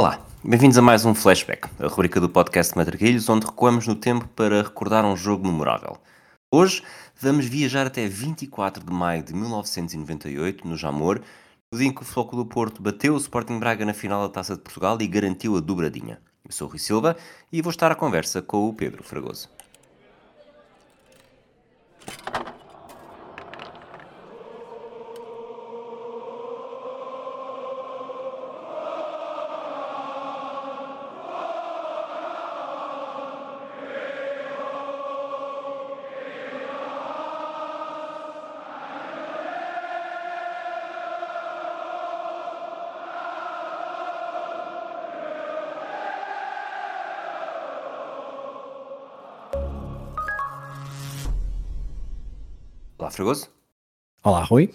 Olá, 0.00 0.18
bem-vindos 0.42 0.78
a 0.78 0.80
mais 0.80 1.04
um 1.04 1.14
Flashback, 1.14 1.68
a 1.78 1.86
rubrica 1.86 2.18
do 2.18 2.26
podcast 2.30 2.74
Matraquilhos, 2.74 3.28
onde 3.28 3.44
recuamos 3.44 3.86
no 3.86 3.94
tempo 3.94 4.26
para 4.28 4.62
recordar 4.62 5.04
um 5.04 5.14
jogo 5.14 5.46
memorável. 5.46 5.98
Hoje 6.50 6.82
vamos 7.20 7.44
viajar 7.44 7.86
até 7.86 8.08
24 8.08 8.82
de 8.82 8.90
maio 8.90 9.22
de 9.22 9.34
1998, 9.34 10.66
no 10.66 10.74
Jamor, 10.74 11.20
no 11.70 11.78
dia 11.78 11.88
em 11.88 11.92
que 11.92 12.00
o 12.00 12.06
Floco 12.06 12.34
do 12.34 12.46
Porto 12.46 12.80
bateu 12.80 13.12
o 13.12 13.18
Sporting 13.18 13.58
Braga 13.58 13.84
na 13.84 13.92
final 13.92 14.26
da 14.26 14.32
Taça 14.32 14.56
de 14.56 14.62
Portugal 14.62 14.96
e 14.98 15.06
garantiu 15.06 15.54
a 15.54 15.60
dobradinha. 15.60 16.18
Eu 16.46 16.50
sou 16.50 16.66
o 16.66 16.70
Rui 16.70 16.78
Silva 16.78 17.14
e 17.52 17.60
vou 17.60 17.70
estar 17.70 17.92
à 17.92 17.94
conversa 17.94 18.40
com 18.40 18.70
o 18.70 18.72
Pedro 18.72 19.04
Fragoso. 19.04 19.50
Fragoso. 53.30 53.48
Olá, 54.24 54.42
Rui. 54.42 54.70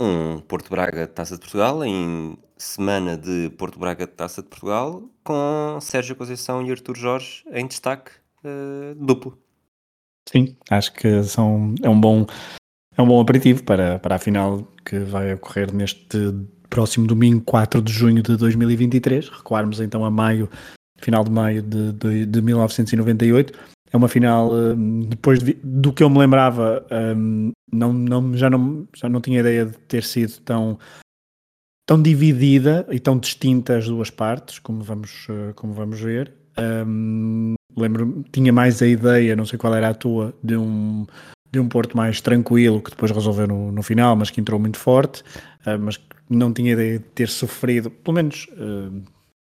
Um 0.00 0.40
Porto 0.40 0.70
Braga 0.70 1.06
Taça 1.06 1.34
de 1.34 1.40
Portugal 1.40 1.84
em 1.84 2.38
semana 2.56 3.16
de 3.16 3.50
Porto 3.58 3.78
Braga 3.78 4.06
Taça 4.06 4.42
de 4.42 4.48
Portugal 4.48 5.02
com 5.24 5.78
Sérgio 5.80 6.14
Conceição 6.14 6.64
e 6.64 6.70
Artur 6.70 6.96
Jorge 6.96 7.42
em 7.50 7.66
destaque 7.66 8.12
uh, 8.44 8.94
duplo. 8.94 9.36
Sim, 10.28 10.56
acho 10.70 10.92
que 10.92 11.22
são, 11.24 11.74
é 11.82 11.88
um 11.88 12.00
bom 12.00 12.26
é 12.96 13.02
um 13.02 13.06
bom 13.06 13.20
aperitivo 13.20 13.64
para, 13.64 13.98
para 13.98 14.14
a 14.14 14.18
final 14.18 14.62
que 14.84 15.00
vai 15.00 15.34
ocorrer 15.34 15.74
neste 15.74 16.18
próximo 16.70 17.06
domingo, 17.06 17.42
4 17.44 17.82
de 17.82 17.92
junho 17.92 18.22
de 18.22 18.36
2023. 18.36 19.28
Recuarmos 19.28 19.80
então 19.80 20.04
a 20.04 20.10
maio, 20.10 20.48
final 20.98 21.24
de 21.24 21.30
maio 21.30 21.62
de, 21.62 21.92
de, 21.92 22.26
de 22.26 22.42
1998 22.42 23.75
é 23.96 23.98
uma 23.98 24.08
final, 24.08 24.52
hum, 24.52 25.00
depois 25.00 25.40
de, 25.40 25.54
do 25.62 25.92
que 25.92 26.02
eu 26.02 26.10
me 26.10 26.18
lembrava, 26.18 26.86
um, 27.16 27.50
não, 27.72 27.92
não, 27.92 28.36
já, 28.36 28.48
não, 28.48 28.86
já 28.94 29.08
não 29.08 29.20
tinha 29.20 29.40
ideia 29.40 29.66
de 29.66 29.76
ter 29.78 30.04
sido 30.04 30.40
tão, 30.42 30.78
tão 31.86 32.00
dividida 32.00 32.86
e 32.90 33.00
tão 33.00 33.18
distinta 33.18 33.76
as 33.76 33.86
duas 33.86 34.10
partes, 34.10 34.58
como 34.58 34.82
vamos, 34.82 35.26
uh, 35.28 35.54
como 35.54 35.72
vamos 35.72 35.98
ver. 36.00 36.32
Um, 36.58 37.54
lembro 37.76 38.24
tinha 38.32 38.52
mais 38.52 38.80
a 38.80 38.86
ideia, 38.86 39.34
não 39.34 39.46
sei 39.46 39.58
qual 39.58 39.74
era 39.74 39.88
a 39.88 39.94
tua, 39.94 40.34
de 40.42 40.56
um, 40.56 41.06
de 41.50 41.58
um 41.58 41.68
Porto 41.68 41.96
mais 41.96 42.20
tranquilo, 42.20 42.82
que 42.82 42.90
depois 42.90 43.10
resolveu 43.10 43.46
no, 43.46 43.72
no 43.72 43.82
final, 43.82 44.14
mas 44.14 44.30
que 44.30 44.40
entrou 44.40 44.60
muito 44.60 44.78
forte, 44.78 45.22
uh, 45.66 45.78
mas 45.80 45.98
não 46.28 46.52
tinha 46.52 46.72
ideia 46.72 46.98
de 46.98 47.04
ter 47.06 47.28
sofrido, 47.28 47.90
pelo 47.90 48.14
menos 48.14 48.48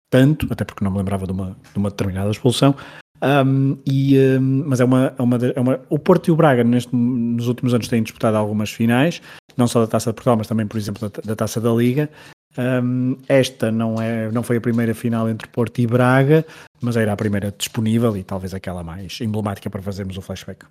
tanto, 0.09 0.47
até 0.49 0.63
porque 0.63 0.83
não 0.83 0.91
me 0.91 0.97
lembrava 0.97 1.25
de 1.25 1.31
uma, 1.31 1.57
de 1.71 1.77
uma 1.77 1.89
determinada 1.89 2.29
expulsão, 2.29 2.75
um, 3.21 3.77
e, 3.85 4.17
um, 4.17 4.63
mas 4.67 4.79
é 4.79 4.85
uma, 4.85 5.13
é, 5.17 5.21
uma, 5.21 5.37
é 5.55 5.59
uma, 5.59 5.79
O 5.89 5.99
Porto 5.99 6.27
e 6.27 6.31
o 6.31 6.35
Braga 6.35 6.63
neste, 6.63 6.95
nos 6.95 7.47
últimos 7.47 7.73
anos 7.73 7.87
têm 7.87 8.01
disputado 8.01 8.35
algumas 8.35 8.71
finais, 8.71 9.21
não 9.55 9.67
só 9.67 9.81
da 9.81 9.87
Taça 9.87 10.09
de 10.09 10.15
Portugal, 10.15 10.37
mas 10.37 10.47
também, 10.47 10.65
por 10.65 10.77
exemplo, 10.77 11.09
da, 11.09 11.21
da 11.23 11.35
Taça 11.35 11.61
da 11.61 11.71
Liga. 11.71 12.09
Um, 12.57 13.15
esta 13.29 13.71
não, 13.71 14.01
é, 14.01 14.29
não 14.31 14.43
foi 14.43 14.57
a 14.57 14.61
primeira 14.61 14.93
final 14.93 15.29
entre 15.29 15.47
Porto 15.47 15.79
e 15.79 15.87
Braga, 15.87 16.45
mas 16.81 16.97
era 16.97 17.13
a 17.13 17.15
primeira 17.15 17.51
disponível 17.51 18.17
e 18.17 18.23
talvez 18.23 18.53
aquela 18.53 18.83
mais 18.83 19.21
emblemática 19.21 19.69
para 19.69 19.81
fazermos 19.81 20.17
o 20.17 20.21
flashback. 20.21 20.65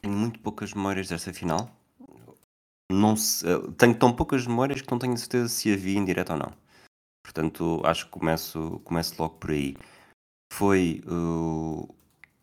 Tenho 0.00 0.14
muito 0.14 0.38
poucas 0.38 0.72
memórias 0.72 1.08
desta 1.08 1.32
final. 1.34 1.68
Não 2.90 3.14
se, 3.14 3.46
eh, 3.46 3.60
tenho 3.76 3.94
tão 3.94 4.12
poucas 4.12 4.46
memórias 4.46 4.80
que 4.80 4.90
não 4.90 4.98
tenho 4.98 5.16
certeza 5.18 5.48
se 5.48 5.72
a 5.72 5.76
vi 5.76 5.96
em 5.96 6.04
direto 6.04 6.32
ou 6.32 6.38
não. 6.38 6.52
Portanto, 7.22 7.82
acho 7.84 8.06
que 8.06 8.12
começo, 8.12 8.80
começo 8.82 9.14
logo 9.18 9.34
por 9.34 9.50
aí 9.50 9.76
foi 10.52 11.02
uh, 11.06 11.88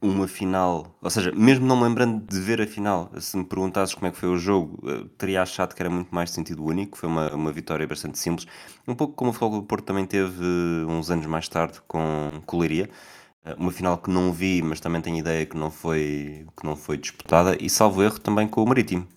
uma 0.02 0.28
final, 0.28 0.98
ou 1.02 1.10
seja, 1.10 1.32
mesmo 1.34 1.66
não 1.66 1.78
me 1.78 1.84
lembrando 1.84 2.26
de 2.26 2.40
ver 2.40 2.62
a 2.62 2.68
final, 2.68 3.12
se 3.20 3.38
me 3.38 3.44
perguntasses 3.44 3.94
como 3.94 4.08
é 4.08 4.12
que 4.12 4.18
foi 4.18 4.30
o 4.30 4.38
jogo, 4.38 4.80
uh, 4.88 5.06
teria 5.10 5.42
achado 5.42 5.76
que 5.76 5.82
era 5.82 5.90
muito 5.90 6.14
mais 6.14 6.32
sentido 6.32 6.64
único, 6.64 6.98
foi 6.98 7.10
uma, 7.10 7.34
uma 7.34 7.52
vitória 7.52 7.86
bastante 7.86 8.18
simples, 8.18 8.48
um 8.88 8.96
pouco 8.96 9.14
como 9.14 9.32
o 9.32 9.34
Futebol 9.34 9.62
do 9.62 9.68
Porto 9.68 9.86
também 9.86 10.06
teve 10.06 10.44
uh, 10.44 10.90
uns 10.90 11.12
anos 11.12 11.26
mais 11.26 11.48
tarde 11.48 11.80
com 11.88 12.32
Coleiria, 12.46 12.90
uma 13.58 13.72
final 13.72 13.98
que 13.98 14.10
não 14.10 14.34
vi, 14.34 14.62
mas 14.62 14.82
também 14.82 15.02
tenho 15.02 15.18
ideia 15.18 15.46
que 15.46 15.56
não 15.56 15.72
foi, 15.72 16.46
que 16.60 16.66
não 16.66 16.76
foi 16.76 16.98
disputada, 16.98 17.56
e 17.62 17.70
salvo 17.70 18.04
erro 18.04 18.20
também 18.20 18.46
com 18.46 18.62
o 18.62 18.68
Marítimo. 18.68 19.08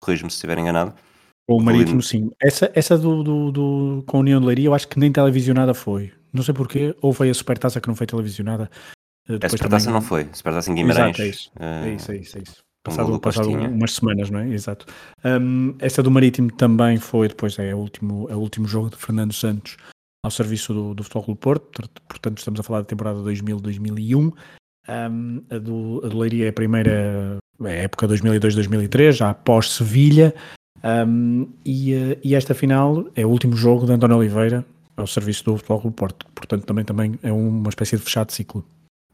Corrijo-me 0.00 0.30
se 0.30 0.36
estiver 0.36 0.56
enganado. 0.56 0.94
O 1.46 1.60
Marítimo, 1.60 2.00
sim. 2.00 2.30
Essa, 2.40 2.70
essa 2.74 2.96
do, 2.96 3.22
do, 3.22 3.52
do, 3.52 4.04
com 4.06 4.16
a 4.16 4.20
União 4.20 4.40
de 4.40 4.46
Leiria, 4.46 4.68
eu 4.68 4.74
acho 4.74 4.88
que 4.88 4.98
nem 4.98 5.12
televisionada 5.12 5.74
foi. 5.74 6.10
Não 6.32 6.42
sei 6.42 6.54
porquê, 6.54 6.94
ou 7.00 7.12
foi 7.12 7.30
a 7.30 7.34
Supertaça 7.34 7.80
que 7.80 7.88
não 7.88 7.94
foi 7.94 8.06
televisionada. 8.06 8.70
Eh, 9.28 9.32
depois 9.32 9.54
a 9.54 9.56
Supertaça 9.56 9.84
também... 9.86 10.00
não 10.00 10.06
foi, 10.06 10.22
a 10.22 10.34
Supertaça 10.34 10.70
em 10.70 10.74
Guimarães. 10.74 11.18
Exato, 11.18 11.22
é 11.22 11.28
isso, 11.28 11.50
uh... 11.56 11.62
é 11.62 11.94
isso, 11.94 12.12
é 12.12 12.16
isso. 12.16 12.38
É 12.38 12.42
isso. 12.42 12.70
Passado, 12.82 13.12
um 13.12 13.18
passado 13.18 13.50
umas 13.50 13.94
semanas, 13.94 14.30
não 14.30 14.40
é? 14.40 14.48
Exato. 14.48 14.86
Um, 15.22 15.74
essa 15.80 16.02
do 16.02 16.10
Marítimo 16.10 16.50
também 16.50 16.96
foi, 16.96 17.28
depois 17.28 17.58
é 17.58 17.74
o 17.74 17.78
último, 17.78 18.26
é 18.30 18.34
o 18.34 18.38
último 18.38 18.66
jogo 18.66 18.88
de 18.88 18.96
Fernando 18.96 19.34
Santos 19.34 19.76
ao 20.24 20.30
serviço 20.30 20.72
do, 20.72 20.94
do 20.94 21.02
Futebol 21.02 21.34
do 21.34 21.36
Porto, 21.36 21.88
portanto 22.08 22.38
estamos 22.38 22.58
a 22.58 22.62
falar 22.62 22.80
da 22.80 22.86
temporada 22.86 23.20
2000-2001. 23.20 24.32
Um, 24.88 25.42
a, 25.50 25.58
do, 25.58 26.00
a 26.04 26.08
do 26.08 26.18
Leiria 26.18 26.46
é 26.46 26.48
a 26.48 26.52
primeira 26.52 27.38
é 27.64 27.84
época 27.84 28.08
2002-2003, 28.08 29.12
já 29.12 29.30
após 29.30 29.72
Sevilha, 29.72 30.34
um, 30.82 31.46
e, 31.64 31.92
eh, 31.92 32.18
e, 32.24 32.34
esta 32.34 32.54
final 32.54 33.06
é 33.14 33.26
o 33.26 33.28
último 33.28 33.54
jogo 33.54 33.84
de 33.84 33.92
António 33.92 34.16
Oliveira 34.16 34.64
ao 34.96 35.06
serviço 35.06 35.44
do 35.44 35.56
Futebol 35.56 35.80
Clube 35.80 35.96
Porto. 35.96 36.26
Portanto, 36.34 36.64
também, 36.64 36.84
também 36.84 37.18
é 37.22 37.32
uma 37.32 37.68
espécie 37.68 37.96
de 37.96 38.02
fechado 38.02 38.32
ciclo. 38.32 38.64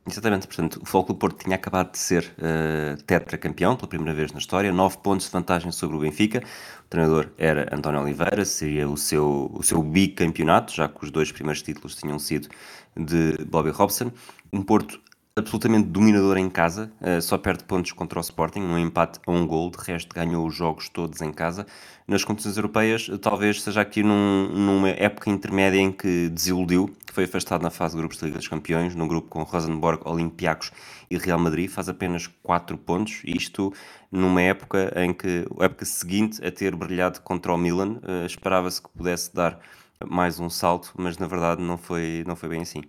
Exatamente, 0.08 0.46
portanto, 0.46 0.76
o 0.76 0.78
Futebol 0.80 1.04
Clube 1.04 1.20
Porto 1.20 1.44
tinha 1.44 1.56
acabado 1.56 1.90
de 1.90 1.98
ser 1.98 2.32
uh, 2.38 3.02
tetracampeão 3.02 3.74
pela 3.74 3.88
primeira 3.88 4.14
vez 4.14 4.30
na 4.30 4.38
história, 4.38 4.72
nove 4.72 4.98
pontos 4.98 5.26
de 5.26 5.32
vantagem 5.32 5.72
sobre 5.72 5.96
o 5.96 6.00
Benfica. 6.00 6.44
O 6.84 6.88
treinador 6.88 7.30
era 7.36 7.68
António 7.74 8.00
Oliveira, 8.00 8.44
seria 8.44 8.88
o 8.88 8.96
seu, 8.96 9.50
o 9.52 9.64
seu 9.64 9.82
bicampeonato, 9.82 10.72
já 10.72 10.88
que 10.88 11.04
os 11.04 11.10
dois 11.10 11.32
primeiros 11.32 11.60
títulos 11.60 11.96
tinham 11.96 12.20
sido 12.20 12.48
de 12.96 13.44
Bobby 13.46 13.70
Robson. 13.70 14.12
Um 14.52 14.62
Porto 14.62 15.00
absolutamente 15.38 15.88
dominador 15.88 16.38
em 16.38 16.48
casa, 16.48 16.90
uh, 16.98 17.20
só 17.20 17.36
perde 17.36 17.62
pontos 17.64 17.92
contra 17.92 18.18
o 18.18 18.22
Sporting, 18.22 18.60
um 18.60 18.78
empate 18.78 19.20
a 19.26 19.30
um 19.30 19.46
gol, 19.46 19.70
de 19.70 19.76
resto 19.76 20.14
ganhou 20.14 20.46
os 20.46 20.54
jogos 20.54 20.88
todos 20.88 21.20
em 21.20 21.30
casa. 21.30 21.66
Nas 22.08 22.24
competições 22.24 22.56
europeias, 22.56 23.10
talvez 23.20 23.60
seja 23.60 23.82
aqui 23.82 24.02
num, 24.02 24.48
numa 24.48 24.88
época 24.88 25.28
intermédia 25.28 25.78
em 25.78 25.92
que 25.92 26.30
desiludiu, 26.30 26.90
foi 27.12 27.24
afastado 27.24 27.60
na 27.60 27.68
fase 27.68 27.94
de 27.94 27.98
grupos 27.98 28.16
da 28.16 28.26
Liga 28.26 28.38
dos 28.38 28.48
Campeões, 28.48 28.94
num 28.94 29.06
grupo 29.06 29.28
com 29.28 29.42
Rosenborg, 29.42 30.00
Olympiacos 30.06 30.72
e 31.10 31.18
Real 31.18 31.38
Madrid, 31.38 31.68
faz 31.68 31.90
apenas 31.90 32.26
4 32.42 32.78
pontos, 32.78 33.20
isto 33.22 33.74
numa 34.10 34.40
época 34.40 34.90
em 34.96 35.12
que, 35.12 35.46
a 35.60 35.66
época 35.66 35.84
seguinte 35.84 36.42
a 36.42 36.50
ter 36.50 36.74
brilhado 36.74 37.20
contra 37.20 37.52
o 37.52 37.58
Milan, 37.58 38.00
uh, 38.02 38.24
esperava-se 38.24 38.80
que 38.80 38.88
pudesse 38.88 39.34
dar 39.34 39.60
mais 40.02 40.40
um 40.40 40.48
salto, 40.48 40.94
mas 40.96 41.18
na 41.18 41.26
verdade 41.26 41.62
não 41.62 41.76
foi, 41.76 42.24
não 42.26 42.34
foi 42.34 42.48
bem 42.48 42.62
assim. 42.62 42.80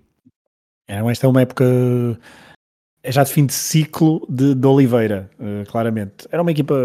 É, 0.88 1.00
esta 1.00 1.28
é 1.28 1.30
uma 1.30 1.42
época 1.42 1.66
é 3.03 3.12
já 3.12 3.24
de 3.24 3.31
fim 3.31 3.46
de 3.46 3.53
ciclo 3.53 4.25
de, 4.30 4.53
de 4.53 4.68
Oliveira, 4.68 5.30
uh, 5.40 5.70
claramente. 5.70 6.28
Era 6.31 6.42
uma 6.42 6.52
equipa 6.52 6.75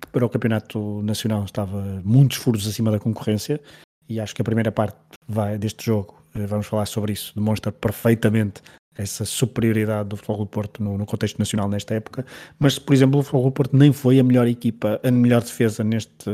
que 0.00 0.06
para 0.08 0.24
o 0.24 0.28
campeonato 0.28 1.02
nacional 1.02 1.44
estava 1.44 2.00
muitos 2.04 2.36
furos 2.36 2.66
acima 2.68 2.90
da 2.90 2.98
concorrência 2.98 3.60
e 4.08 4.20
acho 4.20 4.34
que 4.34 4.42
a 4.42 4.44
primeira 4.44 4.70
parte 4.70 4.96
vai, 5.26 5.58
deste 5.58 5.86
jogo, 5.86 6.22
uh, 6.36 6.46
vamos 6.46 6.66
falar 6.66 6.86
sobre 6.86 7.12
isso, 7.12 7.32
demonstra 7.34 7.72
perfeitamente 7.72 8.62
essa 8.96 9.24
superioridade 9.24 10.10
do 10.10 10.16
Futebol 10.16 10.38
do 10.38 10.46
Porto 10.46 10.82
no, 10.82 10.98
no, 10.98 11.06
contexto 11.06 11.38
nacional 11.38 11.68
nesta 11.68 11.94
época, 11.94 12.26
mas 12.58 12.78
por 12.78 12.92
exemplo 12.92 13.18
o 13.18 13.22
Futebol 13.22 13.50
do 13.50 13.52
Porto 13.52 13.76
nem 13.76 13.92
foi 13.92 14.20
a 14.20 14.22
melhor 14.22 14.46
equipa, 14.46 15.00
a 15.02 15.10
melhor 15.10 15.42
defesa 15.42 15.82
neste 15.82 16.30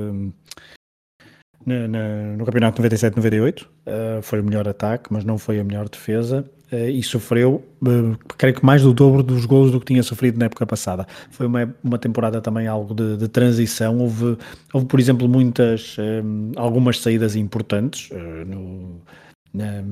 na, 1.64 1.88
na, 1.88 2.36
no 2.36 2.44
campeonato 2.44 2.82
97-98, 2.82 3.62
uh, 3.62 4.22
foi 4.22 4.40
o 4.40 4.44
melhor 4.44 4.68
ataque, 4.68 5.12
mas 5.12 5.24
não 5.24 5.38
foi 5.38 5.60
a 5.60 5.64
melhor 5.64 5.88
defesa 5.88 6.44
e 6.70 7.02
sofreu, 7.02 7.64
uh, 7.82 8.18
creio 8.36 8.54
que 8.54 8.64
mais 8.64 8.82
do 8.82 8.92
dobro 8.92 9.22
dos 9.22 9.46
gols 9.46 9.70
do 9.70 9.80
que 9.80 9.86
tinha 9.86 10.02
sofrido 10.02 10.38
na 10.38 10.46
época 10.46 10.66
passada. 10.66 11.06
Foi 11.30 11.46
uma, 11.46 11.74
uma 11.82 11.98
temporada 11.98 12.40
também 12.40 12.66
algo 12.66 12.94
de, 12.94 13.16
de 13.16 13.28
transição. 13.28 13.98
Houve, 13.98 14.36
houve, 14.72 14.86
por 14.86 15.00
exemplo, 15.00 15.28
muitas, 15.28 15.96
eh, 15.98 16.22
algumas 16.56 17.00
saídas 17.00 17.36
importantes 17.36 18.10
no, 18.46 19.00
na, 19.54 19.82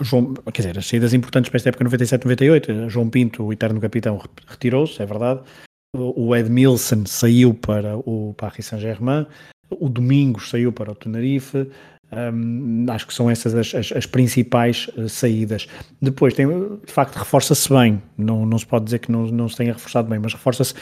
João, 0.00 0.34
quer 0.52 0.62
dizer, 0.62 0.78
as 0.78 0.86
saídas 0.86 1.12
importantes 1.12 1.50
para 1.50 1.56
esta 1.56 1.68
época 1.70 1.84
97-98, 1.84 2.88
João 2.88 3.10
Pinto, 3.10 3.44
o 3.44 3.52
eterno 3.52 3.80
capitão, 3.80 4.20
retirou-se, 4.46 5.00
é 5.02 5.06
verdade. 5.06 5.40
O 5.94 6.36
Ed 6.36 6.50
Milson 6.50 7.04
saiu 7.06 7.54
para 7.54 7.96
o 7.96 8.34
Paris 8.36 8.66
Saint-Germain, 8.66 9.26
o 9.70 9.88
Domingos 9.88 10.50
saiu 10.50 10.72
para 10.72 10.92
o 10.92 10.94
Tenerife, 10.94 11.68
Um, 12.12 12.86
acho 12.88 13.06
que 13.06 13.12
são 13.12 13.28
essas 13.28 13.54
as, 13.54 13.74
as, 13.74 13.92
as 13.92 14.06
principais 14.06 14.88
uh, 14.96 15.08
saídas. 15.08 15.66
Depois, 16.00 16.34
tem, 16.34 16.46
de 16.46 16.92
facto, 16.92 17.16
reforça-se 17.16 17.68
bem. 17.68 18.00
Não, 18.16 18.46
não 18.46 18.58
se 18.58 18.66
pode 18.66 18.84
dizer 18.84 19.00
que 19.00 19.10
não, 19.10 19.26
não 19.26 19.48
se 19.48 19.56
tenha 19.56 19.72
reforçado 19.72 20.08
bem, 20.08 20.18
mas 20.18 20.32
reforça-se 20.32 20.74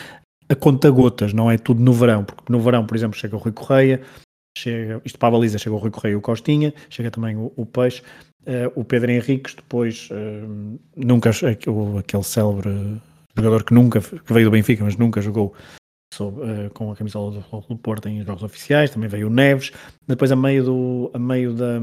a 0.49 0.55
conta 0.55 0.91
gotas, 0.91 1.33
não 1.33 1.51
é 1.51 1.57
tudo 1.57 1.83
no 1.83 1.93
verão, 1.93 2.25
porque 2.25 2.53
no 2.53 2.61
verão, 2.61 2.87
por 2.87 2.97
exemplo, 2.97 3.19
chega 3.19 3.35
o 3.35 3.39
Rui 3.39 3.53
Correia, 3.53 4.03
chega, 4.57 5.01
isto 5.05 5.19
para 5.19 5.29
a 5.29 5.33
baliza, 5.33 5.59
chega 5.59 5.75
o 5.75 5.79
Rui 5.79 5.91
Correia 5.91 6.13
e 6.13 6.17
o 6.17 6.21
Costinha, 6.21 6.75
chega 6.91 7.11
também 7.11 7.37
o, 7.37 7.53
o 7.57 7.65
Peixe, 7.65 8.03
uh, 8.47 8.71
o 8.75 8.85
Pedro 8.85 9.11
Henriques, 9.11 9.55
depois 9.55 10.09
uh, 10.11 10.79
nunca, 10.95 11.31
aquele 11.31 12.23
célebre 12.23 13.01
jogador 13.37 13.65
que 13.65 13.75
nunca, 13.75 14.01
que 14.01 14.33
veio 14.33 14.47
do 14.47 14.51
Benfica, 14.51 14.85
mas 14.85 14.97
nunca 14.97 15.21
jogou 15.21 15.55
sob, 16.13 16.41
uh, 16.41 16.71
com 16.73 16.91
a 16.91 16.97
camisola 16.97 17.33
do 17.33 17.43
Futebol 17.43 17.79
Porto 17.79 18.09
em 18.09 18.25
jogos 18.25 18.43
oficiais, 18.43 18.91
também 18.91 19.09
veio 19.09 19.29
o 19.29 19.31
Neves, 19.31 19.73
depois 20.07 20.31
a 20.31 20.37
meio, 20.37 20.65
do, 20.65 21.11
a 21.15 21.19
meio 21.19 21.53
da... 21.53 21.81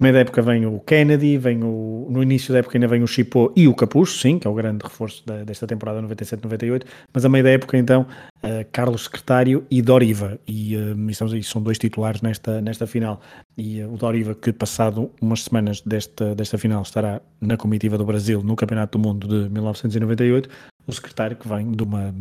Meio 0.00 0.12
da 0.12 0.20
época 0.20 0.42
vem 0.42 0.66
o 0.66 0.80
Kennedy, 0.80 1.38
vem 1.38 1.62
o, 1.62 2.08
no 2.10 2.20
início 2.20 2.52
da 2.52 2.58
época 2.58 2.76
ainda 2.76 2.88
vem 2.88 3.04
o 3.04 3.06
Chipô 3.06 3.52
e 3.54 3.68
o 3.68 3.74
Capucho, 3.74 4.18
sim, 4.18 4.40
que 4.40 4.46
é 4.46 4.50
o 4.50 4.54
grande 4.54 4.82
reforço 4.82 5.24
da, 5.24 5.44
desta 5.44 5.68
temporada 5.68 6.02
97-98, 6.02 6.82
mas 7.12 7.24
a 7.24 7.28
meio 7.28 7.44
da 7.44 7.50
época 7.50 7.78
então 7.78 8.02
uh, 8.42 8.66
Carlos 8.72 9.04
Secretário 9.04 9.64
e 9.70 9.80
Doriva, 9.80 10.38
e 10.48 10.76
uh, 10.76 11.10
estamos 11.10 11.32
aí, 11.32 11.44
são 11.44 11.62
dois 11.62 11.78
titulares 11.78 12.22
nesta, 12.22 12.60
nesta 12.60 12.88
final, 12.88 13.20
e 13.56 13.82
uh, 13.82 13.94
o 13.94 13.96
Doriva 13.96 14.34
que 14.34 14.52
passado 14.52 15.12
umas 15.20 15.44
semanas 15.44 15.80
desta, 15.80 16.34
desta 16.34 16.58
final 16.58 16.82
estará 16.82 17.22
na 17.40 17.56
comitiva 17.56 17.96
do 17.96 18.04
Brasil 18.04 18.42
no 18.42 18.56
Campeonato 18.56 18.98
do 18.98 19.02
Mundo 19.02 19.28
de 19.28 19.48
1998, 19.48 20.48
o 20.88 20.92
secretário 20.92 21.36
que 21.36 21.48
vem 21.48 21.70
de 21.70 21.84
uma 21.84 22.12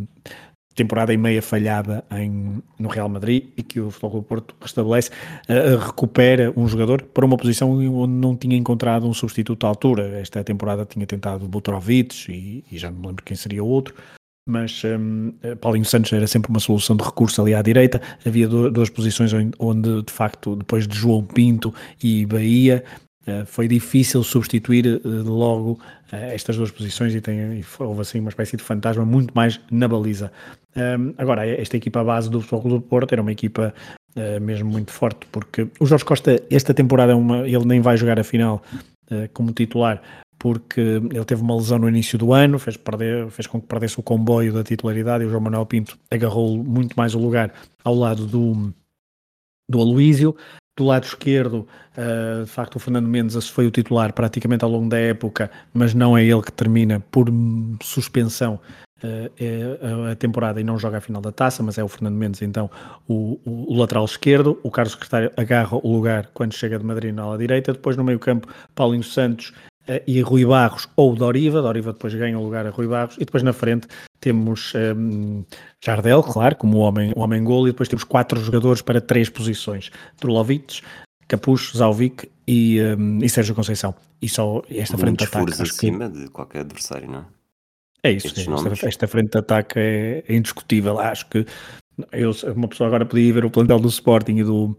temporada 0.76 1.14
e 1.14 1.18
meia 1.18 1.42
falhada 1.42 2.04
em, 2.12 2.62
no 2.80 2.90
Real 2.90 3.08
Madrid 3.10 3.46
e 3.56 3.64
que 3.64 3.80
o 3.80 3.92
Futebol 3.92 4.22
do 4.22 4.24
Porto 4.24 4.56
restabelece, 4.60 5.10
uh, 5.50 5.78
recupera 5.78 6.52
um 6.56 6.68
jogador 6.68 7.04
para 7.04 7.26
uma 7.26 7.38
posição 7.38 7.72
onde 7.72 8.14
não 8.14 8.36
tinha 8.36 8.58
encontrado 8.58 9.08
um 9.08 9.14
substituto 9.14 9.66
à 9.66 9.70
altura. 9.70 10.20
Esta 10.20 10.44
temporada 10.44 10.86
tinha 10.86 11.06
tentado 11.06 11.48
Butrovic 11.48 12.32
e, 12.32 12.64
e 12.72 12.78
já 12.78 12.90
não 12.90 13.00
me 13.00 13.08
lembro 13.08 13.24
quem 13.24 13.36
seria 13.38 13.64
o 13.64 13.68
outro, 13.68 13.96
mas 14.48 14.82
um, 14.84 15.34
Paulinho 15.62 15.86
Santos 15.86 16.12
era 16.12 16.28
sempre 16.28 16.50
uma 16.50 16.60
solução 16.60 16.96
de 16.96 17.04
recurso 17.04 17.42
ali 17.42 17.54
à 17.54 17.62
direita. 17.62 18.02
Havia 18.26 18.48
duas 18.48 18.90
posições 18.90 19.32
onde, 19.60 20.04
de 20.04 20.12
facto, 20.12 20.56
depois 20.56 20.88
de 20.88 20.98
João 20.98 21.24
Pinto 21.24 21.74
e 22.02 22.26
Bahia, 22.26 22.84
foi 23.46 23.68
difícil 23.68 24.24
substituir 24.24 25.02
uh, 25.04 25.24
logo 25.24 25.72
uh, 25.72 26.16
estas 26.16 26.58
duas 26.58 26.72
posições 26.72 27.16
e, 27.16 27.22
tem, 27.22 27.60
e 27.60 27.66
houve 27.80 28.02
assim 28.02 28.20
uma 28.20 28.30
espécie 28.30 28.58
de 28.58 28.64
fantasma 28.64 29.06
muito 29.06 29.34
mais 29.34 29.60
na 29.72 29.88
baliza. 29.88 30.32
Um, 30.76 31.14
agora, 31.18 31.48
esta 31.48 31.78
equipa 31.78 32.04
base 32.04 32.30
do 32.30 32.42
Futebol 32.42 32.80
do 32.80 32.82
Porto 32.82 33.14
era 33.14 33.22
uma 33.22 33.32
equipa 33.32 33.74
mesmo 34.44 34.70
muito 34.70 34.92
forte, 34.92 35.26
porque 35.32 35.68
o 35.80 35.88
Jorge 35.88 36.06
Costa, 36.06 36.40
esta 36.52 36.72
temporada, 36.72 37.14
é 37.14 37.16
uma, 37.16 37.48
ele 37.48 37.66
nem 37.66 37.82
vai 37.82 37.98
jogar 37.98 38.20
a 38.20 38.24
final 38.24 38.62
como 39.34 39.52
titular, 39.52 40.04
porque 40.38 40.80
ele 40.80 41.26
teve 41.26 41.42
uma 41.42 41.56
lesão 41.56 41.80
no 41.80 41.90
início 41.90 42.16
do 42.16 42.32
ano, 42.32 42.60
fez, 42.60 42.78
perder, 42.78 43.28
fez 43.32 43.48
com 43.48 43.60
que 43.60 43.66
perdesse 43.66 44.00
o 44.00 44.04
comboio 44.04 44.54
da 44.54 44.64
titularidade 44.64 45.24
e 45.24 45.26
o 45.28 45.32
João 45.32 45.42
Manuel 45.42 45.66
Pinto 45.66 45.98
agarrou 46.12 46.64
muito 46.64 46.94
mais 46.96 47.16
o 47.16 47.18
lugar 47.18 47.52
ao 47.84 47.96
lado 47.96 48.28
do, 48.28 48.72
do 49.74 49.82
Aloísio. 49.82 50.36
Do 50.76 50.86
lado 50.86 51.04
esquerdo, 51.04 51.68
uh, 51.96 52.46
de 52.46 52.50
facto, 52.50 52.78
o 52.78 52.80
Fernando 52.80 53.08
Mendes 53.08 53.48
foi 53.48 53.68
o 53.68 53.72
titular 53.72 54.12
praticamente 54.12 54.64
ao 54.64 54.72
longo 54.72 54.90
da 54.90 54.98
época, 54.98 55.52
mas 55.72 55.94
não 55.94 56.18
é 56.18 56.24
ele 56.24 56.42
que 56.42 56.52
termina 56.52 57.00
por 57.12 57.28
suspensão 57.84 58.60
uh, 59.04 60.12
a 60.12 60.16
temporada 60.16 60.60
e 60.60 60.64
não 60.64 60.80
joga 60.80 60.98
a 60.98 61.02
final 61.02 61.22
da 61.22 61.32
taça, 61.32 61.62
mas 61.62 61.78
é 61.78 61.84
o 61.84 61.88
Fernando 61.88 62.16
Mendes, 62.16 62.42
então, 62.42 62.72
o, 63.08 63.40
o, 63.46 63.74
o 63.74 63.78
lateral 63.78 64.04
esquerdo. 64.04 64.60
O 64.64 64.72
Carlos 64.72 64.94
Secretário 64.94 65.32
agarra 65.38 65.78
o 65.78 65.92
lugar 65.92 66.32
quando 66.34 66.54
chega 66.54 66.80
de 66.80 66.86
Madrid 66.86 67.14
na 67.14 67.22
ala 67.22 67.38
direita. 67.38 67.72
Depois, 67.74 67.96
no 67.96 68.04
meio-campo, 68.04 68.48
Paulinho 68.74 69.04
Santos 69.04 69.54
e 70.08 70.22
Rui 70.22 70.46
Barros 70.46 70.88
ou 70.96 71.16
Doriva, 71.16 71.62
Doriva 71.62 71.94
depois 71.94 72.14
ganha 72.14 72.38
o 72.38 72.44
lugar 72.44 72.66
a 72.66 72.70
Rui 72.70 72.88
Barros, 72.88 73.16
e 73.18 73.26
depois 73.26 73.44
na 73.44 73.54
frente 73.54 73.88
temos 74.20 74.74
um, 74.96 75.44
Jardel, 75.84 76.24
claro, 76.24 76.56
como 76.56 76.78
o 76.78 76.80
homem, 76.82 77.12
o 77.16 77.20
homem 77.20 77.44
gol, 77.44 77.68
e 77.68 77.72
depois 77.72 77.90
temos 77.90 78.04
quatro 78.04 78.40
jogadores 78.40 78.82
para 78.82 79.02
três 79.02 79.30
posições: 79.30 79.92
Trulovic, 80.18 80.82
Capucho, 81.28 81.78
Zalvic 81.78 82.30
e, 82.48 82.80
um, 82.82 83.20
e 83.22 83.30
Sérgio 83.30 83.54
Conceição. 83.56 83.94
E 84.22 84.30
só 84.30 84.62
esta 84.70 84.98
frente 84.98 85.18
de 85.18 85.26
ataque. 85.26 85.62
acima 85.62 86.10
que... 86.10 86.20
de 86.20 86.30
qualquer 86.30 86.62
adversário, 86.62 87.10
não 87.10 87.20
é? 87.20 87.26
É 88.06 88.12
isso, 88.12 88.28
esta, 88.28 88.88
esta, 88.88 89.08
frente 89.08 89.32
de 89.32 89.38
ataque 89.38 89.80
é, 89.80 90.24
é 90.28 90.36
indiscutível. 90.36 91.00
Acho 91.00 91.26
que 91.30 91.46
eu, 92.12 92.32
uma 92.54 92.68
pessoa 92.68 92.88
agora 92.88 93.06
podia 93.06 93.34
ver 93.34 93.46
o 93.46 93.50
plantel 93.50 93.80
do 93.80 93.88
Sporting 93.88 94.38
e 94.38 94.44
do, 94.44 94.78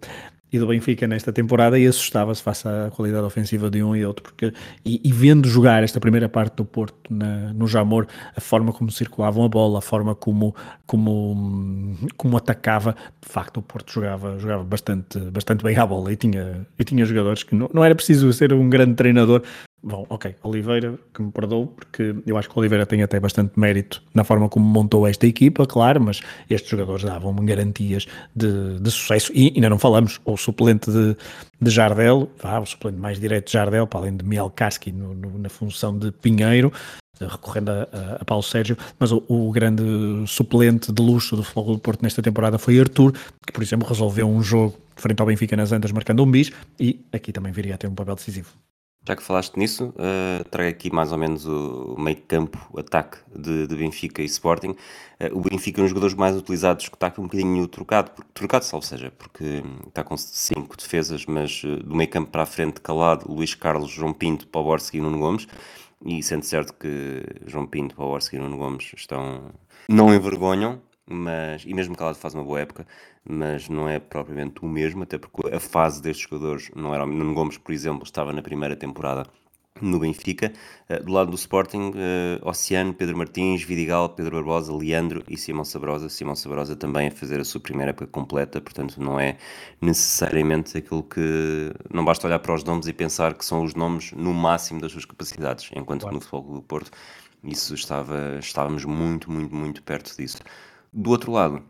e 0.55 0.59
do 0.59 0.69
Benfica 0.69 1.05
nesta 1.09 1.33
temporada 1.33 1.77
e 1.77 1.85
assustava-se 1.85 2.41
face 2.41 2.69
à 2.69 2.89
qualidade 2.95 3.27
ofensiva 3.27 3.69
de 3.69 3.83
um 3.83 3.97
e 3.97 4.06
outro, 4.06 4.23
porque 4.23 4.53
e, 4.85 5.01
e 5.03 5.12
vendo 5.12 5.49
jogar 5.49 5.83
esta 5.83 5.99
primeira 5.99 6.29
parte 6.29 6.55
do 6.55 6.65
Porto 6.65 6.95
na, 7.11 7.53
no 7.53 7.67
Jamor, 7.67 8.06
a 8.37 8.41
forma 8.41 8.73
como 8.73 8.89
circulavam 8.89 9.45
a 9.45 9.49
bola, 9.49 9.81
a 9.81 9.83
forma 9.83 10.15
como, 10.15 10.55
como, 10.87 11.97
como 12.17 12.37
atacava, 12.37 12.95
de 13.21 13.29
facto 13.29 13.56
o 13.56 13.62
Porto 13.62 13.93
jogava, 13.93 14.39
jogava 14.39 14.62
bastante, 14.62 15.19
bastante 15.19 15.65
bem 15.65 15.77
à 15.77 15.85
bola 15.85 16.12
e 16.12 16.17
tinha, 16.17 16.65
e 16.79 16.85
tinha 16.85 17.05
jogadores 17.05 17.43
que 17.43 17.57
não, 17.57 17.69
não 17.75 17.85
era 17.85 17.97
preciso 17.97 18.33
ser 18.33 18.53
um 18.53 18.71
grande 18.71 18.95
treinador 18.95 19.43
Bom, 19.87 20.07
ok, 20.09 20.35
Oliveira, 20.43 20.99
que 21.13 21.23
me 21.23 21.31
perdoou, 21.31 21.67
porque 21.67 22.15
eu 22.27 22.39
acho 22.39 22.49
que 22.49 22.59
Oliveira 22.59 22.87
tem 22.87 23.03
até 23.03 23.21
bastante 23.21 23.61
mérito 23.61 24.03
na 24.15 24.25
forma 24.25 24.49
como 24.49 24.65
montou 24.65 25.07
esta 25.07 25.27
equipa, 25.27 25.67
claro, 25.67 26.01
mas 26.01 26.23
estes 26.49 26.71
jogadores 26.71 27.05
davam-me 27.05 27.45
garantias 27.45 28.07
de, 28.35 28.81
de, 28.81 28.91
sucesso. 28.91 29.31
E 29.35 29.53
ainda 29.55 29.69
não 29.69 29.79
falamos, 29.79 30.23
o 30.25 30.39
suplente 30.39 30.91
de, 30.91 31.15
de 31.61 31.71
Jardel, 31.71 32.31
o 32.43 32.65
suplente 32.65 32.97
mais 32.97 33.21
direto 33.21 33.49
de 33.49 33.53
Jardel, 33.53 33.87
para 33.87 34.01
além 34.01 34.17
de 34.17 34.25
Mielkaski 34.25 34.91
no, 34.91 35.13
no, 35.13 35.39
na 35.39 35.51
função 35.51 35.99
de 35.99 36.11
Pinheiro, 36.11 36.73
recorrendo 37.21 37.71
a, 37.71 37.83
a, 38.21 38.25
Paulo 38.25 38.43
Sérgio, 38.43 38.79
mas 38.99 39.13
o, 39.13 39.23
o, 39.29 39.53
grande 39.53 39.85
suplente 40.27 40.91
de 40.91 41.03
luxo 41.03 41.37
do 41.37 41.45
Futebol 41.45 41.75
do 41.75 41.79
Porto 41.79 42.03
nesta 42.03 42.23
temporada 42.23 42.57
foi 42.57 42.81
Arthur, 42.81 43.13
que 43.47 43.53
por 43.53 43.63
exemplo 43.63 43.87
resolveu 43.87 44.27
um 44.27 44.43
jogo 44.43 44.79
frente 44.97 45.21
ao 45.21 45.27
Benfica 45.27 45.55
nas 45.59 45.73
Antas 45.73 45.93
marcando 45.93 46.25
um 46.25 46.31
bis 46.31 46.51
e 46.81 47.05
aqui 47.13 47.33
também 47.33 47.53
viria 47.53 47.75
a 47.75 47.77
ter 47.77 47.87
um 47.87 47.95
papel 47.95 48.15
decisivo. 48.15 48.49
Já 49.06 49.15
que 49.15 49.23
falaste 49.23 49.59
nisso, 49.59 49.93
uh, 49.99 50.45
trago 50.49 50.71
aqui 50.71 50.91
mais 50.91 51.12
ou 51.12 51.19
menos 51.19 51.45
o 51.47 51.95
meio 51.99 52.17
campo, 52.23 52.59
o 52.73 52.81
ataque 52.81 53.19
de, 53.37 53.67
de 53.67 53.77
Benfica 53.77 54.23
e 54.23 54.25
Sporting. 54.25 54.71
Uh, 54.71 54.77
o 55.35 55.41
Benfica 55.43 55.79
é 55.79 55.83
um 55.83 55.85
dos 55.85 55.91
jogadores 55.91 56.15
mais 56.15 56.35
utilizados 56.35 56.89
que 56.89 56.97
está 56.97 57.09
aqui 57.09 57.21
um 57.21 57.25
bocadinho 57.25 57.69
trocado, 57.69 58.11
trocado 58.33 58.65
ou 58.73 58.81
seja, 58.81 59.12
porque 59.19 59.62
está 59.87 60.03
com 60.03 60.17
cinco 60.17 60.75
defesas, 60.75 61.27
mas 61.27 61.62
uh, 61.65 61.83
do 61.83 61.95
meio 61.95 62.09
campo 62.09 62.31
para 62.31 62.45
a 62.45 62.47
frente, 62.47 62.81
calado, 62.81 63.31
Luís 63.31 63.55
Carlos, 63.55 63.91
João 63.91 64.15
Pinto, 64.15 64.49
Borski 64.50 64.97
e 64.97 65.00
Nuno 65.02 65.19
Gomes. 65.19 65.47
E 66.02 66.23
sendo 66.23 66.45
certo 66.45 66.73
que 66.73 67.23
João 67.47 67.67
Pinto, 67.67 67.97
Borski 67.97 68.37
e 68.37 68.38
Nuno 68.38 68.57
Gomes 68.57 68.90
estão... 68.97 69.50
não 69.87 70.14
envergonham, 70.14 70.81
mas, 71.06 71.64
e 71.66 71.75
mesmo 71.75 71.96
Calado 71.96 72.18
faz 72.18 72.34
uma 72.34 72.44
boa 72.44 72.61
época, 72.61 72.87
mas 73.25 73.68
não 73.68 73.88
é 73.88 73.99
propriamente 73.99 74.64
o 74.64 74.68
mesmo, 74.68 75.02
até 75.02 75.18
porque 75.18 75.54
a 75.54 75.61
fase 75.61 76.02
destes 76.02 76.28
jogadores 76.28 76.70
não 76.75 76.94
era. 76.94 77.06
Nuno 77.06 77.34
Gomes, 77.34 77.58
por 77.58 77.73
exemplo, 77.73 78.04
estava 78.04 78.32
na 78.32 78.42
primeira 78.42 78.76
temporada 78.76 79.26
no 79.80 79.99
Benfica. 79.99 80.52
Uh, 80.88 81.02
do 81.02 81.12
lado 81.12 81.30
do 81.30 81.37
Sporting, 81.37 81.90
uh, 81.90 82.49
Oceano, 82.49 82.94
Pedro 82.94 83.16
Martins, 83.16 83.62
Vidigal, 83.62 84.08
Pedro 84.11 84.37
Barbosa, 84.37 84.75
Leandro 84.75 85.23
e 85.28 85.37
Simão 85.37 85.64
Sabrosa. 85.64 86.08
Simão 86.08 86.37
Sabrosa 86.37 86.76
também 86.76 87.08
a 87.08 87.11
fazer 87.11 87.40
a 87.40 87.44
sua 87.44 87.61
primeira 87.61 87.90
época 87.90 88.06
completa, 88.06 88.61
portanto 88.61 89.00
não 89.00 89.18
é 89.18 89.37
necessariamente 89.80 90.78
aquilo 90.78 91.02
que... 91.02 91.73
Não 91.92 92.04
basta 92.04 92.26
olhar 92.26 92.38
para 92.38 92.54
os 92.54 92.64
nomes 92.64 92.87
e 92.87 92.92
pensar 92.92 93.34
que 93.34 93.44
são 93.44 93.62
os 93.62 93.75
nomes 93.75 94.12
no 94.12 94.32
máximo 94.32 94.80
das 94.80 94.92
suas 94.92 95.04
capacidades, 95.04 95.70
enquanto 95.75 96.02
claro. 96.02 96.18
que 96.18 96.25
no 96.25 96.30
Futebol 96.30 96.54
do 96.54 96.62
Porto 96.62 96.90
isso 97.42 97.75
estava, 97.75 98.38
estávamos 98.38 98.84
muito, 98.84 99.30
muito, 99.30 99.54
muito 99.54 99.82
perto 99.82 100.16
disso. 100.16 100.38
Do 100.97 101.11
outro 101.11 101.33
lado, 101.33 101.61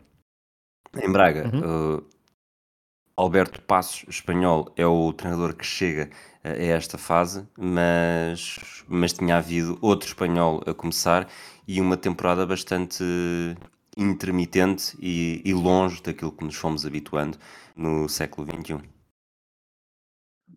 em 1.01 1.11
Braga, 1.11 1.49
uhum. 1.51 1.95
uh, 1.97 2.05
Alberto 3.17 3.59
Passos, 3.59 4.05
espanhol, 4.07 4.71
é 4.77 4.85
o 4.85 5.11
treinador 5.13 5.55
que 5.55 5.65
chega 5.65 6.11
a 6.43 6.49
esta 6.49 6.95
fase, 6.95 7.43
mas, 7.57 8.83
mas 8.87 9.13
tinha 9.13 9.37
havido 9.37 9.79
outro 9.81 10.07
espanhol 10.07 10.61
a 10.67 10.75
começar 10.75 11.27
e 11.67 11.81
uma 11.81 11.97
temporada 11.97 12.45
bastante 12.45 13.03
intermitente 13.97 14.95
e, 15.01 15.41
e 15.43 15.53
longe 15.55 16.03
daquilo 16.03 16.31
que 16.31 16.43
nos 16.43 16.55
fomos 16.55 16.85
habituando 16.85 17.39
no 17.75 18.07
século 18.07 18.45
XXI. 18.45 18.77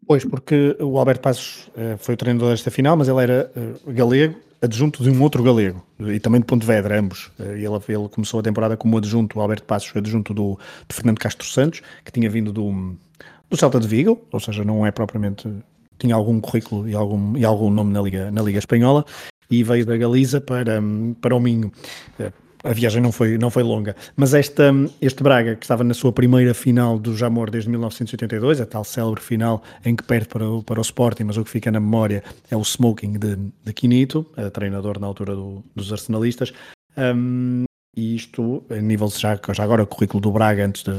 Pois, 0.06 0.26
porque 0.26 0.76
o 0.78 0.98
Alberto 0.98 1.22
Passos 1.22 1.68
uh, 1.68 1.96
foi 1.96 2.14
o 2.14 2.18
treinador 2.18 2.50
desta 2.50 2.70
final, 2.70 2.98
mas 2.98 3.08
ele 3.08 3.22
era 3.22 3.50
uh, 3.56 3.92
galego 3.92 4.47
adjunto 4.60 5.02
de 5.02 5.10
um 5.10 5.22
outro 5.22 5.42
galego, 5.42 5.82
e 6.00 6.18
também 6.18 6.40
de 6.40 6.46
Pontevedra, 6.46 6.98
ambos. 6.98 7.30
Eh, 7.38 7.58
ele, 7.58 7.66
ele 7.66 8.08
começou 8.08 8.40
a 8.40 8.42
temporada 8.42 8.76
como 8.76 8.98
adjunto, 8.98 9.40
Alberto 9.40 9.64
Passos, 9.64 9.94
adjunto 9.96 10.34
do, 10.34 10.58
de 10.88 10.94
Fernando 10.94 11.18
Castro 11.18 11.46
Santos, 11.46 11.82
que 12.04 12.12
tinha 12.12 12.28
vindo 12.28 12.52
do, 12.52 12.96
do 13.48 13.56
Celta 13.56 13.78
de 13.78 13.86
Vigo, 13.86 14.20
ou 14.32 14.40
seja, 14.40 14.64
não 14.64 14.84
é 14.84 14.90
propriamente. 14.90 15.48
tinha 15.98 16.14
algum 16.14 16.40
currículo 16.40 16.88
e 16.88 16.94
algum, 16.94 17.36
e 17.36 17.44
algum 17.44 17.70
nome 17.70 17.92
na 17.92 18.02
Liga, 18.02 18.30
na 18.30 18.42
Liga 18.42 18.58
Espanhola, 18.58 19.04
e 19.50 19.62
veio 19.62 19.86
da 19.86 19.96
Galiza 19.96 20.40
para, 20.40 20.80
para 21.20 21.34
o 21.34 21.40
Minho. 21.40 21.72
A 22.64 22.72
viagem 22.72 23.00
não 23.00 23.12
foi, 23.12 23.38
não 23.38 23.50
foi 23.50 23.62
longa. 23.62 23.94
Mas 24.16 24.34
esta, 24.34 24.72
este 25.00 25.22
Braga, 25.22 25.54
que 25.54 25.64
estava 25.64 25.84
na 25.84 25.94
sua 25.94 26.12
primeira 26.12 26.54
final 26.54 26.98
do 26.98 27.16
Jamor 27.16 27.50
desde 27.50 27.70
1982, 27.70 28.60
a 28.60 28.66
tal 28.66 28.84
célebre 28.84 29.22
final 29.22 29.62
em 29.84 29.94
que 29.94 30.02
perde 30.02 30.28
para 30.28 30.48
o, 30.48 30.62
para 30.62 30.78
o 30.78 30.82
Sporting, 30.82 31.24
mas 31.24 31.36
o 31.36 31.44
que 31.44 31.50
fica 31.50 31.70
na 31.70 31.80
memória 31.80 32.22
é 32.50 32.56
o 32.56 32.62
smoking 32.62 33.12
de, 33.12 33.36
de 33.64 33.72
Quinito, 33.72 34.26
treinador 34.52 34.98
na 34.98 35.06
altura 35.06 35.34
do, 35.34 35.64
dos 35.74 35.92
arsenalistas. 35.92 36.52
Um, 36.96 37.67
e 37.98 38.14
isto, 38.14 38.62
a 38.70 38.76
nível 38.76 39.08
já, 39.08 39.36
já 39.52 39.64
agora, 39.64 39.82
o 39.82 39.86
currículo 39.86 40.20
do 40.20 40.30
Braga, 40.30 40.64
antes 40.64 40.84
de, 40.84 40.92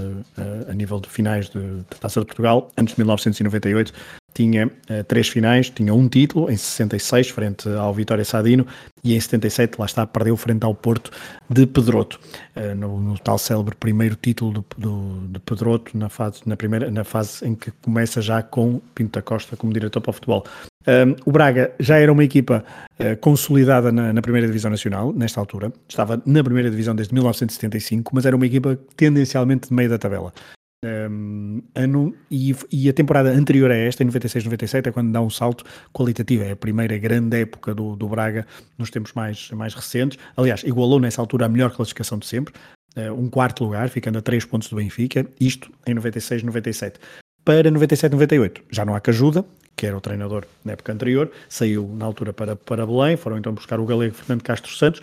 a 0.70 0.74
nível 0.74 1.00
de 1.00 1.08
finais 1.08 1.50
de, 1.50 1.60
de 1.60 1.98
Taça 1.98 2.20
de 2.20 2.25
Portugal, 2.25 2.70
antes 2.77 2.94
de 2.94 3.00
1998, 3.00 3.94
tinha 4.34 4.68
uh, 4.68 5.03
três 5.08 5.29
finais, 5.29 5.70
tinha 5.70 5.94
um 5.94 6.10
título 6.10 6.51
em 6.51 6.58
66 6.58 7.29
frente 7.29 7.70
ao 7.70 7.94
Vitória 7.94 8.25
Sadino 8.25 8.68
e 9.01 9.15
em 9.15 9.20
77 9.20 9.79
lá 9.79 9.86
está, 9.86 10.06
perdeu 10.06 10.36
frente 10.36 10.65
ao 10.65 10.75
Porto 10.75 11.10
de 11.50 11.65
Pedroto, 11.65 12.20
uh, 12.56 12.75
no, 12.75 13.00
no, 13.00 13.18
tal 13.18 13.38
célebre 13.38 13.75
primeiro 13.75 14.18
título 14.18 14.51
do, 14.51 14.65
do, 14.77 15.27
de 15.29 15.39
Pedroto 15.39 15.98
na 15.98 16.10
fase, 16.10 16.41
na, 16.46 16.58
primeira, 16.58 16.91
na 16.91 17.06
fase 17.06 17.48
em 17.48 17.56
que 17.56 17.72
começa 17.82 18.22
já 18.22 18.44
com 18.44 18.82
Pinto 18.94 19.13
da 19.13 19.22
Costa 19.22 19.56
como 19.56 19.72
diretor 19.72 20.01
para 20.01 20.10
o 20.10 20.13
futebol. 20.13 20.46
Um, 20.88 21.15
o 21.25 21.31
Braga 21.31 21.75
já 21.79 21.98
era 21.98 22.12
uma 22.12 22.24
equipa 22.24 22.63
uh, 23.00 23.17
consolidada 23.17 23.91
na, 23.91 24.13
na, 24.13 24.21
primeira 24.21 24.48
divisão 24.48 24.71
nacional, 24.71 25.12
nesta 25.12 25.39
altura, 25.39 25.74
estava 25.88 26.21
na 26.25 26.41
primeira 26.41 26.69
divisão 26.69 26.95
desde 26.95 27.13
1975, 27.13 28.12
mas 28.15 28.25
era 28.25 28.36
uma 28.36 28.45
equipa 28.45 28.79
tendencialmente 28.95 29.67
de 29.67 29.74
meio 29.74 29.89
da 29.89 29.98
tabela. 29.98 30.33
Um, 30.81 31.62
ano, 31.75 32.15
e, 32.31 32.55
e, 32.71 32.88
a 32.88 32.93
temporada 32.93 33.29
anterior 33.29 33.69
a 33.69 33.75
esta, 33.75 34.01
em 34.01 34.07
96-97, 34.07 34.88
é 34.88 34.91
quando 34.91 35.12
dá 35.12 35.19
um 35.19 35.29
salto 35.29 35.65
qualitativo. 35.91 36.43
É 36.43 36.51
a 36.51 36.55
primeira 36.55 36.98
grande 36.98 37.41
época 37.41 37.75
do, 37.75 37.98
do 37.98 38.07
Braga 38.07 38.48
nos 38.77 38.89
tempos 38.89 39.12
mais, 39.12 39.51
mais 39.51 39.74
recentes. 39.74 40.17
Aliás, 40.38 40.63
igualou 40.63 41.01
nessa 41.01 41.21
altura 41.21 41.48
a 41.48 41.50
melhor 41.50 41.75
classificação 41.75 42.17
de 42.17 42.25
sempre, 42.25 42.53
uh, 42.95 43.12
um 43.13 43.29
quarto 43.29 43.65
lugar, 43.65 43.89
ficando 43.89 44.17
a 44.17 44.21
3 44.21 44.45
pontos 44.45 44.69
do 44.69 44.77
Benfica, 44.77 45.27
isto 45.41 45.69
em 45.86 45.93
96-97. 45.93 46.95
Para 47.43 47.69
97-98 47.69 48.62
já 48.71 48.86
não 48.86 48.95
há 48.95 49.01
que 49.01 49.09
ajuda, 49.09 49.45
que 49.79 49.86
era 49.86 49.95
o 49.95 50.01
treinador 50.01 50.45
na 50.65 50.74
época 50.74 50.91
anterior, 50.91 51.31
saiu 51.48 51.88
na 51.95 52.05
altura 52.05 52.33
para, 52.33 52.53
para 52.53 52.86
Belém, 52.86 53.15
foram 53.15 53.38
então 53.38 53.53
buscar 53.53 53.79
o 53.79 53.86
galego 53.86 54.13
Fernando 54.13 54.43
Castro 54.43 54.75
Santos. 54.75 55.00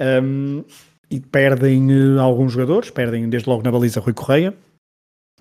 Um, 0.00 0.64
e 1.08 1.20
perdem 1.20 1.86
uh, 1.92 2.20
alguns 2.20 2.52
jogadores, 2.52 2.90
perdem 2.90 3.28
desde 3.28 3.48
logo 3.48 3.62
na 3.62 3.70
baliza 3.70 4.00
Rui 4.00 4.12
Correia, 4.12 4.52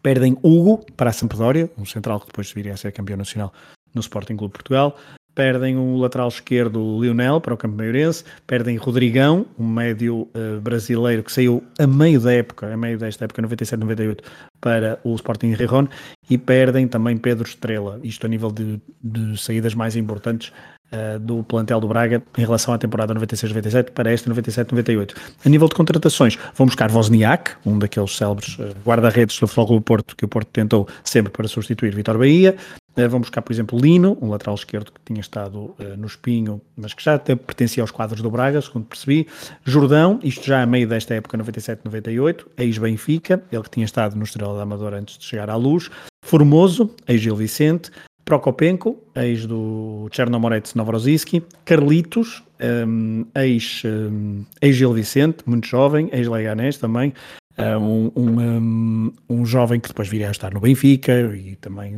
Perdem 0.04 0.38
Hugo 0.44 0.86
para 0.96 1.10
a 1.10 1.14
Sampdoria, 1.14 1.68
um 1.76 1.84
central 1.84 2.20
que 2.20 2.28
depois 2.28 2.52
viria 2.52 2.76
a 2.76 2.78
ser 2.78 2.92
campeão 2.92 3.18
nacional 3.18 3.52
no 3.92 4.02
Sporting 4.02 4.38
Clube 4.38 4.54
Portugal. 4.54 4.96
Perdem 5.36 5.76
o 5.76 5.98
lateral 5.98 6.30
esquerdo 6.30 6.98
Lionel 7.02 7.42
para 7.42 7.54
o 7.54 7.58
Campo 7.58 7.76
Maiorense. 7.76 8.24
Perdem 8.48 8.78
Rodrigão, 8.78 9.46
um 9.60 9.68
médio 9.68 10.30
uh, 10.34 10.62
brasileiro 10.62 11.22
que 11.24 11.32
saiu 11.32 11.62
a 11.78 11.86
meio 11.86 12.22
da 12.22 12.32
época, 12.32 12.74
a 12.74 12.78
meio 12.78 12.98
desta 12.98 13.26
época, 13.26 13.42
97-98, 13.42 14.20
para 14.62 14.98
o 15.04 15.14
Sporting 15.14 15.52
Rijon. 15.52 15.88
E 16.30 16.38
perdem 16.38 16.88
também 16.88 17.18
Pedro 17.18 17.46
Estrela, 17.46 18.00
isto 18.02 18.26
a 18.26 18.30
nível 18.30 18.50
de, 18.50 18.80
de 19.04 19.38
saídas 19.38 19.76
mais 19.76 19.98
importantes 19.98 20.54
uh, 20.94 21.20
do 21.20 21.44
plantel 21.44 21.82
do 21.82 21.88
Braga 21.90 22.24
em 22.38 22.42
relação 22.42 22.74
à 22.74 22.78
temporada 22.78 23.14
96-97 23.14 23.92
para 23.92 24.12
esta 24.12 24.34
97-98. 24.34 25.16
A 25.46 25.50
nível 25.50 25.68
de 25.68 25.76
contratações, 25.76 26.38
vão 26.54 26.66
buscar 26.66 26.90
Wozniak, 26.90 27.52
um 27.66 27.78
daqueles 27.78 28.16
célebres 28.16 28.58
uh, 28.58 28.74
guarda-redes 28.86 29.38
do 29.38 29.48
Futebol 29.48 29.80
do 29.80 29.84
Porto 29.84 30.16
que 30.16 30.24
o 30.24 30.28
Porto 30.30 30.48
tentou 30.48 30.88
sempre 31.04 31.32
para 31.32 31.48
substituir 31.48 31.94
Vitor 31.94 32.18
Bahia. 32.18 32.56
Uh, 32.98 33.10
vão 33.10 33.20
buscar, 33.20 33.42
por 33.42 33.52
exemplo, 33.52 33.78
Lino, 33.80 34.18
um 34.22 34.30
lateral 34.30 34.56
esquerdo 34.56 34.92
que 34.92 35.00
tinha 35.06 35.20
estado 35.20 35.76
no 35.98 36.08
Espinho, 36.08 36.62
mas 36.78 36.94
que 36.94 37.04
já 37.04 37.16
até 37.16 37.36
pertencia 37.36 37.84
aos 37.84 37.92
quadros 37.92 38.22
do 38.22 38.32
Braga, 38.32 38.62
segundo 38.62 38.86
percebi. 38.86 39.28
Jordão, 39.64 40.20
isto 40.24 40.46
já 40.46 40.62
a 40.62 40.66
meio 40.66 40.88
desta 40.88 41.14
época 41.14 41.38
97-98, 41.38 42.46
ex-Benfica, 42.58 43.44
ele 43.52 43.64
que 43.64 43.70
tinha 43.70 43.86
estado 43.86 44.16
no 44.16 44.24
Estrela 44.24 44.56
da 44.56 44.64
Amadora 44.64 44.98
antes 44.98 45.18
de 45.18 45.26
chegar 45.26 45.50
à 45.50 45.56
luz. 45.56 45.90
Formoso, 46.24 46.90
ex-Gil 47.08 47.36
Vicente. 47.36 47.92
Prokopenko, 48.26 48.98
ex 49.16 49.46
do 49.46 50.10
Chernomorets 50.12 50.74
Novorossiysk, 50.74 51.44
Carlitos, 51.64 52.44
um, 52.60 53.24
ex, 53.36 53.84
um, 53.86 54.44
ex 54.60 54.80
Vicente, 54.80 55.44
muito 55.46 55.68
jovem, 55.68 56.10
ex 56.12 56.28
Leganés 56.28 56.78
também, 56.78 57.14
um, 57.58 58.12
um, 58.16 59.14
um, 59.30 59.46
jovem 59.46 59.80
que 59.80 59.88
depois 59.88 60.08
viria 60.08 60.28
a 60.28 60.32
estar 60.32 60.54
no 60.54 60.60
Benfica 60.60 61.14
e 61.36 61.56
também, 61.56 61.94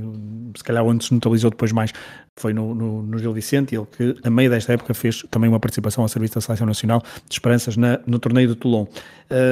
se 0.56 0.64
calhar, 0.64 0.84
onde 0.84 1.06
se 1.06 1.14
notabilizou 1.14 1.50
depois 1.50 1.72
mais 1.72 1.92
foi 2.38 2.54
no, 2.54 2.74
no, 2.74 3.02
no 3.02 3.18
Gil 3.18 3.34
Vicente, 3.34 3.76
ele 3.76 3.86
que, 3.86 4.16
a 4.24 4.30
meio 4.30 4.50
desta 4.50 4.74
época, 4.74 4.94
fez 4.94 5.24
também 5.32 5.50
uma 5.50 5.60
participação 5.60 6.04
ao 6.04 6.08
serviço 6.08 6.36
da 6.36 6.42
Seleção 6.42 6.68
Nacional 6.68 7.02
de 7.28 7.34
Esperanças 7.34 7.76
na, 7.76 8.00
no 8.06 8.20
torneio 8.20 8.48
de 8.48 8.56
Toulon. 8.56 8.86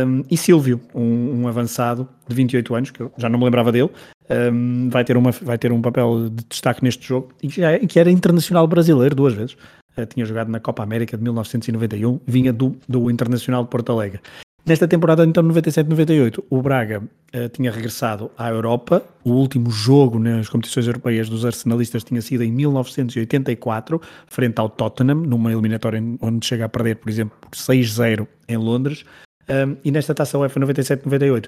Um, 0.07 0.23
e 0.29 0.37
Silvio, 0.37 0.79
um, 0.93 1.47
avançado 1.47 2.07
de 2.27 2.35
28 2.35 2.75
anos, 2.75 2.91
que 2.91 3.01
eu 3.01 3.11
já 3.17 3.27
não 3.27 3.39
me 3.39 3.45
lembrava 3.45 3.71
dele, 3.71 3.89
um, 4.29 4.89
vai, 4.89 5.03
ter 5.03 5.17
uma, 5.17 5.31
vai 5.31 5.57
ter 5.57 5.71
um 5.71 5.81
papel 5.81 6.29
de 6.29 6.45
destaque 6.47 6.83
neste 6.83 7.05
jogo 7.07 7.29
e 7.41 7.47
que, 7.47 7.63
é, 7.63 7.79
que 7.79 7.99
era 7.99 8.11
internacional 8.11 8.67
brasileiro 8.67 9.15
duas 9.15 9.33
vezes. 9.33 9.57
Uh, 9.97 10.05
tinha 10.05 10.25
jogado 10.25 10.49
na 10.49 10.59
Copa 10.59 10.83
América 10.83 11.17
de 11.17 11.23
1991, 11.23 12.19
vinha 12.27 12.53
do, 12.53 12.75
do 12.87 13.09
Internacional 13.09 13.63
de 13.63 13.69
Porto 13.69 13.91
Alegre. 13.91 14.21
Nesta 14.67 14.87
temporada, 14.87 15.23
então, 15.23 15.43
97-98, 15.43 16.43
o 16.49 16.59
Braga 16.59 17.03
uh, 17.35 17.49
tinha 17.49 17.71
regressado 17.71 18.31
à 18.35 18.49
Europa. 18.49 19.05
O 19.23 19.33
último 19.33 19.69
jogo 19.69 20.17
nas 20.17 20.49
competições 20.49 20.87
europeias 20.87 21.29
dos 21.29 21.45
arsenalistas 21.45 22.03
tinha 22.03 22.19
sido 22.19 22.43
em 22.43 22.51
1984, 22.51 24.01
frente 24.27 24.57
ao 24.57 24.67
Tottenham, 24.67 25.17
numa 25.17 25.51
eliminatória 25.51 26.01
onde 26.19 26.47
chega 26.47 26.65
a 26.65 26.69
perder, 26.69 26.95
por 26.95 27.09
exemplo, 27.09 27.37
por 27.39 27.51
6-0 27.51 28.27
em 28.47 28.57
Londres. 28.57 29.05
Um, 29.47 29.77
e 29.83 29.91
nesta 29.91 30.15
taça 30.15 30.39
UEFA 30.39 30.59
97-98 30.59 31.47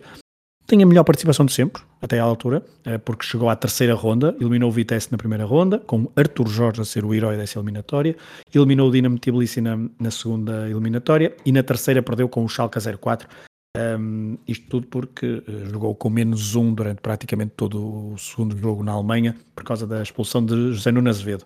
tem 0.68 0.84
a 0.84 0.86
melhor 0.86 1.06
participação 1.06 1.46
de 1.46 1.54
sempre, 1.54 1.82
até 2.02 2.20
à 2.20 2.24
altura, 2.24 2.62
eh, 2.86 2.98
porque 2.98 3.26
chegou 3.26 3.50
à 3.50 3.56
terceira 3.56 3.96
ronda, 3.96 4.36
eliminou 4.40 4.70
o 4.70 4.72
Vitesse 4.72 5.10
na 5.10 5.18
primeira 5.18 5.46
ronda, 5.46 5.80
com 5.80 6.12
Artur 6.14 6.48
Jorge 6.50 6.82
a 6.82 6.86
ser 6.86 7.06
o 7.06 7.14
herói 7.14 7.38
dessa 7.38 7.58
eliminatória, 7.58 8.18
eliminou 8.54 8.90
o 8.90 8.92
Dinamo 8.92 9.18
Tbilisi 9.18 9.62
na, 9.62 9.80
na 9.98 10.12
segunda 10.12 10.70
eliminatória 10.70 11.34
e 11.46 11.54
na 11.54 11.64
terceira 11.64 12.04
perdeu 12.04 12.28
com 12.28 12.44
o 12.44 12.50
Schalke 12.50 12.78
04. 12.80 13.30
Um, 13.78 14.38
isto 14.48 14.68
tudo 14.68 14.88
porque 14.88 15.44
uh, 15.48 15.70
jogou 15.72 15.96
com 15.96 16.10
menos 16.10 16.56
um 16.56 16.74
durante 16.74 17.00
praticamente 17.00 17.54
todo 17.56 18.14
o 18.14 18.18
segundo 18.18 18.58
jogo 18.58 18.84
na 18.84 18.92
Alemanha, 18.92 19.36
por 19.56 19.64
causa 19.64 19.88
da 19.88 20.04
expulsão 20.04 20.46
de 20.46 20.74
José 20.74 20.92
Nunes 20.92 21.18
Azevedo. 21.18 21.46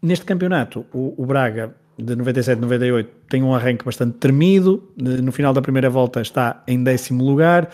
Neste 0.00 0.24
campeonato, 0.24 0.86
o, 0.92 1.14
o 1.20 1.26
Braga 1.26 1.74
de 1.98 2.16
97-98 2.16 3.06
tem 3.28 3.42
um 3.42 3.54
arranque 3.54 3.84
bastante 3.84 4.18
tremido, 4.18 4.92
no 4.96 5.32
final 5.32 5.52
da 5.52 5.62
primeira 5.62 5.90
volta 5.90 6.20
está 6.20 6.62
em 6.66 6.82
décimo 6.82 7.24
lugar, 7.24 7.70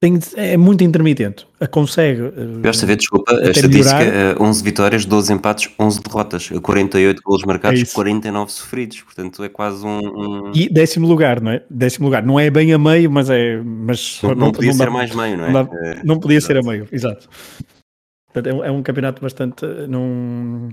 tem, 0.00 0.16
é 0.36 0.56
muito 0.56 0.84
intermitente. 0.84 1.44
Consegue. 1.72 2.22
Gosto 2.62 2.80
de 2.80 2.86
ver, 2.86 2.96
desculpa, 2.96 3.32
a 3.32 3.50
estatística: 3.50 3.98
melhorar. 3.98 4.40
11 4.42 4.62
vitórias, 4.62 5.04
12 5.04 5.32
empates, 5.32 5.70
11 5.76 6.02
derrotas, 6.02 6.48
48 6.62 7.20
golos 7.24 7.44
marcados, 7.44 7.82
é 7.82 7.94
49 7.94 8.52
sofridos. 8.52 9.00
Portanto, 9.02 9.42
é 9.42 9.48
quase 9.48 9.84
um, 9.84 9.98
um, 9.98 10.52
E 10.54 10.68
décimo 10.68 11.08
lugar, 11.08 11.40
não 11.40 11.50
é? 11.50 11.64
Décimo 11.68 12.06
lugar. 12.06 12.24
Não 12.24 12.38
é 12.38 12.48
bem 12.48 12.72
a 12.72 12.78
meio, 12.78 13.10
mas 13.10 13.28
é. 13.28 13.60
Mas 13.60 14.20
não, 14.22 14.30
não, 14.30 14.36
não 14.36 14.52
podia 14.52 14.70
não 14.70 14.76
ser 14.76 14.84
dá, 14.84 14.90
mais 14.90 15.14
meio, 15.14 15.36
não 15.36 15.44
é? 15.44 15.50
Não, 15.50 15.64
dá, 15.64 15.70
não 16.04 16.20
podia 16.20 16.36
exato. 16.36 16.52
ser 16.52 16.58
a 16.58 16.62
meio, 16.62 16.88
exato. 16.92 17.28
Portanto, 18.32 18.46
é, 18.46 18.54
um, 18.54 18.64
é 18.64 18.70
um 18.70 18.82
campeonato 18.84 19.20
bastante. 19.20 19.66
Não, 19.88 20.68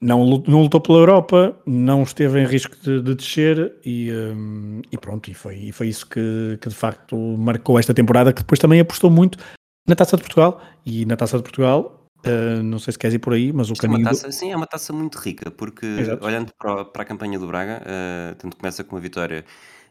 não, 0.00 0.42
não 0.46 0.62
lutou 0.62 0.80
pela 0.80 0.98
Europa, 0.98 1.56
não 1.66 2.02
esteve 2.02 2.40
em 2.40 2.46
risco 2.46 2.76
de, 2.82 3.00
de 3.02 3.14
descer 3.14 3.74
e, 3.84 4.10
um, 4.12 4.82
e, 4.90 4.98
pronto, 4.98 5.30
e 5.30 5.34
foi, 5.34 5.56
e 5.56 5.72
foi 5.72 5.88
isso 5.88 6.06
que, 6.06 6.58
que, 6.60 6.68
de 6.68 6.74
facto 6.74 7.16
marcou 7.16 7.78
esta 7.78 7.94
temporada, 7.94 8.32
que 8.32 8.42
depois 8.42 8.58
também 8.58 8.80
apostou 8.80 9.10
muito 9.10 9.38
na 9.86 9.94
Taça 9.94 10.16
de 10.16 10.22
Portugal 10.22 10.60
e 10.84 11.04
na 11.06 11.16
Taça 11.16 11.36
de 11.36 11.42
Portugal. 11.42 12.08
Uh, 12.26 12.60
não 12.62 12.78
sei 12.78 12.92
se 12.92 12.98
queres 12.98 13.14
ir 13.14 13.18
por 13.20 13.34
aí, 13.34 13.52
mas 13.52 13.70
o 13.70 13.74
Isto 13.74 13.82
caminho. 13.82 14.00
É 14.00 14.02
uma 14.02 14.10
taça, 14.10 14.26
do... 14.26 14.32
Sim, 14.32 14.50
é 14.50 14.56
uma 14.56 14.66
taça 14.66 14.92
muito 14.92 15.16
rica, 15.16 15.50
porque 15.50 15.86
Exato. 15.86 16.24
olhando 16.24 16.52
para, 16.58 16.84
para, 16.84 17.02
a 17.02 17.04
campanha 17.04 17.38
do 17.38 17.46
Braga, 17.46 17.82
uh, 17.82 18.34
tanto 18.36 18.56
começa 18.56 18.82
com 18.82 18.96
uma 18.96 19.00
vitória 19.00 19.44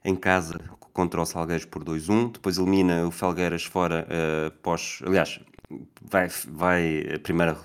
em 0.03 0.15
casa 0.15 0.59
contra 0.91 1.21
o 1.21 1.25
Salgueiros 1.25 1.65
por 1.65 1.83
2-1, 1.83 2.33
depois 2.33 2.57
elimina 2.57 3.07
o 3.07 3.11
Felgueiras 3.11 3.63
fora 3.63 4.05
uh, 4.05 4.51
pós. 4.61 4.99
Aliás, 5.05 5.39
vai, 6.01 6.27
vai 6.47 7.05
a 7.15 7.19
primeira 7.19 7.57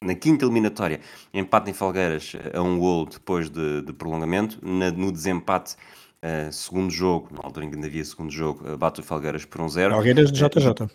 na 0.00 0.14
quinta 0.14 0.44
eliminatória, 0.44 1.00
empate 1.32 1.70
em 1.70 1.74
Falgueiras 1.74 2.32
a 2.54 2.62
um 2.62 2.78
gol 2.78 3.06
depois 3.06 3.48
de, 3.48 3.82
de 3.82 3.92
prolongamento. 3.92 4.58
Na, 4.62 4.90
no 4.90 5.10
desempate, 5.10 5.76
uh, 6.22 6.52
segundo 6.52 6.90
jogo, 6.90 7.28
na 7.32 7.40
altura 7.42 7.66
em 7.66 7.70
que 7.70 7.76
ainda 7.76 7.86
havia 7.86 8.04
segundo 8.04 8.30
jogo, 8.30 8.68
uh, 8.68 8.76
bate 8.76 9.00
o 9.00 9.02
Falgueiras 9.02 9.44
por 9.44 9.60
um 9.60 9.68
zero. 9.68 9.94
Falgueiras 9.94 10.30
de 10.30 10.38
JJ. 10.38 10.88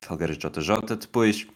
Falgueiras 0.00 0.36
de 0.36 0.48
JJ. 0.48 0.96
Depois 0.96 1.46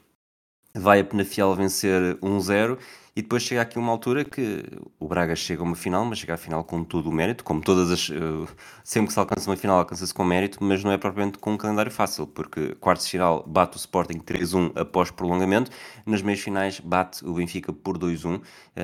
vai 0.75 1.01
a 1.01 1.05
Penafiel 1.05 1.55
vencer 1.55 2.17
1-0 2.21 2.79
E 3.17 3.23
depois 3.23 3.43
chega 3.43 3.63
aqui 3.63 3.79
uma 3.79 3.91
altura 3.91 4.27
que 4.27 4.63
o 5.01 5.09
Braga 5.09 5.35
chega 5.35 5.63
a 5.63 5.65
uma 5.65 5.75
final, 5.75 6.05
mas 6.05 6.19
chega 6.19 6.35
à 6.35 6.37
final 6.37 6.63
com 6.63 6.85
todo 6.85 7.09
o 7.09 7.13
mérito, 7.13 7.43
como 7.43 7.63
todas 7.63 7.91
as. 7.91 8.11
Uh, 8.11 8.47
sempre 8.85 9.07
que 9.07 9.15
se 9.15 9.19
alcança 9.19 9.49
uma 9.49 9.57
final, 9.57 9.79
alcança-se 9.79 10.13
com 10.13 10.23
mérito, 10.23 10.63
mas 10.63 10.85
não 10.85 10.93
é 10.93 10.99
propriamente 10.99 11.39
com 11.39 11.55
um 11.55 11.57
calendário 11.57 11.91
fácil, 11.91 12.27
porque 12.27 12.75
quartos 12.75 13.07
de 13.07 13.13
final 13.13 13.43
bate 13.47 13.75
o 13.75 13.79
Sporting 13.79 14.19
3-1 14.19 14.73
após 14.77 15.11
prolongamento, 15.11 15.71
nas 16.05 16.21
meias 16.21 16.41
finais 16.41 16.79
bate 16.79 17.25
o 17.25 17.33
Benfica 17.33 17.73
por 17.73 17.97
2-1 17.97 18.37
uh, 18.37 18.43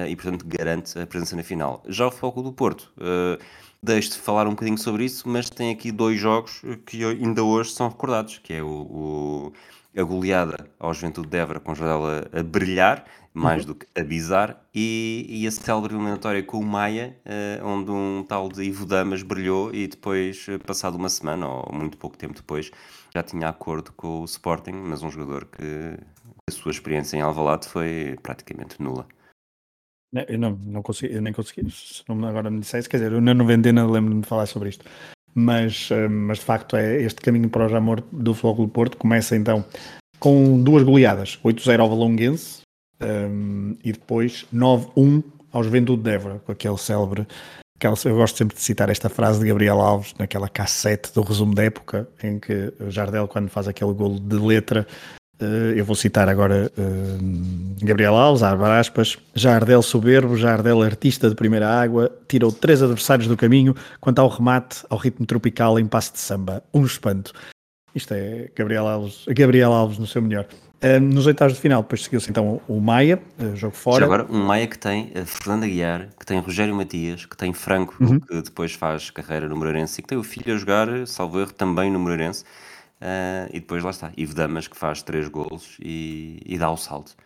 e, 0.08 0.16
portanto, 0.16 0.46
garante 0.48 0.98
a 0.98 1.06
presença 1.06 1.36
na 1.36 1.42
final. 1.42 1.82
Já 1.86 2.06
o 2.06 2.10
Foco 2.10 2.42
do 2.42 2.54
Porto. 2.54 2.90
Uh, 2.96 3.38
Deixo-te 3.84 4.16
falar 4.16 4.46
um 4.46 4.50
bocadinho 4.50 4.78
sobre 4.78 5.04
isso, 5.04 5.28
mas 5.28 5.50
tem 5.50 5.72
aqui 5.72 5.90
dois 5.90 6.16
jogos 6.16 6.62
que 6.86 7.04
ainda 7.04 7.42
hoje 7.42 7.72
são 7.72 7.88
recordados, 7.88 8.38
que 8.38 8.54
é 8.54 8.62
o, 8.62 8.68
o 8.68 9.52
a 9.96 10.02
goleada 10.02 10.70
ao 10.78 10.94
Juventude 10.94 11.28
de 11.28 11.36
Évora 11.36 11.60
com 11.60 11.72
o 11.72 11.74
Jardel 11.74 12.06
a, 12.06 12.40
a 12.40 12.42
brilhar, 12.42 13.04
mais 13.34 13.62
uhum. 13.62 13.68
do 13.68 13.74
que 13.76 13.86
a 13.98 14.04
bizar, 14.04 14.62
e, 14.74 15.26
e 15.28 15.46
a 15.46 15.50
célebre 15.50 15.94
eliminatória 15.94 16.42
com 16.42 16.58
o 16.58 16.64
Maia, 16.64 17.16
uh, 17.24 17.66
onde 17.66 17.90
um 17.90 18.24
tal 18.26 18.48
de 18.48 18.62
Ivo 18.62 18.84
Damas 18.84 19.22
brilhou 19.22 19.74
e 19.74 19.86
depois, 19.86 20.46
eh, 20.48 20.58
passado 20.58 20.96
uma 20.96 21.08
semana, 21.08 21.48
ou 21.48 21.72
muito 21.72 21.96
pouco 21.96 22.16
tempo 22.16 22.34
depois, 22.34 22.70
já 23.14 23.22
tinha 23.22 23.48
acordo 23.48 23.92
com 23.92 24.20
o 24.20 24.24
Sporting, 24.24 24.72
mas 24.72 25.02
um 25.02 25.10
jogador 25.10 25.46
que 25.46 25.96
a 26.48 26.52
sua 26.52 26.72
experiência 26.72 27.16
em 27.16 27.20
Alvalade 27.20 27.68
foi 27.68 28.18
praticamente 28.22 28.82
nula. 28.82 29.06
Eu 30.28 30.38
não, 30.38 30.58
não 30.66 30.82
consegui, 30.82 31.14
eu 31.14 31.22
nem 31.22 31.32
consegui, 31.32 31.70
se 31.70 32.02
não 32.06 32.28
agora 32.28 32.50
me 32.50 32.60
dissesse, 32.60 32.86
quer 32.86 32.98
dizer, 32.98 33.12
eu 33.12 33.20
na 33.22 33.32
noventena 33.32 33.86
lembro-me 33.86 34.20
de 34.20 34.28
falar 34.28 34.44
sobre 34.44 34.68
isto, 34.68 34.84
mas, 35.34 35.88
eh, 35.90 36.06
mas 36.06 36.38
de 36.38 36.44
facto 36.44 36.76
é 36.76 37.00
este 37.00 37.22
caminho 37.22 37.48
para 37.48 37.64
o 37.64 37.68
Jamor 37.68 38.02
do 38.12 38.34
Fogo 38.34 38.66
do 38.66 38.68
Porto 38.70 38.98
começa 38.98 39.34
então 39.34 39.64
com 40.18 40.62
duas 40.62 40.82
goleadas, 40.82 41.38
8-0 41.42 41.80
ao 41.80 41.88
Valonguense 41.88 42.62
um, 43.02 43.76
e 43.84 43.92
depois 43.92 44.46
9-1 44.54 45.22
ao 45.52 45.62
Juventude 45.62 46.02
de 46.02 46.10
Évora, 46.10 46.40
com 46.44 46.52
aquele 46.52 46.78
célebre, 46.78 47.26
aquela, 47.76 47.94
eu 48.04 48.16
gosto 48.16 48.38
sempre 48.38 48.56
de 48.56 48.62
citar 48.62 48.88
esta 48.88 49.08
frase 49.08 49.40
de 49.40 49.46
Gabriel 49.46 49.80
Alves, 49.80 50.14
naquela 50.18 50.48
cassete 50.48 51.12
do 51.14 51.22
resumo 51.22 51.54
da 51.54 51.64
época, 51.64 52.08
em 52.22 52.38
que 52.38 52.72
Jardel, 52.88 53.28
quando 53.28 53.48
faz 53.48 53.68
aquele 53.68 53.92
golo 53.92 54.18
de 54.18 54.36
letra, 54.36 54.86
Uh, 55.42 55.74
eu 55.74 55.84
vou 55.84 55.96
citar 55.96 56.28
agora 56.28 56.70
uh, 56.78 57.84
Gabriel 57.84 58.14
Alves, 58.14 58.44
abre 58.44 58.64
aspas, 58.64 59.18
Jardel 59.34 59.82
soberbo, 59.82 60.36
Jardel 60.36 60.80
artista 60.82 61.28
de 61.28 61.34
primeira 61.34 61.68
água, 61.68 62.16
tirou 62.28 62.52
três 62.52 62.80
adversários 62.80 63.26
do 63.26 63.36
caminho, 63.36 63.74
quanto 64.00 64.20
ao 64.20 64.28
remate, 64.28 64.84
ao 64.88 64.96
ritmo 64.96 65.26
tropical 65.26 65.80
em 65.80 65.86
passe 65.86 66.12
de 66.12 66.20
samba, 66.20 66.62
um 66.72 66.84
espanto. 66.84 67.32
Isto 67.92 68.14
é 68.14 68.50
Gabriel 68.54 68.86
Alves, 68.86 69.24
Gabriel 69.26 69.72
Alves 69.72 69.98
no 69.98 70.06
seu 70.06 70.22
melhor. 70.22 70.46
Uh, 70.82 71.00
nos 71.00 71.26
oitavos 71.26 71.54
de 71.54 71.60
final, 71.60 71.82
depois 71.82 72.02
seguiu-se 72.02 72.28
então 72.28 72.60
o 72.66 72.80
Maia, 72.80 73.22
jogo 73.54 73.74
fora. 73.74 74.00
Já 74.00 74.04
agora, 74.06 74.26
um 74.28 74.44
Maia 74.44 74.66
que 74.66 74.78
tem 74.78 75.12
a 75.14 75.24
Fernanda 75.24 75.66
Guiar, 75.66 76.08
que 76.18 76.26
tem 76.26 76.40
Rogério 76.40 76.74
Matias, 76.74 77.24
que 77.24 77.36
tem 77.36 77.52
Franco, 77.52 77.96
uhum. 78.00 78.18
que 78.18 78.42
depois 78.42 78.72
faz 78.72 79.10
carreira 79.10 79.48
no 79.48 79.56
Moreirense 79.56 80.00
e 80.00 80.02
que 80.02 80.08
tem 80.08 80.18
o 80.18 80.24
filho 80.24 80.54
a 80.54 80.58
jogar, 80.58 81.06
salvo 81.06 81.40
erro, 81.40 81.52
também 81.52 81.90
no 81.90 81.98
Moreirense. 82.00 82.44
Uh, 83.02 83.50
e 83.50 83.58
depois 83.58 83.82
lá 83.82 83.90
está, 83.90 84.12
Ivo 84.16 84.32
Damas 84.32 84.68
que 84.68 84.76
faz 84.76 85.02
três 85.02 85.28
golos 85.28 85.76
e, 85.80 86.40
e 86.46 86.56
dá 86.56 86.70
o 86.70 86.76
salto. 86.76 87.16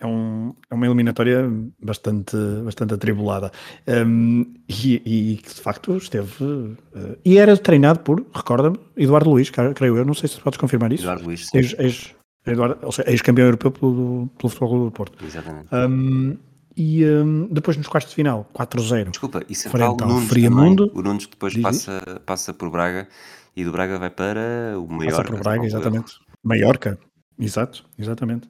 É, 0.00 0.06
um, 0.06 0.52
é, 0.68 0.74
uma 0.74 0.86
eliminatória 0.86 1.48
bastante, 1.80 2.36
bastante 2.64 2.92
atribulada 2.94 3.52
um, 3.86 4.44
e, 4.68 5.38
que 5.40 5.54
de 5.54 5.60
facto 5.60 5.96
esteve 5.96 6.44
uh, 6.44 6.76
e 7.24 7.38
era 7.38 7.56
treinado 7.56 8.00
por, 8.00 8.26
recorda-me, 8.34 8.76
Eduardo 8.96 9.30
Luiz, 9.30 9.50
creio 9.50 9.96
eu, 9.96 10.04
não 10.04 10.14
sei 10.14 10.28
se 10.28 10.40
podes 10.40 10.58
confirmar 10.58 10.92
isso. 10.92 11.04
Eduardo 11.04 11.24
Luiz, 11.24 11.46
sim. 11.46 11.58
Ex, 11.58 11.78
ex, 11.78 12.14
Seja, 12.44 12.76
ex-campeão 13.06 13.46
europeu 13.46 13.70
pelo, 13.70 14.28
pelo 14.36 14.48
futebol 14.50 14.84
do 14.84 14.90
Porto. 14.90 15.24
Exatamente. 15.24 15.68
Um, 15.72 16.36
e 16.76 17.04
um, 17.06 17.48
depois 17.50 17.76
nos 17.76 17.86
quartos 17.86 18.10
de 18.10 18.16
final, 18.16 18.48
4-0. 18.54 19.10
Desculpa, 19.10 19.42
e 19.48 19.54
Central 19.54 19.96
Nunes 19.96 20.28
Friamundo, 20.28 20.88
também, 20.88 21.00
o 21.00 21.04
Nunes 21.04 21.26
depois 21.26 21.56
passa, 21.56 22.20
passa 22.26 22.52
por 22.52 22.68
Braga 22.70 23.08
e 23.56 23.64
do 23.64 23.72
Braga 23.72 23.98
vai 23.98 24.10
para 24.10 24.74
o 24.78 24.86
Mallorca. 24.86 25.22
Passa 25.22 25.34
o 25.34 25.38
Braga, 25.38 25.66
exatamente. 25.66 26.12
Mallorca, 26.42 26.98
exato, 27.38 27.84
exatamente. 27.98 28.48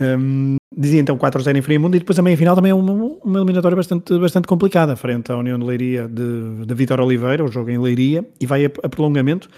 Um, 0.00 0.56
dizia 0.74 1.00
então 1.00 1.18
4-0 1.18 1.56
em 1.56 1.62
Friamundo 1.62 1.96
e 1.96 1.98
depois 1.98 2.18
a 2.18 2.22
meia-final 2.22 2.54
também 2.54 2.70
é 2.70 2.74
uma, 2.74 2.92
uma 2.92 3.38
eliminatória 3.40 3.76
bastante, 3.76 4.16
bastante 4.18 4.48
complicada, 4.48 4.96
frente 4.96 5.30
à 5.30 5.36
União 5.36 5.58
de 5.58 5.66
Leiria 5.66 6.08
de, 6.08 6.64
de 6.64 6.74
Vitor 6.74 7.00
Oliveira, 7.00 7.44
o 7.44 7.48
jogo 7.48 7.70
em 7.70 7.78
Leiria, 7.78 8.26
e 8.40 8.46
vai 8.46 8.64
a, 8.64 8.70
a 8.82 8.88
prolongamento 8.88 9.50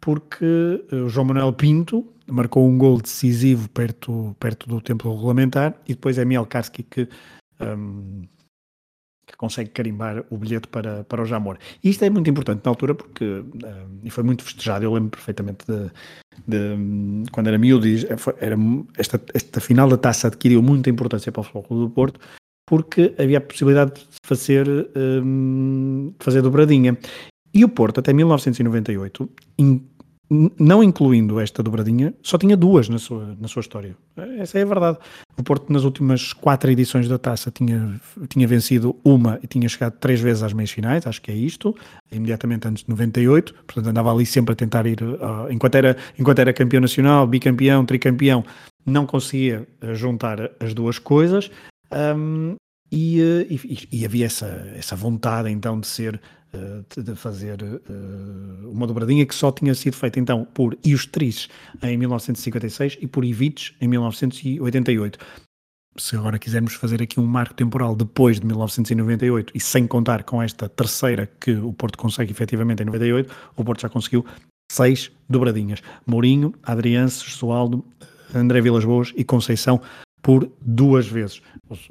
porque 0.00 0.84
eh, 0.90 0.96
o 0.96 1.08
João 1.08 1.26
Manuel 1.26 1.52
Pinto 1.52 2.06
marcou 2.30 2.68
um 2.68 2.78
gol 2.78 3.00
decisivo 3.00 3.68
perto, 3.70 4.36
perto 4.38 4.68
do 4.68 4.80
tempo 4.80 5.12
regulamentar 5.12 5.74
e 5.86 5.94
depois 5.94 6.18
é 6.18 6.24
Miel 6.24 6.46
Karski 6.46 6.82
que 6.82 7.08
um, 7.60 8.22
que 9.30 9.36
consegue 9.36 9.70
carimbar 9.70 10.24
o 10.28 10.36
bilhete 10.36 10.66
para, 10.68 11.04
para 11.04 11.22
o 11.22 11.24
Jamor. 11.24 11.56
E 11.82 11.90
isto 11.90 12.04
é 12.04 12.10
muito 12.10 12.28
importante 12.28 12.62
na 12.64 12.70
altura 12.70 12.94
porque, 12.94 13.24
uh, 13.24 13.46
e 14.02 14.10
foi 14.10 14.24
muito 14.24 14.42
festejado, 14.42 14.84
eu 14.84 14.92
lembro 14.92 15.10
perfeitamente 15.10 15.64
de, 15.66 15.90
de 16.46 17.30
quando 17.30 17.46
era 17.46 17.58
miúdo, 17.58 17.86
era, 18.40 18.56
esta, 18.98 19.20
esta 19.32 19.60
final 19.60 19.88
da 19.88 19.96
taça 19.96 20.26
adquiriu 20.26 20.62
muita 20.62 20.90
importância 20.90 21.30
para 21.30 21.40
o 21.40 21.44
Futebol 21.44 21.86
do 21.86 21.90
Porto, 21.90 22.20
porque 22.66 23.14
havia 23.18 23.38
a 23.38 23.40
possibilidade 23.40 23.94
de 23.94 24.06
fazer, 24.24 24.66
um, 24.96 26.12
de 26.18 26.24
fazer 26.24 26.42
dobradinha. 26.42 26.98
E 27.52 27.64
o 27.64 27.68
Porto, 27.68 27.98
até 27.98 28.12
1998, 28.12 29.28
in, 29.58 29.82
não 30.30 30.82
incluindo 30.82 31.40
esta 31.40 31.60
dobradinha, 31.60 32.14
só 32.22 32.38
tinha 32.38 32.56
duas 32.56 32.88
na 32.88 32.98
sua, 32.98 33.36
na 33.40 33.48
sua 33.48 33.60
história. 33.60 33.96
Essa 34.38 34.60
é 34.60 34.62
a 34.62 34.64
verdade. 34.64 34.98
O 35.36 35.42
Porto, 35.42 35.72
nas 35.72 35.82
últimas 35.82 36.32
quatro 36.32 36.70
edições 36.70 37.08
da 37.08 37.18
taça, 37.18 37.50
tinha, 37.50 38.00
tinha 38.28 38.46
vencido 38.46 38.94
uma 39.04 39.40
e 39.42 39.48
tinha 39.48 39.68
chegado 39.68 39.94
três 39.98 40.20
vezes 40.20 40.44
às 40.44 40.52
meias 40.52 40.70
finais, 40.70 41.04
acho 41.04 41.20
que 41.20 41.32
é 41.32 41.34
isto, 41.34 41.74
imediatamente 42.12 42.68
antes 42.68 42.84
de 42.84 42.90
98. 42.90 43.54
Portanto, 43.66 43.88
andava 43.88 44.12
ali 44.12 44.24
sempre 44.24 44.52
a 44.52 44.56
tentar 44.56 44.86
ir, 44.86 45.02
uh, 45.02 45.50
enquanto, 45.50 45.74
era, 45.74 45.96
enquanto 46.16 46.38
era 46.38 46.52
campeão 46.52 46.80
nacional, 46.80 47.26
bicampeão, 47.26 47.84
tricampeão, 47.84 48.44
não 48.86 49.06
conseguia 49.06 49.66
uh, 49.82 49.94
juntar 49.96 50.52
as 50.60 50.72
duas 50.74 50.98
coisas. 51.00 51.50
Um, 51.90 52.54
e, 52.92 53.20
uh, 53.20 53.46
e, 53.50 53.88
e, 53.90 54.04
havia 54.04 54.26
essa, 54.26 54.46
essa 54.76 54.94
vontade 54.94 55.50
então 55.50 55.78
de 55.78 55.86
ser 55.88 56.20
de 56.96 57.14
fazer 57.14 57.62
uh, 57.62 58.70
uma 58.70 58.86
dobradinha 58.86 59.24
que 59.24 59.34
só 59.34 59.52
tinha 59.52 59.74
sido 59.74 59.94
feita 59.94 60.18
então 60.18 60.44
por 60.44 60.76
Iustris 60.84 61.48
em 61.82 61.96
1956 61.96 62.98
e 63.00 63.06
por 63.06 63.24
Ivites 63.24 63.74
em 63.80 63.86
1988. 63.88 65.18
Se 65.96 66.16
agora 66.16 66.38
quisermos 66.38 66.74
fazer 66.74 67.02
aqui 67.02 67.20
um 67.20 67.26
marco 67.26 67.54
temporal 67.54 67.94
depois 67.94 68.40
de 68.40 68.46
1998 68.46 69.52
e 69.54 69.60
sem 69.60 69.86
contar 69.86 70.24
com 70.24 70.42
esta 70.42 70.68
terceira 70.68 71.26
que 71.40 71.52
o 71.52 71.72
Porto 71.72 71.98
consegue 71.98 72.30
efetivamente 72.30 72.82
em 72.82 72.86
98, 72.86 73.32
o 73.56 73.64
Porto 73.64 73.82
já 73.82 73.88
conseguiu 73.88 74.24
seis 74.70 75.10
dobradinhas. 75.28 75.82
Mourinho, 76.06 76.54
Adriano, 76.62 77.10
Jesualdo, 77.10 77.84
André 78.34 78.60
Vilas 78.60 78.84
Boas 78.84 79.12
e 79.16 79.24
Conceição 79.24 79.80
por 80.22 80.50
duas 80.60 81.06
vezes. 81.06 81.42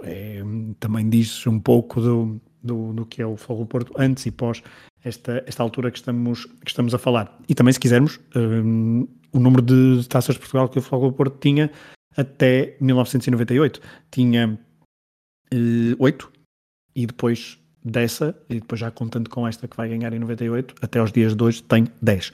É, 0.04 0.41
também 0.80 1.10
diz 1.10 1.45
um 1.45 1.60
pouco 1.60 2.00
do, 2.00 2.41
do, 2.62 2.93
do 2.93 3.06
que 3.06 3.22
é 3.22 3.26
o 3.26 3.38
Fogo 3.38 3.65
Porto 3.65 3.93
antes 3.98 4.26
e 4.26 4.32
pós 4.32 4.62
esta, 5.04 5.43
esta 5.45 5.63
altura 5.63 5.91
que 5.91 5.98
estamos, 5.98 6.45
que 6.45 6.67
estamos 6.69 6.93
a 6.93 6.98
falar. 6.98 7.38
E 7.48 7.56
também, 7.56 7.74
se 7.74 7.80
quisermos, 7.80 8.19
um, 8.36 9.08
o 9.32 9.39
número 9.39 9.62
de 9.62 10.08
taças 10.08 10.36
de 10.36 10.39
Portugal 10.39 10.67
que 10.69 10.80
o 10.80 10.82
Fogo 10.82 11.12
Porto 11.12 11.38
tinha 11.39 11.72
até 12.15 12.76
1998. 12.82 13.82
Tinha 14.12 14.60
uh, 15.54 15.95
8 15.98 16.32
e 16.95 17.06
depois 17.06 17.58
dessa, 17.84 18.36
e 18.50 18.56
depois 18.56 18.80
já 18.80 18.91
contando 18.91 19.30
com 19.30 19.48
esta 19.48 19.67
que 19.67 19.78
vai 19.78 19.88
ganhar 19.88 20.12
em 20.13 20.19
98, 20.19 20.76
até 20.82 21.00
aos 21.00 21.12
dias 21.12 21.36
de 21.36 21.43
hoje 21.43 21.63
tem 21.63 21.88
10. 22.02 22.32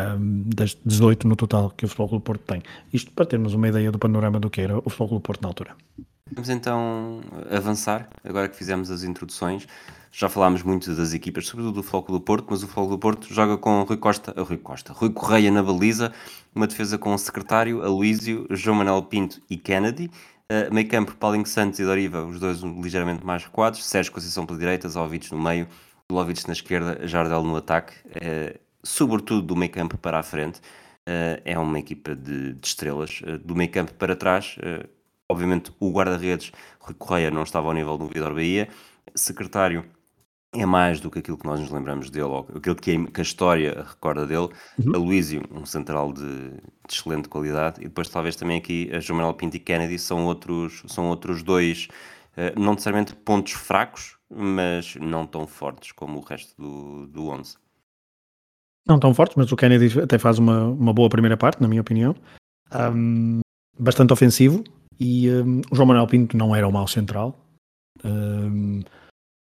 Um, 0.00 0.44
das 0.54 0.76
18 0.86 1.26
no 1.26 1.34
total 1.34 1.70
que 1.70 1.84
o 1.84 1.88
Futebol 1.88 2.08
Clube 2.08 2.24
Porto 2.24 2.42
tem. 2.42 2.62
Isto 2.92 3.10
para 3.12 3.26
termos 3.26 3.54
uma 3.54 3.68
ideia 3.68 3.90
do 3.90 3.98
panorama 3.98 4.38
do 4.38 4.48
que 4.48 4.60
era 4.60 4.78
o 4.78 4.82
Futebol 4.82 5.08
Clube 5.08 5.22
Porto 5.24 5.42
na 5.42 5.48
altura. 5.48 5.76
Vamos 6.30 6.50
então 6.50 7.20
avançar, 7.50 8.08
agora 8.22 8.48
que 8.48 8.56
fizemos 8.56 8.90
as 8.90 9.02
introduções. 9.02 9.66
Já 10.10 10.28
falámos 10.28 10.62
muito 10.62 10.94
das 10.94 11.12
equipas, 11.12 11.46
sobretudo 11.46 11.74
do 11.74 11.82
Foco 11.82 12.12
do 12.12 12.20
Porto, 12.20 12.46
mas 12.50 12.62
o 12.62 12.68
Foco 12.68 12.90
do 12.90 12.98
Porto 12.98 13.32
joga 13.32 13.56
com 13.56 13.82
Rui 13.82 13.96
Costa, 13.96 14.32
uh, 14.40 14.44
Rui 14.44 14.58
Costa, 14.58 14.92
Rui 14.92 15.10
Correia 15.10 15.50
na 15.50 15.62
baliza, 15.62 16.12
uma 16.54 16.66
defesa 16.66 16.98
com 16.98 17.12
o 17.12 17.18
secretário, 17.18 17.82
Aloísio, 17.82 18.46
João 18.50 18.76
Manuel 18.76 19.02
Pinto 19.02 19.40
e 19.48 19.56
Kennedy. 19.56 20.10
Uh, 20.50 20.72
meio 20.72 20.88
campo, 20.88 21.14
Paulinho 21.14 21.46
Santos 21.46 21.78
e 21.78 21.84
Doriva, 21.84 22.24
os 22.24 22.40
dois 22.40 22.60
ligeiramente 22.60 23.24
mais 23.24 23.44
recuados. 23.44 23.84
Sérgio 23.84 24.12
Conceição 24.12 24.46
pela 24.46 24.58
direita, 24.58 24.88
Zalvites 24.88 25.30
no 25.30 25.40
meio, 25.40 25.68
Lovic 26.10 26.46
na 26.46 26.52
esquerda, 26.52 27.06
Jardel 27.06 27.42
no 27.42 27.56
ataque. 27.56 27.92
Uh, 28.08 28.58
sobretudo 28.82 29.42
do 29.42 29.56
meio 29.56 29.70
campo 29.70 29.98
para 29.98 30.18
a 30.18 30.22
frente. 30.22 30.58
Uh, 31.06 31.40
é 31.44 31.58
uma 31.58 31.78
equipa 31.78 32.14
de, 32.14 32.54
de 32.54 32.66
estrelas. 32.66 33.20
Do 33.44 33.54
meio 33.54 33.70
campo 33.70 33.92
para 33.94 34.16
trás, 34.16 34.56
Obviamente 35.30 35.72
o 35.78 35.90
guarda-redes 35.90 36.52
Rui 36.80 36.94
Correia 36.94 37.30
não 37.30 37.42
estava 37.42 37.68
ao 37.68 37.74
nível 37.74 37.98
do 37.98 38.06
Vitor 38.06 38.34
Bahia. 38.34 38.68
Secretário 39.14 39.84
é 40.54 40.64
mais 40.64 41.00
do 41.00 41.10
que 41.10 41.18
aquilo 41.18 41.36
que 41.36 41.46
nós 41.46 41.60
nos 41.60 41.70
lembramos 41.70 42.08
dele, 42.08 42.24
ou 42.24 42.48
aquilo 42.54 42.74
que 42.74 43.20
a, 43.20 43.22
história 43.22 43.84
recorda 43.86 44.26
dele. 44.26 44.48
Uhum. 44.78 44.94
Aloísio, 44.94 45.42
um 45.50 45.66
central 45.66 46.12
de, 46.12 46.50
de 46.52 46.60
excelente 46.88 47.28
qualidade, 47.28 47.80
e 47.80 47.84
depois 47.84 48.08
talvez 48.08 48.34
também 48.34 48.58
aqui 48.58 48.90
a 48.92 49.00
João 49.00 49.18
Manuel 49.18 49.34
Pinto 49.34 49.56
e 49.56 49.60
Kennedy 49.60 49.98
são 49.98 50.24
outros, 50.24 50.82
são 50.86 51.08
outros 51.08 51.42
dois, 51.42 51.88
eh, 52.36 52.54
não 52.56 52.72
necessariamente 52.72 53.14
pontos 53.14 53.52
fracos, 53.52 54.16
mas 54.30 54.96
não 54.96 55.26
tão 55.26 55.46
fortes 55.46 55.92
como 55.92 56.18
o 56.18 56.22
resto 56.22 56.54
do, 56.56 57.06
do 57.08 57.28
11. 57.28 57.56
Não 58.86 58.98
tão 58.98 59.12
fortes, 59.12 59.36
mas 59.36 59.52
o 59.52 59.56
Kennedy 59.56 60.00
até 60.00 60.18
faz 60.18 60.38
uma, 60.38 60.64
uma 60.64 60.94
boa 60.94 61.10
primeira 61.10 61.36
parte, 61.36 61.60
na 61.60 61.68
minha 61.68 61.82
opinião. 61.82 62.16
Um, 62.94 63.40
bastante 63.78 64.14
ofensivo. 64.14 64.64
E 65.00 65.30
um, 65.30 65.60
o 65.70 65.74
João 65.74 65.86
Manuel 65.86 66.06
Pinto 66.06 66.36
não 66.36 66.54
era 66.54 66.66
o 66.66 66.72
mau 66.72 66.88
central. 66.88 67.38
Um, 68.04 68.82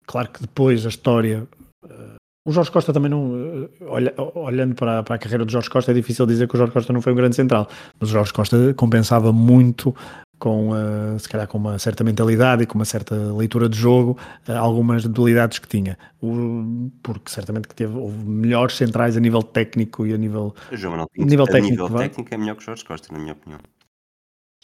claro 0.07 0.31
que 0.31 0.41
depois 0.41 0.85
a 0.87 0.89
história. 0.89 1.47
Uh, 1.85 2.15
o 2.47 2.53
Jorge 2.53 2.71
Costa 2.71 2.93
também 2.93 3.11
não. 3.11 3.33
Uh, 3.33 3.71
olha, 3.87 4.15
olhando 4.35 4.75
para, 4.75 5.03
para 5.03 5.17
a 5.17 5.19
carreira 5.19 5.45
do 5.45 5.53
Jorge 5.53 5.71
Costa, 5.71 5.91
é 5.91 5.95
difícil 5.95 6.27
dizer 6.27 6.49
que 6.49 6.55
o 6.55 6.59
Jorge 6.59 6.73
Costa 6.73 6.93
não 6.93 7.03
foi 7.03 7.13
um 7.13 7.17
grande 7.17 7.37
central. 7.37 7.69
Mas 7.99 8.11
o 8.11 8.13
Jorge 8.13 8.33
Costa 8.33 8.75
compensava 8.75 9.33
muito 9.33 9.95
com 10.39 10.71
uh, 10.71 11.19
se 11.19 11.29
calhar 11.29 11.47
com 11.47 11.57
uma 11.57 11.79
certa 11.79 12.05
mentalidade 12.05 12.65
e 12.65 12.67
com 12.67 12.75
uma 12.75 12.85
certa 12.85 13.15
leitura 13.15 13.69
de 13.69 13.79
jogo, 13.79 14.19
algumas 14.47 15.05
debilidades 15.05 15.59
que 15.59 15.69
tinha. 15.69 15.97
O, 16.21 16.91
porque 17.03 17.31
certamente 17.31 17.69
que 17.69 17.75
teve 17.75 17.97
houve 17.97 18.19
melhores 18.25 18.77
centrais 18.77 19.17
a 19.17 19.21
nível 19.21 19.43
técnico 19.43 20.07
e 20.07 20.13
a 20.13 20.19
nível, 20.19 20.55
João 20.73 20.95
a 20.95 21.07
nível 21.17 21.45
a 21.45 21.49
técnico. 21.49 21.85
nível 21.85 21.99
técnico 21.99 22.35
é 22.35 22.37
melhor 22.37 22.57
que 22.57 22.63
o 22.63 22.67
Jorge 22.67 22.85
Costa, 22.85 23.13
na 23.13 23.19
minha 23.19 23.33
opinião. 23.33 23.61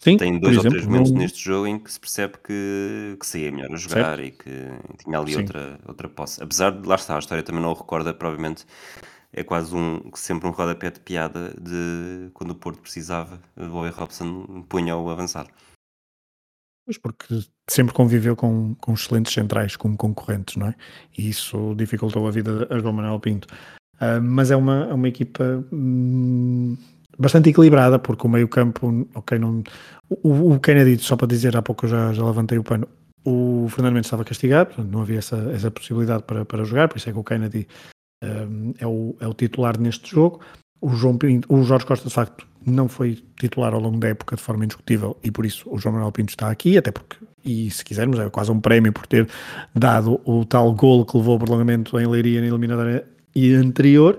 Sim, 0.03 0.17
Tem 0.17 0.39
dois 0.39 0.57
ou 0.57 0.63
exemplo, 0.63 0.79
três 0.79 0.87
momentos 0.87 1.11
neste 1.13 1.45
jogo 1.45 1.67
em 1.67 1.79
que 1.79 1.93
se 1.93 2.01
percebe 2.01 2.39
que, 2.43 3.19
que 3.21 3.27
saía 3.27 3.53
melhor 3.53 3.71
a 3.71 3.77
jogar 3.77 4.19
e 4.19 4.31
que 4.31 4.51
tinha 5.05 5.19
ali 5.19 5.33
Sim. 5.33 5.41
outra, 5.41 5.79
outra 5.87 6.09
posse. 6.09 6.43
Apesar 6.43 6.71
de, 6.71 6.89
lá 6.89 6.95
está, 6.95 7.17
a 7.17 7.19
história 7.19 7.43
também 7.43 7.61
não 7.61 7.71
o 7.71 7.75
recorda, 7.75 8.15
provavelmente 8.15 8.65
é 9.31 9.45
quase 9.45 9.75
um, 9.75 10.11
sempre 10.15 10.49
um 10.49 10.53
rodapé 10.53 10.91
de 10.91 11.01
piada 11.01 11.55
de 11.61 12.31
quando 12.33 12.53
o 12.53 12.55
Porto 12.55 12.81
precisava, 12.81 13.39
o 13.55 13.67
Bobby 13.69 13.91
Robson 13.91 14.65
punha 14.71 14.97
o 14.97 15.11
avançado. 15.11 15.51
Pois 16.87 16.97
porque 16.97 17.39
sempre 17.69 17.95
conviveu 17.95 18.35
com, 18.35 18.75
com 18.77 18.95
excelentes 18.95 19.35
centrais 19.35 19.77
como 19.77 19.99
concorrentes, 19.99 20.57
não 20.57 20.69
é? 20.69 20.75
E 21.17 21.29
isso 21.29 21.75
dificultou 21.77 22.27
a 22.27 22.31
vida 22.31 22.67
a 22.71 22.79
João 22.79 22.95
Manuel 22.95 23.21
Pinto. 23.21 23.47
Ah, 24.01 24.19
mas 24.19 24.51
é 24.51 24.57
uma, 24.57 24.87
é 24.87 24.95
uma 24.95 25.09
equipa 25.09 25.63
hum, 25.71 26.75
bastante 27.21 27.51
equilibrada, 27.51 27.99
porque 27.99 28.27
o 28.27 28.31
meio-campo, 28.31 29.07
ok, 29.15 29.39
não. 29.39 29.63
O, 30.09 30.55
o 30.55 30.61
Kennedy, 30.61 30.99
só 30.99 31.17
para 31.17 31.29
dizer, 31.29 31.57
há 31.57 31.63
pouco 31.63 31.85
eu 31.85 31.91
já, 31.91 32.13
já 32.13 32.25
levantei 32.25 32.59
o 32.59 32.65
pano. 32.65 32.89
O 33.25 33.67
Fernando 33.69 33.95
Mendes 33.95 34.07
estava 34.07 34.25
castigado, 34.25 34.83
não 34.83 35.03
havia 35.03 35.19
essa, 35.19 35.37
essa 35.55 35.71
possibilidade 35.71 36.23
para, 36.23 36.45
para 36.45 36.65
jogar, 36.65 36.89
por 36.89 36.97
isso 36.97 37.11
é 37.11 37.13
que 37.13 37.19
o 37.19 37.23
Kennedy 37.23 37.69
hum, 38.25 38.73
é, 38.79 38.87
o, 38.87 39.15
é 39.21 39.29
o 39.29 39.35
titular 39.35 39.79
neste 39.79 40.11
jogo. 40.11 40.41
O, 40.81 40.89
João 40.95 41.19
Pinto, 41.19 41.47
o 41.55 41.63
Jorge 41.63 41.85
Costa, 41.85 42.09
de 42.09 42.15
facto, 42.15 42.47
não 42.67 42.89
foi 42.89 43.23
titular 43.39 43.75
ao 43.75 43.81
longo 43.81 43.99
da 43.99 44.09
época 44.09 44.37
de 44.37 44.43
forma 44.43 44.65
indiscutível 44.65 45.19
e 45.23 45.31
por 45.31 45.45
isso 45.45 45.69
o 45.71 45.79
João 45.79 45.93
Manuel 45.93 46.13
Pinto 46.13 46.31
está 46.31 46.51
aqui, 46.51 46.79
até 46.79 46.91
porque, 46.91 47.19
e 47.45 47.71
se 47.71 47.85
quisermos, 47.85 48.19
é 48.19 48.31
quase 48.31 48.51
um 48.51 48.59
prémio 48.59 48.91
por 48.91 49.07
ter 49.07 49.29
dado 49.75 50.19
o 50.25 50.47
tal 50.47 50.73
golo 50.73 51.05
que 51.05 51.17
levou 51.19 51.35
ao 51.35 51.39
prolongamento 51.39 52.01
em 52.01 52.07
Leiria 52.07 52.41
na 52.41 52.47
eliminatória 52.47 53.07
anterior. 53.37 54.19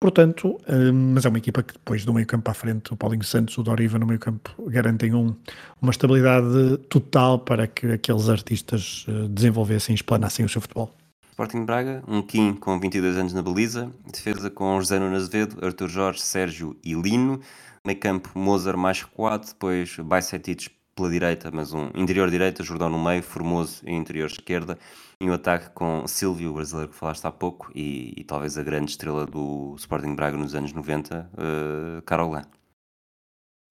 Portanto, 0.00 0.58
hum, 0.68 1.12
mas 1.14 1.24
é 1.24 1.28
uma 1.28 1.38
equipa 1.38 1.62
que 1.62 1.72
depois 1.72 2.04
do 2.04 2.12
meio 2.12 2.26
campo 2.26 2.50
à 2.50 2.54
frente, 2.54 2.92
o 2.92 2.96
Paulinho 2.96 3.24
Santos, 3.24 3.56
o 3.56 3.62
Doriva 3.62 3.98
no 3.98 4.06
meio 4.06 4.20
campo, 4.20 4.54
garantem 4.68 5.14
um, 5.14 5.34
uma 5.80 5.90
estabilidade 5.90 6.76
total 6.88 7.38
para 7.38 7.66
que 7.66 7.92
aqueles 7.92 8.28
artistas 8.28 9.06
eh, 9.08 9.28
desenvolvessem 9.28 9.94
e 9.94 9.96
explanassem 9.96 10.44
o 10.44 10.48
seu 10.48 10.60
futebol. 10.60 10.94
Sporting 11.30 11.64
Braga, 11.64 12.04
um 12.06 12.22
Kim 12.22 12.54
com 12.54 12.78
22 12.78 13.16
anos 13.16 13.32
na 13.32 13.42
baliza, 13.42 13.90
defesa 14.12 14.50
com 14.50 14.78
José 14.78 14.98
Nuno 14.98 15.16
Azevedo, 15.16 15.64
Arthur 15.64 15.88
Jorge, 15.88 16.20
Sérgio 16.20 16.76
e 16.84 16.94
Lino, 16.94 17.40
meio 17.84 17.98
campo 17.98 18.30
Mozart 18.38 18.78
mais 18.78 19.00
recuado, 19.00 19.46
depois 19.46 19.96
Bajcetic 19.98 20.70
pela 20.94 21.10
direita, 21.10 21.50
mas 21.52 21.72
um 21.72 21.90
interior 21.94 22.30
direita, 22.30 22.62
Jordão 22.62 22.88
no 22.88 23.02
meio, 23.02 23.22
Formoso 23.22 23.82
em 23.86 23.96
interior 23.98 24.26
esquerda, 24.26 24.78
e 25.20 25.28
um 25.28 25.32
ataque 25.32 25.70
com 25.70 26.06
Silvio, 26.06 26.50
o 26.50 26.54
brasileiro 26.54 26.90
que 26.90 26.96
falaste 26.96 27.24
há 27.26 27.30
pouco, 27.32 27.70
e, 27.74 28.12
e 28.16 28.24
talvez 28.24 28.56
a 28.58 28.62
grande 28.62 28.90
estrela 28.90 29.26
do 29.26 29.74
Sporting 29.78 30.14
Braga 30.14 30.36
nos 30.36 30.54
anos 30.54 30.72
90, 30.72 31.30
uh, 31.32 32.02
Carolan. 32.02 32.42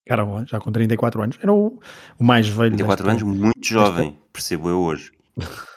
Caramba, 0.06 0.44
já 0.46 0.60
com 0.60 0.70
34 0.70 1.22
anos. 1.22 1.38
Era 1.42 1.52
o, 1.52 1.80
o 2.18 2.24
mais 2.24 2.46
velho. 2.46 2.76
34 2.76 3.06
desta- 3.06 3.24
anos, 3.24 3.38
muito 3.38 3.66
jovem, 3.66 4.18
percebo 4.32 4.68
eu 4.68 4.80
hoje. 4.80 5.12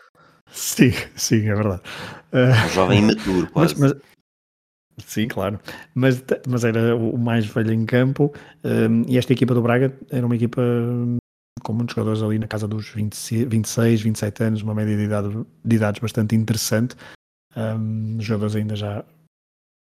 Sim, 0.49 0.91
sim, 1.15 1.47
é 1.49 1.53
verdade. 1.55 1.81
Ah, 2.31 2.65
Um 2.65 2.69
jovem 2.69 2.99
imaturo, 2.99 3.49
Mas, 3.53 3.73
quase. 3.73 3.79
mas- 3.81 3.93
sim, 5.05 5.27
claro. 5.27 5.59
Mas, 5.93 6.23
mas 6.47 6.63
era 6.63 6.95
o 6.95 7.17
mais 7.17 7.45
velho 7.45 7.71
em 7.73 7.85
campo. 7.85 8.33
hum, 8.63 9.03
e 9.07 9.17
esta 9.17 9.33
equipa 9.33 9.53
do 9.53 9.61
Braga 9.61 9.95
era 10.09 10.25
uma 10.25 10.35
equipa 10.35 10.61
com 11.63 11.73
muitos 11.73 11.95
jogadores 11.95 12.21
ali 12.21 12.39
na 12.39 12.47
casa 12.47 12.67
dos 12.67 12.89
20, 12.89 13.45
26, 13.45 14.01
27 14.01 14.43
anos, 14.43 14.61
uma 14.61 14.73
média 14.73 14.95
de, 14.95 15.03
idade, 15.03 15.45
de 15.63 15.75
idades 15.75 16.01
bastante 16.01 16.35
interessante. 16.35 16.95
Hum, 17.55 18.17
jogadores 18.19 18.55
ainda 18.55 18.75
já, 18.75 19.03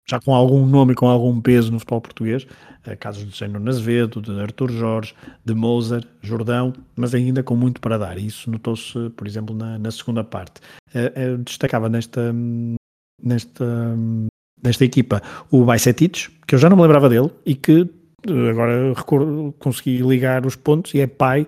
já 0.08 0.20
com 0.20 0.34
algum 0.34 0.66
nome 0.66 0.94
e 0.94 0.96
com 0.96 1.08
algum 1.08 1.42
peso 1.42 1.72
no 1.72 1.80
futebol 1.80 2.02
português. 2.02 2.48
eh, 2.86 2.96
casos 2.96 3.26
de 3.26 3.32
José 3.32 3.48
Nuno 3.48 3.70
Azevedo, 3.70 4.22
de 4.22 4.40
Artur 4.40 4.72
Jorge, 4.72 5.14
de 5.44 5.54
Mozart, 5.54 6.08
Jordão, 6.22 6.74
mas 6.96 7.14
ainda 7.14 7.44
com 7.44 7.56
muito 7.56 7.82
para 7.82 7.98
dar. 7.98 8.18
Isso 8.18 8.50
notou-se, 8.50 9.10
por 9.12 9.28
exemplo, 9.28 9.56
na, 9.56 9.78
na 9.78 9.92
segunda 9.92 10.24
parte. 10.24 10.62
Eh, 10.94 11.38
destacava 11.38 11.90
nesta, 11.90 12.34
nesta, 13.22 13.98
nesta 14.64 14.86
equipa 14.86 15.22
o 15.52 15.66
Bajcetic, 15.66 16.30
que 16.48 16.56
eu 16.56 16.60
já 16.60 16.70
não 16.70 16.78
me 16.78 16.84
lembrava 16.84 17.10
dele 17.10 17.32
e 17.46 17.56
que 17.56 17.90
agora 18.50 18.94
recordo, 18.94 19.54
consegui 19.60 19.98
ligar 20.00 20.46
os 20.46 20.56
pontos 20.56 20.94
e 20.94 21.00
é 21.00 21.08
pai 21.08 21.48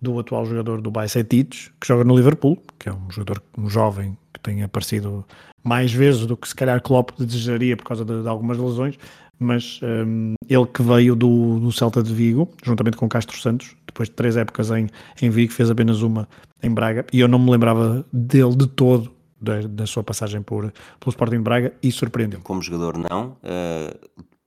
do 0.00 0.18
atual 0.18 0.44
jogador 0.44 0.80
do 0.80 0.90
Bajcetic, 0.90 1.70
que 1.80 1.86
joga 1.86 2.04
no 2.04 2.16
Liverpool, 2.16 2.60
que 2.78 2.88
é 2.88 2.92
um 2.92 3.10
jogador, 3.10 3.42
um 3.56 3.68
jovem 3.68 4.16
que 4.32 4.40
tem 4.40 4.62
aparecido 4.62 5.24
mais 5.62 5.92
vezes 5.92 6.26
do 6.26 6.36
que 6.36 6.46
se 6.46 6.54
calhar 6.54 6.82
Klopp 6.82 7.10
desejaria 7.18 7.76
por 7.76 7.84
causa 7.84 8.04
de, 8.04 8.22
de 8.22 8.28
algumas 8.28 8.58
lesões, 8.58 8.98
mas 9.38 9.80
hum, 9.82 10.34
ele 10.48 10.66
que 10.66 10.82
veio 10.82 11.16
do, 11.16 11.58
do 11.58 11.72
Celta 11.72 12.02
de 12.02 12.12
Vigo, 12.12 12.48
juntamente 12.62 12.96
com 12.96 13.08
Castro 13.08 13.38
Santos, 13.38 13.74
depois 13.86 14.08
de 14.08 14.14
três 14.14 14.36
épocas 14.36 14.70
em, 14.70 14.88
em 15.22 15.30
Vigo, 15.30 15.52
fez 15.52 15.70
apenas 15.70 16.02
uma 16.02 16.28
em 16.62 16.70
Braga, 16.70 17.06
e 17.12 17.20
eu 17.20 17.28
não 17.28 17.38
me 17.38 17.50
lembrava 17.50 18.04
dele 18.12 18.54
de 18.56 18.66
todo, 18.66 19.10
da, 19.40 19.62
da 19.62 19.86
sua 19.86 20.02
passagem 20.02 20.42
por, 20.42 20.70
pelo 21.00 21.10
Sporting 21.10 21.36
de 21.36 21.42
Braga, 21.42 21.72
e 21.82 21.90
surpreendeu. 21.90 22.40
como 22.42 22.60
jogador 22.62 22.98
não, 22.98 23.36
eh, 23.42 23.96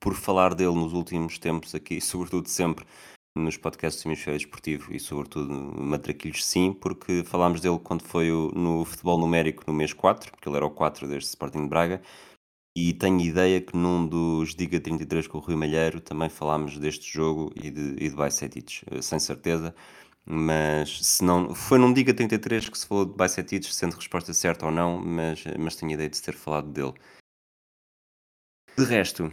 por 0.00 0.14
falar 0.14 0.54
dele 0.54 0.74
nos 0.74 0.92
últimos 0.92 1.38
tempos 1.38 1.74
aqui, 1.74 2.00
sobretudo 2.02 2.48
sempre 2.48 2.84
nos 3.36 3.56
podcasts 3.56 4.02
do 4.02 4.08
Hemisfério 4.08 4.36
Esportivo 4.36 4.92
e 4.94 4.98
sobretudo 4.98 5.52
Matraquilhos 5.52 6.44
sim, 6.44 6.72
porque 6.72 7.22
falámos 7.24 7.60
dele 7.60 7.78
quando 7.78 8.02
foi 8.02 8.28
no 8.54 8.84
futebol 8.84 9.18
numérico 9.18 9.64
no 9.66 9.72
mês 9.72 9.92
4, 9.92 10.30
porque 10.32 10.48
ele 10.48 10.56
era 10.56 10.66
o 10.66 10.70
4 10.70 11.06
deste 11.06 11.28
Sporting 11.28 11.62
de 11.62 11.68
Braga, 11.68 12.02
e 12.76 12.92
tenho 12.92 13.20
ideia 13.20 13.60
que 13.60 13.76
num 13.76 14.06
dos 14.06 14.54
Diga 14.54 14.80
33 14.80 15.26
com 15.26 15.38
o 15.38 15.40
Rui 15.40 15.56
Malheiro 15.56 16.00
também 16.00 16.28
falámos 16.28 16.78
deste 16.78 17.12
jogo 17.12 17.52
e 17.56 17.70
de, 17.70 17.96
e 17.98 18.08
de 18.08 18.14
Bajcetic, 18.14 18.82
eh, 18.90 19.02
sem 19.02 19.18
certeza, 19.18 19.74
mas 20.24 21.04
se 21.04 21.24
não, 21.24 21.54
foi 21.54 21.78
num 21.78 21.92
Diga 21.92 22.14
33 22.14 22.68
que 22.68 22.78
se 22.78 22.86
falou 22.86 23.04
de 23.04 23.14
Bajcetic, 23.14 23.64
sendo 23.72 23.96
resposta 23.96 24.32
certa 24.32 24.66
ou 24.66 24.72
não, 24.72 24.98
mas, 24.98 25.42
mas 25.58 25.76
tenho 25.76 25.92
ideia 25.92 26.08
de 26.08 26.20
ter 26.22 26.34
falado 26.34 26.68
dele. 26.70 26.94
De 28.76 28.84
resto, 28.84 29.32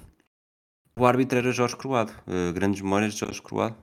o 0.97 1.05
árbitro 1.05 1.37
era 1.37 1.51
Jorge 1.51 1.75
Croado. 1.75 2.13
Uh, 2.27 2.53
grandes 2.53 2.81
memórias 2.81 3.13
de 3.13 3.19
Jorge 3.19 3.41
Croado. 3.41 3.75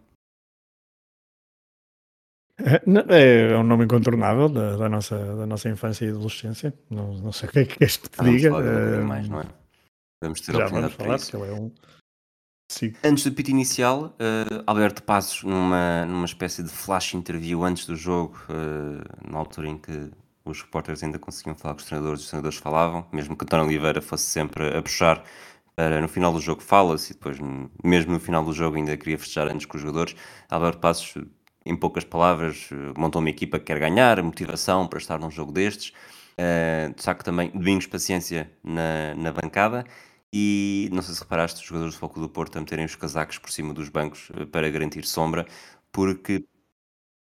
É, 3.08 3.52
é 3.52 3.56
um 3.58 3.62
nome 3.64 3.84
incontornável 3.84 4.48
da, 4.48 4.76
da 4.76 4.88
nossa, 4.88 5.16
da 5.36 5.46
nossa 5.46 5.68
infância 5.68 6.04
e 6.04 6.10
adolescência. 6.10 6.72
Não, 6.90 7.14
não 7.14 7.32
sei 7.32 7.48
o 7.48 7.52
que 7.52 7.58
é 7.60 7.64
que 7.64 7.78
queres 7.78 7.96
que 7.96 8.08
te 8.08 8.20
Ah, 8.20 8.24
vamos 8.24 8.40
diga. 8.40 8.56
eh, 8.56 9.00
mais, 9.00 9.28
não 9.28 9.40
é? 9.40 9.46
Vamos 10.22 10.40
ter 10.40 10.52
a 10.54 10.58
Já 10.58 10.66
vamos 10.66 10.84
oportunidade 10.84 10.96
para 10.96 11.04
falar, 11.04 11.16
isso. 11.16 11.36
ele 11.36 11.50
é 11.50 11.54
um. 11.60 11.72
Sim. 12.70 12.92
Antes 13.04 13.24
do 13.24 13.32
pito 13.32 13.50
inicial, 13.50 14.04
uh, 14.18 14.62
Alberto 14.66 15.02
Passos, 15.02 15.42
numa, 15.42 16.06
numa 16.06 16.24
espécie 16.24 16.62
de 16.62 16.70
flash 16.70 17.12
interview 17.14 17.64
antes 17.64 17.84
do 17.84 17.96
jogo, 17.96 18.38
uh, 18.48 19.30
na 19.30 19.38
altura 19.38 19.68
em 19.68 19.78
que 19.78 20.10
os 20.44 20.62
repórteres 20.62 21.02
ainda 21.02 21.18
conseguiam 21.18 21.54
falar 21.56 21.74
com 21.74 21.80
os 21.80 21.86
treinadores, 21.86 22.22
os 22.22 22.28
treinadores 22.28 22.58
falavam, 22.58 23.06
mesmo 23.12 23.36
que 23.36 23.44
António 23.44 23.66
Oliveira 23.66 24.00
fosse 24.00 24.24
sempre 24.24 24.74
a 24.74 24.80
puxar 24.80 25.22
no 26.00 26.08
final 26.08 26.32
do 26.32 26.40
jogo 26.40 26.62
fala-se 26.62 27.12
e 27.12 27.14
depois, 27.14 27.38
mesmo 27.82 28.12
no 28.12 28.20
final 28.20 28.44
do 28.44 28.52
jogo, 28.52 28.76
ainda 28.76 28.96
queria 28.96 29.18
festejar 29.18 29.48
antes 29.48 29.66
com 29.66 29.76
os 29.76 29.82
jogadores. 29.82 30.14
Alberto 30.50 30.78
Passos, 30.78 31.14
em 31.64 31.76
poucas 31.76 32.04
palavras, 32.04 32.68
montou 32.96 33.20
uma 33.20 33.30
equipa 33.30 33.58
que 33.58 33.66
quer 33.66 33.78
ganhar, 33.78 34.22
motivação 34.22 34.86
para 34.86 34.98
estar 34.98 35.18
num 35.18 35.30
jogo 35.30 35.52
destes. 35.52 35.92
Uh, 36.32 36.94
destaque 36.94 37.22
também 37.22 37.50
Domingos 37.50 37.86
Paciência 37.86 38.50
na, 38.64 39.14
na 39.14 39.32
bancada 39.32 39.84
e 40.32 40.88
não 40.92 41.02
sei 41.02 41.14
se 41.14 41.20
reparaste 41.20 41.60
os 41.60 41.66
jogadores 41.66 41.94
do 41.94 41.98
Foco 41.98 42.18
do 42.18 42.28
Porto 42.28 42.56
a 42.56 42.60
meterem 42.60 42.86
os 42.86 42.96
casacos 42.96 43.38
por 43.38 43.50
cima 43.50 43.74
dos 43.74 43.88
bancos 43.90 44.30
eh, 44.34 44.46
para 44.46 44.70
garantir 44.70 45.04
sombra, 45.04 45.46
porque 45.92 46.44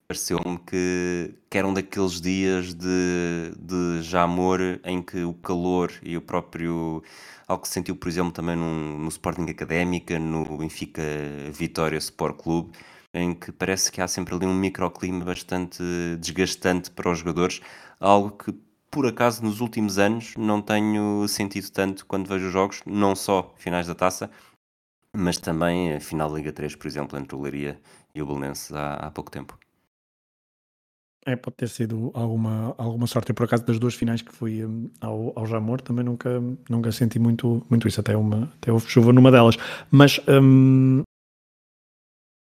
pareceu-me 0.07 0.57
que, 0.59 1.35
que 1.49 1.57
eram 1.57 1.73
daqueles 1.73 2.21
dias 2.21 2.73
de, 2.73 3.51
de 3.59 4.01
Jamor 4.01 4.59
em 4.85 5.01
que 5.01 5.23
o 5.23 5.33
calor 5.33 5.91
e 6.01 6.15
o 6.15 6.21
próprio. 6.21 7.03
Algo 7.47 7.63
que 7.63 7.67
se 7.67 7.75
sentiu, 7.75 7.95
por 7.95 8.07
exemplo, 8.07 8.31
também 8.31 8.55
no, 8.55 9.07
Sporting 9.09 9.49
Académica, 9.49 10.17
no 10.19 10.57
Benfica 10.57 11.01
Vitória 11.51 11.97
Sport 11.97 12.37
Clube, 12.41 12.71
em 13.13 13.33
que 13.33 13.51
parece 13.51 13.91
que 13.91 14.01
há 14.01 14.07
sempre 14.07 14.35
ali 14.35 14.45
um 14.45 14.53
microclima 14.53 15.25
bastante 15.25 15.83
desgastante 16.19 16.91
para 16.91 17.11
os 17.11 17.19
jogadores, 17.19 17.61
algo 17.99 18.31
que 18.31 18.53
por 18.91 19.05
acaso 19.07 19.43
nos 19.43 19.61
últimos 19.61 19.97
anos 19.97 20.33
não 20.37 20.61
tenho 20.61 21.27
sentido 21.27 21.69
tanto 21.71 22.05
quando 22.05 22.27
vejo 22.27 22.47
os 22.47 22.53
jogos, 22.53 22.81
não 22.85 23.15
só 23.15 23.53
finais 23.57 23.87
da 23.87 23.95
taça, 23.95 24.29
mas 25.15 25.37
também 25.37 25.93
a 25.95 25.99
final 26.01 26.29
da 26.29 26.35
Liga 26.37 26.51
3, 26.53 26.75
por 26.75 26.87
exemplo, 26.87 27.17
entre 27.19 27.35
o 27.35 27.41
Leiria 27.41 27.79
e 28.15 28.21
o 28.21 28.25
Belenenses 28.25 28.71
há, 28.73 28.95
há 28.95 29.11
pouco 29.11 29.31
tempo. 29.31 29.57
É, 31.27 31.35
pode 31.35 31.57
ter 31.57 31.67
sido 31.67 32.09
alguma, 32.13 32.73
alguma 32.77 33.05
sorte. 33.05 33.31
Eu, 33.31 33.35
por 33.35 33.43
acaso, 33.43 33.65
das 33.65 33.77
duas 33.77 33.93
finais 33.93 34.21
que 34.21 34.31
fui 34.31 34.65
um, 34.65 34.89
ao, 35.01 35.33
ao 35.35 35.45
Jamor, 35.45 35.81
também 35.81 36.05
nunca, 36.05 36.41
nunca 36.69 36.89
senti 36.93 37.19
muito, 37.19 37.65
muito 37.69 37.85
isso. 37.85 37.99
Até, 37.99 38.15
uma, 38.15 38.49
até 38.55 38.71
houve 38.71 38.89
chuva 38.89 39.11
numa 39.11 39.29
delas. 39.29 39.57
Mas 39.91 40.21
um, 40.25 41.03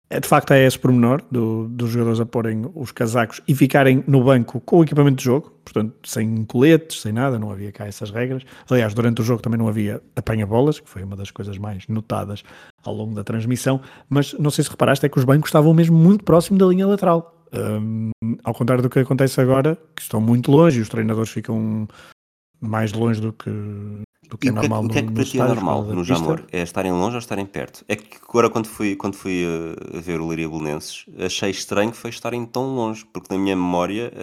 é, 0.10 0.20
de 0.20 0.28
facto 0.28 0.52
é 0.52 0.66
esse 0.66 0.80
pormenor 0.80 1.22
do, 1.30 1.68
dos 1.68 1.92
jogadores 1.92 2.20
a 2.20 2.26
porem 2.26 2.72
os 2.74 2.92
casacos 2.92 3.40
e 3.48 3.54
ficarem 3.54 4.04
no 4.08 4.24
banco 4.24 4.60
com 4.60 4.80
o 4.80 4.84
equipamento 4.84 5.18
de 5.18 5.26
jogo, 5.26 5.52
portanto, 5.64 5.94
sem 6.04 6.44
coletes, 6.46 7.02
sem 7.02 7.14
nada, 7.14 7.38
não 7.38 7.52
havia 7.52 7.72
cá 7.72 7.86
essas 7.86 8.10
regras. 8.10 8.44
Aliás, 8.68 8.96
durante 8.96 9.22
o 9.22 9.24
jogo 9.24 9.44
também 9.44 9.60
não 9.60 9.68
havia 9.68 10.02
apanha-bolas, 10.16 10.80
que 10.80 10.90
foi 10.90 11.04
uma 11.04 11.16
das 11.16 11.30
coisas 11.30 11.56
mais 11.60 11.88
notadas 11.88 12.44
ao 12.84 12.96
longo 12.96 13.14
da 13.14 13.24
transmissão, 13.24 13.80
mas 14.10 14.34
não 14.34 14.50
sei 14.50 14.64
se 14.64 14.72
reparaste, 14.72 15.06
é 15.06 15.10
que 15.10 15.20
os 15.20 15.24
bancos 15.24 15.50
estavam 15.50 15.72
mesmo 15.72 15.96
muito 15.96 16.24
próximo 16.24 16.58
da 16.58 16.66
linha 16.66 16.88
lateral. 16.88 17.41
Um, 17.54 18.12
ao 18.44 18.54
contrário 18.54 18.82
do 18.82 18.90
que 18.90 19.00
acontece 19.00 19.42
agora, 19.42 19.78
que 19.96 20.02
estão 20.02 20.22
muito 20.22 20.52
longe 20.52 20.80
e 20.80 20.82
os 20.82 20.90
treinadores 20.90 21.32
ficam 21.32 21.88
mais 22.62 22.94
longe 22.94 23.20
do 23.20 23.34
que, 23.34 23.50
do 24.30 24.38
que 24.38 24.48
é, 24.48 24.52
é 24.52 24.54
normal 24.54 24.86
O 24.86 24.90
que 24.90 25.00
é 25.00 25.02
que 25.02 25.12
para 25.12 25.26
ti 25.26 25.40
é 25.40 25.44
normal 25.44 25.84
no 25.84 26.04
Jamor? 26.04 26.46
É 26.52 26.62
estarem 26.62 26.92
longe 26.92 27.16
ou 27.16 27.20
estarem 27.20 27.46
perto? 27.46 27.84
É 27.90 27.96
que 27.96 28.18
agora 28.24 28.50
quando 28.50 28.68
fui, 28.68 28.96
quando 28.96 29.16
fui 29.16 29.44
a 29.94 30.00
ver 30.00 30.22
o 30.22 30.28
Leiria 30.28 30.48
Belenenses, 30.48 31.06
achei 31.18 31.50
estranho 31.50 31.92
que 31.92 31.98
foi 31.98 32.10
estarem 32.10 32.46
tão 32.46 32.74
longe, 32.76 33.06
porque 33.12 33.34
na 33.34 33.42
minha 33.42 33.56
memória 33.56 34.14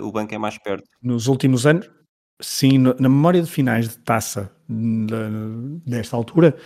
uh, 0.00 0.06
o 0.06 0.12
banco 0.12 0.34
é 0.34 0.38
mais 0.38 0.56
perto. 0.58 0.84
Nos 1.02 1.26
últimos 1.26 1.66
anos, 1.66 1.90
sim, 2.40 2.78
na 2.78 3.08
memória 3.08 3.42
de 3.42 3.50
finais 3.50 3.88
de 3.88 3.98
taça 3.98 4.52
desta 5.84 6.16
altura, 6.16 6.56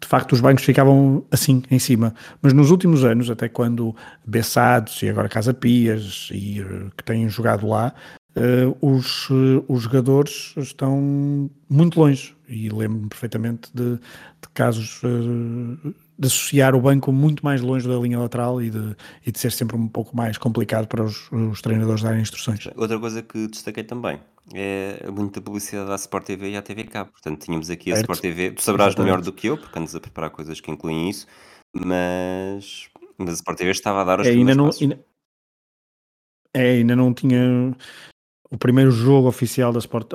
de 0.00 0.08
facto 0.08 0.32
os 0.32 0.40
bancos 0.40 0.64
ficavam 0.64 1.24
assim, 1.30 1.62
em 1.70 1.78
cima. 1.78 2.14
Mas 2.42 2.52
nos 2.52 2.70
últimos 2.70 3.04
anos, 3.04 3.30
até 3.30 3.48
quando 3.48 3.94
Bessados 4.26 5.02
e 5.02 5.08
agora 5.08 5.28
Casa 5.28 5.54
Pias 5.54 6.28
e, 6.32 6.60
uh, 6.60 6.90
que 6.96 7.04
têm 7.04 7.28
jogado 7.28 7.66
lá, 7.66 7.94
uh, 8.36 8.76
os, 8.80 9.28
uh, 9.30 9.64
os 9.68 9.82
jogadores 9.82 10.54
estão 10.56 11.50
muito 11.68 11.98
longe. 11.98 12.34
E 12.48 12.68
lembro-me 12.68 13.08
perfeitamente 13.08 13.70
de, 13.72 13.94
de 13.94 14.48
casos 14.52 15.00
uh, 15.02 15.94
de 16.18 16.26
associar 16.26 16.74
o 16.74 16.80
banco 16.80 17.12
muito 17.12 17.44
mais 17.44 17.60
longe 17.60 17.88
da 17.88 17.96
linha 17.96 18.18
lateral 18.18 18.62
e 18.62 18.70
de, 18.70 18.96
e 19.26 19.32
de 19.32 19.38
ser 19.38 19.52
sempre 19.52 19.76
um 19.76 19.88
pouco 19.88 20.16
mais 20.16 20.38
complicado 20.38 20.86
para 20.86 21.02
os, 21.02 21.30
os 21.32 21.60
treinadores 21.60 22.02
darem 22.02 22.20
instruções. 22.20 22.68
Outra 22.76 22.98
coisa 22.98 23.22
que 23.22 23.48
destaquei 23.48 23.84
também 23.84 24.20
é 24.52 25.10
muita 25.10 25.40
publicidade 25.40 25.88
da 25.88 25.96
Sport 25.96 26.26
TV 26.26 26.50
e 26.50 26.56
à 26.56 26.62
TV 26.62 26.84
Cabo. 26.84 27.10
Portanto, 27.10 27.44
tínhamos 27.44 27.70
aqui 27.70 27.90
a 27.90 27.96
certo. 27.96 28.12
Sport 28.12 28.20
TV. 28.20 28.50
Tu 28.52 28.62
sabrás 28.62 28.88
Exatamente. 28.90 29.10
melhor 29.10 29.24
do 29.24 29.32
que 29.32 29.46
eu, 29.48 29.56
porque 29.56 29.78
andas 29.78 29.94
a 29.94 30.00
preparar 30.00 30.30
coisas 30.30 30.60
que 30.60 30.70
incluem 30.70 31.08
isso, 31.08 31.26
mas, 31.74 32.88
mas 33.16 33.30
a 33.30 33.32
Sport 33.32 33.58
TV 33.58 33.70
estava 33.70 34.02
a 34.02 34.04
dar 34.04 34.20
os 34.20 34.26
é, 34.26 34.30
ainda 34.30 34.54
não, 34.54 34.70
ainda, 34.80 35.04
é, 36.52 36.70
ainda 36.72 36.94
não 36.94 37.14
tinha 37.14 37.74
o 38.54 38.58
primeiro 38.58 38.92
jogo 38.92 39.26
oficial 39.26 39.72
da 39.72 39.80
Sport, 39.80 40.10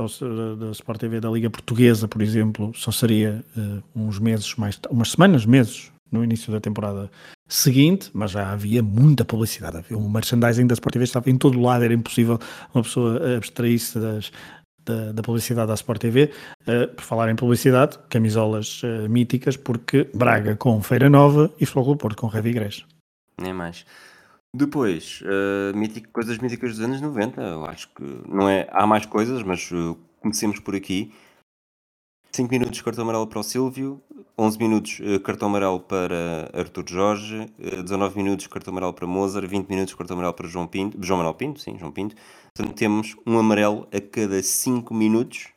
da 0.57 0.71
Sport 0.71 0.97
TV 0.97 1.19
da 1.19 1.29
Liga 1.29 1.49
Portuguesa, 1.49 2.07
por 2.07 2.21
exemplo, 2.21 2.71
só 2.73 2.89
seria 2.89 3.43
uh, 3.57 3.83
uns 3.93 4.17
meses 4.17 4.55
mais, 4.55 4.79
umas 4.89 5.11
semanas, 5.11 5.45
meses 5.45 5.91
no 6.09 6.23
início 6.23 6.49
da 6.51 6.61
temporada 6.61 7.11
seguinte, 7.47 8.09
mas 8.13 8.31
já 8.31 8.49
havia 8.49 8.81
muita 8.81 9.25
publicidade. 9.25 9.77
Havia 9.77 9.97
um 9.97 10.09
merchandising 10.09 10.67
da 10.67 10.73
Sport 10.73 10.93
TV 10.93 11.03
estava 11.03 11.29
em 11.29 11.37
todo 11.37 11.59
lado, 11.59 11.83
era 11.83 11.93
impossível 11.93 12.39
uma 12.73 12.81
pessoa 12.81 13.35
abstrair-se 13.35 13.99
das, 13.99 14.31
da, 14.85 15.11
da, 15.11 15.21
publicidade 15.21 15.67
da 15.67 15.73
Sport 15.73 15.99
TV. 15.99 16.31
Uh, 16.65 16.71
eh, 16.71 16.87
por 16.87 17.03
falar 17.03 17.29
em 17.29 17.35
publicidade, 17.35 17.99
camisolas 18.09 18.81
uh, 18.83 19.09
míticas, 19.09 19.57
porque 19.57 20.09
Braga 20.13 20.55
com 20.55 20.81
Feira 20.81 21.09
Nova 21.09 21.51
e 21.59 21.65
Futebol 21.65 21.97
Porto 21.97 22.17
com 22.17 22.27
Revi 22.27 22.51
Igreja. 22.51 22.85
Nem 23.37 23.53
mais. 23.53 23.85
Depois, 24.55 25.21
uh, 25.21 25.77
mítico, 25.77 26.09
coisas 26.11 26.39
míticas 26.39 26.71
dos 26.71 26.81
anos 26.81 26.99
90, 26.99 27.39
eu 27.39 27.65
acho 27.65 27.87
que 27.93 28.03
não 28.27 28.49
é. 28.49 28.67
Há 28.71 28.87
mais 28.87 29.05
coisas, 29.05 29.43
mas 29.43 29.69
uh, 29.71 29.95
comecemos 30.19 30.59
por 30.59 30.75
aqui. 30.75 31.13
5 32.31 32.51
minutos 32.51 32.81
cartão 32.81 33.03
amarelo 33.03 33.27
para 33.27 33.39
o 33.39 33.43
Silvio, 33.43 34.01
11 34.37 34.57
minutos 34.57 34.99
uh, 34.99 35.19
cartão 35.19 35.49
amarelo 35.49 35.79
para 35.79 36.49
Artur 36.53 36.83
Jorge, 36.87 37.45
uh, 37.59 37.83
19 37.83 38.17
minutos 38.17 38.47
cartão 38.47 38.71
amarelo 38.71 38.93
para 38.93 39.05
Mozart, 39.05 39.47
20 39.47 39.67
minutos 39.69 39.93
cartão 39.93 40.15
amarelo 40.15 40.33
para 40.33 40.47
João 40.47 40.65
Pinto, 40.65 40.97
João 40.99 41.17
Manuel 41.17 41.35
Pinto, 41.35 41.59
sim, 41.59 41.77
João 41.77 41.91
Pinto. 41.91 42.15
Portanto, 42.55 42.75
temos 42.75 43.15
um 43.27 43.37
amarelo 43.37 43.87
a 43.93 44.01
cada 44.01 44.41
5 44.41 44.93
minutos 44.93 45.49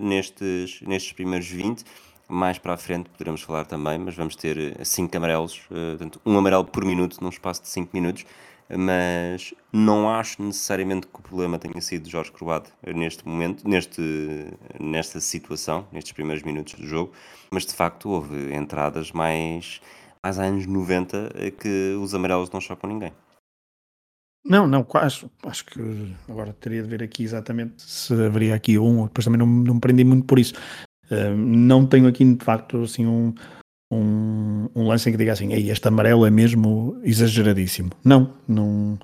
nestes, 0.00 0.82
nestes 0.82 1.12
primeiros 1.12 1.48
20 1.48 1.84
mais 2.34 2.58
para 2.58 2.74
a 2.74 2.76
frente 2.76 3.08
poderemos 3.08 3.42
falar 3.42 3.64
também, 3.64 3.98
mas 3.98 4.14
vamos 4.14 4.34
ter 4.36 4.84
5 4.84 5.16
amarelos, 5.16 5.66
uh, 5.70 5.96
portanto, 5.96 6.20
um 6.26 6.36
amarelo 6.36 6.64
por 6.64 6.84
minuto 6.84 7.18
num 7.22 7.28
espaço 7.28 7.62
de 7.62 7.68
5 7.68 7.90
minutos. 7.94 8.26
Mas 8.76 9.52
não 9.70 10.08
acho 10.08 10.42
necessariamente 10.42 11.06
que 11.06 11.20
o 11.20 11.22
problema 11.22 11.58
tenha 11.58 11.78
sido 11.82 12.08
Jorge 12.08 12.32
Croado 12.32 12.70
neste 12.94 13.26
momento, 13.28 13.68
neste, 13.68 14.00
nesta 14.80 15.20
situação, 15.20 15.86
nestes 15.92 16.12
primeiros 16.14 16.42
minutos 16.42 16.72
do 16.72 16.86
jogo, 16.86 17.12
mas 17.50 17.66
de 17.66 17.74
facto 17.74 18.08
houve 18.08 18.54
entradas 18.54 19.12
mais, 19.12 19.82
mais 20.22 20.38
anos 20.38 20.66
90 20.66 21.30
que 21.60 21.94
os 22.00 22.14
amarelos 22.14 22.50
não 22.50 22.60
chocam 22.60 22.88
ninguém. 22.88 23.12
Não, 24.46 24.66
não, 24.66 24.86
acho, 24.94 25.30
acho 25.42 25.66
que 25.66 26.14
agora 26.26 26.54
teria 26.54 26.82
de 26.82 26.88
ver 26.88 27.02
aqui 27.02 27.22
exatamente 27.22 27.82
se 27.82 28.14
haveria 28.14 28.54
aqui 28.54 28.78
um, 28.78 29.04
depois 29.04 29.26
também 29.26 29.38
não, 29.38 29.46
não 29.46 29.74
me 29.74 29.80
prendi 29.80 30.04
muito 30.04 30.26
por 30.26 30.38
isso 30.38 30.54
não 31.36 31.86
tenho 31.86 32.06
aqui 32.06 32.24
de 32.24 32.44
facto 32.44 32.82
assim 32.82 33.06
um, 33.06 33.34
um, 33.92 34.68
um, 34.74 34.86
lance 34.86 35.08
em 35.08 35.12
que 35.12 35.18
diga 35.18 35.32
assim, 35.32 35.52
Ei, 35.52 35.70
este 35.70 35.86
amarelo 35.88 36.26
é 36.26 36.30
mesmo 36.30 36.98
exageradíssimo. 37.02 37.90
Não, 38.04 38.32
não. 38.48 38.98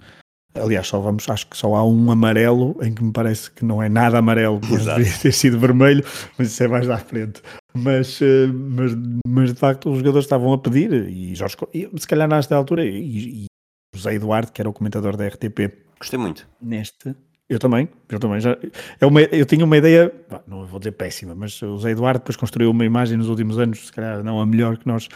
Aliás, 0.54 0.88
só 0.88 0.98
vamos, 0.98 1.28
acho 1.28 1.46
que 1.46 1.56
só 1.56 1.76
há 1.76 1.86
um 1.86 2.10
amarelo 2.10 2.76
em 2.82 2.92
que 2.92 3.04
me 3.04 3.12
parece 3.12 3.50
que 3.52 3.64
não 3.64 3.80
é 3.80 3.88
nada 3.88 4.18
amarelo, 4.18 4.58
deveria 4.58 5.12
ter 5.22 5.32
sido 5.32 5.60
vermelho, 5.60 6.04
mas 6.36 6.48
isso 6.48 6.62
é 6.64 6.68
mais 6.68 6.90
à 6.90 6.98
frente. 6.98 7.40
Mas, 7.72 8.20
eh, 8.20 8.48
mas, 8.48 8.92
mas 9.24 9.52
de 9.52 9.58
facto 9.60 9.90
os 9.90 9.98
jogadores 9.98 10.24
estavam 10.24 10.52
a 10.52 10.58
pedir, 10.58 10.92
e 11.08 11.36
Jorge, 11.36 11.56
e, 11.72 11.88
se 11.96 12.06
calhar 12.06 12.28
nesta 12.28 12.56
altura, 12.56 12.84
e, 12.84 13.44
e 13.44 13.46
José 13.94 14.14
Eduardo, 14.14 14.50
que 14.50 14.60
era 14.60 14.68
o 14.68 14.72
comentador 14.72 15.16
da 15.16 15.28
RTP. 15.28 15.72
Gostei 16.00 16.18
muito. 16.18 16.48
Neste, 16.60 17.14
eu 17.50 17.58
também, 17.58 17.88
eu 18.08 18.20
também. 18.20 18.40
Já, 18.40 18.56
é 19.00 19.04
uma, 19.04 19.20
eu 19.22 19.44
tinha 19.44 19.64
uma 19.64 19.76
ideia, 19.76 20.12
não 20.46 20.64
vou 20.64 20.78
dizer 20.78 20.92
péssima, 20.92 21.34
mas 21.34 21.60
o 21.60 21.76
Zé 21.78 21.90
Eduardo 21.90 22.20
depois 22.20 22.36
construiu 22.36 22.70
uma 22.70 22.84
imagem 22.84 23.18
nos 23.18 23.28
últimos 23.28 23.58
anos, 23.58 23.86
se 23.86 23.92
calhar 23.92 24.22
não 24.22 24.40
a 24.40 24.46
melhor 24.46 24.76
que 24.76 24.86
nós, 24.86 25.08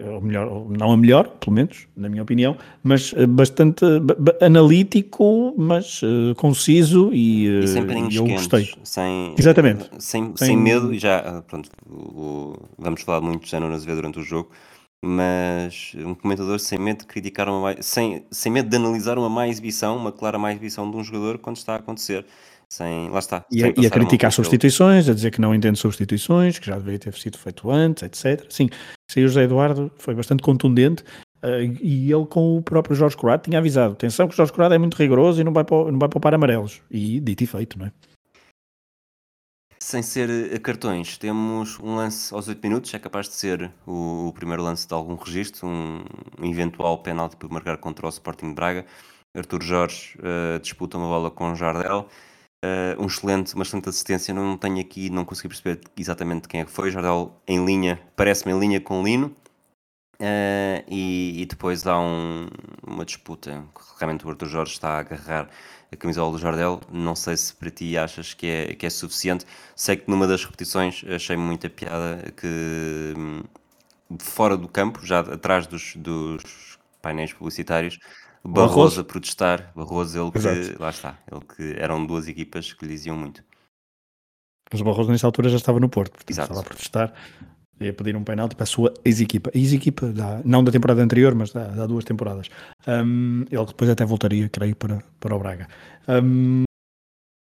ou 0.00 0.20
melhor, 0.20 0.48
não 0.70 0.92
a 0.92 0.96
melhor, 0.96 1.26
pelo 1.26 1.56
menos, 1.56 1.88
na 1.96 2.08
minha 2.08 2.22
opinião, 2.22 2.56
mas 2.84 3.12
eh, 3.16 3.26
bastante 3.26 3.84
analítico, 4.40 5.54
mas 5.58 6.02
uh, 6.02 6.36
conciso 6.36 7.10
e, 7.12 7.48
uh, 7.48 7.64
e 7.64 7.68
sem 7.68 8.14
eu 8.14 8.24
gostei. 8.26 8.72
Sem, 8.84 9.34
Exatamente. 9.36 9.90
Sem, 9.98 10.36
sem, 10.36 10.46
sem 10.46 10.56
medo, 10.56 10.94
e 10.94 11.00
já, 11.00 11.18
ah, 11.18 11.42
pronto, 11.42 11.68
o, 11.90 12.54
vamos 12.78 13.02
falar 13.02 13.20
muito 13.20 13.42
de 13.42 13.50
Jano 13.50 13.76
ver 13.76 13.96
durante 13.96 14.20
o 14.20 14.22
jogo, 14.22 14.50
mas 15.06 15.92
um 15.96 16.14
comentador 16.14 16.58
sem 16.58 16.78
medo 16.78 17.00
de 17.00 17.06
criticar 17.06 17.48
uma 17.48 17.80
sem, 17.80 18.26
sem 18.30 18.50
medo 18.50 18.68
de 18.68 18.76
analisar 18.76 19.18
uma 19.18 19.28
má 19.28 19.48
exibição, 19.48 19.96
uma 19.96 20.10
clara 20.10 20.38
má 20.38 20.50
exibição 20.50 20.90
de 20.90 20.96
um 20.96 21.04
jogador 21.04 21.38
quando 21.38 21.56
está 21.56 21.74
a 21.74 21.76
acontecer. 21.76 22.26
Sem, 22.68 23.08
lá 23.10 23.20
está. 23.20 23.44
E, 23.50 23.62
a, 23.62 23.72
e 23.76 23.86
a 23.86 23.90
criticar 23.90 24.32
substituições, 24.32 25.08
a 25.08 25.14
dizer 25.14 25.30
que 25.30 25.40
não 25.40 25.54
entende 25.54 25.78
substituições, 25.78 26.58
que 26.58 26.66
já 26.66 26.76
deveria 26.76 26.98
ter 26.98 27.14
sido 27.14 27.38
feito 27.38 27.70
antes, 27.70 28.02
etc. 28.02 28.44
Sim, 28.50 28.68
isso 29.08 29.18
aí 29.18 29.24
o 29.24 29.28
José 29.28 29.44
Eduardo 29.44 29.92
foi 29.96 30.16
bastante 30.16 30.42
contundente 30.42 31.04
uh, 31.44 31.62
e 31.80 32.12
ele 32.12 32.26
com 32.26 32.56
o 32.56 32.62
próprio 32.62 32.96
Jorge 32.96 33.16
Corrado 33.16 33.42
tinha 33.42 33.58
avisado, 33.60 33.92
atenção 33.92 34.26
que 34.26 34.34
o 34.34 34.36
Jorge 34.36 34.52
Corrado 34.52 34.74
é 34.74 34.78
muito 34.78 34.96
rigoroso 34.96 35.40
e 35.40 35.44
não 35.44 35.52
vai, 35.52 35.64
não 35.70 35.98
vai 35.98 36.08
poupar 36.08 36.34
amarelos. 36.34 36.82
E 36.90 37.20
dito 37.20 37.44
e 37.44 37.46
feito, 37.46 37.78
não 37.78 37.86
é? 37.86 37.92
Sem 39.86 40.02
ser 40.02 40.28
eh, 40.28 40.58
cartões, 40.58 41.16
temos 41.16 41.78
um 41.78 41.94
lance 41.94 42.34
aos 42.34 42.48
8 42.48 42.60
minutos, 42.60 42.92
é 42.92 42.98
capaz 42.98 43.28
de 43.28 43.36
ser 43.36 43.70
o, 43.86 44.26
o 44.26 44.32
primeiro 44.32 44.60
lance 44.60 44.84
de 44.84 44.92
algum 44.92 45.14
registro, 45.14 45.68
um, 45.68 46.04
eventual 46.42 46.98
penalti 47.04 47.36
por 47.36 47.48
marcar 47.48 47.76
contra 47.76 48.04
o 48.04 48.08
Sporting 48.08 48.48
de 48.48 48.54
Braga. 48.56 48.84
Artur 49.32 49.62
Jorge 49.62 50.18
uh, 50.18 50.58
disputa 50.58 50.98
uma 50.98 51.06
bola 51.06 51.30
com 51.30 51.54
Jardel, 51.54 52.08
uh, 52.64 53.00
um 53.00 53.06
excelente, 53.06 53.54
uma 53.54 53.62
excelente 53.62 53.88
assistência, 53.88 54.34
não 54.34 54.58
tenho 54.58 54.80
aqui, 54.80 55.08
não 55.08 55.24
consegui 55.24 55.50
perceber 55.50 55.80
exatamente 55.96 56.48
quem 56.48 56.62
é 56.62 56.64
que 56.64 56.72
foi, 56.72 56.90
Jardel 56.90 57.40
em 57.46 57.64
linha, 57.64 58.00
parece-me 58.16 58.52
em 58.54 58.58
linha 58.58 58.80
com 58.80 59.04
Lino, 59.04 59.36
Uh, 60.18 60.80
e, 60.88 61.42
e, 61.42 61.44
depois 61.44 61.86
há 61.86 62.00
um, 62.00 62.48
uma 62.86 63.04
disputa. 63.04 63.62
Realmente 63.98 64.26
o 64.26 64.30
Arthur 64.30 64.48
Jorge 64.48 64.72
está 64.72 64.94
a 64.94 64.98
agarrar 65.00 65.50
a 65.92 65.96
camisola 65.96 66.32
do 66.32 66.38
Jardel. 66.38 66.80
Não 66.90 67.14
sei 67.14 67.36
se 67.36 67.54
para 67.54 67.70
ti 67.70 67.96
achas 67.96 68.34
que 68.34 68.46
é, 68.46 68.74
que 68.74 68.86
é 68.86 68.90
suficiente. 68.90 69.44
Sei 69.74 69.96
que 69.96 70.10
numa 70.10 70.26
das 70.26 70.44
repetições 70.44 71.04
achei 71.08 71.36
muita 71.36 71.68
piada 71.68 72.32
que 72.36 73.14
hum, 73.16 73.42
fora 74.18 74.56
do 74.56 74.68
campo, 74.68 75.04
já 75.04 75.20
atrás 75.20 75.66
dos, 75.66 75.94
dos 75.96 76.78
painéis 77.00 77.32
publicitários, 77.32 77.98
Barroso 78.48 79.00
a 79.00 79.04
protestar. 79.04 79.72
Barroso, 79.74 80.22
ele 80.22 80.30
que, 80.30 80.38
Exato. 80.38 80.80
lá 80.80 80.90
está, 80.90 81.18
ele 81.30 81.40
que 81.40 81.80
eram 81.80 82.06
duas 82.06 82.28
equipas 82.28 82.72
que 82.72 82.84
lhe 82.84 82.92
diziam 82.92 83.16
muito. 83.16 83.42
Mas 84.70 84.80
o 84.80 84.84
Barroso 84.84 85.10
nessa 85.10 85.26
altura 85.26 85.48
já 85.48 85.56
estava 85.56 85.80
no 85.80 85.88
Porto, 85.88 86.12
portanto, 86.12 86.30
Exato. 86.30 86.52
estava 86.52 86.60
a 86.60 86.68
protestar 86.68 87.14
e 87.80 87.88
a 87.88 87.92
pedir 87.92 88.16
um 88.16 88.24
penalti 88.24 88.54
para 88.54 88.64
a 88.64 88.66
sua 88.66 88.92
ex-equipa. 89.04 89.50
Ex-equipa, 89.54 90.12
não 90.44 90.64
da 90.64 90.72
temporada 90.72 91.02
anterior, 91.02 91.34
mas 91.34 91.52
da, 91.52 91.64
da 91.68 91.86
duas 91.86 92.04
temporadas. 92.04 92.48
Um, 92.86 93.44
ele 93.50 93.66
depois 93.66 93.90
até 93.90 94.04
voltaria, 94.04 94.48
creio, 94.48 94.74
para, 94.76 95.02
para 95.20 95.34
o 95.34 95.38
Braga. 95.38 95.68
Um, 96.08 96.64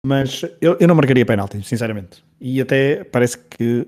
mas 0.06 0.44
eu, 0.60 0.76
eu 0.80 0.88
não 0.88 0.96
marcaria 0.96 1.26
penalti, 1.26 1.62
sinceramente. 1.64 2.24
E 2.42 2.60
até 2.60 3.04
parece 3.04 3.38
que 3.38 3.88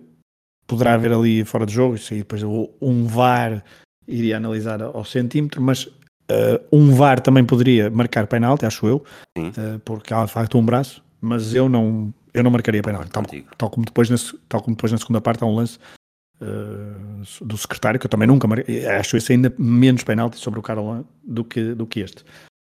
poderá 0.67 0.93
haver 0.93 1.12
ali 1.12 1.43
fora 1.43 1.65
de 1.65 1.73
jogo, 1.73 1.95
e 2.12 2.15
depois 2.15 2.41
um 2.43 3.05
VAR 3.05 3.63
iria 4.08 4.38
analisar 4.38 4.81
ao 4.81 5.03
centímetro, 5.03 5.62
mas 5.62 5.86
uh, 5.86 6.62
um 6.71 6.91
VAR 6.93 7.19
também 7.19 7.43
poderia 7.43 7.89
marcar 7.89 8.27
penalti, 8.27 8.65
acho 8.65 8.88
eu, 8.88 9.03
uh, 9.38 9.79
porque 9.84 10.13
há 10.13 10.25
de 10.25 10.31
facto 10.31 10.58
um 10.58 10.65
braço, 10.65 11.03
mas 11.19 11.53
eu 11.53 11.67
não, 11.67 12.13
eu 12.34 12.43
não 12.43 12.51
marcaria 12.51 12.81
penalti. 12.81 13.10
Tal, 13.10 13.23
tal, 13.58 13.69
como 13.69 13.86
depois 13.86 14.10
na, 14.10 14.17
tal 14.47 14.62
como 14.62 14.75
depois 14.75 14.91
na 14.91 14.97
segunda 14.97 15.21
parte 15.21 15.43
há 15.43 15.47
um 15.47 15.55
lance 15.55 15.79
uh, 16.41 17.45
do 17.45 17.58
secretário, 17.58 18.00
que 18.00 18.06
eu 18.06 18.10
também 18.10 18.28
nunca 18.28 18.48
marquei, 18.48 18.86
acho 18.86 19.17
esse 19.17 19.34
ainda 19.34 19.54
menos 19.58 20.04
penalti 20.04 20.38
sobre 20.38 20.60
o 20.60 20.63
Carolão 20.63 21.06
do 21.24 21.43
que, 21.43 21.74
do 21.74 21.86
que 21.86 22.00
este. 22.02 22.24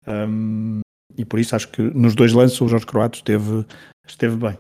Um, 0.08 0.80
e 1.18 1.26
por 1.26 1.40
isso 1.40 1.56
acho 1.56 1.70
que 1.70 1.82
nos 1.82 2.16
dois 2.16 2.34
lances 2.34 2.60
o 2.62 2.68
Jorge 2.68 2.86
Croato 2.86 3.18
esteve, 3.18 3.66
esteve 4.08 4.36
bem. 4.36 4.58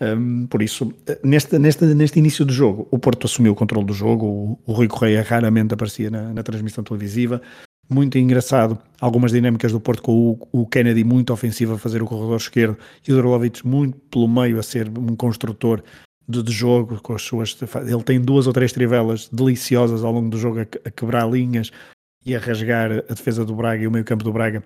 Um, 0.00 0.46
por 0.46 0.62
isso, 0.62 0.92
neste, 1.24 1.58
neste, 1.58 1.84
neste 1.86 2.18
início 2.18 2.44
do 2.44 2.52
jogo, 2.52 2.86
o 2.90 2.98
Porto 2.98 3.26
assumiu 3.26 3.52
o 3.52 3.56
controle 3.56 3.86
do 3.86 3.94
jogo, 3.94 4.26
o, 4.26 4.58
o 4.66 4.72
Rui 4.72 4.88
Correia 4.88 5.22
raramente 5.22 5.72
aparecia 5.74 6.10
na, 6.10 6.32
na 6.34 6.42
transmissão 6.42 6.84
televisiva. 6.84 7.40
Muito 7.88 8.18
engraçado, 8.18 8.78
algumas 9.00 9.30
dinâmicas 9.30 9.70
do 9.70 9.80
Porto 9.80 10.02
com 10.02 10.12
o, 10.12 10.48
o, 10.62 10.66
Kennedy 10.66 11.04
muito 11.04 11.32
ofensivo 11.32 11.74
a 11.74 11.78
fazer 11.78 12.02
o 12.02 12.06
corredor 12.06 12.36
esquerdo 12.36 12.76
e 13.06 13.12
o 13.12 13.16
Drolovic 13.16 13.64
muito 13.64 13.96
pelo 14.10 14.26
meio 14.26 14.58
a 14.58 14.62
ser 14.62 14.88
um 14.88 15.14
construtor 15.14 15.82
de, 16.28 16.42
de, 16.42 16.52
jogo, 16.52 17.00
com 17.00 17.14
as 17.14 17.22
suas. 17.22 17.56
Ele 17.86 18.02
tem 18.02 18.20
duas 18.20 18.46
ou 18.46 18.52
três 18.52 18.72
trivelas 18.72 19.28
deliciosas 19.28 20.04
ao 20.04 20.12
longo 20.12 20.28
do 20.28 20.38
jogo 20.38 20.60
a, 20.60 20.62
a 20.62 20.90
quebrar 20.90 21.28
linhas 21.30 21.70
e 22.24 22.34
a 22.34 22.38
rasgar 22.38 22.90
a 22.92 23.14
defesa 23.14 23.44
do 23.44 23.54
Braga 23.54 23.84
e 23.84 23.86
o 23.86 23.90
meio-campo 23.90 24.24
do 24.24 24.32
Braga. 24.32 24.62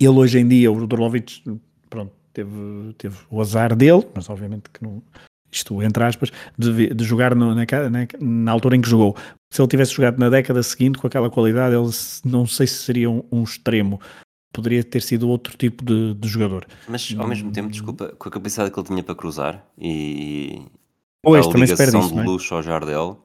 Ele 0.00 0.08
hoje 0.10 0.38
em 0.38 0.48
dia, 0.48 0.72
o 0.72 0.86
Drolovic, 0.86 1.42
pronto, 1.88 2.12
teve, 2.32 2.94
teve 2.96 3.16
o 3.30 3.40
azar 3.40 3.76
dele, 3.76 4.06
mas 4.14 4.28
obviamente 4.28 4.70
que 4.72 4.82
não. 4.82 5.02
Isto, 5.50 5.82
entre 5.82 6.02
aspas, 6.02 6.30
de, 6.58 6.94
de 6.94 7.04
jogar 7.04 7.34
no, 7.34 7.54
na, 7.54 7.66
na, 7.90 8.08
na, 8.18 8.52
altura 8.52 8.74
em 8.74 8.80
que 8.80 8.88
jogou. 8.88 9.14
Se 9.52 9.60
ele 9.60 9.68
tivesse 9.68 9.92
jogado 9.92 10.18
na 10.18 10.30
década 10.30 10.62
seguinte 10.62 10.96
com 10.96 11.06
aquela 11.06 11.28
qualidade, 11.28 11.76
ele 11.76 11.90
não 12.24 12.46
sei 12.46 12.66
se 12.66 12.76
seria 12.76 13.10
um, 13.10 13.22
um 13.30 13.42
extremo 13.42 14.00
poderia 14.52 14.84
ter 14.84 15.02
sido 15.02 15.28
outro 15.28 15.56
tipo 15.56 15.84
de, 15.84 16.14
de, 16.14 16.28
jogador. 16.28 16.66
Mas 16.88 17.14
ao 17.18 17.26
mesmo 17.26 17.50
tempo, 17.50 17.70
desculpa, 17.70 18.14
com 18.18 18.28
a 18.28 18.32
capacidade 18.32 18.70
que 18.70 18.78
ele 18.78 18.86
tinha 18.86 19.02
para 19.02 19.14
cruzar 19.14 19.66
e 19.78 20.62
pois, 21.22 21.46
a 21.46 21.50
ligação 21.50 22.08
de 22.08 22.18
é? 22.18 22.22
luxo 22.22 22.54
ao 22.54 22.62
Jardel, 22.62 23.24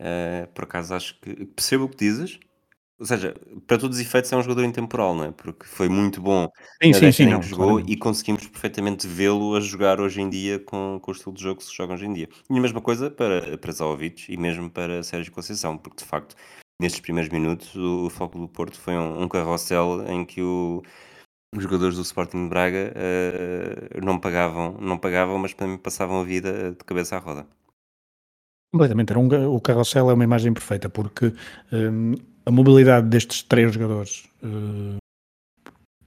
uh, 0.00 0.46
por 0.54 0.64
acaso 0.64 0.94
acho 0.94 1.20
que 1.20 1.46
percebo 1.46 1.84
o 1.84 1.88
que 1.88 1.96
dizes, 1.96 2.40
ou 2.98 3.04
seja, 3.04 3.34
para 3.66 3.76
todos 3.76 3.98
os 3.98 4.02
efeitos 4.02 4.32
é 4.32 4.36
um 4.36 4.42
jogador 4.42 4.64
intemporal, 4.64 5.14
não 5.14 5.24
é? 5.24 5.30
Porque 5.30 5.66
foi 5.66 5.86
muito 5.86 6.20
bom 6.20 6.48
sim, 6.82 6.94
sim, 6.94 7.12
sim, 7.12 7.26
não, 7.26 7.40
que 7.40 7.46
jogou 7.46 7.78
e 7.78 7.94
conseguimos 7.94 8.46
perfeitamente 8.46 9.06
vê-lo 9.06 9.54
a 9.54 9.60
jogar 9.60 10.00
hoje 10.00 10.22
em 10.22 10.30
dia 10.30 10.58
com, 10.58 10.98
com 11.00 11.10
o 11.10 11.14
estilo 11.14 11.34
de 11.34 11.42
jogo 11.42 11.58
que 11.58 11.66
se 11.66 11.76
joga 11.76 11.92
hoje 11.92 12.06
em 12.06 12.12
dia. 12.14 12.28
E 12.50 12.56
a 12.56 12.60
mesma 12.60 12.80
coisa 12.80 13.10
para, 13.10 13.58
para 13.58 13.72
Zaovic 13.72 14.32
e 14.32 14.36
mesmo 14.38 14.70
para 14.70 15.02
Sérgio 15.02 15.30
Conceição, 15.30 15.76
porque 15.76 16.02
de 16.02 16.08
facto 16.08 16.34
nestes 16.80 17.00
primeiros 17.00 17.32
minutos 17.32 17.74
o, 17.74 18.10
Foco 18.10 18.38
do 18.38 18.48
Porto 18.48 18.78
foi 18.78 18.94
um, 18.94 19.22
um 19.22 19.28
carrossel 19.28 20.04
em 20.08 20.24
que 20.24 20.42
o, 20.42 20.82
os 21.54 21.62
jogadores 21.62 21.96
do 21.96 22.02
Sporting 22.02 22.44
de 22.44 22.48
Braga 22.48 22.92
uh, 22.92 24.04
não 24.04 24.18
pagavam, 24.18 24.76
não 24.80 24.98
pagavam, 24.98 25.38
mas 25.38 25.54
também 25.54 25.78
passavam 25.78 26.20
a 26.20 26.24
vida 26.24 26.72
de 26.72 26.84
cabeça 26.84 27.16
à 27.16 27.18
roda. 27.18 27.46
Completamente, 28.72 29.10
era 29.10 29.18
um, 29.18 29.54
o 29.54 29.60
carrossel 29.60 30.10
é 30.10 30.14
uma 30.14 30.24
imagem 30.24 30.52
perfeita 30.52 30.88
porque 30.88 31.32
um, 31.72 32.14
a 32.44 32.50
mobilidade 32.50 33.08
destes 33.08 33.42
três 33.42 33.72
jogadores 33.72 34.28
uh, 34.42 34.96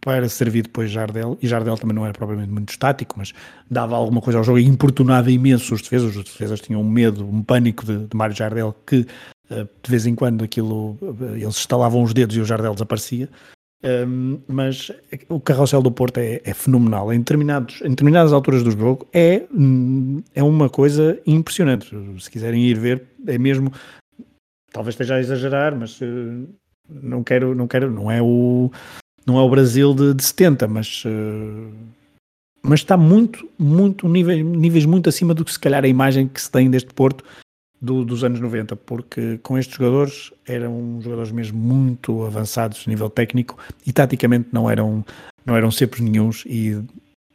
para 0.02 0.30
servir 0.30 0.64
depois 0.64 0.90
Jardel, 0.92 1.38
e 1.42 1.48
Jardel 1.48 1.78
também 1.78 1.96
não 1.96 2.06
era 2.06 2.14
propriamente 2.14 2.52
muito 2.52 2.70
estático, 2.70 3.16
mas 3.18 3.34
dava 3.70 3.96
alguma 3.96 4.22
coisa 4.22 4.40
ao 4.40 4.44
jogo 4.44 4.60
e 4.60 4.66
importunava 4.66 5.30
imenso 5.30 5.74
os 5.74 5.82
defesas, 5.82 6.16
os 6.16 6.24
defesas 6.24 6.62
tinham 6.62 6.82
um 6.82 6.90
medo, 6.90 7.26
um 7.26 7.44
pânico 7.44 7.86
de, 7.86 8.08
de 8.08 8.16
Mário 8.16 8.36
Jardel 8.36 8.74
que 8.86 9.06
de 9.50 9.90
vez 9.90 10.06
em 10.06 10.16
quando 10.16 10.44
aquilo, 10.44 10.98
uh, 11.02 11.36
eles 11.36 11.58
estalavam 11.58 12.04
os 12.04 12.14
dedos 12.14 12.36
e 12.36 12.40
o 12.40 12.46
Jardel 12.46 12.74
desaparecia, 12.74 13.30
um, 13.84 14.40
mas 14.48 14.92
o 15.30 15.40
carrossel 15.40 15.82
do 15.82 15.92
Porto 15.92 16.18
é, 16.18 16.42
é, 16.44 16.54
fenomenal. 16.54 17.14
Em, 17.14 17.20
determinados, 17.20 17.82
em 17.82 17.90
determinadas 17.90 18.34
alturas 18.34 18.62
do 18.62 18.72
jogo 18.72 19.08
é, 19.14 19.44
hum, 19.54 20.22
é 20.36 20.44
uma 20.44 20.70
coisa 20.70 21.20
impressionante. 21.26 21.90
Se 22.20 22.30
quiserem 22.30 22.64
ir 22.64 22.78
ver, 22.78 23.04
é 23.26 23.38
mesmo 23.38 23.72
talvez 24.72 24.94
esteja 24.94 25.16
a 25.16 25.20
exagerar, 25.20 25.76
mas 25.76 26.00
uh, 26.02 26.48
não 26.90 27.24
quero, 27.24 27.56
não 27.56 27.68
quero, 27.68 27.90
não 27.90 28.12
é 28.12 28.22
o 28.22 28.72
não 29.26 29.38
é 29.38 29.42
o 29.42 29.50
Brasil 29.50 29.94
de, 29.94 30.14
de 30.14 30.24
70, 30.24 30.68
mas 30.68 31.04
uh, 31.06 31.74
mas 32.62 32.82
está 32.82 32.98
muito, 32.98 33.48
muito 33.58 34.08
níveis, 34.08 34.44
níveis 34.46 34.86
muito 34.86 35.08
acima 35.08 35.34
do 35.34 35.46
que 35.46 35.54
se 35.54 35.60
calhar 35.60 35.84
a 35.84 35.88
imagem 35.88 36.28
que 36.28 36.42
se 36.42 36.52
tem 36.52 36.70
deste 36.70 36.94
Porto 36.94 37.24
do, 37.82 38.04
dos 38.04 38.24
anos 38.24 38.40
90, 38.40 38.76
porque 38.76 39.38
com 39.40 39.58
estes 39.58 39.78
jogadores 39.78 40.32
eram 40.48 41.00
jogadores 41.02 41.32
mesmo 41.32 41.58
muito 41.58 42.26
avançados 42.26 42.84
a 42.86 42.90
nível 42.90 43.10
técnico 43.10 43.58
e 43.86 43.94
taticamente 43.94 44.50
não 44.52 44.70
eram 44.70 45.06
não 45.46 45.56
eram 45.56 45.72
sempre 45.72 46.04
nenhums 46.04 46.44
e 46.46 46.84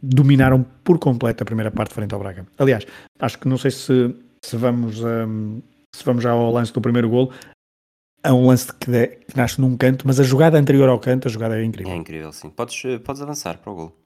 dominaram 0.02 0.64
por 0.84 0.98
completo 0.98 1.42
a 1.42 1.46
primeira 1.46 1.70
parte 1.70 1.94
frente 1.94 2.12
ao 2.12 2.20
Braga. 2.20 2.46
Aliás, 2.58 2.86
acho 3.18 3.38
que 3.38 3.48
não 3.48 3.56
sei 3.56 3.70
se, 3.70 4.14
se 4.44 4.56
vamos 4.56 5.02
um, 5.02 5.60
se 5.94 6.04
vamos 6.04 6.22
já 6.22 6.32
ao 6.32 6.52
lance 6.52 6.72
do 6.72 6.80
primeiro 6.80 7.08
golo, 7.08 7.32
é 8.22 8.32
um 8.32 8.46
lance 8.46 8.72
que, 8.72 8.90
de, 8.90 9.06
que, 9.06 9.36
nasce 9.36 9.60
num 9.60 9.76
canto, 9.76 10.06
mas 10.06 10.18
a 10.18 10.22
jogada 10.22 10.58
anterior 10.58 10.88
ao 10.88 10.98
canto, 10.98 11.28
a 11.28 11.30
jogada 11.30 11.58
é 11.58 11.64
incrível. 11.64 11.92
É 11.92 11.96
incrível, 11.96 12.32
sim. 12.32 12.50
Podes, 12.50 12.82
eh, 12.84 12.98
podes 12.98 13.20
avançar 13.20 13.58
para 13.58 13.70
o 13.70 13.74
golo. 13.74 13.96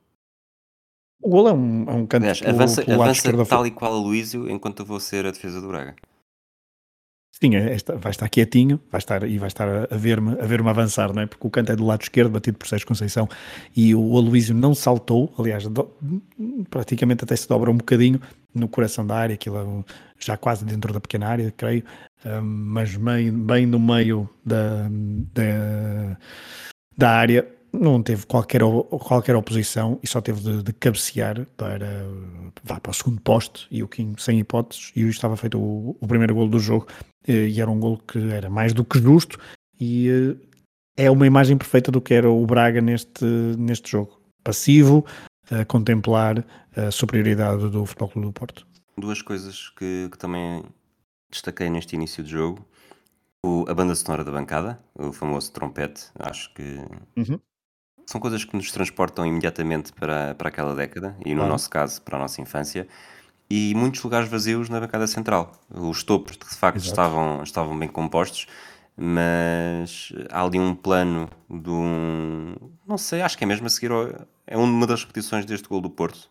O 1.22 1.30
golo 1.30 1.48
é 1.48 1.52
um, 1.52 1.84
é 1.88 1.92
um 1.92 2.06
canto 2.06 2.22
Aliás, 2.22 2.40
pelo, 2.40 2.54
avança, 2.54 2.82
pelo 2.84 3.02
avança 3.02 3.46
tal 3.46 3.66
e 3.66 3.70
qual 3.70 3.94
a 3.94 3.98
Luísio 3.98 4.48
enquanto 4.48 4.80
eu 4.80 4.86
vou 4.86 5.00
ser 5.00 5.26
a 5.26 5.30
defesa 5.30 5.60
do 5.60 5.68
Braga. 5.68 5.94
Sim, 7.30 7.54
é, 7.54 7.72
esta, 7.72 7.96
vai 7.96 8.10
estar 8.10 8.28
quietinho 8.28 8.80
vai 8.90 8.98
estar, 8.98 9.22
e 9.22 9.38
vai 9.38 9.46
estar 9.46 9.68
a 9.68 9.96
ver-me 9.96 10.32
a 10.40 10.44
ver 10.44 10.60
avançar, 10.66 11.12
não 11.12 11.22
é? 11.22 11.26
Porque 11.26 11.46
o 11.46 11.50
canto 11.50 11.70
é 11.70 11.76
do 11.76 11.84
lado 11.84 12.02
esquerdo, 12.02 12.30
batido 12.30 12.58
por 12.58 12.66
Sérgio 12.66 12.86
Conceição, 12.86 13.28
e 13.76 13.94
o 13.94 14.16
Aloísio 14.16 14.54
não 14.54 14.74
saltou, 14.74 15.32
aliás, 15.38 15.66
do, 15.68 15.88
praticamente 16.68 17.22
até 17.22 17.36
se 17.36 17.48
dobra 17.48 17.70
um 17.70 17.76
bocadinho 17.76 18.20
no 18.52 18.68
coração 18.68 19.06
da 19.06 19.16
área, 19.16 19.34
aquilo 19.34 19.56
é 19.56 19.92
já 20.18 20.36
quase 20.36 20.64
dentro 20.64 20.92
da 20.92 21.00
pequena 21.00 21.28
área, 21.28 21.52
creio, 21.56 21.84
um, 22.26 22.42
mas 22.42 22.96
bem, 22.96 23.30
bem 23.30 23.66
no 23.66 23.78
meio 23.78 24.28
da, 24.44 24.88
da, 25.32 26.18
da 26.96 27.10
área, 27.10 27.46
não 27.78 28.02
teve 28.02 28.26
qualquer, 28.26 28.60
qualquer 28.62 29.36
oposição 29.36 29.98
e 30.02 30.06
só 30.06 30.20
teve 30.20 30.40
de, 30.40 30.62
de 30.62 30.72
cabecear 30.72 31.46
para, 31.56 32.06
vá 32.64 32.80
para 32.80 32.90
o 32.90 32.94
segundo 32.94 33.20
poste 33.20 33.66
e 33.70 33.82
o 33.82 33.88
King 33.88 34.20
sem 34.20 34.38
hipóteses 34.38 34.92
e 34.96 35.02
estava 35.08 35.36
feito 35.36 35.58
o, 35.58 35.96
o 36.00 36.06
primeiro 36.06 36.34
golo 36.34 36.48
do 36.48 36.58
jogo 36.58 36.86
e 37.26 37.60
era 37.60 37.70
um 37.70 37.78
golo 37.78 37.98
que 37.98 38.18
era 38.30 38.48
mais 38.48 38.72
do 38.72 38.84
que 38.84 38.98
justo 38.98 39.38
e 39.80 40.36
é 40.96 41.10
uma 41.10 41.26
imagem 41.26 41.56
perfeita 41.56 41.92
do 41.92 42.00
que 42.00 42.12
era 42.12 42.28
o 42.28 42.44
Braga 42.44 42.80
neste, 42.80 43.24
neste 43.24 43.92
jogo. 43.92 44.20
Passivo, 44.42 45.06
a 45.50 45.64
contemplar 45.64 46.44
a 46.76 46.90
superioridade 46.90 47.68
do 47.70 47.86
Futebol 47.86 48.08
Clube 48.08 48.28
do 48.28 48.32
Porto. 48.32 48.66
Duas 48.96 49.22
coisas 49.22 49.70
que, 49.70 50.08
que 50.10 50.18
também 50.18 50.64
destaquei 51.30 51.70
neste 51.70 51.94
início 51.94 52.22
de 52.22 52.30
jogo. 52.30 52.66
O, 53.44 53.64
a 53.68 53.74
banda 53.74 53.94
sonora 53.94 54.24
da 54.24 54.32
bancada, 54.32 54.80
o 54.94 55.12
famoso 55.12 55.52
trompete, 55.52 56.06
acho 56.18 56.52
que 56.54 56.80
uhum. 57.16 57.38
São 58.08 58.18
coisas 58.18 58.42
que 58.42 58.56
nos 58.56 58.72
transportam 58.72 59.26
imediatamente 59.26 59.92
para, 59.92 60.34
para 60.34 60.48
aquela 60.48 60.74
década 60.74 61.14
e, 61.26 61.34
no 61.34 61.46
nosso 61.46 61.68
caso, 61.68 62.00
para 62.00 62.16
a 62.16 62.20
nossa 62.20 62.40
infância. 62.40 62.88
E 63.50 63.74
muitos 63.74 64.02
lugares 64.02 64.30
vazios 64.30 64.70
na 64.70 64.80
bancada 64.80 65.06
central. 65.06 65.52
Os 65.70 66.02
topos, 66.02 66.38
de 66.38 66.56
facto, 66.56 66.78
estavam, 66.78 67.42
estavam 67.42 67.78
bem 67.78 67.86
compostos, 67.86 68.46
mas 68.96 70.10
há 70.30 70.42
ali 70.42 70.58
um 70.58 70.74
plano 70.74 71.28
de 71.50 71.68
um. 71.68 72.54
Não 72.86 72.96
sei, 72.96 73.20
acho 73.20 73.36
que 73.36 73.44
é 73.44 73.46
mesmo 73.46 73.66
a 73.66 73.70
seguir 73.70 73.92
ao, 73.92 74.08
é 74.46 74.56
uma 74.56 74.86
das 74.86 75.02
repetições 75.02 75.44
deste 75.44 75.68
gol 75.68 75.82
do 75.82 75.90
Porto, 75.90 76.30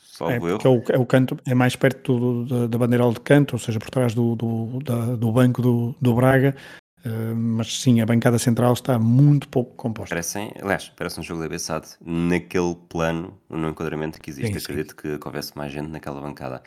salvo 0.00 0.48
é, 0.48 0.52
eu. 0.52 0.58
É 0.64 0.68
o, 0.68 0.82
é 0.94 0.98
o 0.98 1.06
canto, 1.06 1.38
é 1.46 1.54
mais 1.54 1.76
perto 1.76 2.18
do, 2.18 2.44
da, 2.44 2.66
da 2.66 2.78
bandeirola 2.78 3.14
de 3.14 3.20
canto, 3.20 3.52
ou 3.52 3.58
seja, 3.60 3.78
por 3.78 3.90
trás 3.90 4.14
do, 4.14 4.34
do, 4.34 4.80
da, 4.82 5.14
do 5.14 5.30
banco 5.30 5.62
do, 5.62 5.94
do 6.00 6.14
Braga, 6.14 6.56
Uh, 7.04 7.34
mas 7.34 7.80
sim, 7.80 8.00
a 8.00 8.06
bancada 8.06 8.38
central 8.38 8.72
está 8.72 8.98
muito 8.98 9.48
pouco 9.48 9.74
composta. 9.74 10.14
Parecem, 10.14 10.52
aliás, 10.60 10.92
parece 10.96 11.20
um 11.20 11.22
jogo 11.22 11.40
de 11.40 11.46
abeçado 11.46 11.88
naquele 12.04 12.74
plano, 12.88 13.38
no 13.48 13.68
enquadramento 13.68 14.20
que 14.20 14.30
existe. 14.30 14.52
Sim, 14.52 14.58
Acredito 14.58 14.96
que, 14.96 15.18
que 15.18 15.26
houvesse 15.26 15.56
mais 15.56 15.72
gente 15.72 15.88
naquela 15.88 16.20
bancada. 16.20 16.62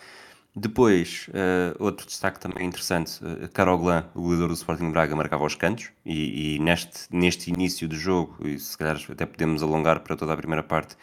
Depois, 0.55 1.29
uh, 1.29 1.81
outro 1.81 2.05
destaque 2.05 2.37
também 2.37 2.67
interessante, 2.67 3.23
uh, 3.23 3.47
Caroglan, 3.53 4.05
o 4.13 4.21
goleador 4.21 4.49
do 4.49 4.53
Sporting 4.53 4.91
Braga, 4.91 5.15
marcava 5.15 5.45
os 5.45 5.55
cantos 5.55 5.91
e, 6.05 6.55
e, 6.55 6.59
neste, 6.59 7.07
neste 7.09 7.49
início 7.49 7.87
do 7.87 7.95
jogo, 7.95 8.35
e 8.45 8.59
se 8.59 8.77
calhar 8.77 8.97
até 9.09 9.25
podemos 9.25 9.63
alongar 9.63 10.01
para 10.01 10.15
toda 10.17 10.33
a 10.33 10.37
primeira 10.37 10.61
parte, 10.61 10.95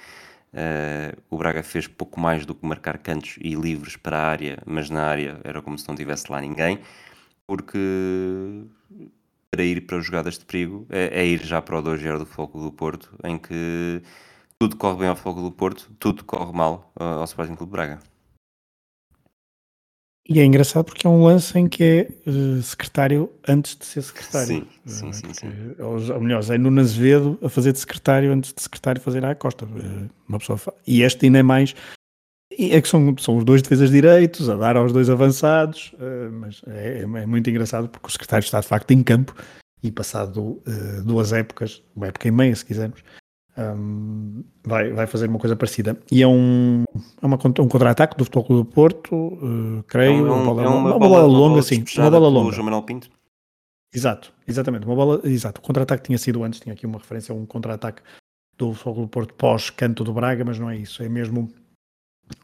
uh, 0.52 1.18
o 1.30 1.38
Braga 1.38 1.62
fez 1.62 1.86
pouco 1.86 2.20
mais 2.20 2.44
do 2.44 2.54
que 2.54 2.66
marcar 2.66 2.98
cantos 2.98 3.38
e 3.40 3.54
livres 3.54 3.96
para 3.96 4.18
a 4.18 4.26
área, 4.26 4.58
mas 4.66 4.90
na 4.90 5.02
área 5.04 5.40
era 5.42 5.62
como 5.62 5.78
se 5.78 5.88
não 5.88 5.94
tivesse 5.94 6.30
lá 6.30 6.42
ninguém, 6.42 6.80
porque 7.46 7.78
para 9.58 9.64
ir 9.64 9.80
para 9.80 9.98
jogadas 9.98 10.38
de 10.38 10.44
perigo 10.44 10.86
é, 10.88 11.20
é 11.20 11.26
ir 11.26 11.44
já 11.44 11.60
para 11.60 11.80
o 11.80 11.82
2-0 11.82 12.18
do 12.20 12.26
Foco 12.26 12.60
do 12.60 12.70
Porto, 12.70 13.10
em 13.24 13.36
que 13.36 14.00
tudo 14.56 14.76
corre 14.76 15.00
bem 15.00 15.08
ao 15.08 15.16
Foco 15.16 15.42
do 15.42 15.50
Porto, 15.50 15.90
tudo 15.98 16.24
corre 16.24 16.52
mal 16.52 16.92
ao 16.94 17.24
Sporting 17.24 17.56
Clube 17.56 17.72
Braga. 17.72 17.98
E 20.28 20.38
é 20.38 20.44
engraçado 20.44 20.84
porque 20.84 21.08
é 21.08 21.10
um 21.10 21.24
lance 21.24 21.58
em 21.58 21.66
que 21.66 21.82
é 21.82 22.30
uh, 22.30 22.62
secretário 22.62 23.32
antes 23.48 23.74
de 23.76 23.84
ser 23.84 24.02
secretário. 24.02 24.68
Sim, 24.86 25.12
sim, 25.12 25.12
sim. 25.12 25.34
sim. 25.34 25.74
Ou, 25.80 26.14
ou 26.14 26.20
melhor, 26.20 26.42
é 26.48 26.58
Nuno 26.58 26.80
Azevedo 26.80 27.36
a 27.42 27.48
fazer 27.48 27.72
de 27.72 27.80
secretário 27.80 28.30
antes 28.30 28.52
de 28.52 28.62
secretário 28.62 29.00
fazer 29.00 29.24
à 29.24 29.34
Costa. 29.34 29.64
Uh, 29.64 30.08
uma 30.28 30.38
pessoa 30.38 30.58
fa... 30.58 30.72
E 30.86 31.02
este 31.02 31.26
ainda 31.26 31.38
é 31.38 31.42
mais. 31.42 31.74
É 32.58 32.80
que 32.80 32.88
são, 32.88 33.14
são 33.18 33.36
os 33.36 33.44
dois 33.44 33.62
defesas 33.62 33.90
direitos, 33.90 34.50
a 34.50 34.56
dar 34.56 34.76
aos 34.76 34.92
dois 34.92 35.08
avançados, 35.08 35.92
uh, 35.94 36.32
mas 36.32 36.60
é, 36.66 37.02
é, 37.02 37.26
muito 37.26 37.48
engraçado 37.48 37.88
porque 37.88 38.08
o 38.08 38.10
secretário 38.10 38.44
está 38.44 38.60
de 38.60 38.66
facto 38.66 38.90
em 38.90 39.02
campo 39.02 39.34
e 39.80 39.92
passado 39.92 40.60
duas 41.04 41.32
épocas, 41.32 41.80
uma 41.94 42.08
época 42.08 42.26
e 42.26 42.32
meia 42.32 42.56
se 42.56 42.64
quisermos, 42.64 43.00
um, 43.58 44.44
vai, 44.64 44.92
vai 44.92 45.06
fazer 45.06 45.28
uma 45.28 45.38
coisa 45.38 45.56
parecida. 45.56 45.98
E 46.10 46.22
é 46.22 46.28
um, 46.28 46.84
é 47.20 47.26
uma, 47.26 47.36
um 47.36 47.68
contra-ataque 47.68 48.16
do 48.16 48.24
Futebol 48.24 48.44
Clube 48.44 48.68
do 48.68 48.72
Porto, 48.72 49.14
uh, 49.14 49.82
creio. 49.86 50.26
É, 50.26 50.32
um, 50.32 50.44
bola, 50.44 50.62
é 50.62 50.68
uma, 50.68 50.76
uma, 50.76 50.98
bola, 50.98 51.20
bola 51.20 51.26
longa, 51.26 51.62
sim. 51.62 51.84
Uma 51.96 52.10
bola 52.10 52.28
longa. 52.28 52.52
João 52.52 52.64
Manuel 52.66 52.82
Pinto. 52.82 53.10
Exato, 53.92 54.32
exatamente. 54.46 54.86
Uma 54.86 54.94
bola, 54.94 55.20
exato. 55.24 55.60
O 55.60 55.64
contra-ataque 55.64 56.04
tinha 56.04 56.18
sido 56.18 56.44
antes, 56.44 56.60
tinha 56.60 56.72
aqui 56.72 56.86
uma 56.86 56.98
referência 56.98 57.32
a 57.32 57.36
um 57.36 57.44
contra-ataque 57.44 58.00
do 58.56 58.72
Futebol 58.72 58.94
Clube 58.94 59.08
do 59.08 59.10
Porto 59.10 59.34
pós-canto 59.34 60.04
do 60.04 60.12
Braga, 60.12 60.44
mas 60.44 60.58
não 60.58 60.70
é 60.70 60.76
isso. 60.76 61.02
É 61.02 61.08
mesmo 61.08 61.50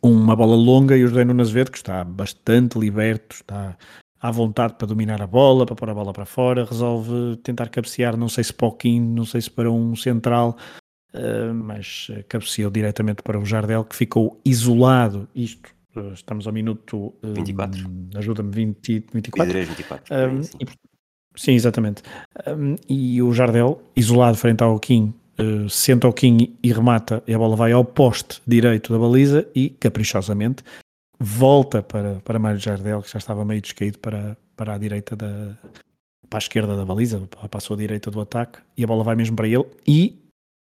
uma 0.02 0.36
bola 0.36 0.56
longa 0.56 0.96
e 0.96 1.04
o 1.04 1.08
José 1.08 1.24
Nunes 1.24 1.50
Vedo, 1.50 1.70
que 1.70 1.78
está 1.78 2.04
bastante 2.04 2.78
liberto, 2.78 3.36
está 3.36 3.76
à 4.20 4.30
vontade 4.30 4.74
para 4.74 4.86
dominar 4.86 5.20
a 5.20 5.26
bola, 5.26 5.66
para 5.66 5.74
pôr 5.76 5.90
a 5.90 5.94
bola 5.94 6.12
para 6.12 6.24
fora, 6.24 6.64
resolve 6.64 7.36
tentar 7.42 7.68
cabecear, 7.68 8.16
não 8.16 8.28
sei 8.28 8.42
se 8.42 8.54
para 8.54 8.68
o 8.68 8.72
Quim, 8.72 8.98
não 9.00 9.26
sei 9.26 9.40
se 9.42 9.50
para 9.50 9.70
um 9.70 9.94
central, 9.94 10.56
uh, 11.12 11.52
mas 11.52 12.10
cabeceou 12.28 12.70
diretamente 12.70 13.22
para 13.22 13.38
o 13.38 13.44
Jardel, 13.44 13.84
que 13.84 13.94
ficou 13.94 14.40
isolado. 14.42 15.28
Isto, 15.34 15.68
uh, 15.94 16.14
estamos 16.14 16.46
ao 16.46 16.54
minuto 16.54 17.14
uh, 17.22 17.34
24. 17.34 17.84
Ajuda-me, 18.14 18.50
20, 18.50 19.04
24. 19.12 19.52
23, 19.52 19.68
24. 19.68 20.14
Um, 20.14 20.42
sim. 20.42 20.58
E, 20.58 20.66
sim, 21.36 21.52
exatamente. 21.52 22.02
Um, 22.46 22.76
e 22.88 23.20
o 23.20 23.30
Jardel, 23.30 23.82
isolado 23.94 24.38
frente 24.38 24.62
ao 24.62 24.78
Kim, 24.80 25.12
uh, 25.38 25.68
senta 25.68 26.08
o 26.08 26.12
Kim 26.12 26.56
e 26.62 26.72
remata, 26.72 27.22
e 27.26 27.34
a 27.34 27.38
bola 27.38 27.56
vai 27.56 27.72
ao 27.72 27.84
poste 27.84 28.40
direito 28.46 28.92
da 28.92 28.98
baliza 28.98 29.46
e, 29.54 29.70
caprichosamente, 29.70 30.62
volta 31.18 31.82
para, 31.82 32.20
para 32.24 32.38
Mário 32.38 32.60
Jardel, 32.60 33.02
que 33.02 33.10
já 33.10 33.18
estava 33.18 33.44
meio 33.44 33.60
descaído 33.60 33.98
para, 33.98 34.36
para 34.56 34.74
a 34.74 34.78
direita 34.78 35.16
da 35.16 35.56
para 36.28 36.38
a 36.38 36.42
esquerda 36.42 36.74
da 36.74 36.84
baliza, 36.84 37.22
passou 37.48 37.74
à 37.74 37.78
direita 37.78 38.10
do 38.10 38.20
ataque 38.20 38.58
e 38.76 38.82
a 38.82 38.86
bola 38.88 39.04
vai 39.04 39.14
mesmo 39.14 39.36
para 39.36 39.46
ele 39.46 39.66
e 39.86 40.18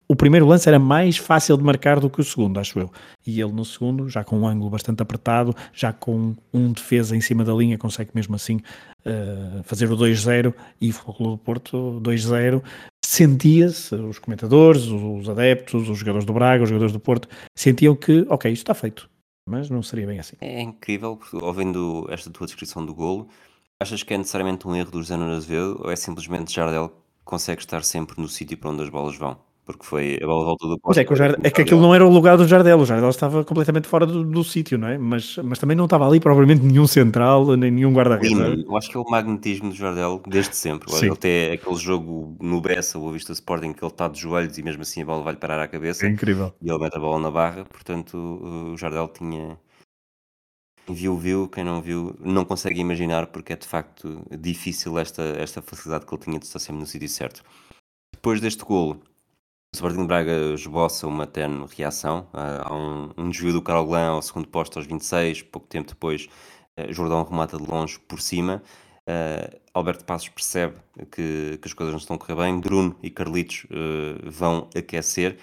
o 0.08 0.14
primeiro 0.14 0.46
lance 0.46 0.68
era 0.68 0.78
mais 0.78 1.16
fácil 1.16 1.56
de 1.56 1.64
marcar 1.64 1.98
do 1.98 2.08
que 2.08 2.20
o 2.20 2.24
segundo, 2.24 2.60
acho 2.60 2.78
eu. 2.78 2.92
E 3.26 3.40
ele 3.40 3.52
no 3.52 3.64
segundo, 3.64 4.08
já 4.08 4.22
com 4.22 4.38
um 4.38 4.46
ângulo 4.46 4.70
bastante 4.70 5.02
apertado, 5.02 5.54
já 5.72 5.92
com 5.92 6.36
um 6.54 6.72
defesa 6.72 7.16
em 7.16 7.20
cima 7.20 7.44
da 7.44 7.52
linha, 7.52 7.76
consegue 7.76 8.10
mesmo 8.14 8.36
assim 8.36 8.60
uh, 9.04 9.62
fazer 9.64 9.90
o 9.90 9.96
2-0 9.96 10.54
e 10.80 10.90
o 10.90 10.92
Futebol 10.92 11.32
do 11.32 11.38
Porto 11.38 12.00
2-0. 12.00 12.62
Sentia-se, 13.08 13.94
os 13.94 14.18
comentadores, 14.18 14.86
os 14.86 15.28
adeptos, 15.28 15.88
os 15.88 15.96
jogadores 15.96 16.26
do 16.26 16.32
Braga, 16.32 16.64
os 16.64 16.68
jogadores 16.68 16.92
do 16.92 16.98
Porto, 16.98 17.28
sentiam 17.54 17.94
que, 17.94 18.26
ok, 18.28 18.50
isto 18.50 18.62
está 18.62 18.74
feito. 18.74 19.08
Mas 19.48 19.70
não 19.70 19.80
seria 19.80 20.08
bem 20.08 20.18
assim. 20.18 20.34
É 20.40 20.60
incrível, 20.60 21.16
porque, 21.16 21.36
ouvindo 21.36 22.04
esta 22.10 22.30
tua 22.30 22.48
descrição 22.48 22.84
do 22.84 22.92
golo, 22.92 23.28
achas 23.80 24.02
que 24.02 24.12
é 24.12 24.18
necessariamente 24.18 24.66
um 24.66 24.74
erro 24.74 24.90
do 24.90 24.98
José 24.98 25.16
Nunes 25.16 25.36
Azevedo 25.36 25.80
ou 25.84 25.90
é 25.90 25.94
simplesmente 25.94 26.52
Jardel 26.52 26.88
que 26.88 27.24
consegue 27.24 27.60
estar 27.60 27.84
sempre 27.84 28.20
no 28.20 28.28
sítio 28.28 28.58
para 28.58 28.70
onde 28.70 28.82
as 28.82 28.88
bolas 28.88 29.16
vão? 29.16 29.38
Porque 29.66 29.84
foi 29.84 30.18
a 30.22 30.26
bola 30.26 30.44
volta 30.44 30.68
do 30.68 30.78
posto. 30.78 31.00
é 31.00 31.04
que, 31.04 31.12
o 31.12 31.16
Jardel, 31.16 31.40
é 31.42 31.50
que 31.50 31.60
aquilo 31.60 31.80
não 31.80 31.92
era 31.92 32.06
o 32.06 32.08
lugar 32.08 32.36
do 32.36 32.46
Jardel, 32.46 32.78
o 32.78 32.86
Jardel 32.86 33.10
estava 33.10 33.44
completamente 33.44 33.88
fora 33.88 34.06
do, 34.06 34.22
do 34.22 34.44
sítio, 34.44 34.78
não 34.78 34.86
é? 34.86 34.96
Mas, 34.96 35.36
mas 35.38 35.58
também 35.58 35.76
não 35.76 35.86
estava 35.86 36.06
ali 36.06 36.20
provavelmente 36.20 36.62
nenhum 36.62 36.86
central, 36.86 37.56
nem 37.56 37.72
nenhum 37.72 37.92
guarda-redes. 37.92 38.38
É? 38.38 38.54
Eu 38.54 38.76
acho 38.76 38.88
que 38.88 38.96
é 38.96 39.00
o 39.00 39.04
magnetismo 39.04 39.70
do 39.70 39.74
Jardel 39.74 40.22
desde 40.28 40.54
sempre. 40.54 40.90
Sim. 40.92 41.06
Ele 41.06 41.16
tem 41.16 41.52
aquele 41.52 41.76
jogo 41.76 42.36
no 42.40 42.60
Bessa, 42.60 42.96
o 42.96 43.10
Vista 43.10 43.32
Sporting, 43.32 43.72
que 43.72 43.84
ele 43.84 43.90
está 43.90 44.06
de 44.06 44.20
joelhos 44.20 44.56
e 44.56 44.62
mesmo 44.62 44.82
assim 44.82 45.02
a 45.02 45.04
bola 45.04 45.24
vai-lhe 45.24 45.38
parar 45.38 45.60
à 45.60 45.66
cabeça. 45.66 46.06
É 46.06 46.10
incrível. 46.10 46.54
E 46.62 46.70
ele 46.70 46.78
mete 46.78 46.96
a 46.96 47.00
bola 47.00 47.20
na 47.20 47.30
barra, 47.30 47.64
portanto 47.64 48.16
o 48.16 48.76
Jardel 48.76 49.08
tinha... 49.08 49.58
Viu, 50.88 51.16
viu, 51.16 51.48
quem 51.48 51.64
não 51.64 51.82
viu 51.82 52.14
não 52.20 52.44
consegue 52.44 52.80
imaginar 52.80 53.26
porque 53.26 53.52
é 53.52 53.56
de 53.56 53.66
facto 53.66 54.22
difícil 54.38 54.96
esta, 55.00 55.22
esta 55.36 55.60
facilidade 55.60 56.06
que 56.06 56.14
ele 56.14 56.22
tinha 56.22 56.38
de 56.38 56.46
estar 56.46 56.60
sempre 56.60 56.78
no 56.80 56.86
sítio 56.86 57.08
certo. 57.08 57.42
Depois 58.14 58.40
deste 58.40 58.64
golo, 58.64 59.02
o 59.76 59.88
Sporting 59.88 60.06
Braga 60.06 60.32
esboça 60.54 61.06
uma 61.06 61.26
tenue 61.26 61.66
reação. 61.76 62.26
Uh, 62.32 62.62
há 62.64 62.74
um, 62.74 63.10
um 63.18 63.28
desvio 63.28 63.52
do 63.52 63.60
Carolã 63.60 64.08
ao 64.08 64.22
segundo 64.22 64.48
posto 64.48 64.78
aos 64.78 64.86
26, 64.86 65.42
pouco 65.42 65.66
tempo 65.68 65.88
depois 65.88 66.28
uh, 66.78 66.92
Jordão 66.92 67.22
remata 67.22 67.58
de 67.58 67.70
longe 67.70 67.98
por 68.00 68.20
cima. 68.20 68.62
Uh, 69.06 69.60
Alberto 69.74 70.04
Passos 70.04 70.30
percebe 70.30 70.76
que, 71.12 71.58
que, 71.60 71.68
as 71.68 71.74
coisas 71.74 71.92
não 71.92 71.98
estão 71.98 72.16
a 72.16 72.18
correr 72.18 72.36
bem. 72.36 72.58
Bruno 72.58 72.96
e 73.02 73.10
Carlitos 73.10 73.66
vão 74.24 74.70
aquecer. 74.74 75.36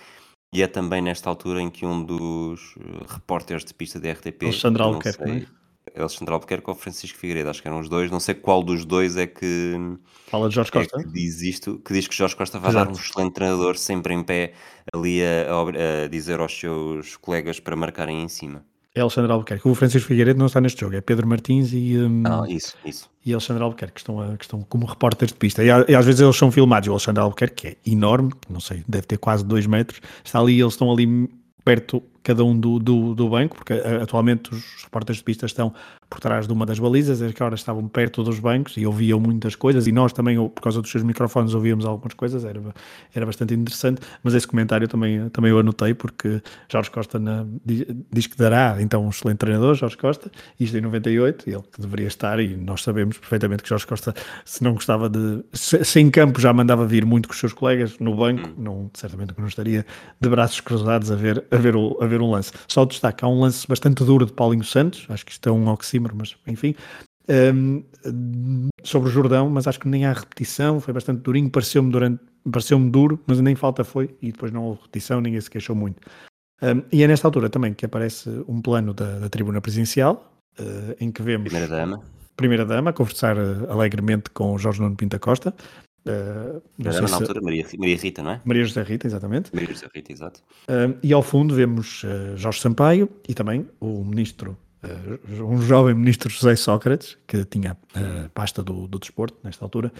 E 0.51 0.63
é 0.63 0.67
também 0.67 1.01
nesta 1.01 1.29
altura 1.29 1.61
em 1.61 1.69
que 1.69 1.85
um 1.85 2.03
dos 2.03 2.75
repórteres 3.07 3.63
de 3.63 3.73
pista 3.73 3.99
da 3.99 4.11
RTP, 4.11 4.43
Alexandre 4.43 4.81
Albuquerque? 4.81 5.47
Alexandre 5.95 6.33
Albuquerque 6.33 6.69
ou 6.69 6.75
Francisco 6.75 7.17
Figueiredo, 7.17 7.49
acho 7.49 7.61
que 7.61 7.67
eram 7.67 7.79
os 7.79 7.89
dois, 7.89 8.09
não 8.09 8.19
sei 8.19 8.33
qual 8.33 8.63
dos 8.63 8.85
dois 8.85 9.17
é 9.17 9.27
que 9.27 9.75
fala 10.27 10.49
de 10.49 10.55
Jorge 10.55 10.69
é 10.69 10.79
Costa, 10.79 10.99
é 10.99 11.03
que 11.03 11.09
diz 11.11 11.41
isto, 11.41 11.79
que 11.85 11.93
diz 11.93 12.07
que 12.07 12.15
Jorge 12.15 12.35
Costa 12.35 12.59
vai 12.59 12.71
Exato. 12.71 12.85
dar 12.85 12.91
um 12.91 12.99
excelente 12.99 13.33
treinador 13.33 13.77
sempre 13.77 14.13
em 14.13 14.23
pé 14.23 14.53
ali 14.93 15.21
a, 15.23 15.51
a, 15.51 16.03
a, 16.03 16.07
dizer 16.07 16.39
aos 16.39 16.57
seus 16.57 17.15
colegas 17.17 17.59
para 17.59 17.75
marcarem 17.75 18.23
em 18.23 18.27
cima. 18.27 18.63
É 18.95 19.01
Alexandre 19.01 19.31
Albuquerque. 19.31 19.67
O 19.67 19.73
Francisco 19.73 20.07
Figueiredo 20.07 20.37
não 20.37 20.45
está 20.45 20.61
neste 20.61 20.81
jogo, 20.81 20.95
é 20.95 21.01
Pedro 21.01 21.27
Martins 21.27 21.73
e, 21.73 21.97
um, 21.97 22.23
ah, 22.27 22.45
isso, 22.47 22.77
isso. 22.85 23.09
e 23.25 23.33
Alexandre 23.33 23.63
Albuquerque, 23.63 23.93
que 23.93 23.99
estão, 23.99 24.21
a, 24.21 24.37
que 24.37 24.45
estão 24.45 24.61
como 24.61 24.85
repórteres 24.85 25.33
de 25.33 25.39
pista. 25.39 25.63
E, 25.63 25.67
e, 25.67 25.95
às 25.95 26.05
vezes 26.05 26.21
eles 26.21 26.35
são 26.35 26.51
filmados. 26.51 26.87
O 26.87 26.91
Alexandre 26.91 27.21
Albuquerque, 27.21 27.55
que 27.55 27.67
é 27.69 27.77
enorme, 27.91 28.31
não 28.47 28.59
sei, 28.59 28.83
deve 28.87 29.07
ter 29.07 29.17
quase 29.17 29.43
dois 29.43 29.65
metros, 29.65 29.99
está 30.23 30.39
ali, 30.39 30.61
eles 30.61 30.73
estão 30.73 30.91
ali 30.91 31.27
perto 31.65 32.03
cada 32.23 32.43
um 32.43 32.57
do, 32.57 32.79
do, 32.79 33.13
do 33.13 33.29
banco, 33.29 33.57
porque 33.57 33.73
eh, 33.73 33.99
atualmente 34.01 34.53
os 34.53 34.83
repórteres 34.83 35.17
de 35.17 35.23
pista 35.23 35.45
estão 35.45 35.73
por 36.09 36.19
trás 36.19 36.47
de 36.47 36.53
uma 36.53 36.65
das 36.65 36.77
balizas, 36.77 37.19
que 37.33 37.43
hora 37.43 37.55
estavam 37.55 37.87
perto 37.87 38.23
dos 38.23 38.39
bancos 38.39 38.77
e 38.77 38.85
ouviam 38.85 39.19
muitas 39.19 39.55
coisas, 39.55 39.87
e 39.87 39.91
nós 39.91 40.13
também, 40.13 40.37
por 40.49 40.61
causa 40.61 40.79
dos 40.79 40.91
seus 40.91 41.03
microfones, 41.03 41.55
ouvíamos 41.55 41.85
algumas 41.85 42.13
coisas, 42.13 42.45
era, 42.45 42.61
era 43.13 43.25
bastante 43.25 43.53
interessante, 43.55 43.99
mas 44.23 44.35
esse 44.35 44.47
comentário 44.47 44.87
também, 44.87 45.27
também 45.29 45.49
eu 45.49 45.57
anotei, 45.57 45.93
porque 45.95 46.41
Jorge 46.71 46.91
Costa 46.91 47.17
na, 47.17 47.45
diz, 47.65 47.85
diz, 48.11 48.27
que 48.27 48.37
dará, 48.37 48.77
então, 48.79 49.05
um 49.05 49.09
excelente 49.09 49.39
treinador, 49.39 49.73
Jorge 49.73 49.97
Costa, 49.97 50.31
isto 50.59 50.77
em 50.77 50.81
98, 50.81 51.49
ele 51.49 51.63
que 51.71 51.81
deveria 51.81 52.07
estar, 52.07 52.39
e 52.39 52.55
nós 52.55 52.83
sabemos 52.83 53.17
perfeitamente 53.17 53.63
que 53.63 53.69
Jorge 53.69 53.87
Costa, 53.87 54.13
se 54.45 54.63
não 54.63 54.75
gostava 54.75 55.09
de, 55.09 55.43
se, 55.51 55.83
se 55.83 55.99
em 55.99 56.11
campo 56.11 56.39
já 56.39 56.53
mandava 56.53 56.85
vir 56.85 57.05
muito 57.05 57.27
com 57.27 57.33
os 57.33 57.39
seus 57.39 57.53
colegas, 57.53 57.97
no 57.99 58.15
banco, 58.15 58.49
hum. 58.49 58.53
não, 58.55 58.91
certamente 58.93 59.33
que 59.33 59.41
não 59.41 59.47
estaria 59.47 59.83
de 60.21 60.29
braços 60.29 60.61
cruzados 60.61 61.09
a 61.09 61.15
ver, 61.15 61.43
a 61.49 61.57
ver, 61.57 61.75
o, 61.75 61.97
a 61.99 62.05
ver 62.05 62.12
um 62.21 62.31
lance. 62.31 62.51
Só 62.67 62.85
destaque, 62.85 63.23
há 63.23 63.27
um 63.27 63.39
lance 63.39 63.67
bastante 63.67 64.03
duro 64.03 64.25
de 64.25 64.33
Paulinho 64.33 64.63
Santos, 64.63 65.05
acho 65.09 65.25
que 65.25 65.31
isto 65.31 65.47
é 65.47 65.51
um 65.51 65.67
oxímoro, 65.67 66.15
mas 66.17 66.35
enfim, 66.47 66.75
um, 67.29 67.83
sobre 68.83 69.09
o 69.09 69.11
Jordão, 69.11 69.49
mas 69.49 69.67
acho 69.67 69.79
que 69.79 69.87
nem 69.87 70.05
há 70.05 70.13
repetição, 70.13 70.79
foi 70.79 70.93
bastante 70.93 71.21
durinho, 71.21 71.49
pareceu-me 71.49 71.91
durante 71.91 72.19
pareceu-me 72.49 72.89
duro, 72.89 73.19
mas 73.25 73.39
nem 73.39 73.55
falta 73.55 73.83
foi, 73.83 74.15
e 74.21 74.31
depois 74.31 74.51
não 74.51 74.63
houve 74.63 74.81
repetição, 74.81 75.21
ninguém 75.21 75.39
se 75.39 75.49
queixou 75.49 75.75
muito. 75.75 76.01
Um, 76.61 76.83
e 76.91 77.03
é 77.03 77.07
nesta 77.07 77.27
altura 77.27 77.49
também 77.49 77.73
que 77.73 77.85
aparece 77.85 78.29
um 78.47 78.61
plano 78.61 78.93
da, 78.93 79.19
da 79.19 79.29
tribuna 79.29 79.61
presidencial, 79.61 80.33
uh, 80.59 80.95
em 80.99 81.11
que 81.11 81.21
vemos 81.21 81.49
Primeira 81.49 81.67
Dama. 81.67 82.01
Primeira 82.35 82.65
Dama 82.65 82.89
a 82.89 82.93
conversar 82.93 83.37
uh, 83.37 83.71
alegremente 83.71 84.29
com 84.29 84.57
Jorge 84.57 84.81
Nuno 84.81 84.95
Pinta 84.95 85.19
Costa. 85.19 85.53
Uh, 86.05 86.61
Dama 86.77 87.07
na 87.07 87.15
altura, 87.15 87.41
Maria, 87.41 87.65
Maria 87.77 87.97
Rita, 87.97 88.21
não 88.21 88.31
é? 88.31 88.41
Maria 88.43 88.63
José 88.65 88.83
Rita, 88.83 89.07
exatamente. 89.07 89.53
Maria 89.53 89.73
José 89.73 89.87
Rita, 89.93 90.11
exato. 90.11 90.41
e 91.01 91.13
ao 91.13 91.23
fundo 91.23 91.55
vemos 91.55 92.03
Jorge 92.35 92.59
Sampaio 92.59 93.09
e 93.27 93.33
também 93.33 93.67
o 93.79 94.03
ministro 94.03 94.57
uh, 94.83 95.43
um 95.43 95.61
jovem 95.61 95.95
ministro 95.95 96.29
José 96.29 96.55
Sócrates, 96.55 97.17
que 97.25 97.45
tinha 97.45 97.77
a 97.95 97.99
uh, 97.99 98.29
pasta 98.33 98.61
do, 98.61 98.87
do 98.87 98.99
desporto 98.99 99.37
nesta 99.43 99.63
altura, 99.63 99.91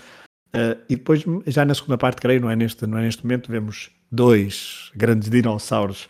Uh, 0.55 0.77
e 0.87 0.95
depois, 0.95 1.25
já 1.47 1.65
na 1.65 1.73
segunda 1.73 1.97
parte, 1.97 2.21
creio, 2.21 2.39
não 2.39 2.49
é 2.49 2.55
neste, 2.55 2.85
não 2.85 2.99
é 2.99 3.01
neste 3.01 3.23
momento, 3.23 3.51
vemos 3.51 3.89
dois 4.11 4.91
grandes 4.95 5.27
dinossauros 5.27 6.07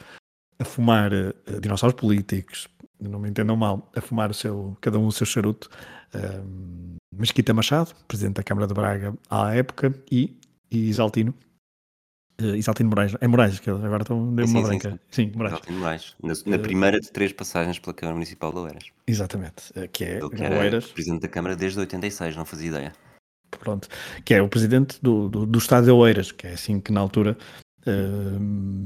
a 0.59 0.65
fumar, 0.65 1.11
uh, 1.13 1.61
dinossauros 1.61 1.97
políticos, 1.97 2.67
não 2.99 3.19
me 3.19 3.29
entendam 3.29 3.55
mal, 3.55 3.89
a 3.95 4.01
fumar 4.01 4.29
o 4.29 4.33
seu, 4.33 4.77
cada 4.81 4.99
um 4.99 5.07
o 5.07 5.11
seu 5.13 5.25
charuto. 5.25 5.69
Uh, 6.13 6.97
Mesquita 7.17 7.53
Machado, 7.53 7.93
presidente 8.07 8.35
da 8.35 8.43
Câmara 8.43 8.67
de 8.67 8.73
Braga 8.73 9.13
à 9.29 9.53
época, 9.55 9.93
e, 10.11 10.37
e 10.71 10.89
Isaltino, 10.89 11.33
Uh, 12.41 12.55
Isaltino 12.55 12.89
Moraes, 12.89 13.15
é 13.21 13.27
Moraes 13.27 13.59
que 13.59 13.69
agora 13.69 14.01
estão 14.01 14.33
deu 14.33 14.45
uma 14.47 14.63
branca. 14.63 14.99
Sim, 15.11 15.29
sim. 15.29 15.31
Moraes. 15.35 15.53
Isaltino 15.53 15.79
Moraes, 15.79 16.15
na, 16.21 16.33
na 16.47 16.57
uh, 16.57 16.59
primeira 16.59 16.99
de 16.99 17.11
três 17.11 17.31
passagens 17.31 17.77
pela 17.77 17.93
Câmara 17.93 18.15
Municipal 18.15 18.51
de 18.51 18.57
Oeiras. 18.57 18.85
Exatamente, 19.05 19.71
uh, 19.75 19.87
que 19.89 20.03
é 20.03 20.19
que 20.19 20.43
Oeiras. 20.43 20.87
presidente 20.87 21.21
da 21.21 21.27
Câmara 21.27 21.55
desde 21.55 21.79
86, 21.79 22.35
não 22.35 22.43
fazia 22.43 22.69
ideia. 22.69 22.93
Pronto, 23.51 23.87
que 24.25 24.33
é 24.33 24.41
o 24.41 24.49
presidente 24.49 24.97
do, 24.99 25.29
do, 25.29 25.45
do 25.45 25.59
Estado 25.59 25.85
de 25.85 25.91
Oeiras, 25.91 26.31
que 26.31 26.47
é 26.47 26.53
assim 26.53 26.79
que 26.79 26.91
na 26.91 26.99
altura 26.99 27.37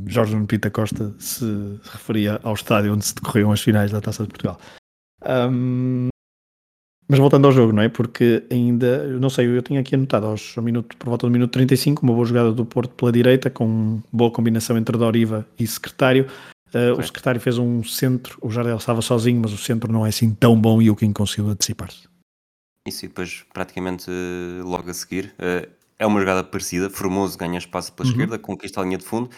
Jorge 0.07 0.33
Nuno 0.33 0.47
Pita 0.47 0.69
Costa 0.69 1.15
se 1.19 1.45
referia 1.83 2.39
ao 2.43 2.53
estádio 2.53 2.93
onde 2.93 3.05
se 3.05 3.15
decorriam 3.15 3.51
as 3.51 3.61
finais 3.61 3.91
da 3.91 4.01
Taça 4.01 4.23
de 4.23 4.29
Portugal. 4.29 4.59
Um, 5.23 6.09
mas 7.07 7.19
voltando 7.19 7.45
ao 7.45 7.51
jogo, 7.53 7.71
não 7.71 7.81
é? 7.81 7.87
Porque 7.87 8.43
ainda, 8.51 9.07
não 9.07 9.29
sei, 9.29 9.47
eu 9.47 9.61
tinha 9.61 9.79
aqui 9.79 9.95
anotado 9.95 10.25
aos, 10.25 10.57
ao 10.57 10.63
minuto, 10.63 10.97
por 10.97 11.07
volta 11.07 11.25
do 11.25 11.31
minuto 11.31 11.51
35, 11.51 12.03
uma 12.03 12.13
boa 12.13 12.25
jogada 12.25 12.51
do 12.51 12.65
Porto 12.65 12.93
pela 12.95 13.11
direita, 13.11 13.49
com 13.49 14.01
boa 14.11 14.29
combinação 14.29 14.77
entre 14.77 14.97
Doriva 14.97 15.47
e 15.57 15.65
secretário. 15.65 16.27
Uh, 16.73 16.99
o 16.99 17.03
secretário 17.03 17.39
fez 17.39 17.57
um 17.57 17.81
centro, 17.81 18.37
o 18.41 18.51
Jardel 18.51 18.75
estava 18.75 19.01
sozinho, 19.01 19.39
mas 19.39 19.53
o 19.53 19.57
centro 19.57 19.91
não 19.91 20.05
é 20.05 20.09
assim 20.09 20.33
tão 20.33 20.59
bom 20.59 20.81
e 20.81 20.89
o 20.89 20.95
King 20.97 21.13
conseguiu 21.13 21.49
antecipar-se. 21.49 22.09
Isso, 22.85 23.05
e 23.05 23.07
depois, 23.07 23.45
praticamente 23.53 24.11
logo 24.63 24.89
a 24.89 24.93
seguir, 24.93 25.33
uh, 25.39 25.65
é 25.97 26.05
uma 26.05 26.19
jogada 26.19 26.43
parecida. 26.43 26.89
Formoso 26.89 27.37
ganha 27.37 27.57
espaço 27.57 27.93
pela 27.93 28.05
uhum. 28.05 28.11
esquerda, 28.11 28.37
conquista 28.37 28.81
a 28.81 28.83
linha 28.83 28.97
de 28.97 29.05
fundo, 29.05 29.29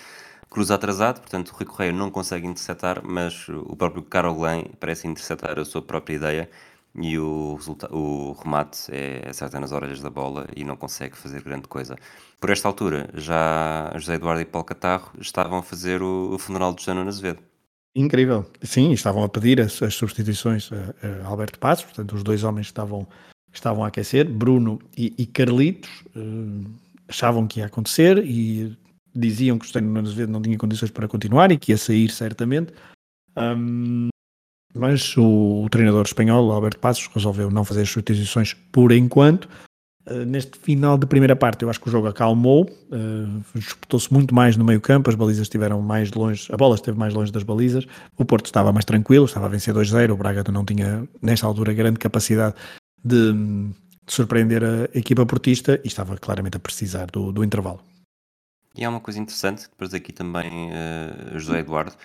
cruza 0.50 0.74
atrasado, 0.74 1.20
portanto, 1.20 1.50
o 1.50 1.56
Rui 1.56 1.66
Correia 1.66 1.94
não 1.94 2.10
consegue 2.10 2.48
interceptar, 2.48 3.02
mas 3.04 3.48
o 3.48 3.76
próprio 3.76 4.02
Carol 4.02 4.34
Glen 4.34 4.66
parece 4.80 5.08
interceptar 5.08 5.60
a 5.60 5.66
sua 5.66 5.84
própria 5.84 6.16
ideia 6.16 6.50
e 6.96 7.18
o, 7.18 7.58
o 7.92 8.34
remate 8.34 8.92
é 8.92 9.30
acerta 9.30 9.60
nas 9.60 9.72
orelhas 9.72 10.02
da 10.02 10.10
bola 10.10 10.48
e 10.56 10.64
não 10.64 10.76
consegue 10.76 11.16
fazer 11.16 11.42
grande 11.44 11.68
coisa. 11.68 11.96
Por 12.40 12.50
esta 12.50 12.68
altura, 12.68 13.10
já 13.14 13.92
José 13.96 14.16
Eduardo 14.16 14.42
e 14.42 14.46
Paulo 14.46 14.66
Catarro 14.66 15.12
estavam 15.20 15.60
a 15.60 15.64
fazer 15.64 16.02
o, 16.02 16.34
o 16.34 16.40
funeral 16.40 16.74
de 16.74 16.88
Nuno 16.88 17.10
Azevedo. 17.10 17.40
Incrível, 17.96 18.46
sim, 18.62 18.92
estavam 18.92 19.24
a 19.24 19.30
pedir 19.30 19.60
as, 19.60 19.82
as 19.82 19.96
substituições 19.96 20.70
a, 20.72 21.26
a, 21.26 21.28
Alberto 21.28 21.60
Passos, 21.60 21.86
portanto 21.86 22.16
os 22.16 22.24
dois 22.24 22.44
homens 22.44 22.68
estavam, 22.68 23.08
estavam 23.52 23.84
a 23.84 23.88
aquecer, 23.88 24.30
Bruno 24.30 24.80
e, 24.96 25.14
e 25.18 25.26
Carlitos 25.26 26.04
uh, 26.16 26.72
achavam 27.08 27.48
que 27.48 27.60
ia 27.60 27.66
acontecer 27.66 28.24
e 28.24 28.78
diziam 29.14 29.58
que 29.58 29.66
o 29.66 29.68
José 29.68 29.82
Nuno 29.82 30.08
Azevedo 30.08 30.32
não 30.32 30.42
tinha 30.42 30.58
condições 30.58 30.92
para 30.92 31.08
continuar 31.08 31.52
e 31.52 31.58
que 31.58 31.72
ia 31.72 31.78
sair 31.78 32.10
certamente. 32.10 32.74
Um, 33.36 34.10
mas 34.74 35.18
o, 35.18 35.64
o, 35.64 35.70
treinador 35.70 36.06
espanhol, 36.06 36.52
Alberto 36.52 36.80
Passos, 36.80 37.10
resolveu 37.14 37.50
não 37.50 37.66
fazer 37.66 37.82
as 37.82 37.90
substituições 37.90 38.54
por 38.72 38.92
enquanto. 38.92 39.50
Uh, 40.08 40.26
neste 40.26 40.58
final 40.58 40.98
de 40.98 41.06
primeira 41.06 41.36
parte, 41.36 41.64
eu 41.64 41.70
acho 41.70 41.80
que 41.80 41.88
o 41.88 41.92
jogo 41.92 42.08
acalmou, 42.08 42.64
uh, 42.64 43.44
disputou-se 43.56 44.12
muito 44.12 44.34
mais 44.34 44.56
no 44.56 44.64
meio 44.64 44.80
campo, 44.80 45.10
as 45.10 45.16
balizas 45.16 45.44
estiveram 45.44 45.82
mais 45.82 46.12
longe, 46.12 46.48
a 46.52 46.58
bola 46.58 46.76
esteve 46.76 46.98
mais 46.98 47.14
longe 47.14 47.32
das 47.32 47.44
balizas, 47.44 47.86
o 48.18 48.26
Porto 48.26 48.46
estava 48.46 48.72
mais 48.72 48.86
tranquilo, 48.86 49.26
estava 49.26 49.48
a 49.48 49.50
vencer 49.50 49.74
2-0, 49.74 50.12
o 50.12 50.18
Braga 50.18 50.44
não 50.52 50.64
tinha, 50.64 51.08
nesta 51.22 51.46
altura, 51.46 51.74
grande 51.74 52.00
capacidade 52.00 52.56
de, 53.04 53.34
de, 53.34 53.74
surpreender 54.08 54.64
a 54.64 54.98
equipa 54.98 55.26
portista 55.26 55.80
e 55.84 55.88
estava 55.88 56.18
claramente 56.18 56.58
a 56.58 56.60
precisar 56.60 57.08
do, 57.08 57.32
do 57.32 57.44
intervalo. 57.44 57.82
E 58.76 58.84
há 58.84 58.90
uma 58.90 59.00
coisa 59.00 59.20
interessante, 59.20 59.64
depois 59.70 59.94
aqui 59.94 60.14
também 60.14 60.70
uh, 60.70 61.38
José 61.38 61.60
Eduardo, 61.60 61.96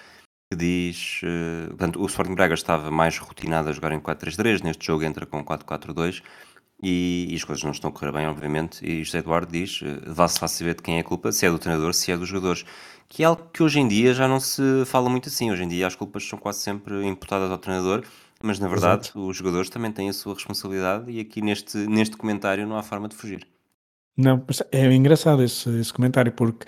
que 0.51 0.57
diz. 0.57 1.21
Uh, 1.23 1.69
portanto, 1.69 2.01
o 2.01 2.07
Sporting 2.07 2.35
Braga 2.35 2.55
estava 2.55 2.91
mais 2.91 3.19
rotinado 3.19 3.69
a 3.69 3.73
jogar 3.73 3.93
em 3.93 4.01
4-3-3, 4.01 4.63
neste 4.63 4.87
jogo 4.87 5.05
entra 5.05 5.27
com 5.27 5.45
4-4-2 5.45 6.23
e, 6.83 7.29
e, 7.31 7.35
as 7.35 7.45
coisas 7.45 7.63
não 7.65 7.71
estão 7.71 7.91
a 7.91 7.93
correr 7.93 8.13
bem, 8.13 8.27
obviamente. 8.27 8.85
E 8.85 9.03
José 9.05 9.19
Eduardo 9.19 9.51
diz: 9.51 9.81
uh, 9.83 9.87
vá-se 10.07 10.39
lá 10.41 10.49
saber 10.49 10.75
de 10.75 10.83
quem 10.83 10.99
é 10.99 11.01
a 11.01 11.05
culpa, 11.05 11.33
se 11.33 11.47
é 11.47 11.51
do 11.51 11.59
treinador, 11.59 11.95
se 11.95 12.13
é 12.13 12.17
dos 12.17 12.29
jogadores. 12.29 12.65
Que 13.09 13.23
é 13.23 13.27
algo 13.27 13.49
que 13.53 13.63
hoje 13.63 13.79
em 13.79 13.87
dia 13.87 14.15
já 14.15 14.27
não 14.27 14.41
se 14.41 14.63
fala 14.87 15.09
muito 15.09 15.29
assim. 15.29 15.51
Hoje 15.51 15.63
em 15.63 15.69
dia 15.69 15.87
as 15.87 15.95
culpas 15.95 16.27
são 16.27 16.39
quase 16.39 16.61
sempre 16.61 17.07
imputadas 17.07 17.51
ao 17.51 17.59
treinador, 17.59 18.03
mas 18.43 18.59
na 18.59 18.67
verdade 18.67 19.11
os 19.15 19.37
jogadores 19.37 19.69
também 19.69 19.93
têm 19.93 20.09
a 20.09 20.13
sua 20.13 20.35
responsabilidade 20.35 21.11
e 21.11 21.21
aqui 21.21 21.43
neste, 21.43 21.77
neste 21.87 22.17
comentário 22.17 22.67
não 22.67 22.77
há 22.77 22.83
forma 22.83 23.09
de 23.09 23.15
fugir. 23.15 23.47
Não, 24.17 24.45
é 24.71 24.93
engraçado 24.93 25.43
esse, 25.43 25.69
esse 25.81 25.93
comentário 25.93 26.33
porque 26.33 26.67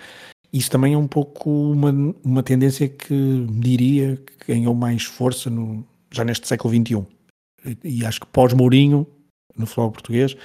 isso 0.51 0.71
também 0.71 0.93
é 0.93 0.97
um 0.97 1.07
pouco 1.07 1.49
uma, 1.49 1.91
uma 2.23 2.43
tendência 2.43 2.87
que 2.87 3.45
diria 3.51 4.17
que 4.39 4.53
ganhou 4.53 4.73
mais 4.73 5.03
força 5.03 5.49
no, 5.49 5.85
já 6.11 6.23
neste 6.23 6.47
século 6.47 6.73
XXI. 6.73 7.05
E, 7.83 8.05
acho 8.05 8.21
que 8.21 8.27
pós-Mourinho, 8.27 9.05
no 9.57 9.65
futebol 9.65 9.91
português, 9.91 10.37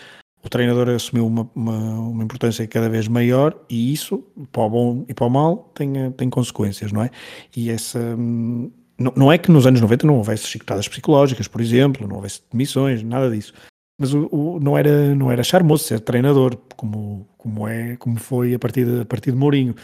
o 0.45 0.49
treinador 0.49 0.89
assumiu 0.89 1.27
uma, 1.27 1.49
uma, 1.55 1.79
uma, 2.01 2.25
importância 2.25 2.67
cada 2.67 2.89
vez 2.89 3.07
maior 3.07 3.57
e 3.71 3.93
isso, 3.93 4.25
para 4.51 4.63
o 4.63 4.71
bom 4.71 5.05
e 5.09 5.15
para 5.15 5.27
o 5.27 5.31
mal, 5.31 5.71
tem, 5.75 6.11
tem 6.13 6.29
consequências, 6.29 6.91
não 6.91 7.03
é? 7.03 7.11
E 7.57 7.71
essa. 7.71 8.17
Não, 8.99 9.13
não 9.17 9.33
é 9.33 9.39
que 9.39 9.51
nos 9.51 9.67
anos 9.67 9.81
90 9.81 10.07
não 10.07 10.17
houvesse 10.17 10.47
chicotadas 10.47 10.89
psicológicas, 10.89 11.47
por 11.47 11.61
exemplo, 11.61 12.07
não 12.07 12.17
houvesse 12.17 12.41
demissões, 12.51 13.03
nada 13.03 13.31
disso. 13.31 13.53
Mas 13.99 14.13
o, 14.15 14.29
o, 14.33 14.61
não, 14.61 14.77
era, 14.77 15.15
não 15.15 15.31
era 15.31 15.43
charmoso 15.43 15.85
ser 15.85 16.01
treinador, 16.01 16.57
como, 16.77 17.29
como, 17.37 17.69
é, 17.69 17.97
como 17.97 18.19
foi 18.19 18.55
a 18.55 18.59
partir 18.59 18.85
de, 18.85 19.01
a 19.03 19.05
partir 19.05 19.31
de 19.31 19.37
Mourinho. 19.37 19.75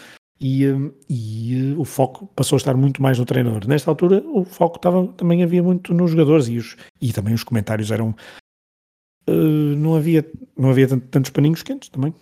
E, 0.41 0.69
hum, 0.69 0.93
e 1.09 1.73
uh, 1.73 1.81
o 1.81 1.85
foco 1.85 2.27
passou 2.29 2.57
a 2.57 2.59
estar 2.59 2.77
muito 2.77 3.03
mais 3.03 3.19
no 3.19 3.25
treinador. 3.25 3.67
Nesta 3.67 3.91
altura, 3.91 4.23
o 4.25 4.45
foco 4.45 4.77
estava, 4.77 5.07
também 5.15 5.43
havia 5.43 5.63
muito 5.63 5.93
nos 5.93 6.13
jogadores 6.13 6.47
e, 6.49 6.57
os, 6.57 6.77
e 7.01 7.13
também 7.13 7.35
os 7.35 7.43
comentários 7.43 7.91
eram. 7.91 8.15
Uh, 9.29 9.77
não 9.77 9.95
havia, 9.95 10.25
não 10.57 10.71
havia 10.71 10.89
tantos 10.89 11.31
paninhos 11.31 11.63
quentes 11.63 11.89
também. 11.89 12.15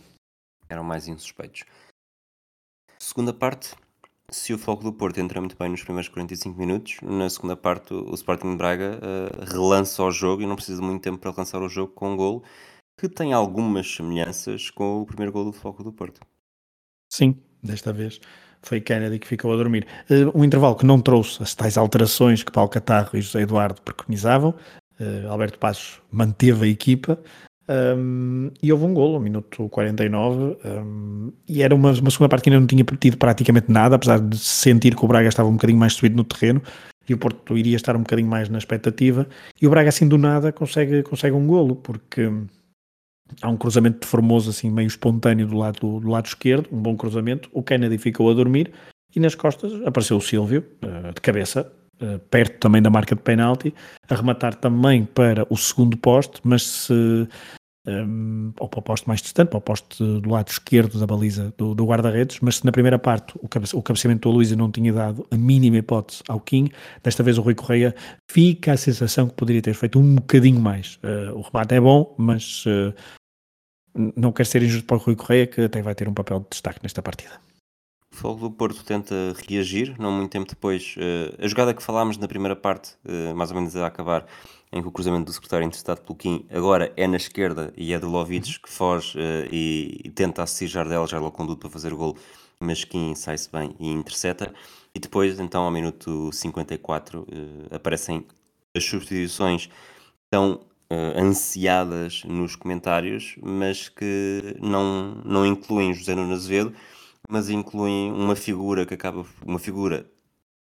Eram 0.69 0.83
mais 0.83 1.07
insuspeitos. 1.07 1.65
Segunda 2.99 3.33
parte, 3.33 3.75
se 4.31 4.53
o 4.53 4.59
foco 4.59 4.83
do 4.83 4.93
Porto 4.93 5.19
entra 5.19 5.41
muito 5.41 5.57
bem 5.57 5.69
nos 5.69 5.83
primeiros 5.83 6.09
45 6.09 6.59
minutos, 6.59 6.97
na 7.03 7.31
segunda 7.31 7.57
parte 7.57 7.95
o 7.95 8.15
Sporting 8.15 8.51
de 8.51 8.57
Braga 8.57 8.99
uh, 8.99 9.45
relança 9.45 10.03
o 10.03 10.11
jogo 10.11 10.43
e 10.43 10.47
não 10.47 10.57
precisa 10.57 10.81
de 10.81 10.87
muito 10.87 11.03
tempo 11.03 11.19
para 11.19 11.31
alcançar 11.31 11.63
o 11.63 11.69
jogo 11.69 11.93
com 11.93 12.13
um 12.13 12.17
gol 12.17 12.45
que 12.99 13.09
tem 13.09 13.33
algumas 13.33 13.95
semelhanças 13.95 14.71
com 14.71 15.03
o 15.03 15.07
primeiro 15.07 15.33
gol 15.33 15.45
do 15.45 15.53
foco 15.53 15.85
do 15.85 15.93
Porto. 15.93 16.21
Sim, 17.13 17.37
desta 17.63 17.93
vez 17.93 18.21
foi 18.63 18.81
Kennedy 18.81 19.19
que 19.19 19.29
ficou 19.29 19.53
a 19.53 19.57
dormir. 19.57 19.87
Uh, 20.11 20.37
um 20.37 20.45
intervalo 20.45 20.75
que 20.75 20.87
não 20.87 21.01
trouxe 21.01 21.43
as 21.43 21.55
tais 21.55 21.79
alterações 21.79 22.43
que 22.43 22.51
Paulo 22.51 22.71
Catarro 22.71 23.17
e 23.17 23.21
José 23.21 23.43
Eduardo 23.43 23.81
preconizavam. 23.83 24.55
Uh, 24.99 25.29
Alberto 25.29 25.59
Passos 25.59 26.01
manteve 26.11 26.65
a 26.65 26.69
equipa 26.69 27.23
um, 27.69 28.51
e 28.63 28.73
houve 28.73 28.85
um 28.85 28.95
golo 28.95 29.15
no 29.15 29.21
minuto 29.21 29.69
49 29.69 30.57
um, 30.65 31.33
e 31.49 31.63
era 31.63 31.75
uma, 31.75 31.91
uma, 31.93 32.11
segunda 32.11 32.29
parte 32.29 32.45
que 32.45 32.51
ainda 32.51 32.61
não 32.61 32.67
tinha 32.67 32.85
tido 32.85 33.17
praticamente 33.17 33.71
nada, 33.71 33.97
apesar 33.97 34.21
de 34.21 34.39
sentir 34.39 34.95
que 34.95 35.05
o 35.05 35.09
Braga 35.09 35.29
estava 35.29 35.49
um 35.49 35.53
bocadinho 35.53 35.79
mais 35.79 35.95
subido 35.95 36.17
no 36.17 36.25
terreno 36.25 36.63
e 37.09 37.15
o 37.15 37.19
Porto 37.19 37.59
iria 37.59 37.75
estar 37.75 37.97
um 37.97 38.01
bocadinho 38.01 38.29
mais 38.29 38.49
na 38.49 38.59
expectativa 38.59 39.27
e 39.61 39.67
o 39.67 39.71
Braga 39.71 39.89
assim 39.89 40.07
do 40.07 40.17
nada 40.17 40.53
consegue, 40.53 41.03
consegue 41.03 41.35
um 41.35 41.47
golo 41.47 41.75
porque 41.75 42.31
há 43.43 43.49
um 43.49 43.57
cruzamento 43.57 44.01
de 44.01 44.07
Formoso 44.07 44.51
assim 44.51 44.71
meio 44.71 44.87
espontâneo 44.87 45.47
do 45.47 45.57
lado, 45.57 45.81
do, 45.81 46.01
do 46.01 46.09
lado 46.09 46.27
esquerdo, 46.27 46.69
um 46.71 46.81
bom 46.81 46.97
cruzamento, 46.97 47.51
o 47.53 47.65
Kennedy 47.65 47.99
ficou 47.99 48.31
a 48.31 48.35
dormir 48.35 48.73
e 49.15 49.19
nas 49.19 49.35
costas 49.35 49.73
apareceu 49.85 50.17
o 50.17 50.21
Silvio 50.21 50.65
uh, 50.85 51.13
de 51.13 51.21
cabeça 51.21 51.73
perto 52.31 52.59
também 52.59 52.83
da 52.83 52.91
marca 52.91 53.15
de 53.15 53.23
penalti, 53.23 53.75
a 54.09 54.15
rematar 54.15 54.55
também 54.55 55.05
para 55.05 55.47
o 55.49 55.57
segundo 55.57 55.97
poste, 55.97 56.41
mas 56.45 56.63
se 56.63 57.29
um, 57.87 58.53
ou 58.59 58.69
para 58.69 58.81
o 58.81 58.83
poste 58.83 59.07
mais 59.07 59.23
distante, 59.23 59.49
para 59.49 59.59
o 59.59 59.61
poste 59.61 60.03
do 60.03 60.29
lado 60.29 60.49
esquerdo 60.49 60.99
da 60.99 61.07
baliza 61.07 61.55
do, 61.57 61.75
do 61.75 61.87
guarda-redes, 61.87 62.39
mas 62.41 62.57
se 62.57 62.65
na 62.65 62.73
primeira 62.73 62.99
parte 62.99 63.35
o, 63.41 63.49
cabe, 63.49 63.67
o 63.73 63.83
cabeceamento 63.83 64.29
do 64.29 64.35
Luísa 64.35 64.57
não 64.57 64.71
tinha 64.71 64.93
dado 64.93 65.27
a 65.31 65.37
mínima 65.37 65.77
hipótese 65.77 66.23
ao 66.29 66.41
King, 66.41 66.73
desta 67.03 67.23
vez 67.23 67.39
o 67.39 67.43
Rui 67.43 67.55
Correia 67.55 67.95
fica 68.31 68.73
a 68.73 68.77
sensação 68.77 69.29
que 69.29 69.35
poderia 69.35 69.63
ter 69.63 69.75
feito 69.75 69.99
um 69.99 70.17
bocadinho 70.17 70.61
mais. 70.61 70.97
Uh, 70.97 71.37
o 71.37 71.43
remate 71.43 71.75
é 71.75 71.81
bom, 71.81 72.15
mas 72.19 72.65
uh, 72.67 72.93
não 74.17 74.33
quer 74.33 74.47
ser 74.47 74.63
injusto 74.63 74.87
para 74.87 74.97
o 74.97 75.01
Rui 75.01 75.17
Correia, 75.17 75.47
que 75.47 75.61
até 75.63 75.81
vai 75.81 75.95
ter 75.95 76.09
um 76.09 76.15
papel 76.15 76.41
de 76.41 76.47
destaque 76.51 76.81
nesta 76.83 77.03
partida. 77.03 77.47
O 78.17 78.19
Fogo 78.19 78.49
do 78.49 78.51
Porto 78.51 78.83
tenta 78.83 79.15
reagir, 79.47 79.95
não 79.99 80.11
muito 80.11 80.31
tempo 80.31 80.49
depois. 80.49 80.95
Uh, 80.97 81.45
a 81.45 81.47
jogada 81.47 81.75
que 81.75 81.83
falámos 81.83 82.17
na 82.17 82.27
primeira 82.27 82.57
parte, 82.57 82.93
mais 83.35 83.51
ou 83.51 83.57
menos 83.57 83.77
a 83.77 83.87
acabar, 83.87 84.27
em 84.73 84.81
que 84.81 84.89
o 84.89 84.91
cruzamento 84.91 85.27
do 85.27 85.33
secretário 85.35 85.67
interceptado 85.67 86.01
pelo 86.01 86.17
Kim 86.17 86.47
agora 86.51 86.91
é 86.97 87.07
na 87.07 87.19
esquerda 87.19 87.75
e 87.77 87.93
é 87.93 87.99
de 87.99 88.07
Lovic 88.07 88.59
que 88.59 88.71
foge 88.71 89.19
uh, 89.19 89.49
e, 89.53 90.01
e, 90.03 90.11
tenta 90.11 90.43
assistir 90.43 90.67
Jardel, 90.67 91.07
já 91.07 91.21
o 91.21 91.31
conduto 91.31 91.61
para 91.61 91.69
fazer 91.69 91.93
o 91.93 91.97
gol, 91.99 92.17
mas 92.59 92.85
Kim 92.85 93.15
sai-se 93.15 93.53
bem 93.53 93.77
e 93.79 93.91
intercepta. 93.91 94.51
E 94.95 94.99
depois, 94.99 95.39
então, 95.39 95.65
ao 95.65 95.71
minuto 95.71 96.31
54, 96.33 97.21
uh, 97.21 97.27
eh, 97.31 97.77
aparecem 97.77 98.25
as 98.75 98.83
substituições. 98.83 99.69
Uh, 100.35 100.59
ansiadas 101.19 102.23
nos 102.25 102.55
comentários, 102.55 103.35
mas 103.43 103.89
que 103.89 104.57
não, 104.63 105.21
não 105.25 105.45
incluem 105.45 105.93
José 105.93 106.15
Nuno 106.15 106.33
Azevedo, 106.33 106.73
mas 107.29 107.51
incluem 107.51 108.13
uma 108.13 108.37
figura 108.37 108.87
que 108.87 108.95
acaba, 108.95 109.25
uma 109.45 109.59
figura 109.59 110.07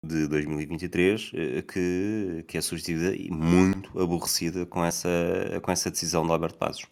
de 0.04 0.28
2023 0.28 1.32
uh, 1.34 1.64
que, 1.64 2.46
que 2.48 2.58
é 2.58 2.62
substituída 2.62 3.16
e 3.16 3.30
muito 3.30 4.00
aborrecida 4.00 4.66
com 4.66 4.84
essa, 4.84 5.10
com 5.62 5.72
essa 5.72 5.92
decisão 5.92 6.26
de 6.26 6.32
Alberto 6.32 6.58
Passos. 6.58 6.86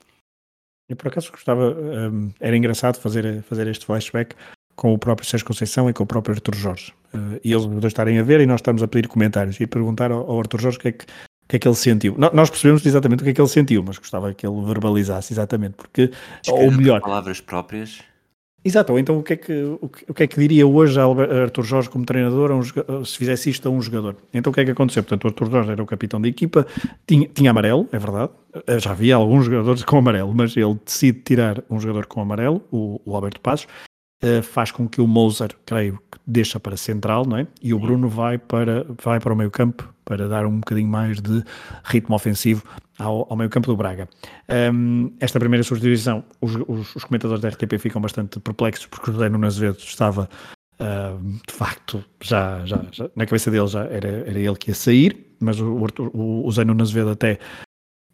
Eu 0.87 0.95
por 0.95 1.07
acaso 1.07 1.31
gostava, 1.31 1.71
um, 1.71 2.31
era 2.39 2.57
engraçado 2.57 2.99
fazer, 2.99 3.43
fazer 3.43 3.67
este 3.67 3.85
flashback 3.85 4.35
com 4.75 4.93
o 4.93 4.97
próprio 4.97 5.27
Sérgio 5.27 5.45
Conceição 5.45 5.89
e 5.89 5.93
com 5.93 6.03
o 6.03 6.07
próprio 6.07 6.35
Arthur 6.35 6.55
Jorge. 6.55 6.93
Uh, 7.13 7.39
e 7.43 7.51
eles 7.51 7.65
dois 7.65 7.85
estarem 7.85 8.17
a 8.17 8.23
ver 8.23 8.39
e 8.41 8.45
nós 8.45 8.59
estamos 8.59 8.81
a 8.81 8.87
pedir 8.87 9.07
comentários 9.07 9.59
e 9.59 9.67
perguntar 9.67 10.11
ao, 10.11 10.29
ao 10.29 10.39
Arthur 10.39 10.61
Jorge 10.61 10.77
o 10.77 10.81
que 10.81 10.87
é 10.87 10.91
que, 10.91 11.05
que 11.47 11.55
é 11.55 11.59
que 11.59 11.67
ele 11.67 11.75
sentiu. 11.75 12.15
Nós 12.17 12.49
percebemos 12.49 12.85
exatamente 12.85 13.21
o 13.21 13.23
que 13.23 13.31
é 13.31 13.33
que 13.33 13.41
ele 13.41 13.47
sentiu, 13.47 13.83
mas 13.83 13.97
gostava 13.97 14.33
que 14.33 14.47
ele 14.47 14.65
verbalizasse 14.65 15.33
exatamente, 15.33 15.75
porque, 15.75 16.11
ou 16.47 16.71
melhor... 16.71 17.01
palavras 17.01 17.41
próprias. 17.41 17.99
Exato, 18.63 18.99
então 18.99 19.17
o 19.19 19.23
que, 19.23 19.33
é 19.33 19.35
que, 19.37 19.53
o, 19.81 20.13
que, 20.13 20.23
é 20.23 20.27
que 20.27 20.37
diria 20.37 20.67
hoje 20.67 20.99
a 20.99 21.05
Arthur 21.43 21.63
Jorge 21.63 21.89
como 21.89 22.05
treinador 22.05 22.51
um, 22.51 23.05
se 23.05 23.17
fizesse 23.17 23.49
isto 23.49 23.67
a 23.69 23.71
um 23.71 23.81
jogador? 23.81 24.17
Então 24.33 24.51
o 24.51 24.53
que 24.53 24.59
é 24.59 24.65
que 24.65 24.71
aconteceu? 24.71 25.01
Portanto, 25.01 25.23
o 25.23 25.27
Arthur 25.27 25.49
Jorge 25.49 25.71
era 25.71 25.81
o 25.81 25.85
capitão 25.85 26.19
da 26.19 26.27
equipa, 26.27 26.67
tinha, 27.07 27.27
tinha 27.29 27.51
amarelo, 27.51 27.87
é 27.91 27.97
verdade, 27.97 28.31
já 28.79 28.91
havia 28.91 29.15
alguns 29.15 29.45
jogadores 29.45 29.83
com 29.83 29.97
amarelo, 29.97 30.33
mas 30.35 30.57
ele 30.57 30.77
decide 30.85 31.21
tirar 31.21 31.63
um 31.69 31.79
jogador 31.79 32.05
com 32.05 32.21
amarelo, 32.21 32.61
o, 32.69 32.99
o 33.05 33.15
Alberto 33.15 33.39
Passos, 33.39 33.65
uh, 34.23 34.43
faz 34.43 34.71
com 34.71 34.89
que 34.89 34.99
o 34.99 35.07
Moser, 35.07 35.55
creio, 35.65 35.99
deixa 36.29 36.59
para 36.59 36.77
central, 36.77 37.25
não 37.25 37.37
é? 37.37 37.47
E 37.61 37.73
o 37.73 37.79
Bruno 37.79 38.07
vai 38.07 38.37
para, 38.37 38.85
vai 39.03 39.19
para 39.19 39.33
o 39.33 39.35
meio 39.35 39.49
campo 39.49 39.91
para 40.05 40.27
dar 40.27 40.45
um 40.45 40.59
bocadinho 40.59 40.87
mais 40.87 41.19
de 41.19 41.43
ritmo 41.85 42.15
ofensivo 42.15 42.63
ao, 42.97 43.25
ao 43.29 43.35
meio 43.35 43.49
campo 43.49 43.67
do 43.67 43.75
Braga. 43.75 44.07
Um, 44.73 45.11
esta 45.19 45.39
primeira 45.39 45.63
substituição, 45.63 46.23
os, 46.39 46.55
os, 46.67 46.95
os, 46.95 47.03
comentadores 47.03 47.41
da 47.41 47.49
RTP 47.49 47.79
ficam 47.79 48.01
bastante 48.01 48.39
perplexos 48.39 48.85
porque 48.85 49.09
o 49.09 49.13
José 49.13 49.29
Nuno 49.29 49.47
Azevedo 49.47 49.77
estava 49.79 50.29
uh, 50.79 51.39
de 51.47 51.53
facto, 51.53 52.03
já, 52.21 52.65
já, 52.65 52.83
já, 52.91 53.09
na 53.15 53.25
cabeça 53.25 53.49
dele 53.49 53.67
já 53.67 53.85
era, 53.85 54.07
era 54.07 54.39
ele 54.39 54.55
que 54.55 54.69
ia 54.69 54.75
sair, 54.75 55.35
mas 55.39 55.59
o, 55.59 55.87
o, 56.13 56.47
o 56.47 56.51
Zé 56.51 56.63
Nuno 56.63 56.81
Azevedo 56.81 57.09
até 57.09 57.39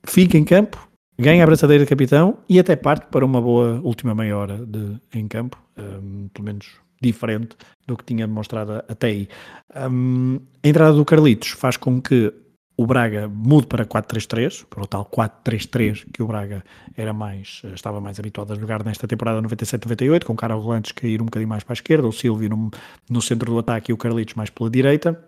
fica 0.05 0.37
em 0.37 0.43
campo, 0.43 0.87
ganha 1.19 1.43
a 1.43 1.47
braçadeira 1.47 1.83
de 1.83 1.89
capitão 1.89 2.37
e 2.47 2.59
até 2.59 2.75
parte 2.75 3.07
para 3.07 3.25
uma 3.25 3.41
boa 3.41 3.79
última 3.83 4.13
meia 4.13 4.37
hora 4.37 4.65
de, 4.65 4.99
em 5.13 5.27
campo, 5.27 5.57
um, 5.77 6.27
pelo 6.29 6.45
menos 6.45 6.84
diferente 7.01 7.55
do 7.87 7.97
que 7.97 8.03
tinha 8.03 8.27
mostrado 8.27 8.83
até 8.87 9.07
aí. 9.07 9.29
Um, 9.75 10.39
a 10.63 10.67
entrada 10.67 10.93
do 10.93 11.05
Carlitos 11.05 11.49
faz 11.49 11.77
com 11.77 12.01
que 12.01 12.33
o 12.77 12.85
Braga 12.85 13.27
mude 13.27 13.67
para 13.67 13.85
4-3-3, 13.85 14.65
para 14.65 14.83
o 14.83 14.87
tal 14.87 15.05
4-3-3 15.05 16.05
que 16.11 16.21
o 16.21 16.27
Braga 16.27 16.63
era 16.97 17.13
mais, 17.13 17.61
estava 17.73 18.01
mais 18.01 18.19
habituado 18.19 18.51
a 18.51 18.55
jogar 18.55 18.83
nesta 18.83 19.07
temporada 19.07 19.41
97-98, 19.41 20.25
com 20.25 20.33
o 20.33 20.35
Carlos 20.35 20.65
Lantes 20.65 20.91
cair 20.91 21.21
um 21.21 21.25
bocadinho 21.25 21.49
mais 21.49 21.63
para 21.63 21.73
a 21.73 21.75
esquerda, 21.75 22.07
o 22.07 22.11
Silvio 22.11 22.49
no, 22.49 22.71
no 23.09 23.21
centro 23.21 23.51
do 23.51 23.59
ataque 23.59 23.91
e 23.91 23.93
o 23.93 23.97
Carlitos 23.97 24.33
mais 24.33 24.49
pela 24.49 24.69
direita. 24.69 25.23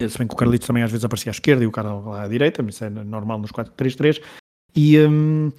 Se 0.00 0.18
bem 0.18 0.26
que 0.26 0.34
o 0.34 0.36
Carlitos 0.36 0.66
também 0.66 0.82
às 0.82 0.90
vezes 0.90 1.04
aparecia 1.04 1.30
à 1.30 1.34
esquerda 1.34 1.62
e 1.62 1.66
o 1.66 1.70
Carlos 1.70 2.08
à 2.16 2.26
direita, 2.26 2.60
mas 2.60 2.74
isso 2.74 2.84
é 2.84 2.90
normal 2.90 3.38
nos 3.38 3.52
4-3-3. 3.52 4.20
E, 4.74 4.98
um, 4.98 5.52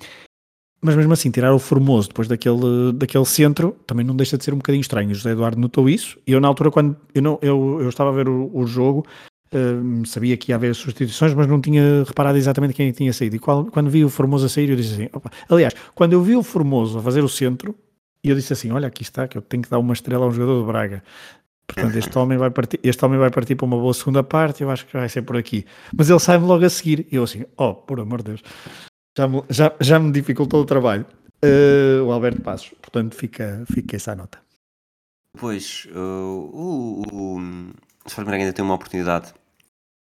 mas 0.83 0.95
mesmo 0.97 1.13
assim, 1.13 1.31
tirar 1.31 1.53
o 1.53 1.59
Formoso 1.59 2.09
depois 2.09 2.27
daquele, 2.27 2.91
daquele 2.93 3.23
centro 3.23 3.75
também 3.87 4.05
não 4.05 4.13
deixa 4.13 4.37
de 4.37 4.43
ser 4.43 4.53
um 4.53 4.57
bocadinho 4.57 4.81
estranho. 4.81 5.09
O 5.09 5.15
José 5.15 5.31
Eduardo 5.31 5.59
notou 5.59 5.87
isso. 5.87 6.19
E 6.27 6.33
eu, 6.33 6.41
na 6.41 6.49
altura, 6.49 6.69
quando 6.69 6.97
eu, 7.15 7.21
não, 7.21 7.39
eu, 7.41 7.79
eu 7.81 7.87
estava 7.87 8.09
a 8.09 8.13
ver 8.13 8.27
o, 8.27 8.51
o 8.53 8.67
jogo, 8.67 9.05
uh, 9.53 10.05
sabia 10.05 10.35
que 10.35 10.51
ia 10.51 10.55
haver 10.55 10.75
substituições, 10.75 11.33
mas 11.33 11.47
não 11.47 11.61
tinha 11.61 12.03
reparado 12.05 12.37
exatamente 12.37 12.73
quem 12.73 12.91
tinha 12.91 13.13
saído. 13.13 13.37
E 13.37 13.39
qual, 13.39 13.65
quando 13.65 13.89
vi 13.89 14.03
o 14.03 14.09
Formoso 14.09 14.45
a 14.45 14.49
sair, 14.49 14.69
eu 14.69 14.75
disse 14.75 14.93
assim: 14.93 15.09
opa. 15.13 15.31
aliás, 15.49 15.73
quando 15.95 16.13
eu 16.13 16.21
vi 16.21 16.35
o 16.35 16.43
Formoso 16.43 16.99
a 16.99 17.01
fazer 17.01 17.23
o 17.23 17.29
centro, 17.29 17.73
eu 18.21 18.35
disse 18.35 18.51
assim: 18.51 18.69
olha, 18.71 18.89
aqui 18.89 19.03
está, 19.03 19.25
que 19.25 19.37
eu 19.37 19.41
tenho 19.41 19.63
que 19.63 19.69
dar 19.69 19.79
uma 19.79 19.93
estrela 19.93 20.25
a 20.25 20.27
um 20.27 20.31
jogador 20.31 20.59
do 20.59 20.65
Braga. 20.65 21.01
Portanto, 21.65 21.95
este 21.95 22.17
homem 22.19 22.37
vai 22.37 22.51
partir, 22.51 22.77
este 22.83 23.05
homem 23.05 23.17
vai 23.17 23.31
partir 23.31 23.55
para 23.55 23.65
uma 23.65 23.77
boa 23.77 23.93
segunda 23.93 24.21
parte, 24.21 24.61
eu 24.61 24.69
acho 24.69 24.85
que 24.85 24.97
vai 24.97 25.07
ser 25.07 25.21
por 25.21 25.37
aqui. 25.37 25.65
Mas 25.97 26.09
ele 26.09 26.19
sai-me 26.19 26.45
logo 26.45 26.65
a 26.65 26.69
seguir. 26.69 27.07
E 27.09 27.15
eu 27.15 27.23
assim, 27.23 27.45
oh, 27.55 27.73
por 27.73 28.01
amor 28.01 28.21
de 28.21 28.31
Deus 28.31 28.43
já 29.17 29.27
me, 29.27 29.43
já, 29.49 29.75
já 29.79 29.99
me 29.99 30.11
dificultou 30.11 30.61
o 30.61 30.65
trabalho. 30.65 31.05
Uh, 31.43 32.03
o 32.05 32.11
Alberto 32.11 32.41
Passos, 32.41 32.69
portanto 32.81 33.15
fica, 33.15 33.65
fica 33.71 33.97
essa 33.97 34.15
nota. 34.15 34.39
Pois, 35.37 35.87
uh, 35.93 35.99
o, 35.99 37.03
o, 37.11 37.37
o 37.39 38.07
Sporting 38.07 38.31
ainda 38.31 38.53
tem 38.53 38.63
uma 38.63 38.75
oportunidade. 38.75 39.33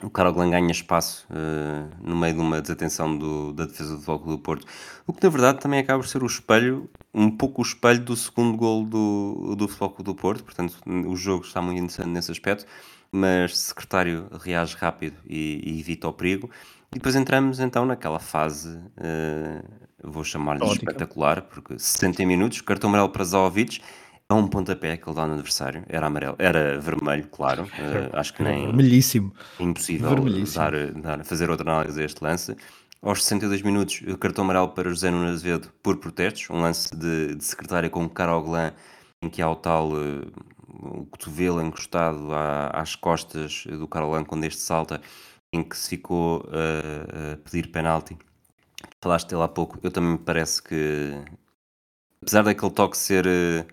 O 0.03 0.09
Carol 0.09 0.33
Glan 0.33 0.51
ganha 0.51 0.71
espaço 0.71 1.29
uh, 1.31 1.89
no 2.03 2.17
meio 2.17 2.35
de 2.35 2.41
uma 2.41 2.61
desatenção 2.61 3.17
do, 3.17 3.53
da 3.53 3.67
defesa 3.67 3.97
do 3.97 4.03
Foco 4.03 4.31
do 4.31 4.39
Porto, 4.39 4.67
o 5.07 5.13
que 5.13 5.23
na 5.23 5.29
verdade 5.29 5.61
também 5.61 5.79
acaba 5.79 6.03
por 6.03 6.09
ser 6.09 6.23
o 6.23 6.27
espelho, 6.27 6.89
um 7.13 7.31
pouco 7.31 7.61
o 7.61 7.65
espelho 7.65 8.01
do 8.01 8.17
segundo 8.17 8.57
gol 8.57 8.87
do, 8.87 9.55
do 9.55 9.69
Foco 9.69 10.03
do 10.03 10.15
Porto, 10.15 10.43
portanto 10.43 10.75
o 10.87 11.15
jogo 11.15 11.45
está 11.45 11.61
muito 11.61 11.77
interessante 11.77 12.09
nesse 12.09 12.33
aspecto, 12.33 12.65
mas 13.13 13.59
secretário 13.59 14.27
reage 14.41 14.75
rápido 14.75 15.17
e, 15.29 15.61
e 15.63 15.81
evita 15.81 16.09
o 16.09 16.15
perigo. 16.15 16.49
E 16.93 16.99
depois 16.99 17.15
entramos 17.15 17.61
então 17.61 17.87
naquela 17.87 18.19
fase, 18.19 18.77
uh, 18.77 19.65
vou 20.03 20.25
chamar-lhe 20.25 20.65
espetacular, 20.65 21.43
porque 21.43 21.79
70 21.79 22.27
minutos, 22.27 22.61
cartão 22.63 22.91
amarelo 22.91 23.11
para 23.11 23.23
Zovic, 23.23 23.81
é 24.29 24.35
um 24.35 24.49
pontapé 24.49 24.97
que 24.97 25.09
ele 25.09 25.15
dá 25.15 25.25
no 25.25 25.35
adversário, 25.35 25.85
era 25.89 26.09
amarelo, 26.09 26.35
era 26.37 26.81
vermelho, 26.81 27.29
claro, 27.29 27.63
uh, 27.63 28.17
acho 28.17 28.35
que 28.35 28.43
nem... 28.43 28.67
Vermelhíssimo. 28.67 29.33
Impossível 29.61 30.17
dar, 30.53 30.73
dar, 30.95 31.25
fazer 31.25 31.49
outra 31.49 31.71
análise 31.71 32.03
a 32.03 32.05
este 32.05 32.25
lance. 32.25 32.57
Aos 33.01 33.23
62 33.23 33.63
minutos, 33.63 34.03
cartão 34.19 34.43
amarelo 34.43 34.71
para 34.71 34.91
José 34.91 35.13
Nunes 35.13 35.37
Azevedo 35.37 35.69
por 35.81 35.97
protestos, 35.99 36.51
um 36.51 36.61
lance 36.61 36.95
de, 36.95 37.37
de 37.37 37.45
secretária 37.45 37.89
com 37.89 38.09
Carol 38.09 38.43
Glan, 38.43 38.73
em 39.23 39.31
que 39.31 39.41
há 39.41 39.49
o 39.49 39.55
tal 39.55 39.93
uh, 39.93 40.27
o 40.83 41.07
cotovelo 41.07 41.63
encostado 41.63 42.33
à, 42.33 42.69
às 42.69 42.97
costas 42.97 43.65
do 43.67 43.87
Carolan 43.87 44.25
quando 44.25 44.45
este 44.45 44.61
salta 44.61 45.01
em 45.53 45.63
que 45.63 45.77
se 45.77 45.89
ficou 45.89 46.49
a, 46.49 47.33
a 47.33 47.37
pedir 47.39 47.71
penalti. 47.71 48.17
Falaste 49.03 49.29
dele 49.29 49.43
há 49.43 49.49
pouco, 49.49 49.79
eu 49.83 49.91
também 49.91 50.13
me 50.13 50.19
parece 50.19 50.63
que, 50.63 51.13
apesar 52.23 52.43
daquele 52.43 52.73
toque 52.73 52.97
ser. 52.97 53.27
Eh, 53.27 53.67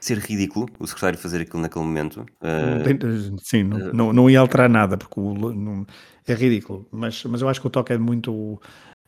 ser 0.00 0.18
ridículo 0.18 0.68
o 0.78 0.86
secretário 0.86 1.18
fazer 1.18 1.40
aquilo 1.40 1.62
naquele 1.62 1.84
momento. 1.84 2.26
Uh, 2.42 3.38
sim, 3.42 3.62
não, 3.62 3.78
não, 3.92 4.12
não, 4.12 4.30
ia 4.30 4.38
alterar 4.38 4.68
nada, 4.68 4.98
porque 4.98 5.18
o, 5.18 5.32
não, 5.34 5.86
é 6.26 6.34
ridículo, 6.34 6.86
mas, 6.90 7.24
mas 7.24 7.40
eu 7.40 7.48
acho 7.48 7.60
que 7.60 7.66
o 7.66 7.70
toque 7.70 7.92
é 7.92 7.98
muito. 7.98 8.60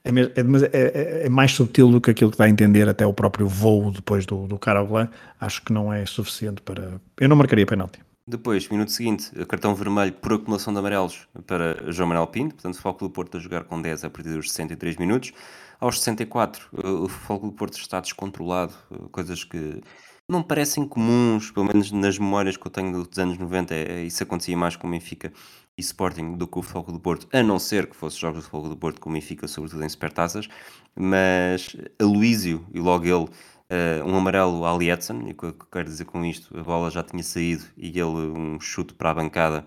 É, 0.03 0.11
é, 0.11 0.71
é, 0.73 1.27
é, 1.27 1.29
mais 1.29 1.53
subtil 1.53 1.91
do 1.91 2.01
que 2.01 2.13
aquilo 2.13 2.31
que 2.31 2.39
dá 2.39 2.45
a 2.45 2.49
entender 2.49 2.89
até 2.89 3.05
o 3.05 3.13
próprio 3.13 3.49
voo 3.49 3.91
depois 3.91 4.25
do, 4.25 4.47
do 4.47 4.57
Carolan. 4.59 5.11
Acho 5.41 5.63
que 5.63 5.73
não 5.73 5.93
é 5.93 6.07
suficiente 6.07 6.63
para. 6.63 7.01
Eu 7.21 7.29
não 7.29 7.37
marcaria 7.37 7.67
penalti. 7.67 8.06
Depois, 8.29 8.69
minuto 8.69 8.91
seguinte, 8.91 9.31
cartão 9.47 9.73
vermelho 9.73 10.13
por 10.13 10.33
acumulação 10.33 10.73
de 10.73 10.81
amarelos 10.81 11.29
para 11.47 11.93
João 11.93 12.09
Manuel 12.09 12.27
Pinto, 12.27 12.57
portanto, 12.57 12.75
o 12.75 12.77
Futebol 12.77 13.09
do 13.09 13.13
Porto 13.13 13.37
a 13.37 13.41
jogar 13.41 13.63
com 13.63 13.81
10 13.81 14.03
a 14.03 14.11
partir 14.11 14.31
dos 14.31 14.51
63 14.51 14.97
minutos. 14.97 15.33
Aos 15.79 16.01
64, 16.01 16.69
o 16.73 17.09
Futebol 17.09 17.51
do 17.51 17.57
Porto 17.57 17.79
está 17.79 18.01
descontrolado, 18.01 18.75
coisas 19.13 19.45
que 19.45 19.81
não 20.29 20.43
parecem 20.43 20.89
comuns, 20.89 21.53
pelo 21.53 21.67
menos 21.67 21.93
nas 21.93 22.19
memórias 22.19 22.57
que 22.57 22.67
eu 22.67 22.71
tenho 22.73 23.05
dos 23.05 23.17
anos 23.17 23.39
90, 23.39 23.73
é, 23.73 24.03
isso 24.03 24.25
acontecia 24.25 24.57
mais 24.57 24.75
com 24.75 24.89
o 24.89 24.91
Benfica 24.91 25.33
e 25.79 25.81
Sporting 25.81 26.37
do 26.37 26.49
que 26.49 26.59
o 26.59 26.63
Futebol 26.63 26.95
do 26.95 27.01
Porto, 27.01 27.29
a 27.33 27.45
não 27.45 27.61
ser 27.61 27.87
que 27.87 27.95
fosse 27.95 28.19
jogos 28.19 28.41
do 28.41 28.51
Futebol 28.51 28.71
do 28.71 28.77
Porto 28.77 29.01
com 29.01 29.09
o 29.09 29.13
Benfica, 29.13 29.47
sobretudo 29.47 29.85
em 29.85 29.89
supertaças, 29.89 30.49
mas 30.97 31.77
Aloísio 32.01 32.67
e 32.75 32.81
logo 32.81 33.05
ele 33.05 33.29
Uh, 33.69 34.05
um 34.09 34.17
amarelo 34.17 34.65
a 34.65 34.77
Lietzen, 34.77 35.27
e 35.27 35.33
o 35.33 35.35
que 35.35 35.45
eu 35.45 35.53
quero 35.53 35.89
dizer 35.89 36.05
com 36.05 36.25
isto, 36.25 36.57
a 36.57 36.63
bola 36.63 36.89
já 36.89 37.03
tinha 37.03 37.23
saído 37.23 37.65
e 37.77 37.89
ele 37.89 38.05
um 38.05 38.61
chute 38.61 38.95
para 38.95 39.11
a 39.11 39.15
bancada 39.15 39.67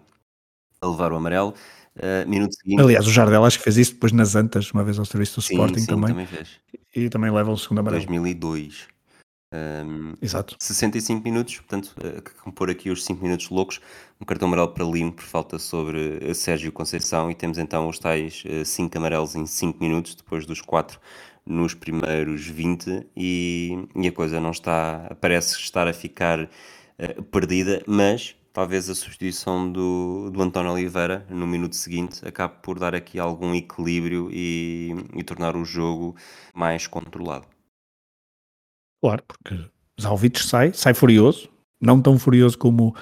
a 0.80 0.88
levar 0.88 1.12
o 1.12 1.18
amarelo. 1.18 1.54
Uh, 1.98 2.28
minuto 2.30 2.56
seguinte... 2.56 2.82
Aliás, 2.82 3.06
o 3.06 3.12
Jardel 3.12 3.44
acho 3.44 3.58
que 3.58 3.64
fez 3.66 3.76
isso 3.76 3.94
depois 3.94 4.14
nas 4.14 4.36
Antas, 4.36 4.72
uma 4.72 4.86
vez 4.86 4.98
ao 4.98 5.04
serviço 5.04 5.36
do 5.36 5.42
sim, 5.42 5.54
Sporting 5.54 5.80
sim, 5.80 5.86
também. 5.86 6.10
também 6.12 6.26
fez. 6.26 6.50
E 6.96 7.10
também 7.10 7.30
leva 7.30 7.52
o 7.52 7.58
segundo 7.58 7.80
amarelo. 7.80 8.06
2002. 8.06 8.88
Um, 9.52 10.14
Exato. 10.22 10.56
65 10.60 11.22
minutos, 11.24 11.56
portanto, 11.58 11.94
uh, 11.98 12.44
compor 12.44 12.70
aqui 12.70 12.90
os 12.90 13.04
5 13.04 13.22
minutos 13.22 13.50
loucos, 13.50 13.82
um 14.22 14.24
cartão 14.24 14.48
amarelo 14.48 14.70
para 14.70 14.86
Lino 14.86 15.12
por 15.12 15.26
falta 15.26 15.60
sobre 15.60 16.34
Sérgio 16.36 16.72
Conceição 16.72 17.30
e 17.30 17.36
temos 17.36 17.58
então 17.58 17.90
os 17.90 18.00
tais 18.00 18.44
5 18.64 18.96
uh, 18.96 18.98
amarelos 18.98 19.36
em 19.36 19.46
5 19.46 19.78
minutos, 19.80 20.16
depois 20.16 20.46
dos 20.46 20.62
4 20.62 21.00
nos 21.50 21.74
primeiros 21.74 22.46
20 22.46 23.08
e, 23.18 23.88
e 23.96 24.08
a 24.08 24.12
coisa 24.12 24.40
não 24.40 24.52
está, 24.52 25.16
parece 25.20 25.58
estar 25.60 25.88
a 25.88 25.94
ficar 25.94 26.44
uh, 26.44 27.24
perdida, 27.24 27.84
mas 27.88 28.36
talvez 28.54 28.90
a 28.90 28.96
substituição 28.96 29.72
do, 29.72 30.30
do 30.32 30.42
António 30.42 30.72
Oliveira 30.72 31.26
no 31.30 31.48
minuto 31.48 31.76
seguinte 31.76 32.26
acabe 32.26 32.56
por 32.62 32.78
dar 32.78 32.94
aqui 32.94 33.20
algum 33.20 33.54
equilíbrio 33.56 34.30
e, 34.32 34.94
e 35.16 35.24
tornar 35.24 35.56
o 35.56 35.66
jogo 35.66 36.16
mais 36.54 36.86
controlado. 36.86 37.48
Claro, 39.04 39.24
porque 39.28 39.70
Zalvic 40.00 40.40
sai, 40.44 40.72
sai 40.74 40.94
furioso, 40.94 41.50
não 41.82 42.02
tão 42.02 42.20
furioso 42.20 42.58
como 42.58 42.96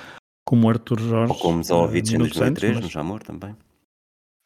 como 0.48 0.70
Arthur 0.70 1.02
Jorge. 1.02 1.34
Ou 1.34 1.40
como 1.40 1.62
Zalvic 1.62 2.10
uh, 2.12 2.16
em 2.16 2.18
2003, 2.20 2.48
antes, 2.50 2.76
mas... 2.76 2.84
no 2.86 2.90
Jamor 2.90 3.22
também. 3.22 3.54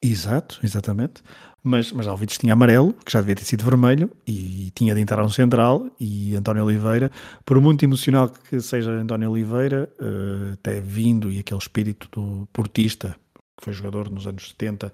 Exato, 0.04 0.60
exatamente. 0.64 1.22
Mas, 1.64 1.92
mas 1.92 2.08
Alvides 2.08 2.40
tinha 2.40 2.54
amarelo, 2.54 2.94
que 3.06 3.12
já 3.12 3.20
devia 3.20 3.36
ter 3.36 3.46
sido 3.46 3.64
vermelho, 3.64 4.10
e 4.26 4.72
tinha 4.74 4.96
de 4.96 5.02
entrar 5.02 5.24
um 5.24 5.30
central, 5.30 5.88
e 6.00 6.36
António 6.36 6.66
Oliveira, 6.66 7.12
por 7.46 7.62
muito 7.62 7.84
emocional 7.84 8.30
que 8.30 8.60
seja 8.60 8.90
António 8.90 9.30
Oliveira, 9.30 9.88
uh, 10.02 10.54
até 10.54 10.82
vindo, 10.82 11.32
e 11.32 11.38
aquele 11.38 11.60
espírito 11.60 12.08
do 12.12 12.48
portista, 12.52 13.16
que 13.60 13.66
foi 13.66 13.74
jogador 13.74 14.10
nos 14.10 14.26
anos 14.26 14.50
70, 14.50 14.92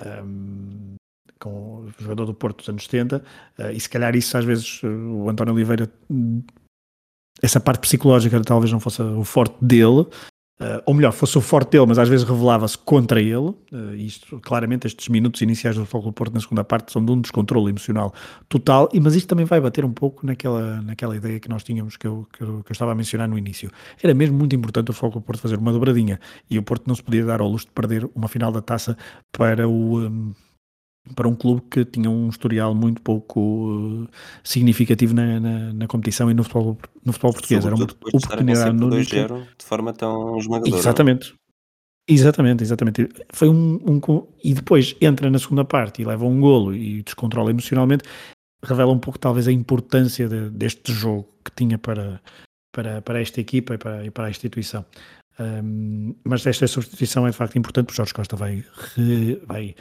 um, 0.00 0.04
ehm, 0.06 0.94
com 1.38 1.50
o 1.84 1.90
jogador 1.98 2.24
do 2.24 2.32
Porto 2.32 2.58
dos 2.58 2.68
anos 2.70 2.84
70, 2.84 3.18
uh, 3.18 3.22
eh, 3.58 3.72
e 3.74 3.80
se 3.80 3.88
calhar 3.90 4.16
isso 4.16 4.38
às 4.38 4.44
vezes 4.44 4.82
uh, 4.82 4.86
o 4.86 5.28
António 5.28 5.52
Oliveira, 5.52 5.92
essa 7.42 7.60
parte 7.60 7.80
psicológica 7.80 8.40
talvez 8.40 8.72
não 8.72 8.80
fosse 8.80 9.02
o 9.02 9.22
forte 9.22 9.56
dele, 9.62 10.06
Uh, 10.58 10.80
ou 10.86 10.94
melhor, 10.94 11.12
fosse 11.12 11.36
o 11.36 11.40
forte 11.42 11.72
dele, 11.72 11.84
mas 11.84 11.98
às 11.98 12.08
vezes 12.08 12.26
revelava-se 12.26 12.78
contra 12.78 13.20
ele. 13.20 13.54
Uh, 13.70 13.94
isto, 13.94 14.40
claramente, 14.40 14.86
estes 14.86 15.06
minutos 15.08 15.42
iniciais 15.42 15.76
do 15.76 15.84
Futebol 15.84 16.14
Porto 16.14 16.32
na 16.32 16.40
segunda 16.40 16.64
parte 16.64 16.92
são 16.92 17.04
de 17.04 17.12
um 17.12 17.20
descontrole 17.20 17.68
emocional 17.68 18.14
total, 18.48 18.88
e, 18.90 18.98
mas 18.98 19.14
isto 19.14 19.28
também 19.28 19.44
vai 19.44 19.60
bater 19.60 19.84
um 19.84 19.92
pouco 19.92 20.24
naquela, 20.24 20.80
naquela 20.80 21.14
ideia 21.14 21.38
que 21.38 21.48
nós 21.48 21.62
tínhamos, 21.62 21.98
que 21.98 22.06
eu, 22.06 22.26
que 22.32 22.42
eu, 22.42 22.62
que 22.62 22.70
eu 22.70 22.72
estava 22.72 22.92
a 22.92 22.94
mencionar 22.94 23.28
no 23.28 23.36
início. 23.36 23.70
Era 24.02 24.14
mesmo 24.14 24.38
muito 24.38 24.56
importante 24.56 24.90
o 24.90 24.94
Futebol 24.94 25.20
Porto 25.20 25.40
fazer 25.40 25.58
uma 25.58 25.72
dobradinha, 25.72 26.18
e 26.48 26.58
o 26.58 26.62
Porto 26.62 26.86
não 26.86 26.94
se 26.94 27.02
podia 27.02 27.26
dar 27.26 27.42
ao 27.42 27.48
luxo 27.48 27.66
de 27.66 27.72
perder 27.72 28.08
uma 28.14 28.26
final 28.26 28.50
da 28.50 28.62
taça 28.62 28.96
para 29.30 29.68
o. 29.68 30.06
Um, 30.06 30.32
para 31.14 31.28
um 31.28 31.34
clube 31.34 31.62
que 31.70 31.84
tinha 31.84 32.10
um 32.10 32.28
historial 32.28 32.74
muito 32.74 33.00
pouco 33.00 33.40
uh, 33.40 34.08
significativo 34.42 35.14
na, 35.14 35.38
na, 35.38 35.72
na, 35.72 35.86
competição 35.86 36.30
e 36.30 36.34
no 36.34 36.42
futebol, 36.42 36.78
no 37.04 37.12
futebol 37.12 37.32
português. 37.32 37.64
Era 37.64 37.74
uma 37.74 37.84
oportunidade 37.84 38.84
única. 38.84 39.28
De 39.58 39.64
forma 39.64 39.92
tão 39.92 40.38
esmagadora. 40.38 40.76
Exatamente. 40.76 41.34
Exatamente, 42.08 42.62
exatamente. 42.62 43.08
Foi 43.30 43.48
um, 43.48 43.80
um, 43.84 44.26
e 44.42 44.54
depois 44.54 44.94
entra 45.00 45.28
na 45.28 45.38
segunda 45.38 45.64
parte 45.64 46.02
e 46.02 46.04
leva 46.04 46.24
um 46.24 46.40
golo 46.40 46.72
e 46.72 47.02
descontrola 47.02 47.50
emocionalmente, 47.50 48.04
revela 48.62 48.92
um 48.92 48.98
pouco 48.98 49.18
talvez 49.18 49.48
a 49.48 49.52
importância 49.52 50.28
de, 50.28 50.50
deste 50.50 50.92
jogo 50.92 51.28
que 51.44 51.50
tinha 51.50 51.78
para, 51.78 52.20
para, 52.72 53.02
para 53.02 53.20
esta 53.20 53.40
equipa 53.40 53.74
e 53.74 53.78
para, 53.78 54.06
e 54.06 54.10
para 54.10 54.26
a 54.26 54.30
instituição. 54.30 54.84
Um, 55.38 56.14
mas 56.24 56.46
esta 56.46 56.66
substituição 56.66 57.26
é 57.26 57.30
de 57.30 57.36
facto 57.36 57.58
importante, 57.58 57.86
porque 57.86 57.96
Jorge 57.96 58.14
Costa 58.14 58.36
vai, 58.36 58.64
vai 59.46 59.74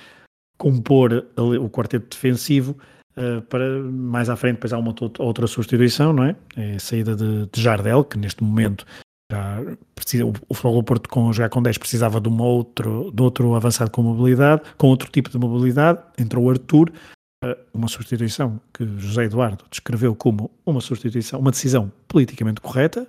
compor 0.58 1.26
o 1.38 1.70
quarteto 1.70 2.08
defensivo 2.10 2.78
uh, 3.18 3.42
para 3.44 3.82
mais 3.84 4.30
à 4.30 4.36
frente 4.36 4.56
depois 4.56 4.74
há 4.74 4.78
uma 4.78 4.94
outra 5.20 5.48
substituição, 5.48 6.14
não 6.14 6.24
é? 6.24 6.36
É 6.56 6.76
a 6.76 6.80
saída 6.80 7.16
de, 7.16 7.48
de 7.48 7.62
Jardel, 7.62 8.04
que 8.04 8.18
neste 8.18 8.44
momento 8.44 8.86
já 9.32 9.60
precisa, 9.96 10.26
o, 10.26 10.34
o 10.48 10.54
Futebol 10.54 10.84
Porto 10.84 11.10
com, 11.10 11.34
já 11.34 11.50
com 11.50 11.62
10 11.62 11.78
precisava 11.78 12.22
de, 12.22 12.30
um 12.30 12.42
outro, 12.42 13.12
de 13.12 13.22
outro 13.22 13.56
avançado 13.56 13.90
com 13.90 14.04
mobilidade, 14.04 14.62
com 14.78 14.88
outro 14.88 15.10
tipo 15.10 15.30
de 15.30 15.38
mobilidade, 15.38 16.00
entrou 16.18 16.46
o 16.46 16.50
Arthur, 16.50 16.92
uh, 17.44 17.56
uma 17.74 17.88
substituição 17.88 18.60
que 18.74 18.86
José 18.98 19.26
Eduardo 19.26 19.66
descreveu 19.70 20.16
como 20.16 20.52
uma 20.66 20.82
substituição, 20.82 21.40
uma 21.40 21.52
decisão 21.52 21.92
politicamente 22.08 22.62
correta, 22.62 23.08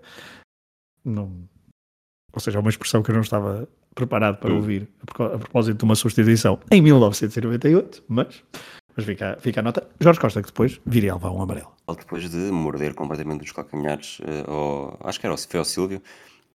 não, 1.05 1.49
ou 2.33 2.41
seja, 2.41 2.61
uma 2.61 2.71
expressão 2.71 3.03
que 3.03 3.11
eu 3.11 3.15
não 3.15 3.23
estava 3.23 3.69
preparado 3.97 4.37
para 4.37 4.53
ouvir 4.53 4.87
a 5.19 5.39
propósito 5.39 5.79
de 5.79 5.85
uma 5.85 5.97
substituição 5.97 6.61
em 6.71 6.81
1998, 6.83 8.05
mas, 8.07 8.45
mas 8.95 9.07
fica, 9.07 9.37
fica 9.41 9.61
a 9.61 9.63
nota. 9.63 9.89
Jorge 9.99 10.21
Costa, 10.21 10.43
que 10.43 10.49
depois 10.49 10.79
viria 10.87 11.13
a 11.13 11.15
levar 11.15 11.31
um 11.31 11.43
amarelo. 11.43 11.73
Depois 11.89 12.31
de 12.31 12.37
morder 12.37 12.95
completamente 12.95 13.43
os 13.43 13.53
calcanhares, 13.53 14.21
uh, 14.21 14.97
acho 15.01 15.19
que 15.19 15.27
era, 15.27 15.37
foi 15.37 15.59
ao 15.59 15.65
Silvio, 15.65 16.03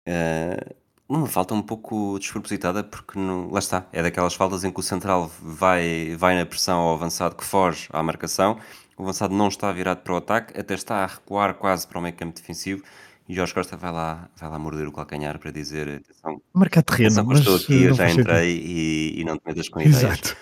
uh, 0.06 0.74
uma 1.08 1.26
falta 1.26 1.54
um 1.54 1.62
pouco 1.62 2.18
despropositada, 2.18 2.84
porque 2.84 3.18
não, 3.18 3.50
lá 3.50 3.58
está, 3.58 3.86
é 3.90 4.02
daquelas 4.02 4.34
faltas 4.34 4.62
em 4.62 4.70
que 4.70 4.78
o 4.78 4.82
central 4.82 5.30
vai, 5.40 6.14
vai 6.16 6.36
na 6.36 6.44
pressão 6.44 6.78
ao 6.78 6.94
avançado 6.94 7.34
que 7.34 7.44
foge 7.44 7.88
à 7.90 8.02
marcação, 8.02 8.58
o 8.98 9.02
avançado 9.02 9.34
não 9.34 9.48
está 9.48 9.72
virado 9.72 10.02
para 10.02 10.12
o 10.12 10.16
ataque, 10.18 10.60
até 10.60 10.74
está 10.74 10.96
a 11.02 11.06
recuar 11.06 11.54
quase 11.54 11.86
para 11.86 11.98
o 11.98 12.02
meio 12.02 12.14
campo 12.14 12.38
defensivo 12.38 12.82
e 13.30 13.34
Jorge 13.34 13.54
Costa 13.54 13.76
vai 13.76 13.92
lá, 13.92 14.28
vai 14.36 14.50
lá 14.50 14.58
morder 14.58 14.88
o 14.88 14.92
calcanhar 14.92 15.38
para 15.38 15.52
dizer: 15.52 15.88
atenção, 15.88 16.42
marcar 16.52 16.82
terreno, 16.82 17.24
mas 17.24 17.38
estou 17.38 17.54
aqui, 17.54 17.84
eu 17.84 17.94
já 17.94 18.10
entrei 18.10 18.60
e, 18.60 19.20
e, 19.20 19.24
não 19.24 19.38
te 19.38 19.42
metas 19.46 19.68
com 19.68 19.80
ideias. 19.80 20.02
Exato. 20.02 20.36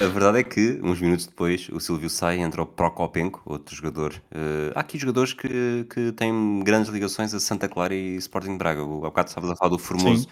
A 0.00 0.06
verdade 0.06 0.40
é 0.40 0.42
que, 0.42 0.80
uns 0.82 1.00
minutos 1.00 1.26
depois, 1.26 1.68
o 1.68 1.78
Silvio 1.78 2.10
sai 2.10 2.38
e 2.38 2.40
entra 2.40 2.60
o 2.60 2.66
Prokopenko, 2.66 3.40
outro 3.46 3.76
jogador. 3.76 4.12
Uh, 4.32 4.72
há 4.74 4.80
aqui 4.80 4.98
jogadores 4.98 5.34
que, 5.34 5.86
que 5.88 6.10
têm 6.10 6.64
grandes 6.64 6.90
ligações 6.90 7.32
a 7.32 7.38
Santa 7.38 7.68
Clara 7.68 7.94
e 7.94 8.16
Sporting 8.16 8.58
Braga. 8.58 8.82
O, 8.82 9.04
há 9.04 9.10
bocado 9.10 9.28
estavas 9.28 9.50
a 9.50 9.54
falar 9.54 9.70
do 9.70 9.78
Formoso, 9.78 10.26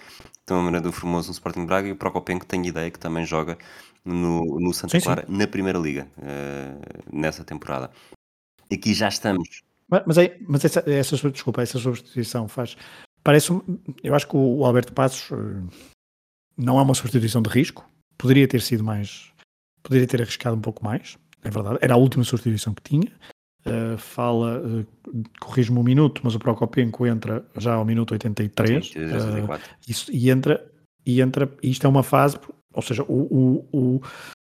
tem 0.44 0.56
uma 0.56 0.64
maneira 0.64 0.82
do 0.82 0.90
Formoso 0.90 1.28
no 1.28 1.32
Sporting 1.32 1.64
Braga 1.64 1.86
e 1.86 1.92
o 1.92 1.96
Prokopenko 1.96 2.44
tem 2.44 2.66
ideia 2.66 2.90
que 2.90 2.98
também 2.98 3.24
joga 3.24 3.56
no, 4.04 4.58
no 4.58 4.74
Santa 4.74 4.98
sim, 4.98 5.04
Clara 5.04 5.24
sim. 5.24 5.36
na 5.36 5.46
Primeira 5.46 5.78
Liga, 5.78 6.08
uh, 6.18 7.16
nessa 7.16 7.44
temporada. 7.44 7.88
Aqui 8.68 8.92
já 8.94 9.06
estamos 9.06 9.62
mas, 9.92 10.02
mas, 10.06 10.18
é, 10.18 10.38
mas 10.48 10.64
essa, 10.64 10.82
essa, 10.90 11.30
desculpa, 11.30 11.60
essa 11.60 11.78
substituição 11.78 12.48
faz. 12.48 12.78
Parece. 13.22 13.52
Eu 14.02 14.14
acho 14.14 14.26
que 14.26 14.36
o 14.36 14.64
Alberto 14.64 14.94
Passos 14.94 15.30
eh, 15.30 15.76
não 16.56 16.78
é 16.78 16.82
uma 16.82 16.94
substituição 16.94 17.42
de 17.42 17.50
risco. 17.50 17.86
Poderia 18.16 18.48
ter 18.48 18.62
sido 18.62 18.82
mais. 18.82 19.30
Poderia 19.82 20.06
ter 20.06 20.22
arriscado 20.22 20.56
um 20.56 20.60
pouco 20.60 20.82
mais. 20.82 21.18
É 21.44 21.50
verdade. 21.50 21.78
Era 21.82 21.94
a 21.94 21.98
última 21.98 22.24
substituição 22.24 22.72
que 22.72 22.82
tinha. 22.82 23.12
Uh, 23.64 23.96
fala, 23.96 24.60
uh, 24.60 24.86
corrige-me 25.38 25.78
um 25.78 25.84
minuto, 25.84 26.20
mas 26.24 26.34
o 26.34 26.38
Procopenco 26.38 27.06
entra 27.06 27.46
já 27.56 27.74
ao 27.74 27.84
minuto 27.84 28.10
83. 28.10 28.88
Sim, 28.88 28.98
uh, 28.98 29.60
isso, 29.86 30.10
e 30.10 30.30
entra, 30.30 30.68
e 31.06 31.20
entra, 31.20 31.48
e 31.62 31.70
isto 31.70 31.86
é 31.86 31.88
uma 31.88 32.02
fase, 32.02 32.36
ou 32.74 32.82
seja, 32.82 33.04
o, 33.04 33.22
o, 33.22 33.68
o, 33.72 34.02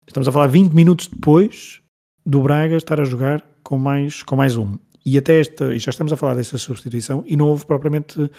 estamos 0.08 0.28
a 0.28 0.32
falar 0.32 0.48
20 0.48 0.74
minutos 0.74 1.06
depois 1.06 1.84
do 2.26 2.42
Braga 2.42 2.76
estar 2.78 3.00
a 3.00 3.04
jogar 3.04 3.48
com 3.62 3.78
mais, 3.78 4.24
com 4.24 4.36
mais 4.36 4.58
um. 4.58 4.76
E 5.06 5.18
até 5.18 5.40
esta, 5.40 5.74
e 5.74 5.80
já 5.80 5.92
estamos 5.92 6.12
a 6.12 6.18
falar 6.18 6.34
dessa 6.34 6.58
substituição, 6.58 7.24
e 7.28 7.38
não 7.38 7.48
houve 7.48 7.66
propriamente 7.66 8.30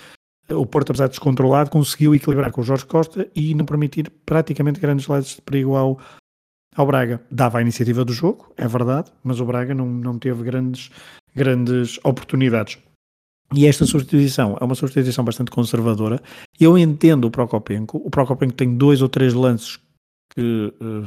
o 0.51 0.67
Porto, 0.67 0.91
apesar 0.91 1.07
de 1.07 1.12
descontrolado, 1.12 1.71
conseguiu 1.71 2.14
equilibrar 2.14 2.51
com 2.51 2.61
o 2.61 2.64
Jorge 2.64 2.87
Costa 2.87 3.29
e 3.35 3.55
não 3.55 3.64
permitir 3.64 4.11
praticamente 4.25 4.81
grandes 4.81 5.07
lados 5.07 5.37
de 5.37 5.43
perigo 5.43 5.75
ao, 5.77 5.99
ao 6.75 6.87
Braga. 6.87 7.21
Dava 7.31 7.59
a 7.59 7.62
iniciativa 7.62 8.05
do 8.05 8.12
jogo, 8.12 8.53
é 8.57 8.67
verdade, 8.67 9.12
mas 9.25 9.41
o 9.41 9.45
Braga 9.45 9.75
não, 9.75 9.87
não 9.87 10.19
teve 10.19 10.43
grandes, 10.45 10.91
grandes 11.35 11.99
oportunidades. 12.05 12.79
E 13.55 13.67
esta 13.67 13.87
substituição 13.87 14.57
é 14.61 14.64
uma 14.64 14.75
substituição 14.75 15.25
bastante 15.25 15.53
conservadora. 15.53 16.21
Eu 16.59 16.77
entendo 16.77 17.27
o 17.27 17.31
Procopenco. 17.31 17.99
O 17.99 18.11
Procopenco 18.11 18.55
tem 18.55 18.77
dois 18.77 19.03
ou 19.03 19.09
três 19.09 19.35
lances 19.35 19.79
que 20.37 20.72
uh, 20.80 21.07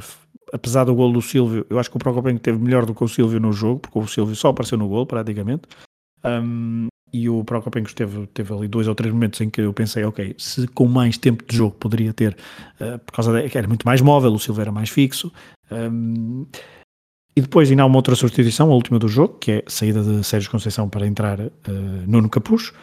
apesar 0.52 0.84
do 0.84 0.94
gol 0.94 1.12
do 1.12 1.22
Silvio, 1.22 1.64
eu 1.70 1.78
acho 1.78 1.90
que 1.90 1.96
o 1.96 2.00
Procopenco 2.00 2.40
teve 2.40 2.58
melhor 2.58 2.84
do 2.84 2.94
que 2.94 3.04
o 3.04 3.08
Silvio 3.08 3.40
no 3.40 3.52
jogo, 3.52 3.80
porque 3.80 3.98
o 3.98 4.06
Silvio 4.06 4.34
só 4.34 4.48
apareceu 4.48 4.76
no 4.76 4.88
gol 4.88 5.06
praticamente. 5.06 5.62
Um, 6.24 6.88
e 7.12 7.28
o 7.28 7.42
Procopenco 7.44 7.92
teve, 7.94 8.26
teve 8.28 8.52
ali 8.52 8.68
dois 8.68 8.86
ou 8.86 8.94
três 8.94 9.12
momentos 9.12 9.40
em 9.40 9.50
que 9.50 9.60
eu 9.60 9.72
pensei, 9.72 10.04
ok, 10.04 10.34
se 10.38 10.66
com 10.68 10.86
mais 10.86 11.16
tempo 11.16 11.44
de 11.44 11.56
jogo 11.56 11.74
poderia 11.76 12.12
ter, 12.12 12.36
uh, 12.80 12.98
por 13.00 13.12
causa 13.12 13.32
de 13.32 13.48
que 13.48 13.58
era 13.58 13.66
muito 13.66 13.84
mais 13.84 14.00
móvel, 14.00 14.32
o 14.32 14.38
Silvio 14.38 14.62
era 14.62 14.72
mais 14.72 14.90
fixo. 14.90 15.32
Um, 15.70 16.46
e 17.34 17.40
depois 17.40 17.70
ainda 17.70 17.84
há 17.84 17.86
uma 17.86 17.96
outra 17.96 18.14
substituição, 18.14 18.70
a 18.70 18.74
última 18.74 18.98
do 18.98 19.08
jogo, 19.08 19.38
que 19.38 19.52
é 19.52 19.64
a 19.66 19.70
saída 19.70 20.02
de 20.02 20.24
Sérgio 20.24 20.50
Conceição 20.50 20.88
para 20.88 21.06
entrar 21.06 21.40
uh, 21.40 21.50
Nuno 22.06 22.28
Capucho. 22.28 22.74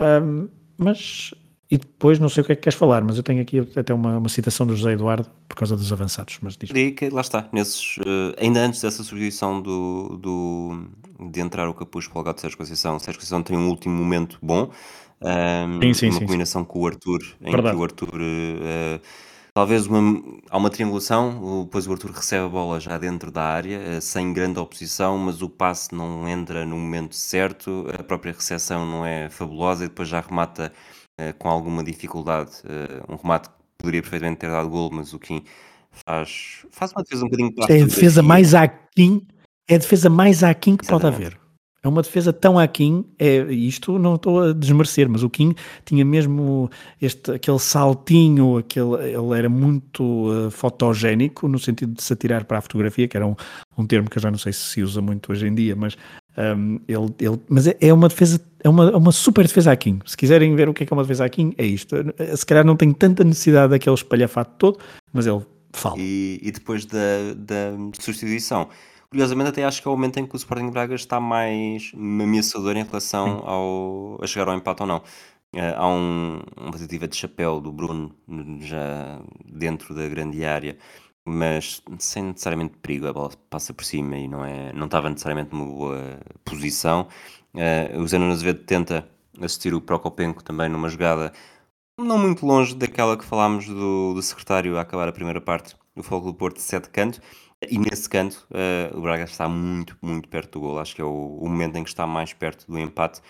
Um, 0.00 0.48
mas 0.76 1.34
e 1.70 1.76
depois, 1.76 2.18
não 2.18 2.30
sei 2.30 2.42
o 2.42 2.46
que 2.46 2.52
é 2.52 2.56
que 2.56 2.62
queres 2.62 2.78
falar, 2.78 3.04
mas 3.04 3.18
eu 3.18 3.22
tenho 3.22 3.42
aqui 3.42 3.58
até 3.76 3.92
uma, 3.92 4.16
uma 4.16 4.28
citação 4.30 4.66
do 4.66 4.74
José 4.74 4.92
Eduardo 4.92 5.26
por 5.46 5.54
causa 5.54 5.76
dos 5.76 5.92
avançados. 5.92 6.38
Mas 6.40 6.56
diz 6.56 6.70
que 6.94 7.10
lá 7.10 7.20
está, 7.20 7.46
nesses, 7.52 7.98
uh, 7.98 8.34
ainda 8.38 8.60
antes 8.60 8.80
dessa 8.80 9.02
substituição 9.02 9.60
do, 9.60 10.16
do, 10.16 10.86
de 11.30 11.40
entrar 11.40 11.68
o 11.68 11.74
Capucho 11.74 12.08
para 12.08 12.16
o 12.16 12.20
lugar 12.20 12.34
de 12.34 12.40
Sérgio 12.40 12.56
Conceição, 12.56 12.98
Sérgio 12.98 13.20
Conceição 13.20 13.42
tem 13.42 13.54
um 13.54 13.68
último 13.68 13.94
momento 13.94 14.38
bom, 14.40 14.70
um, 15.20 15.28
ehm, 15.28 15.80
sim, 15.82 15.94
sim, 15.94 16.06
uma 16.06 16.12
sim, 16.20 16.26
combinação 16.26 16.64
com 16.64 16.80
o 16.80 16.86
Arthur, 16.86 17.20
em 17.42 17.50
Verdade. 17.50 17.76
que 17.76 17.80
o 17.80 17.84
Arthur. 17.84 18.14
Uh, 18.14 19.00
talvez 19.52 19.86
uma, 19.86 20.22
há 20.48 20.56
uma 20.56 20.70
triangulação, 20.70 21.64
depois 21.64 21.86
o 21.86 21.92
Arthur 21.92 22.12
recebe 22.12 22.46
a 22.46 22.48
bola 22.48 22.80
já 22.80 22.96
dentro 22.96 23.30
da 23.30 23.42
área, 23.42 23.98
uh, 23.98 24.00
sem 24.00 24.32
grande 24.32 24.58
oposição, 24.58 25.18
mas 25.18 25.42
o 25.42 25.50
passe 25.50 25.94
não 25.94 26.26
entra 26.26 26.64
no 26.64 26.78
momento 26.78 27.14
certo, 27.14 27.84
a 27.92 28.02
própria 28.02 28.32
recepção 28.32 28.86
não 28.86 29.04
é 29.04 29.28
fabulosa 29.28 29.84
e 29.84 29.88
depois 29.88 30.08
já 30.08 30.20
remata 30.20 30.72
eh, 31.18 31.32
com 31.32 31.48
alguma 31.48 31.82
dificuldade. 31.82 32.52
Uh, 32.64 33.12
um 33.12 33.16
remate 33.16 33.48
que 33.48 33.54
poderia 33.76 34.00
perfeitamente 34.00 34.38
ter 34.38 34.50
dado 34.50 34.68
gol, 34.68 34.88
mas 34.92 35.12
o 35.12 35.18
Kim 35.18 35.42
faz, 35.90 36.64
faz 36.70 36.92
uma 36.92 37.02
defesa 37.02 37.24
um 37.24 37.28
bocadinho 37.28 37.54
É 37.68 37.82
a 37.82 37.86
defesa 37.86 38.22
mais 38.22 38.54
aquém, 38.54 39.26
é 39.68 39.74
a 39.74 39.78
defesa 39.78 40.08
mais 40.08 40.44
aquém 40.44 40.76
que 40.76 40.84
Exatamente. 40.84 41.16
pode 41.16 41.26
haver. 41.26 41.48
É 41.82 41.88
uma 41.88 42.02
defesa 42.02 42.32
tão 42.32 42.58
aquém, 42.58 43.04
é, 43.18 43.52
isto 43.52 43.98
não 43.98 44.16
estou 44.16 44.42
a 44.42 44.52
desmerecer, 44.52 45.08
mas 45.08 45.22
o 45.22 45.30
Kim 45.30 45.54
tinha 45.84 46.04
mesmo 46.04 46.70
este, 47.00 47.32
aquele 47.32 47.58
saltinho, 47.58 48.58
aquele, 48.58 48.94
ele 48.96 49.38
era 49.38 49.48
muito 49.48 50.02
uh, 50.04 50.50
fotogénico, 50.50 51.46
no 51.48 51.58
sentido 51.58 51.94
de 51.94 52.02
se 52.02 52.12
atirar 52.12 52.44
para 52.44 52.58
a 52.58 52.60
fotografia, 52.60 53.06
que 53.06 53.16
era 53.16 53.26
um, 53.26 53.34
um 53.76 53.86
termo 53.86 54.10
que 54.10 54.18
eu 54.18 54.22
já 54.22 54.30
não 54.30 54.38
sei 54.38 54.52
se 54.52 54.60
se 54.60 54.82
usa 54.82 55.00
muito 55.00 55.30
hoje 55.30 55.46
em 55.46 55.54
dia, 55.54 55.76
mas 55.76 55.96
um, 56.38 56.80
ele, 56.86 57.14
ele, 57.20 57.40
mas 57.48 57.66
é, 57.66 57.76
é, 57.80 57.92
uma 57.92 58.08
defesa, 58.08 58.40
é 58.62 58.68
uma, 58.68 58.90
é 58.90 58.96
uma 58.96 59.12
super 59.12 59.46
defesa 59.46 59.72
aqui. 59.72 59.98
Se 60.06 60.16
quiserem 60.16 60.54
ver 60.54 60.68
o 60.68 60.74
que 60.74 60.84
é, 60.84 60.86
que 60.86 60.92
é 60.92 60.96
uma 60.96 61.02
defesa 61.02 61.24
aqui, 61.24 61.52
é 61.58 61.66
isto. 61.66 61.96
Se 62.36 62.46
calhar 62.46 62.64
não 62.64 62.76
tem 62.76 62.92
tanta 62.92 63.24
necessidade 63.24 63.70
daquele 63.70 63.94
espalhafato 63.94 64.52
todo, 64.58 64.78
mas 65.12 65.26
ele 65.26 65.42
Fala. 65.72 65.96
E, 65.98 66.40
e 66.42 66.50
depois 66.50 66.86
da, 66.86 67.34
da 67.36 67.72
substituição. 68.00 68.68
Curiosamente, 69.10 69.50
até 69.50 69.64
acho 69.64 69.80
que 69.80 69.88
é 69.88 69.90
o 69.90 69.94
momento 69.94 70.18
em 70.18 70.26
que 70.26 70.34
o 70.34 70.36
Sporting 70.36 70.70
Braga 70.70 70.94
está 70.94 71.20
mais 71.20 71.92
ameaçador 71.94 72.76
em 72.76 72.84
relação 72.84 73.42
ao, 73.46 74.18
a 74.22 74.26
chegar 74.26 74.48
ao 74.48 74.56
empate 74.56 74.82
ou 74.82 74.88
não. 74.88 74.98
Uh, 75.54 75.74
há 75.76 75.88
um, 75.88 76.42
uma 76.56 76.72
tentativa 76.72 77.08
de 77.08 77.16
chapéu 77.16 77.58
do 77.60 77.72
Bruno 77.72 78.14
já 78.60 79.20
dentro 79.46 79.94
da 79.94 80.06
grande 80.06 80.44
área, 80.44 80.76
mas 81.28 81.82
sem 81.98 82.24
necessariamente 82.24 82.74
perigo. 82.78 83.06
A 83.06 83.12
bola 83.12 83.30
passa 83.50 83.72
por 83.74 83.84
cima 83.84 84.16
e 84.16 84.26
não, 84.28 84.44
é, 84.44 84.72
não 84.72 84.86
estava 84.86 85.08
necessariamente 85.10 85.54
numa 85.54 85.66
boa 85.66 86.20
posição. 86.44 87.08
Uh, 87.54 88.00
o 88.00 88.06
Zé 88.06 88.18
Nuno 88.18 88.32
Azevedo 88.32 88.60
tenta 88.64 89.08
assistir 89.40 89.74
o 89.74 89.80
Procopenco 89.80 90.42
também 90.42 90.68
numa 90.68 90.88
jogada 90.88 91.32
não 91.98 92.18
muito 92.18 92.46
longe 92.46 92.74
daquela 92.74 93.16
que 93.16 93.24
falámos 93.24 93.66
do, 93.66 94.14
do 94.14 94.22
secretário 94.22 94.78
a 94.78 94.82
acabar 94.82 95.08
a 95.08 95.12
primeira 95.12 95.40
parte 95.40 95.74
do 95.96 96.02
Fogo 96.02 96.26
do 96.30 96.34
Porto 96.34 96.56
de 96.56 96.62
sete 96.62 96.88
canto. 96.90 97.20
E 97.68 97.76
nesse 97.76 98.08
canto, 98.08 98.46
uh, 98.52 98.96
o 98.96 99.00
Braga 99.00 99.24
está 99.24 99.48
muito, 99.48 99.96
muito 100.00 100.28
perto 100.28 100.52
do 100.52 100.60
gol. 100.60 100.78
Acho 100.78 100.94
que 100.94 101.02
é 101.02 101.04
o, 101.04 101.38
o, 101.40 101.48
momento 101.48 101.76
em 101.76 101.82
que 101.82 101.88
está 101.88 102.06
mais 102.06 102.32
perto 102.32 102.64
do 102.70 102.78
empate, 102.78 103.20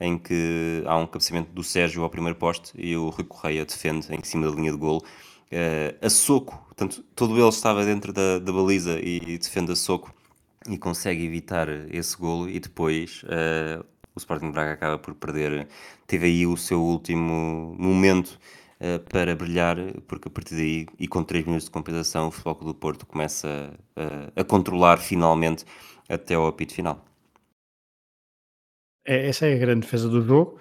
em 0.00 0.18
que 0.18 0.82
há 0.86 0.96
um 0.96 1.06
cabeceamento 1.06 1.52
do 1.52 1.62
Sérgio 1.62 2.02
ao 2.02 2.10
primeiro 2.10 2.36
poste 2.36 2.72
e 2.76 2.96
o 2.96 3.10
Rui 3.10 3.24
Correia 3.24 3.64
defende 3.64 4.12
em 4.12 4.22
cima 4.24 4.50
da 4.50 4.56
linha 4.56 4.72
de 4.72 4.76
gol. 4.76 5.04
Uh, 5.52 5.94
a 6.04 6.10
soco, 6.10 6.56
portanto, 6.66 7.04
todo 7.14 7.38
ele 7.38 7.48
estava 7.48 7.84
dentro 7.84 8.12
da, 8.12 8.38
da 8.38 8.52
baliza 8.52 8.98
e, 8.98 9.18
e, 9.18 9.38
defende 9.38 9.72
a 9.72 9.76
soco 9.76 10.12
e 10.68 10.76
consegue 10.76 11.24
evitar 11.24 11.68
esse 11.92 12.16
golo. 12.16 12.48
E 12.48 12.58
depois 12.58 13.22
uh, 13.24 13.84
o 14.14 14.18
Sporting 14.18 14.50
Braga 14.50 14.72
acaba 14.72 14.98
por 14.98 15.14
perder. 15.14 15.68
Teve 16.06 16.26
aí 16.26 16.46
o 16.46 16.56
seu 16.56 16.82
último 16.82 17.76
momento 17.78 18.38
uh, 18.80 18.98
para 19.08 19.36
brilhar, 19.36 19.76
porque 20.08 20.28
a 20.28 20.30
partir 20.30 20.56
daí, 20.56 20.86
e 20.98 21.06
com 21.06 21.22
3 21.22 21.44
minutos 21.44 21.66
de 21.66 21.70
compensação, 21.70 22.28
o 22.28 22.30
Futebol 22.30 22.72
do 22.72 22.74
Porto 22.74 23.06
começa 23.06 23.72
a 24.34 24.44
controlar 24.44 24.98
finalmente 24.98 25.64
até 26.08 26.34
ao 26.34 26.46
apito 26.46 26.74
final. 26.74 27.04
É, 29.06 29.28
essa 29.28 29.46
é 29.46 29.54
a 29.54 29.58
grande 29.58 29.82
defesa 29.82 30.08
do 30.08 30.20
jogo. 30.20 30.58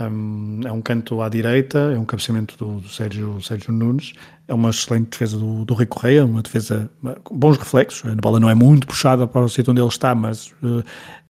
Um, 0.00 0.60
é 0.64 0.72
um 0.72 0.82
canto 0.82 1.22
à 1.22 1.28
direita, 1.28 1.78
é 1.78 1.98
um 1.98 2.04
cabeceamento 2.04 2.56
do, 2.58 2.80
do 2.80 2.88
Sérgio, 2.88 3.40
Sérgio 3.40 3.72
Nunes, 3.72 4.12
é 4.48 4.54
uma 4.54 4.70
excelente 4.70 5.10
defesa 5.10 5.38
do, 5.38 5.64
do 5.64 5.72
Rui 5.72 5.86
Correia, 5.86 6.24
uma 6.24 6.42
defesa 6.42 6.90
com 7.22 7.36
bons 7.36 7.56
reflexos. 7.56 8.10
A 8.10 8.14
bola 8.16 8.40
não 8.40 8.50
é 8.50 8.54
muito 8.54 8.86
puxada 8.86 9.26
para 9.26 9.42
o 9.42 9.48
sítio 9.48 9.70
onde 9.70 9.80
ele 9.80 9.88
está, 9.88 10.12
mas 10.12 10.48
uh, 10.62 10.82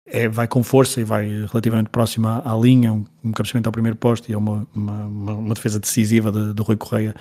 é, 0.05 0.29
vai 0.29 0.47
com 0.47 0.63
força 0.63 1.01
e 1.01 1.03
vai 1.03 1.27
relativamente 1.27 1.89
próxima 1.89 2.41
à, 2.45 2.55
linha, 2.55 2.93
um, 2.93 3.05
um 3.23 3.31
cabeceamento 3.33 3.67
ao 3.67 3.73
primeiro 3.73 3.97
posto 3.97 4.29
e 4.29 4.33
é 4.33 4.37
uma, 4.37 4.65
uma, 4.73 5.05
uma 5.05 5.53
defesa 5.53 5.79
decisiva 5.79 6.31
de, 6.31 6.53
do 6.53 6.63
Rui 6.63 6.77
Correia 6.77 7.13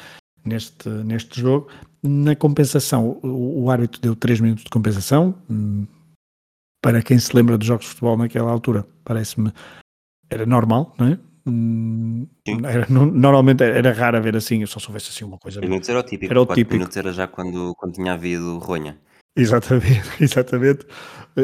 neste, 0.45 0.89
neste 0.89 1.41
jogo. 1.41 1.69
Na 2.05 2.37
compensação, 2.37 3.19
o, 3.21 3.65
o 3.65 3.71
árbitro 3.71 4.01
deu 4.01 4.15
3 4.15 4.41
minutos 4.41 4.65
de 4.65 4.71
compensação. 4.71 5.35
Hum, 5.51 5.87
para 6.81 7.03
quem 7.03 7.19
se 7.19 7.35
lembra 7.35 7.59
dos 7.59 7.67
jogos 7.67 7.85
de 7.85 7.91
futebol 7.91 8.17
naquela 8.17 8.51
altura, 8.51 8.87
parece-me 9.05 9.53
era 10.29 10.47
normal, 10.47 10.95
não 10.99 11.09
é? 11.09 11.19
Hum, 11.47 12.27
era, 12.65 12.87
normalmente 12.89 13.65
era 13.65 13.93
raro 13.93 14.23
ver 14.23 14.37
assim, 14.37 14.65
só 14.67 14.79
se 14.79 14.87
houvesse 14.87 15.11
assim 15.11 15.25
uma 15.25 15.39
coisa. 15.39 15.61
3 15.61 15.69
minutos 15.69 15.89
era 15.89 15.99
o 15.99 16.03
típico, 16.03 16.33
era 16.33 16.43
o 16.43 16.47
típico. 16.47 16.75
minutos 16.75 16.97
era 16.97 17.13
já 17.13 17.27
quando, 17.27 17.75
quando 17.77 17.95
tinha 17.95 18.13
havido 18.13 18.59
ronha. 18.59 18.99
Exatamente, 19.37 20.03
exatamente. 20.21 20.87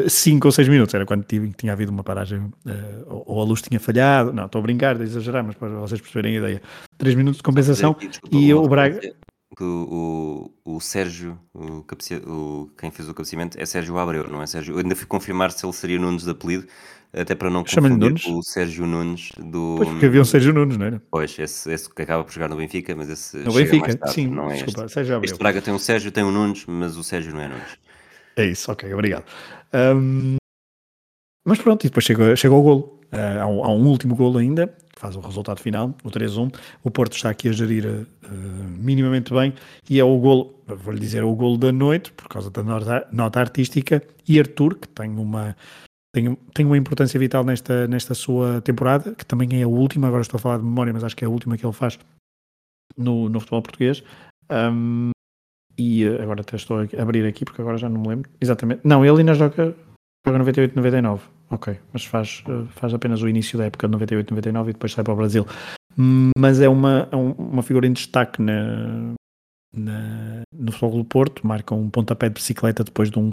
5 0.07 0.47
ou 0.47 0.51
6 0.51 0.67
minutos 0.67 0.93
era 0.93 1.05
quando 1.05 1.23
tinha, 1.23 1.51
tinha 1.57 1.73
havido 1.73 1.91
uma 1.91 2.03
paragem, 2.03 2.39
uh, 2.39 3.23
ou 3.25 3.41
a 3.41 3.43
luz 3.43 3.61
tinha 3.61 3.79
falhado. 3.79 4.31
Não, 4.31 4.45
estou 4.45 4.59
a 4.59 4.61
brincar, 4.61 4.97
de 4.97 5.03
exagerar, 5.03 5.43
mas 5.43 5.55
para 5.55 5.69
vocês 5.69 5.99
perceberem 5.99 6.35
a 6.35 6.39
ideia. 6.39 6.61
3 6.97 7.15
minutos 7.15 7.37
de 7.37 7.43
compensação 7.43 7.91
aqui, 7.91 8.07
desculpa, 8.07 8.35
e 8.35 8.53
o 8.53 8.67
Braga. 8.67 8.99
Que 9.57 9.63
o, 9.63 10.53
o, 10.63 10.75
o 10.75 10.79
Sérgio, 10.79 11.37
o, 11.53 11.83
o, 12.27 12.71
quem 12.77 12.91
fez 12.91 13.09
o 13.09 13.13
cabeceamento, 13.15 13.59
é 13.59 13.65
Sérgio 13.65 13.97
Abreu, 13.97 14.29
não 14.29 14.43
é 14.43 14.45
Sérgio? 14.45 14.75
Eu 14.75 14.79
ainda 14.79 14.95
fui 14.95 15.07
confirmar 15.07 15.51
se 15.51 15.65
ele 15.65 15.73
seria 15.73 15.97
Nunes 15.97 16.23
de 16.23 16.29
apelido, 16.29 16.67
até 17.13 17.33
para 17.33 17.49
não 17.49 17.63
confundir 17.63 17.97
Nunes? 17.97 18.25
o 18.25 18.41
Sérgio 18.43 18.85
Nunes 18.85 19.31
do. 19.37 19.75
Pois, 19.77 19.89
porque 19.89 20.05
havia 20.05 20.21
um 20.21 20.25
Sérgio 20.25 20.53
Nunes, 20.53 20.77
não 20.77 20.85
era? 20.85 21.01
Pois, 21.09 21.37
esse, 21.39 21.71
esse 21.71 21.89
que 21.93 22.01
acaba 22.01 22.23
por 22.23 22.31
jogar 22.31 22.49
no 22.49 22.55
Benfica, 22.55 22.95
mas 22.95 23.09
esse. 23.09 23.37
No 23.37 23.53
Benfica, 23.53 23.95
tarde, 23.97 24.13
sim, 24.13 24.27
não 24.27 24.49
é 24.49 24.55
desculpa, 24.55 24.85
este. 24.85 24.93
Sérgio 24.93 25.15
Abreu. 25.15 25.29
Este 25.29 25.39
Braga 25.39 25.61
tem 25.61 25.73
um 25.73 25.79
Sérgio, 25.79 26.11
tem 26.11 26.23
um 26.23 26.31
Nunes, 26.31 26.65
mas 26.67 26.97
o 26.97 27.03
Sérgio 27.03 27.33
não 27.33 27.41
é 27.41 27.47
Nunes. 27.47 27.77
É 28.35 28.45
isso, 28.45 28.71
ok, 28.71 28.93
obrigado. 28.93 29.25
Um, 29.73 30.37
mas 31.45 31.59
pronto, 31.59 31.83
e 31.83 31.89
depois 31.89 32.05
chegou, 32.05 32.35
chegou 32.35 32.57
ao 32.57 32.63
golo. 32.63 32.99
Uh, 33.11 33.41
há, 33.41 33.47
um, 33.47 33.63
há, 33.63 33.69
um, 33.69 33.87
último 33.87 34.15
golo 34.15 34.37
ainda, 34.37 34.71
faz 34.95 35.15
o 35.15 35.19
resultado 35.19 35.59
final, 35.59 35.95
o 36.03 36.11
3-1. 36.11 36.53
O 36.83 36.91
Porto 36.91 37.15
está 37.15 37.31
aqui 37.31 37.49
a 37.49 37.51
gerir 37.51 37.87
uh, 37.87 38.05
minimamente 38.77 39.33
bem 39.33 39.53
e 39.89 39.99
é 39.99 40.03
o 40.03 40.15
golo, 40.19 40.53
vou-lhe 40.67 40.99
dizer, 40.99 41.23
é 41.23 41.25
o 41.25 41.33
golo 41.33 41.57
da 41.57 41.71
noite, 41.71 42.11
por 42.11 42.27
causa 42.27 42.51
da 42.51 42.61
nota, 42.61 43.07
nota 43.11 43.39
artística. 43.39 44.03
E 44.27 44.39
Arthur, 44.39 44.75
que 44.75 44.87
tem 44.87 45.09
uma, 45.17 45.55
tem, 46.11 46.35
tem 46.53 46.65
uma 46.65 46.77
importância 46.77 47.19
vital 47.19 47.43
nesta, 47.43 47.87
nesta 47.87 48.13
sua 48.13 48.61
temporada, 48.61 49.13
que 49.13 49.25
também 49.25 49.59
é 49.59 49.63
a 49.63 49.67
última, 49.67 50.07
agora 50.07 50.21
estou 50.21 50.37
a 50.37 50.41
falar 50.41 50.57
de 50.57 50.63
memória, 50.63 50.93
mas 50.93 51.03
acho 51.03 51.15
que 51.15 51.23
é 51.23 51.27
a 51.27 51.31
última 51.31 51.57
que 51.57 51.65
ele 51.65 51.73
faz 51.73 51.99
no, 52.97 53.29
no 53.29 53.39
futebol 53.39 53.61
português. 53.61 54.03
Um, 54.51 55.11
e 55.77 56.03
eh, 56.03 56.21
agora 56.21 56.41
até 56.41 56.55
estou 56.57 56.79
a 56.79 57.01
abrir 57.01 57.25
aqui 57.25 57.45
porque 57.45 57.61
agora 57.61 57.77
já 57.77 57.87
não 57.87 58.01
me 58.01 58.07
lembro 58.09 58.29
exatamente. 58.41 58.81
Não, 58.83 59.05
ele 59.05 59.19
ainda 59.19 59.33
joga, 59.33 59.75
joga 60.25 60.37
98, 60.37 60.75
99. 60.75 61.23
Ok, 61.51 61.79
mas 61.93 62.05
faz, 62.05 62.43
eh, 62.47 62.65
faz 62.71 62.93
apenas 62.93 63.21
o 63.21 63.29
início 63.29 63.57
da 63.57 63.65
época 63.65 63.87
de 63.87 63.91
98, 63.93 64.31
99 64.31 64.69
e 64.69 64.73
depois 64.73 64.91
sai 64.91 65.03
para 65.03 65.13
o 65.13 65.17
Brasil. 65.17 65.45
Mas 66.37 66.59
é 66.59 66.69
uma, 66.69 67.07
é 67.11 67.15
uma 67.15 67.63
figura 67.63 67.85
em 67.85 67.93
destaque 67.93 68.41
na, 68.41 69.13
na, 69.73 70.41
no 70.53 70.71
Futebol 70.71 70.99
do 70.99 71.05
Porto, 71.05 71.45
marca 71.45 71.73
um 71.75 71.89
pontapé 71.89 72.29
de 72.29 72.35
bicicleta 72.35 72.83
depois 72.83 73.09
de 73.09 73.19
um. 73.19 73.31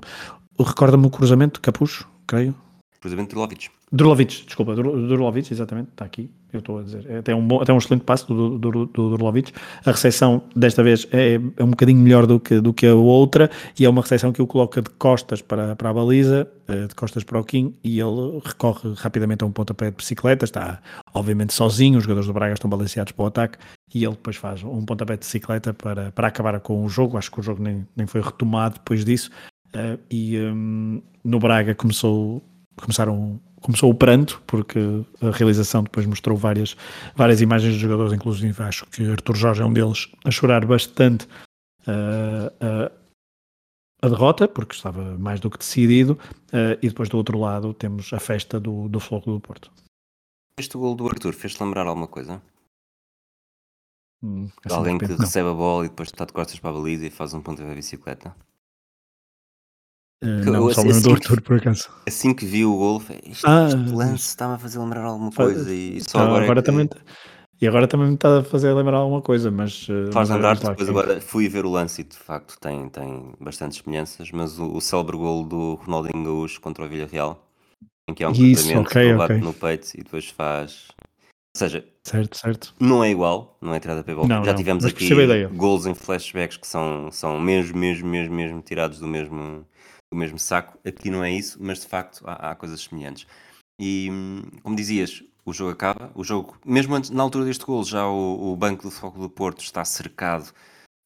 Recorda-me 0.58 1.06
o 1.06 1.10
cruzamento, 1.10 1.60
Capucho, 1.60 2.08
creio. 2.26 2.54
Cruzamento 3.00 3.30
de 3.30 3.36
Lovic. 3.36 3.68
Durlovic, 3.92 4.44
desculpa, 4.44 4.74
Durlovic, 4.74 5.52
exatamente, 5.52 5.90
está 5.90 6.04
aqui, 6.04 6.28
eu 6.52 6.58
estou 6.58 6.80
a 6.80 6.82
dizer. 6.82 7.06
É 7.08 7.18
até 7.18 7.34
um, 7.34 7.46
bom, 7.46 7.62
até 7.62 7.72
um 7.72 7.78
excelente 7.78 8.02
passo 8.02 8.26
do, 8.26 8.58
do, 8.58 8.70
do, 8.70 8.86
do 8.86 9.10
Durlovic. 9.10 9.52
A 9.84 9.92
recepção 9.92 10.42
desta 10.56 10.82
vez 10.82 11.06
é, 11.12 11.40
é 11.56 11.64
um 11.64 11.70
bocadinho 11.70 12.00
melhor 12.00 12.26
do 12.26 12.40
que, 12.40 12.60
do 12.60 12.74
que 12.74 12.86
a 12.86 12.94
outra 12.94 13.48
e 13.78 13.84
é 13.84 13.88
uma 13.88 14.02
recepção 14.02 14.32
que 14.32 14.42
o 14.42 14.46
coloca 14.46 14.82
de 14.82 14.90
costas 14.90 15.40
para, 15.40 15.76
para 15.76 15.90
a 15.90 15.94
baliza, 15.94 16.50
eh, 16.66 16.88
de 16.88 16.94
costas 16.96 17.22
para 17.22 17.38
o 17.38 17.44
Kim 17.44 17.74
e 17.84 18.00
ele 18.00 18.40
recorre 18.44 18.92
rapidamente 18.96 19.44
a 19.44 19.46
um 19.46 19.52
pontapé 19.52 19.90
de 19.90 19.96
bicicleta. 19.96 20.44
Está, 20.44 20.80
obviamente, 21.14 21.54
sozinho. 21.54 21.98
Os 21.98 22.04
jogadores 22.04 22.26
do 22.26 22.32
Braga 22.32 22.54
estão 22.54 22.68
balanceados 22.68 23.12
para 23.12 23.22
o 23.22 23.26
ataque 23.26 23.58
e 23.94 24.04
ele 24.04 24.14
depois 24.14 24.34
faz 24.34 24.64
um 24.64 24.84
pontapé 24.84 25.14
de 25.14 25.20
bicicleta 25.20 25.72
para, 25.72 26.10
para 26.10 26.26
acabar 26.26 26.58
com 26.58 26.84
o 26.84 26.88
jogo. 26.88 27.16
Acho 27.16 27.30
que 27.30 27.38
o 27.38 27.42
jogo 27.42 27.62
nem, 27.62 27.86
nem 27.94 28.06
foi 28.06 28.20
retomado 28.20 28.74
depois 28.74 29.04
disso. 29.04 29.30
Uh, 29.68 29.98
e 30.10 30.38
um, 30.38 31.02
no 31.22 31.38
Braga 31.38 31.74
começou, 31.74 32.42
começaram 32.76 33.40
começou 33.66 33.90
o 33.90 33.94
pranto, 33.94 34.40
porque 34.46 34.78
a 35.20 35.30
realização 35.30 35.82
depois 35.82 36.06
mostrou 36.06 36.36
várias, 36.36 36.76
várias 37.16 37.40
imagens 37.40 37.72
dos 37.72 37.80
jogadores, 37.80 38.12
inclusive 38.12 38.62
acho 38.62 38.86
que 38.86 39.10
Arthur 39.10 39.34
Jorge 39.34 39.62
é 39.62 39.64
um 39.64 39.72
deles, 39.72 40.08
a 40.24 40.30
chorar 40.30 40.64
bastante 40.64 41.26
uh, 41.86 42.46
uh, 42.62 42.92
a 44.00 44.08
derrota, 44.08 44.46
porque 44.46 44.74
estava 44.74 45.18
mais 45.18 45.40
do 45.40 45.50
que 45.50 45.58
decidido, 45.58 46.12
uh, 46.52 46.78
e 46.80 46.88
depois 46.88 47.08
do 47.08 47.16
outro 47.16 47.38
lado 47.38 47.74
temos 47.74 48.12
a 48.12 48.20
festa 48.20 48.60
do, 48.60 48.88
do 48.88 49.00
Floco 49.00 49.32
do 49.32 49.40
Porto. 49.40 49.72
Este 50.60 50.76
gol 50.78 50.94
do 50.94 51.08
Arthur 51.08 51.32
fez-te 51.32 51.62
lembrar 51.62 51.86
alguma 51.86 52.06
coisa? 52.06 52.40
Hum, 54.22 54.48
assim 54.64 54.74
alguém 54.74 54.96
que 54.96 55.08
não. 55.08 55.16
recebe 55.16 55.48
a 55.48 55.52
bola 55.52 55.84
e 55.84 55.88
depois 55.88 56.08
está 56.08 56.24
de 56.24 56.32
costas 56.32 56.58
para 56.58 56.70
a 56.70 56.72
baliza 56.72 57.06
e 57.06 57.10
faz 57.10 57.34
um 57.34 57.42
ponto 57.42 57.62
de 57.62 57.74
bicicleta? 57.74 58.34
Uh, 60.22 60.50
não, 60.50 60.72
só 60.72 60.80
assim, 60.80 61.02
do 61.02 61.12
Arthur, 61.12 61.42
por 61.42 61.56
acaso. 61.56 61.90
Assim 62.06 62.32
que 62.32 62.46
vi 62.46 62.64
o 62.64 62.74
gol, 62.74 63.02
este, 63.24 63.44
ah, 63.46 63.66
este 63.66 63.94
lance 63.94 64.28
está-me 64.28 64.54
a 64.54 64.58
fazer 64.58 64.78
lembrar 64.78 65.04
alguma 65.04 65.30
coisa 65.30 65.72
e 65.72 66.00
só 66.00 66.20
agora, 66.20 66.44
agora 66.44 66.60
é 66.60 66.62
que... 66.62 66.66
também 66.66 66.88
E 67.60 67.68
agora 67.68 67.86
também 67.86 68.08
me 68.08 68.14
está 68.14 68.38
a 68.38 68.44
fazer 68.44 68.72
lembrar 68.72 68.96
alguma 68.96 69.20
coisa, 69.20 69.50
mas... 69.50 69.86
Eh, 69.90 70.10
Faz 70.12 70.30
lembrar, 70.30 70.56
depois 70.56 70.88
agora 70.88 71.20
fui 71.20 71.50
ver 71.50 71.66
o 71.66 71.70
lance 71.70 72.00
e 72.00 72.04
de 72.04 72.16
facto 72.16 72.58
tem, 72.58 72.88
tem 72.88 73.34
bastantes 73.38 73.82
semelhanças, 73.82 74.30
mas 74.30 74.58
o, 74.58 74.72
o 74.72 74.80
célebre 74.80 75.18
gol 75.18 75.44
do 75.44 75.74
Ronaldinho 75.74 76.24
Gaúcho 76.24 76.62
contra 76.62 76.86
o 76.86 76.88
Villarreal, 76.88 77.46
em 78.08 78.14
que 78.14 78.24
há 78.24 78.30
um 78.30 78.32
Isso, 78.32 78.78
okay, 78.78 79.10
que 79.10 79.16
bate 79.18 79.32
okay. 79.34 79.44
no 79.44 79.52
peito 79.52 79.88
e 79.94 80.02
depois 80.02 80.30
faz... 80.30 80.88
Ou 80.98 81.58
seja, 81.58 81.84
certo, 82.04 82.36
certo. 82.36 82.74
não 82.78 83.02
é 83.04 83.10
igual, 83.10 83.58
não 83.62 83.74
é 83.74 83.80
tirada 83.80 84.02
bola. 84.02 84.28
Já 84.28 84.40
não, 84.40 84.54
tivemos 84.54 84.84
aqui 84.84 85.08
gols 85.54 85.86
em 85.86 85.94
flashbacks 85.94 86.58
que 86.58 86.66
são, 86.66 87.10
são 87.10 87.40
mesmo, 87.40 87.78
mesmo, 87.78 88.08
mesmo, 88.08 88.34
mesmo 88.34 88.60
tirados 88.60 88.98
do 88.98 89.06
mesmo 89.06 89.66
do 90.12 90.18
mesmo 90.18 90.38
saco. 90.38 90.78
Aqui 90.86 91.10
não 91.10 91.24
é 91.24 91.32
isso, 91.32 91.58
mas 91.60 91.80
de 91.80 91.86
facto 91.86 92.22
há, 92.26 92.50
há 92.50 92.54
coisas 92.54 92.80
semelhantes. 92.80 93.26
E 93.78 94.08
como 94.62 94.76
dizias, 94.76 95.22
o 95.44 95.52
jogo 95.52 95.70
acaba. 95.70 96.10
O 96.14 96.24
jogo, 96.24 96.58
mesmo 96.64 96.94
antes, 96.94 97.10
na 97.10 97.22
altura 97.22 97.44
deste 97.44 97.64
gol, 97.64 97.84
já 97.84 98.06
o, 98.06 98.52
o 98.52 98.56
banco 98.56 98.82
do 98.82 98.90
Foco 98.90 99.18
do 99.18 99.30
Porto 99.30 99.60
está 99.60 99.84
cercado 99.84 100.52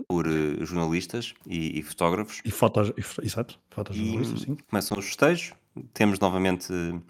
por 0.09 0.26
uh, 0.26 0.64
jornalistas 0.64 1.34
e, 1.46 1.78
e, 1.78 1.82
fotógrafos. 1.82 2.40
E 2.44 2.51
fotos, 2.51 2.90
e, 2.96 3.26
exato, 3.26 3.59
fotos 3.70 3.96
jornalistas, 3.96 4.40
sim. 4.40 4.57
Começam 4.68 4.98
os 4.98 5.07
festejos. 5.07 5.53
Temos 5.92 6.18
novamente 6.18 6.72
uh, 6.72 7.03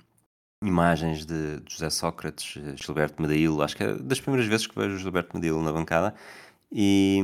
imagens 0.63 1.25
de, 1.25 1.61
de, 1.61 1.73
José 1.73 1.89
Sócrates, 1.89 2.57
uh, 2.57 2.77
Gilberto 2.77 3.23
Medail. 3.23 3.63
Acho 3.63 3.77
que 3.77 3.85
é 3.85 3.95
das 3.95 4.21
primeiras 4.21 4.49
vezes 4.49 4.67
que 4.67 4.77
vejo 4.77 4.99
Gilberto 4.99 5.37
Medail 5.37 5.63
na 5.63 5.73
bancada. 5.73 6.15
E, 6.73 7.21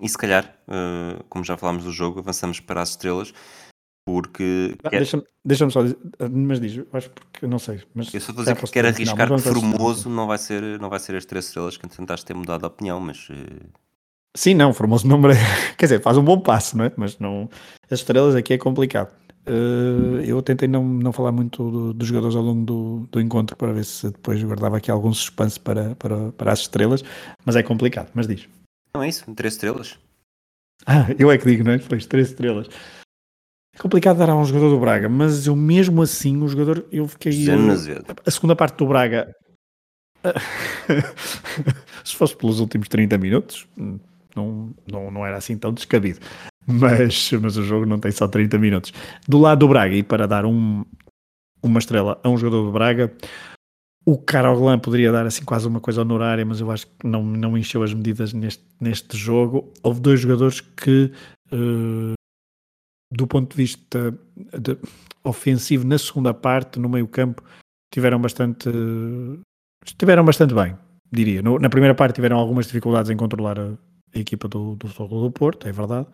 e 0.00 0.08
se 0.08 0.16
calhar, 0.16 0.56
uh, 0.68 1.22
como 1.24 1.44
já 1.44 1.56
falámos 1.56 1.84
do 1.84 1.92
jogo, 1.92 2.20
avançamos 2.20 2.60
para 2.60 2.80
as 2.80 2.90
estrelas, 2.90 3.32
porque. 4.06 4.76
Ah, 4.84 4.90
quer... 4.90 4.98
Deixa-me 4.98 5.22
deixa 5.44 5.70
só 5.70 5.82
dizer, 5.82 5.98
mas 6.30 6.60
diz, 6.60 6.84
acho 6.92 7.10
porque 7.10 7.46
não 7.46 7.58
sei. 7.58 7.82
Mas 7.94 8.12
eu 8.12 8.20
só 8.20 8.30
estou 8.30 8.42
a 8.42 8.52
dizer 8.52 8.56
que 8.56 8.72
quero 8.72 8.88
arriscar 8.88 9.28
que 9.28 9.38
Formoso 9.38 10.08
não 10.08 10.26
vai, 10.26 10.38
ser, 10.38 10.62
não 10.80 10.90
vai 10.90 10.98
ser 10.98 11.16
as 11.16 11.24
três 11.24 11.46
estrelas 11.46 11.76
que 11.76 11.88
tentaste 11.88 12.26
ter 12.26 12.34
mudado 12.34 12.60
de 12.60 12.66
opinião, 12.66 13.00
mas. 13.00 13.28
Uh... 13.28 13.34
Sim, 14.36 14.54
não, 14.54 14.72
Formoso 14.74 15.06
não 15.06 15.18
merece. 15.18 15.40
Quer 15.78 15.86
dizer, 15.86 16.02
faz 16.02 16.16
um 16.16 16.24
bom 16.24 16.40
passo, 16.40 16.76
não 16.76 16.84
é? 16.84 16.92
Mas 16.96 17.18
não. 17.18 17.48
As 17.90 18.00
estrelas 18.00 18.34
aqui 18.34 18.54
é 18.54 18.58
complicado. 18.58 19.10
Uh, 19.46 20.20
eu 20.24 20.40
tentei 20.40 20.66
não, 20.66 20.82
não 20.82 21.12
falar 21.12 21.30
muito 21.30 21.70
do, 21.70 21.92
dos 21.92 22.08
jogadores 22.08 22.34
ao 22.34 22.42
longo 22.42 22.64
do, 22.64 23.08
do 23.12 23.20
encontro 23.20 23.54
para 23.56 23.74
ver 23.74 23.84
se 23.84 24.10
depois 24.10 24.42
guardava 24.42 24.78
aqui 24.78 24.90
algum 24.90 25.12
suspense 25.12 25.60
para, 25.60 25.94
para, 25.96 26.32
para 26.32 26.50
as 26.50 26.60
estrelas, 26.60 27.04
mas 27.44 27.54
é 27.54 27.62
complicado, 27.62 28.10
mas 28.14 28.26
diz. 28.26 28.48
Não 28.94 29.02
é 29.02 29.08
isso, 29.08 29.30
três 29.34 29.54
estrelas. 29.54 29.98
Ah, 30.86 31.06
eu 31.18 31.30
é 31.30 31.36
que 31.36 31.44
digo, 31.44 31.62
não 31.62 31.72
é? 31.72 31.78
Pois, 31.78 32.06
três 32.06 32.30
estrelas. 32.30 32.68
É 33.74 33.78
complicado 33.78 34.18
dar 34.18 34.30
a 34.30 34.36
um 34.36 34.44
jogador 34.44 34.70
do 34.70 34.78
Braga, 34.78 35.08
mas 35.08 35.46
eu 35.46 35.56
mesmo 35.56 36.02
assim, 36.02 36.40
o 36.42 36.48
jogador, 36.48 36.86
eu 36.92 37.08
fiquei. 37.08 37.32
A 38.24 38.30
segunda 38.30 38.54
parte 38.54 38.76
do 38.76 38.86
Braga. 38.86 39.34
se 42.04 42.16
fosse 42.16 42.34
pelos 42.36 42.60
últimos 42.60 42.88
30 42.88 43.18
minutos, 43.18 43.66
não, 44.34 44.70
não, 44.90 45.10
não 45.10 45.26
era 45.26 45.36
assim 45.36 45.58
tão 45.58 45.72
descabido 45.72 46.18
mas, 46.66 47.30
mas 47.32 47.56
o 47.56 47.62
jogo 47.62 47.86
não 47.86 47.98
tem 47.98 48.10
só 48.10 48.26
30 48.26 48.58
minutos. 48.58 48.92
Do 49.28 49.38
lado 49.38 49.60
do 49.60 49.68
Braga, 49.68 49.94
e 49.94 50.02
para 50.02 50.26
dar 50.26 50.44
um, 50.44 50.84
uma 51.62 51.78
estrela 51.78 52.18
a 52.22 52.28
um 52.28 52.36
jogador 52.36 52.64
do 52.64 52.72
Braga, 52.72 53.12
o 54.06 54.18
Caroglan 54.18 54.78
poderia 54.78 55.12
dar 55.12 55.26
assim 55.26 55.44
quase 55.44 55.66
uma 55.66 55.80
coisa 55.80 56.02
honorária, 56.02 56.44
mas 56.44 56.60
eu 56.60 56.70
acho 56.70 56.86
que 56.86 57.06
não, 57.06 57.22
não 57.22 57.56
encheu 57.56 57.82
as 57.82 57.92
medidas 57.92 58.32
neste, 58.32 58.64
neste 58.80 59.16
jogo. 59.16 59.72
Houve 59.82 60.00
dois 60.00 60.20
jogadores 60.20 60.60
que, 60.60 61.10
uh, 61.52 62.14
do 63.16 63.26
ponto 63.26 63.50
de 63.50 63.56
vista 63.56 64.16
de, 64.36 64.76
ofensivo, 65.22 65.86
na 65.86 65.98
segunda 65.98 66.34
parte, 66.34 66.78
no 66.78 66.88
meio 66.88 67.08
campo, 67.08 67.42
tiveram 67.92 68.20
bastante, 68.20 68.68
estiveram 69.84 70.24
bastante 70.24 70.54
bem, 70.54 70.76
diria. 71.10 71.42
No, 71.42 71.58
na 71.58 71.68
primeira 71.68 71.94
parte 71.94 72.16
tiveram 72.16 72.38
algumas 72.38 72.66
dificuldades 72.66 73.10
em 73.10 73.16
controlar 73.16 73.58
a, 73.58 73.72
a 74.14 74.18
equipa 74.18 74.48
do, 74.48 74.76
do 74.76 74.88
do 74.88 75.30
Porto, 75.30 75.68
é 75.68 75.72
verdade 75.72 76.06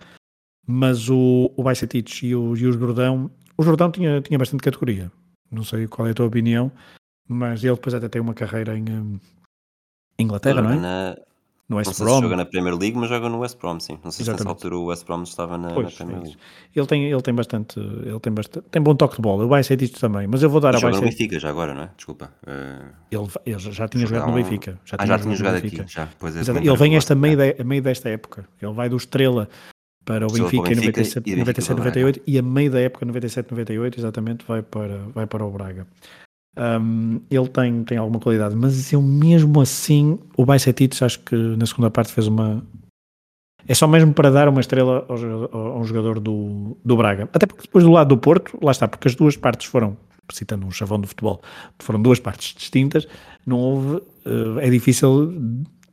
mas 0.70 1.09
o, 1.09 1.53
o 1.57 1.62
Bajcetic 1.62 2.22
e 2.22 2.34
o, 2.34 2.57
e 2.57 2.66
o 2.66 2.72
Jordão, 2.72 3.30
o 3.57 3.62
Jordão 3.62 3.90
tinha, 3.90 4.20
tinha 4.22 4.38
bastante 4.38 4.62
categoria. 4.62 5.11
Não 5.51 5.64
sei 5.64 5.88
qual 5.88 6.07
é 6.07 6.12
a 6.12 6.14
tua 6.14 6.26
opinião, 6.26 6.70
mas 7.28 7.64
ele 7.64 7.74
depois 7.74 7.94
até 7.94 8.09
tem 8.09 8.22
uma 8.22 8.34
carreira 8.34 8.76
em 8.78 8.88
hum, 8.88 9.18
Inglaterra, 10.18 10.62
não 10.62 10.70
é? 10.70 10.76
Na... 10.76 11.16
No 11.70 11.76
West 11.76 11.86
não 11.86 11.94
sei 11.94 12.04
Brom. 12.04 12.16
se 12.16 12.22
joga 12.22 12.36
na 12.36 12.44
Premier 12.44 12.76
League, 12.76 12.98
mas 12.98 13.08
joga 13.08 13.28
no 13.28 13.38
West 13.38 13.56
Brom, 13.56 13.78
sim. 13.78 13.96
Não 14.02 14.10
sei 14.10 14.24
Exatamente. 14.24 14.24
se 14.24 14.44
nessa 14.44 14.48
altura 14.48 14.76
o 14.76 14.86
West 14.86 15.06
Brom 15.06 15.22
estava 15.22 15.56
na, 15.56 15.72
pois, 15.72 15.86
na 15.86 16.04
Premier 16.04 16.22
League. 16.24 16.38
Ele 16.74 16.86
tem, 16.86 17.04
ele 17.04 17.22
tem 17.22 17.32
bastante, 17.32 17.78
ele 17.78 18.18
tem 18.18 18.32
bastante, 18.32 18.66
tem 18.72 18.82
bom 18.82 18.92
toque 18.96 19.16
de 19.16 19.22
bola. 19.22 19.44
O 19.44 19.48
Bajcetic 19.48 19.96
também, 20.00 20.26
mas 20.26 20.42
eu 20.42 20.50
vou 20.50 20.60
dar 20.60 20.70
a 20.70 20.80
Bajcetic. 20.80 20.96
no 20.96 21.00
Benfica 21.02 21.38
já 21.38 21.48
agora, 21.48 21.72
não 21.72 21.82
é? 21.84 21.90
Desculpa. 21.96 22.32
Uh... 22.44 22.90
Ele, 23.08 23.28
ele 23.46 23.58
já 23.58 23.86
tinha 23.86 24.04
jogado 24.04 24.26
no 24.26 24.34
Benfica. 24.34 24.80
Já 24.84 24.96
ah, 24.96 25.04
tinha 25.04 25.16
já 25.16 25.22
tinha 25.22 25.36
jogado 25.36 25.56
aqui, 25.56 25.84
já. 25.86 26.08
Pois 26.18 26.36
é, 26.36 26.40
ele 26.40 26.76
vem 26.76 26.96
esta 26.96 27.14
meio, 27.14 27.36
de, 27.36 27.62
meio 27.62 27.82
desta 27.82 28.08
época. 28.08 28.48
Ele 28.60 28.72
vai 28.72 28.88
do 28.88 28.96
Estrela 28.96 29.48
para 30.04 30.26
o 30.26 30.32
Benfica, 30.32 30.72
em 30.72 30.76
97, 30.76 31.36
97 31.36 31.78
98 31.78 32.22
e 32.26 32.36
a 32.36 32.42
meio 32.42 32.70
da 32.72 32.80
época 32.80 33.06
97 33.06 33.52
98 33.52 34.00
exatamente 34.00 34.44
vai 34.44 34.60
para 34.60 34.98
vai 35.14 35.26
para 35.26 35.44
o 35.44 35.50
Braga 35.52 35.86
um, 36.59 37.20
ele 37.30 37.48
tem, 37.48 37.84
tem 37.84 37.98
alguma 37.98 38.18
qualidade 38.20 38.57
mas 38.57 38.92
eu 38.92 39.01
mesmo 39.01 39.61
assim 39.61 40.18
o 40.36 40.44
Bajcetic 40.44 41.03
acho 41.03 41.20
que 41.20 41.34
na 41.34 41.66
segunda 41.66 41.90
parte 41.90 42.12
fez 42.12 42.26
uma 42.26 42.62
é 43.68 43.74
só 43.74 43.86
mesmo 43.86 44.12
para 44.12 44.30
dar 44.30 44.48
uma 44.48 44.61
estrela 44.61 45.07
ao, 45.09 45.16
ao, 45.57 45.66
ao 45.78 45.84
jogador 45.84 46.18
do, 46.18 46.76
do 46.84 46.96
Braga 46.96 47.28
até 47.32 47.46
porque 47.46 47.62
depois 47.62 47.84
do 47.84 47.92
lado 47.92 48.09
do 48.09 48.18
Porto 48.18 48.59
lá 48.62 48.72
está, 48.72 48.88
porque 48.88 49.07
as 49.07 49.14
duas 49.14 49.36
partes 49.36 49.66
foram 49.66 49.96
citando 50.32 50.66
um 50.66 50.70
chavão 50.70 51.01
do 51.01 51.07
futebol, 51.07 51.42
foram 51.78 52.01
duas 52.01 52.20
partes 52.20 52.55
distintas, 52.55 53.07
não 53.46 53.59
houve, 53.59 53.96
uh, 53.96 54.59
é 54.61 54.70
difícil 54.70 55.34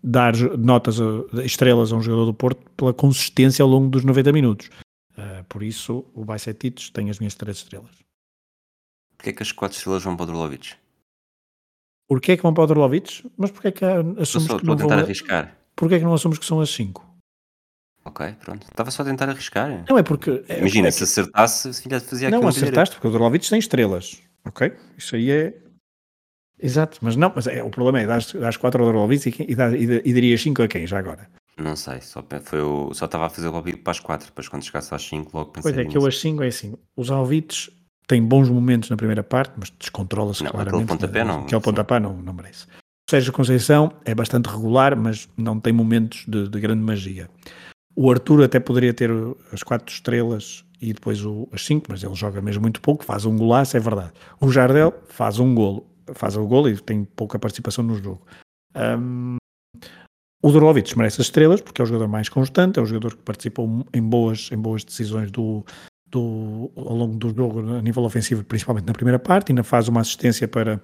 dar 0.03 0.36
notas, 0.58 0.97
estrelas 1.43 1.91
a 1.91 1.95
um 1.95 2.01
jogador 2.01 2.26
do 2.26 2.34
Porto 2.34 2.62
pela 2.76 2.93
consistência 2.93 3.64
ao 3.64 3.70
longo 3.70 3.89
dos 3.89 4.03
90 4.03 4.32
minutos. 4.32 4.70
Uh, 5.18 5.43
por 5.49 5.64
isso, 5.64 6.05
o 6.14 6.24
Bajcetic 6.24 6.91
tem 6.93 7.10
as 7.10 7.20
minhas 7.20 7.36
três 7.36 7.58
estrelas. 7.58 8.07
Porquê 9.18 9.32
é 9.32 9.34
que 9.34 9.43
as 9.43 9.51
quatro 9.51 9.78
estrelas 9.78 10.03
vão 10.03 10.15
para 10.15 10.24
o 10.24 10.28
Drolovic? 10.28 10.76
Porquê 12.07 12.34
é 12.34 12.38
que 12.38 12.43
vão 12.43 12.53
para 12.53 12.63
o 12.63 12.68
Drolovic? 12.68 13.30
Mas 13.38 13.51
porquê 13.51 13.68
é 13.70 13.72
que 13.72 13.86
assumos 14.22 14.61
que 14.61 14.65
não 14.65 14.78
vão... 14.78 14.91
arriscar. 14.91 15.57
Porquê 15.76 15.95
é 15.95 15.99
que 15.99 16.05
não 16.05 16.13
assumos 16.13 16.39
que 16.39 16.45
são 16.45 16.61
as 16.61 16.70
cinco? 16.70 17.05
Ok, 18.05 18.36
pronto. 18.39 18.65
Estava 18.68 18.89
só 18.89 19.01
a 19.01 19.05
tentar 19.05 19.30
arriscar. 19.30 19.84
Não, 19.89 19.97
é 19.97 20.03
porque... 20.03 20.43
É, 20.47 20.59
Imagina, 20.59 20.88
é 20.88 20.91
se 20.91 21.03
acertasse, 21.03 21.74
fazia 21.99 22.30
Não, 22.30 22.47
acertaste, 22.47 22.95
porque 22.95 23.07
o 23.07 23.11
Drolovic 23.11 23.49
tem 23.49 23.59
estrelas. 23.59 24.22
Ok? 24.45 24.72
Isso 24.97 25.15
aí 25.18 25.30
é, 25.30 25.53
Exato, 26.59 26.97
mas 27.01 27.15
não, 27.15 27.32
mas 27.36 27.45
é, 27.45 27.61
o 27.61 27.70
problema 27.70 28.01
é 28.01 28.07
das, 28.07 28.34
das 28.34 28.57
4 28.57 28.84
ao 28.84 28.89
Drogovic 28.89 29.30
e, 29.30 29.43
e, 29.43 30.09
e, 30.09 30.13
darias 30.13 30.41
5 30.41 30.63
a 30.63 30.68
quem 30.68 30.88
já 30.88 30.97
agora? 30.97 31.30
Não 31.55 31.76
sei, 31.76 32.01
só, 32.01 32.24
foi 32.43 32.61
o, 32.61 32.93
só 32.93 33.05
estava 33.05 33.28
a 33.28 33.30
fazer 33.30 33.47
o 33.47 33.51
palpite 33.51 33.78
para 33.78 33.91
as 33.91 33.99
4, 33.99 34.28
depois 34.28 34.47
quando 34.47 34.63
chegasse 34.63 34.93
às 34.93 35.03
5 35.03 35.38
logo 35.38 35.51
pensei 35.51 35.72
Pois 35.72 35.86
é, 35.86 35.89
que 35.89 35.97
eu 35.97 36.05
às 36.05 36.20
5 36.20 36.43
é 36.43 36.47
assim, 36.47 36.76
os 36.95 37.11
Alvites 37.11 37.70
têm 38.08 38.24
bons 38.24 38.49
momentos 38.49 38.89
na 38.89 38.97
primeira 38.97 39.24
parte, 39.24 39.53
mas 39.58 39.72
descontrola-se 39.78 40.43
claramente. 40.43 40.84
Aquele 40.84 40.88
pontapé 40.88 41.24
não. 41.24 41.41
Aquele 41.41 41.62
pontapé 41.62 41.99
não, 41.99 42.14
não 42.18 42.34
merece. 42.34 42.66
O 42.66 43.12
Sérgio 43.12 43.34
Conceição 43.34 43.91
é 44.03 44.14
bastante 44.16 44.47
regular, 44.47 44.95
mas 44.97 45.30
não 45.38 45.60
tem 45.60 45.72
momentos 45.72 46.26
de, 46.28 46.49
de 46.49 46.60
grande 46.60 46.82
magia. 46.82 47.30
O 47.95 48.12
Arthur 48.12 48.43
até 48.43 48.60
poderia 48.60 48.93
ter 48.93 49.10
as 49.51 49.64
4 49.64 49.93
estrelas 49.93 50.64
e 50.82 50.93
depois 50.93 51.26
o, 51.26 51.47
as 51.51 51.66
5, 51.66 51.88
mas 51.89 52.03
ele 52.03 52.16
joga 52.16 52.41
mesmo 52.41 52.62
muito 52.62 52.82
pouco, 52.82 53.03
faz 53.03 53.26
um 53.26 53.36
golaço, 53.36 53.76
é 53.76 53.80
verdade. 53.80 54.12
O 54.39 54.51
Jardel 54.51 54.93
faz 55.08 55.39
um 55.39 55.55
golo 55.55 55.86
faz 56.14 56.36
o 56.36 56.45
gol 56.45 56.70
e 56.70 56.78
tem 56.78 57.03
pouca 57.03 57.39
participação 57.39 57.84
no 57.84 57.95
jogo. 57.95 58.22
Um, 58.76 59.38
o 60.43 60.51
Dorlovic 60.51 60.95
merece 60.97 61.22
as 61.22 61.28
estrelas 61.28 61.62
porque 61.62 61.82
é 61.82 61.84
o 61.84 61.88
jogador 61.88 62.08
mais 62.08 62.30
constante, 62.30 62.80
é 62.80 62.82
o 62.82 62.86
jogador 62.86 63.16
que 63.16 63.24
participou 63.24 63.86
em 63.93 64.01
boas, 64.01 64.49
em 64.51 64.58
boas 64.58 64.84
decisões 64.84 65.32
do, 65.32 65.66
do, 66.12 66.72
ao 66.76 66.95
longo 66.95 67.18
do 67.18 67.34
jogo 67.34 67.60
a 67.76 67.82
nível 67.82 68.03
ofensivo, 68.03 68.43
principalmente 68.43 68.86
na 68.86 68.93
primeira 68.93 69.20
parte, 69.20 69.51
ainda 69.51 69.64
faz 69.64 69.88
uma 69.88 70.01
assistência 70.01 70.47
para, 70.47 70.82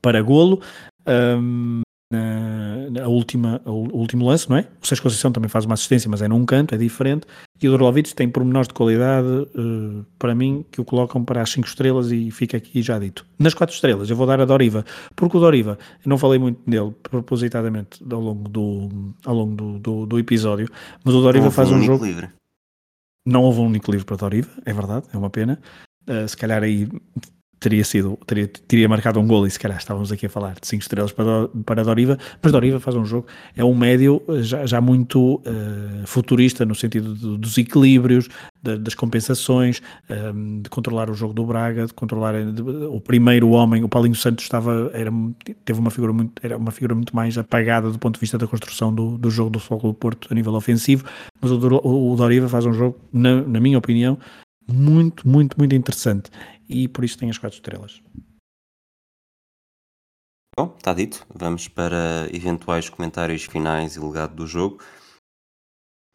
para 0.00 0.22
golo. 0.22 0.60
Um, 1.06 1.82
na, 2.12 2.90
na 2.90 3.08
última, 3.08 3.62
o 3.64 3.96
último 3.96 4.26
lance, 4.26 4.48
não 4.48 4.58
é? 4.58 4.68
O 4.82 4.86
Sérgio 4.86 5.02
Conceição 5.02 5.32
também 5.32 5.48
faz 5.48 5.64
uma 5.64 5.72
assistência, 5.72 6.10
mas 6.10 6.20
é 6.20 6.28
num 6.28 6.44
canto, 6.44 6.74
é 6.74 6.78
diferente. 6.78 7.26
E 7.60 7.66
o 7.66 7.70
Dorlovic 7.70 8.14
tem 8.14 8.28
pormenores 8.28 8.68
de 8.68 8.74
qualidade, 8.74 9.26
uh, 9.26 10.04
para 10.18 10.34
mim, 10.34 10.62
que 10.70 10.78
o 10.78 10.84
colocam 10.84 11.24
para 11.24 11.40
as 11.40 11.50
5 11.50 11.66
estrelas 11.66 12.12
e 12.12 12.30
fica 12.30 12.58
aqui 12.58 12.82
já 12.82 12.98
dito. 12.98 13.24
Nas 13.38 13.54
4 13.54 13.74
estrelas, 13.74 14.10
eu 14.10 14.16
vou 14.16 14.26
dar 14.26 14.40
a 14.42 14.44
Doriva, 14.44 14.84
porque 15.16 15.38
o 15.38 15.40
Doriva, 15.40 15.78
eu 16.04 16.10
não 16.10 16.18
falei 16.18 16.38
muito 16.38 16.60
dele 16.68 16.92
propositadamente 17.02 18.04
ao 18.10 18.20
longo 18.20 18.48
do, 18.48 19.14
ao 19.24 19.34
longo 19.34 19.54
do, 19.54 19.78
do, 19.78 20.06
do 20.06 20.18
episódio, 20.18 20.68
mas 21.02 21.14
o 21.14 21.22
Doriva 21.22 21.50
faz 21.50 21.70
um, 21.70 21.80
jogo. 21.80 22.04
Livre. 22.04 22.28
Não 23.24 23.42
houve 23.42 23.60
um 23.60 23.66
único 23.66 23.90
livre 23.90 24.06
para 24.06 24.16
Doriva, 24.16 24.50
é 24.64 24.72
verdade, 24.72 25.06
é 25.12 25.16
uma 25.16 25.30
pena. 25.30 25.60
Uh, 26.08 26.26
se 26.26 26.36
calhar 26.36 26.62
aí 26.62 26.88
teria 27.62 27.84
sido, 27.84 28.18
teria, 28.26 28.48
teria 28.48 28.88
marcado 28.88 29.20
um 29.20 29.26
gol 29.26 29.46
e 29.46 29.50
se 29.50 29.58
calhar 29.58 29.78
estávamos 29.78 30.10
aqui 30.10 30.26
a 30.26 30.28
falar 30.28 30.54
de 30.60 30.66
5 30.66 30.82
estrelas 30.82 31.12
para, 31.12 31.48
para 31.64 31.84
Doriva, 31.84 32.18
mas 32.42 32.50
Doriva 32.50 32.80
faz 32.80 32.96
um 32.96 33.04
jogo, 33.04 33.26
é 33.56 33.64
um 33.64 33.74
médio 33.74 34.20
eh, 34.28 34.42
já, 34.42 34.66
já 34.66 34.80
muito 34.80 35.36
uh, 35.36 36.06
futurista 36.06 36.66
no 36.66 36.74
sentido 36.74 37.38
dos 37.38 37.56
equilíbrios, 37.56 38.28
das 38.62 38.94
compensações, 38.94 39.80
um, 40.08 40.14
ehm, 40.14 40.62
de 40.62 40.70
controlar 40.70 41.10
o 41.10 41.14
jogo 41.14 41.34
do 41.34 41.44
Braga, 41.44 41.86
de 41.86 41.92
controlar 41.92 42.34
eh, 42.34 42.44
de, 42.44 42.62
o 42.62 43.00
primeiro 43.00 43.50
homem, 43.50 43.82
o 43.82 43.88
Paulinho 43.88 44.14
Santos 44.14 44.44
estava, 44.44 44.90
era, 44.92 45.10
teve 45.64 45.80
uma 45.80 45.90
figura 45.90 46.12
muito, 46.12 46.32
era 46.42 46.56
uma 46.56 46.70
figura 46.70 46.94
muito 46.94 47.14
mais 47.14 47.38
apagada 47.38 47.90
do 47.90 47.98
ponto 47.98 48.14
de 48.14 48.20
vista 48.20 48.38
da 48.38 48.46
construção 48.46 48.94
do, 48.94 49.16
do 49.16 49.30
jogo 49.30 49.50
do 49.50 49.60
Futebol 49.60 49.92
do 49.92 49.94
Porto 49.94 50.28
a 50.30 50.34
nível 50.34 50.54
ofensivo, 50.54 51.04
mas 51.40 51.50
o, 51.50 51.56
o, 51.56 52.12
o 52.12 52.16
Doriva 52.16 52.48
faz 52.48 52.66
um 52.66 52.72
jogo, 52.72 52.98
na, 53.12 53.42
na 53.42 53.60
minha 53.60 53.78
opinião, 53.78 54.18
muito, 54.68 55.26
muito, 55.28 55.56
muito 55.58 55.74
interessante 55.74 56.30
e 56.72 56.88
por 56.88 57.04
isso 57.04 57.18
tem 57.18 57.30
as 57.30 57.38
quatro 57.38 57.56
estrelas. 57.56 58.02
Bom, 60.56 60.74
está 60.76 60.92
dito. 60.92 61.26
Vamos 61.34 61.68
para 61.68 62.28
eventuais 62.32 62.88
comentários 62.88 63.44
finais 63.44 63.96
e 63.96 64.00
legado 64.00 64.34
do 64.34 64.46
jogo. 64.46 64.82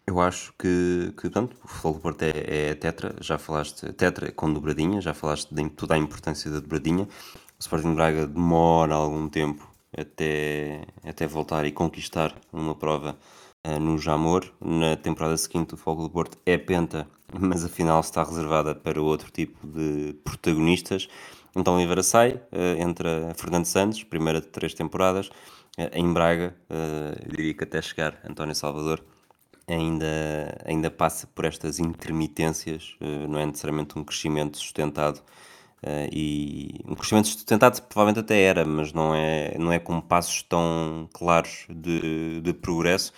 Eu 0.06 0.22
acho 0.22 0.54
que, 0.58 1.14
que 1.20 1.30
pronto, 1.30 1.58
o 1.64 1.68
futebol 1.68 2.00
Porto 2.00 2.22
é, 2.24 2.70
é 2.70 2.76
tetra, 2.76 3.16
já 3.20 3.38
falaste, 3.38 3.92
tetra 3.94 4.32
com 4.32 4.54
dobradinha, 4.54 5.02
já 5.02 5.14
falaste 5.14 5.54
de 5.54 5.70
toda 5.70 5.96
a 5.96 5.98
importância 5.98 6.50
da 6.50 6.60
dobradinha. 6.60 7.04
O 7.04 7.60
Sporting 7.60 7.94
Braga 7.94 8.26
demora 8.26 8.96
algum 8.96 9.28
tempo 9.28 9.70
até, 9.98 10.86
até 11.04 11.28
voltar 11.28 11.66
e 11.66 11.72
conquistar 11.72 12.34
uma 12.54 12.76
prova 12.76 13.18
uh, 13.66 13.80
no 13.80 13.98
Jamor. 13.98 14.54
Na 14.62 14.96
temporada 14.96 15.36
seguinte, 15.36 15.74
o 15.74 15.78
Fogo 15.78 16.04
do 16.04 16.10
Porto 16.10 16.38
é 16.46 16.58
penta 16.58 17.08
mas 17.34 17.64
afinal 17.64 18.00
está 18.00 18.24
reservada 18.24 18.74
para 18.74 19.02
outro 19.02 19.30
tipo 19.32 19.66
de 19.68 20.14
protagonistas. 20.24 21.08
Então 21.56 21.76
Oliveira 21.76 22.04
sai, 22.04 22.34
uh, 22.34 22.82
entra 22.82 23.34
Fernando 23.36 23.66
Santos, 23.66 24.04
primeira 24.04 24.40
de 24.40 24.48
três 24.48 24.74
temporadas, 24.74 25.28
uh, 25.28 25.90
em 25.92 26.12
Braga, 26.14 26.56
uh, 26.70 27.30
diria 27.30 27.54
que 27.54 27.64
até 27.64 27.82
chegar 27.82 28.20
António 28.28 28.56
Salvador 28.56 29.04
ainda, 29.68 30.58
ainda 30.66 30.90
passa 30.90 31.28
por 31.28 31.46
estas 31.46 31.80
intermitências, 31.80 32.96
não 33.28 33.38
é 33.38 33.46
necessariamente 33.46 34.00
um 34.00 34.04
crescimento 34.04 34.58
sustentado 34.58 35.22
e 36.10 36.80
um 36.88 36.96
crescimento 36.96 37.28
sustentado 37.28 37.82
provavelmente 37.82 38.22
até 38.24 38.42
era, 38.44 38.64
mas 38.64 38.94
não 38.94 39.14
é, 39.14 39.58
não 39.58 39.74
é 39.74 39.78
com 39.78 40.00
passos 40.00 40.42
tão 40.44 41.10
claros 41.12 41.66
de, 41.70 42.40
de 42.40 42.54
progresso. 42.54 43.12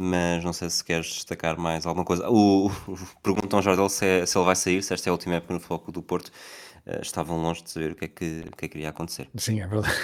Mas 0.00 0.42
não 0.44 0.52
sei 0.52 0.70
se 0.70 0.84
queres 0.84 1.06
destacar 1.06 1.58
mais 1.58 1.84
alguma 1.84 2.04
coisa. 2.04 2.28
O, 2.28 2.68
o 2.68 2.98
perguntam 3.22 3.60
Jardel 3.60 3.88
se, 3.88 4.04
é, 4.04 4.26
se 4.26 4.36
ele 4.38 4.44
vai 4.44 4.56
sair, 4.56 4.82
se 4.82 4.94
esta 4.94 5.08
é 5.08 5.10
a 5.10 5.12
última 5.12 5.34
época 5.34 5.54
no 5.54 5.60
Foco 5.60 5.92
do 5.92 6.02
Porto. 6.02 6.30
Uh, 6.86 7.02
estavam 7.02 7.36
longe 7.42 7.62
de 7.62 7.70
saber 7.70 7.92
o 7.92 7.94
que 7.94 8.06
é 8.06 8.08
que, 8.08 8.44
o 8.50 8.56
que, 8.56 8.64
é 8.64 8.68
que 8.68 8.78
iria 8.78 8.88
acontecer. 8.88 9.28
Sim, 9.36 9.60
é 9.60 9.66
verdade. 9.66 9.94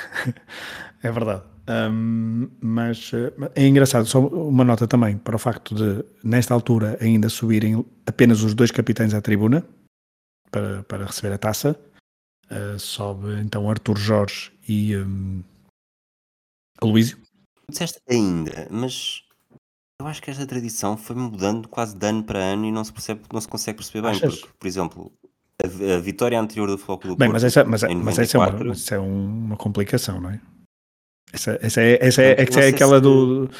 é 1.03 1.11
verdade. 1.11 1.42
Um, 1.68 2.51
mas 2.61 3.12
uh, 3.14 3.32
é 3.55 3.66
engraçado, 3.66 4.05
só 4.05 4.20
uma 4.20 4.62
nota 4.62 4.86
também 4.86 5.16
para 5.16 5.36
o 5.36 5.38
facto 5.38 5.74
de, 5.74 6.05
nesta 6.22 6.53
altura, 6.53 6.99
ainda 7.01 7.30
subirem 7.30 7.82
apenas 8.05 8.42
os 8.42 8.53
dois 8.53 8.70
capitães 8.70 9.14
à 9.14 9.22
tribuna 9.22 9.66
para, 10.51 10.82
para 10.82 11.07
receber 11.07 11.32
a 11.32 11.38
taça 11.38 11.74
Uh, 12.51 12.78
sobe 12.78 13.40
então 13.40 13.68
Arthur 13.68 13.99
Jorge 13.99 14.53
e 14.68 14.97
um, 14.97 15.42
Aloísio. 16.80 17.18
Disseste 17.68 18.01
ainda, 18.09 18.68
mas 18.70 19.24
eu 20.01 20.07
acho 20.07 20.22
que 20.22 20.30
esta 20.30 20.47
tradição 20.47 20.97
foi 20.97 21.16
mudando 21.16 21.68
quase 21.68 21.97
de 21.97 22.07
ano 22.07 22.22
para 22.22 22.38
ano 22.38 22.66
e 22.66 22.72
não 22.72 22.84
se, 22.84 22.92
percebe, 22.92 23.22
não 23.32 23.40
se 23.40 23.49
consegue 23.49 23.78
perceber 23.78 24.03
bem. 24.03 24.11
Achas? 24.11 24.40
Porque, 24.40 24.55
por 24.59 24.66
exemplo, 24.66 25.12
a, 25.62 25.94
a, 25.94 26.01
vitória 26.01 26.38
anterior 26.38 26.68
do 26.68 26.76
Futebol 26.76 26.99
Clube 26.99 27.18
Bem, 27.18 27.28
mas 27.28 27.44
essa, 27.44 27.64
mas, 27.64 27.82
mas 27.82 28.18
essa 28.18 28.36
é, 28.36 28.40
uma, 28.40 28.51
mas 28.64 28.92
é 28.92 28.99
uma 28.99 29.57
complicação, 29.57 30.20
não 30.20 30.30
é? 30.30 30.40
Essa, 31.32 31.59
essa 31.61 31.80
é, 31.80 31.99
essa 32.01 32.22
é, 32.22 32.40
essa 32.40 32.61
é 32.61 32.68
aquela 32.68 33.01
do. 33.01 33.51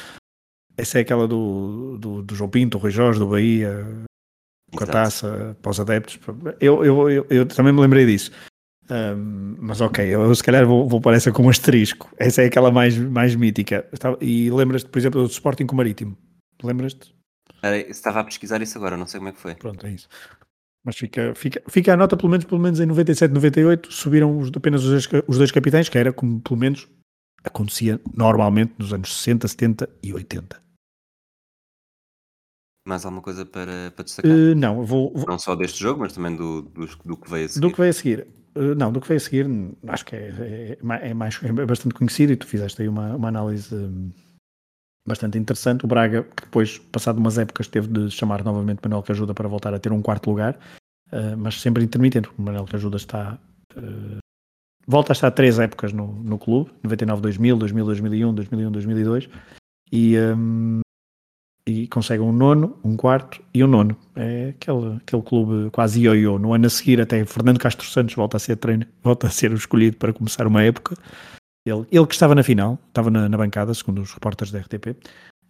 Essa 0.77 0.99
é 0.99 1.01
aquela 1.01 1.27
do, 1.27 1.97
do, 1.97 2.21
do 2.21 2.35
João 2.35 2.49
Pinto, 2.49 2.77
do 2.77 2.81
Rui 2.81 2.91
Jorge, 2.91 3.19
do 3.19 3.27
Bahia, 3.27 3.83
com 4.75 4.83
a 4.83 4.87
taça 4.87 5.57
para 5.61 5.71
os 5.71 5.79
adeptos. 5.79 6.19
Eu, 6.61 6.85
eu, 6.85 7.09
eu, 7.09 7.27
eu, 7.29 7.45
também 7.47 7.73
me 7.73 7.81
lembrei 7.81 8.05
disso. 8.05 8.31
Um, 8.89 9.55
mas 9.59 9.81
ok, 9.81 10.05
eu 10.05 10.33
se 10.33 10.43
calhar 10.43 10.65
vou, 10.65 10.87
vou 10.87 11.01
pôr 11.01 11.13
essa 11.13 11.31
como 11.31 11.49
asterisco. 11.49 12.09
Essa 12.17 12.43
é 12.43 12.45
aquela 12.45 12.71
mais, 12.71 12.97
mais 12.97 13.35
mítica. 13.35 13.85
E 14.21 14.49
lembras-te, 14.49 14.89
por 14.89 14.97
exemplo, 14.97 15.21
do 15.23 15.29
Sporting 15.29 15.65
com 15.65 15.73
o 15.73 15.77
Marítimo? 15.77 16.17
Lembras-te? 16.63 17.13
Estava 17.89 18.21
a 18.21 18.23
pesquisar 18.23 18.61
isso 18.61 18.77
agora, 18.77 18.95
não 18.95 19.07
sei 19.07 19.19
como 19.19 19.29
é 19.29 19.33
que 19.33 19.39
foi. 19.39 19.55
Pronto, 19.55 19.85
é 19.85 19.91
isso. 19.91 20.07
Mas 20.85 20.95
fica, 20.95 21.33
fica, 21.35 21.61
fica 21.67 21.93
a 21.93 21.97
nota, 21.97 22.15
pelo 22.15 22.29
menos, 22.29 22.45
pelo 22.45 22.61
menos 22.61 22.79
em 22.79 22.85
97, 22.85 23.33
98, 23.33 23.91
subiram 23.91 24.37
os, 24.37 24.49
apenas 24.55 24.85
os 24.85 24.89
dois, 24.89 25.23
os 25.27 25.37
dois 25.37 25.51
capitães, 25.51 25.89
que 25.89 25.97
era 25.97 26.13
como 26.13 26.39
pelo 26.39 26.57
menos 26.57 26.87
acontecia 27.43 27.99
normalmente 28.15 28.73
nos 28.77 28.93
anos 28.93 29.13
60, 29.17 29.47
70 29.49 29.89
e 30.01 30.13
80. 30.13 30.61
Mais 32.87 33.03
alguma 33.03 33.21
coisa 33.21 33.45
para, 33.45 33.91
para 33.93 34.05
destacar? 34.05 34.31
Uh, 34.31 34.55
não, 34.55 34.85
vou, 34.85 35.11
vou, 35.13 35.25
Não 35.27 35.37
só 35.37 35.55
deste 35.57 35.77
jogo, 35.77 35.99
mas 35.99 36.13
também 36.13 36.37
do, 36.37 36.61
do, 36.61 36.87
do 37.03 37.17
que 37.17 37.29
veio 37.29 37.45
a 37.45 37.49
seguir. 37.49 37.61
Do 37.61 37.71
que 37.71 37.77
veio 37.77 37.89
a 37.89 37.93
seguir. 37.93 38.27
Eh, 38.57 38.75
não, 38.75 38.91
do 38.91 38.99
que 38.99 39.07
veio 39.07 39.17
a 39.17 39.21
seguir, 39.21 39.47
acho 39.87 40.05
que 40.05 40.15
é, 40.15 40.77
é, 40.81 41.09
é, 41.09 41.13
mais, 41.13 41.39
é 41.43 41.65
bastante 41.65 41.93
conhecido 41.93 42.33
e 42.33 42.35
tu 42.35 42.47
fizeste 42.47 42.81
aí 42.81 42.87
uma, 42.87 43.15
uma 43.15 43.27
análise 43.27 43.73
hum, 43.73 44.11
bastante 45.07 45.37
interessante. 45.37 45.85
O 45.85 45.87
Braga, 45.87 46.23
que 46.23 46.43
depois, 46.43 46.77
passado 46.77 47.17
umas 47.17 47.37
épocas, 47.37 47.67
teve 47.67 47.87
de 47.87 48.11
chamar 48.11 48.43
novamente 48.43 48.79
Manuel 48.83 49.03
Cajuda 49.03 49.33
para 49.33 49.47
voltar 49.47 49.73
a 49.73 49.79
ter 49.79 49.91
um 49.91 50.01
quarto 50.01 50.29
lugar, 50.29 50.57
uh, 51.11 51.37
mas 51.37 51.61
sempre 51.61 51.83
intermitente, 51.83 52.27
porque 52.27 52.41
Manuel 52.41 52.65
Cajuda 52.65 52.97
está. 52.97 53.37
Uh, 53.75 54.17
volta 54.87 55.11
a 55.11 55.13
estar 55.13 55.31
três 55.31 55.59
épocas 55.59 55.93
no, 55.93 56.07
no 56.07 56.37
clube: 56.37 56.71
99-2000, 56.85 57.57
2000-2001, 57.59 58.35
2001-2002. 58.35 59.29
E, 59.91 60.17
um, 60.19 60.81
e 61.67 61.85
consegue 61.87 62.23
um 62.23 62.31
nono, 62.31 62.79
um 62.81 62.95
quarto 62.95 63.43
e 63.53 63.61
um 63.61 63.67
nono. 63.67 63.95
É 64.15 64.53
aquele, 64.57 64.95
aquele 64.95 65.21
clube 65.21 65.69
quase 65.71 66.01
ioiô. 66.01 66.39
No 66.39 66.53
ano 66.53 66.65
a 66.65 66.69
seguir, 66.69 67.01
até 67.01 67.23
Fernando 67.25 67.59
Castro 67.59 67.85
Santos 67.85 68.15
volta 68.15 68.37
a 68.37 68.39
ser 68.39 68.55
treino, 68.55 68.85
volta 69.03 69.27
a 69.27 69.29
ser 69.29 69.51
escolhido 69.51 69.97
para 69.97 70.13
começar 70.13 70.47
uma 70.47 70.63
época. 70.63 70.95
Ele, 71.67 71.85
ele 71.91 72.07
que 72.07 72.13
estava 72.13 72.33
na 72.33 72.41
final, 72.41 72.79
estava 72.87 73.11
na, 73.11 73.27
na 73.27 73.37
bancada, 73.37 73.73
segundo 73.73 74.01
os 74.01 74.13
repórteres 74.13 74.51
da 74.51 74.59
RTP. 74.59 74.95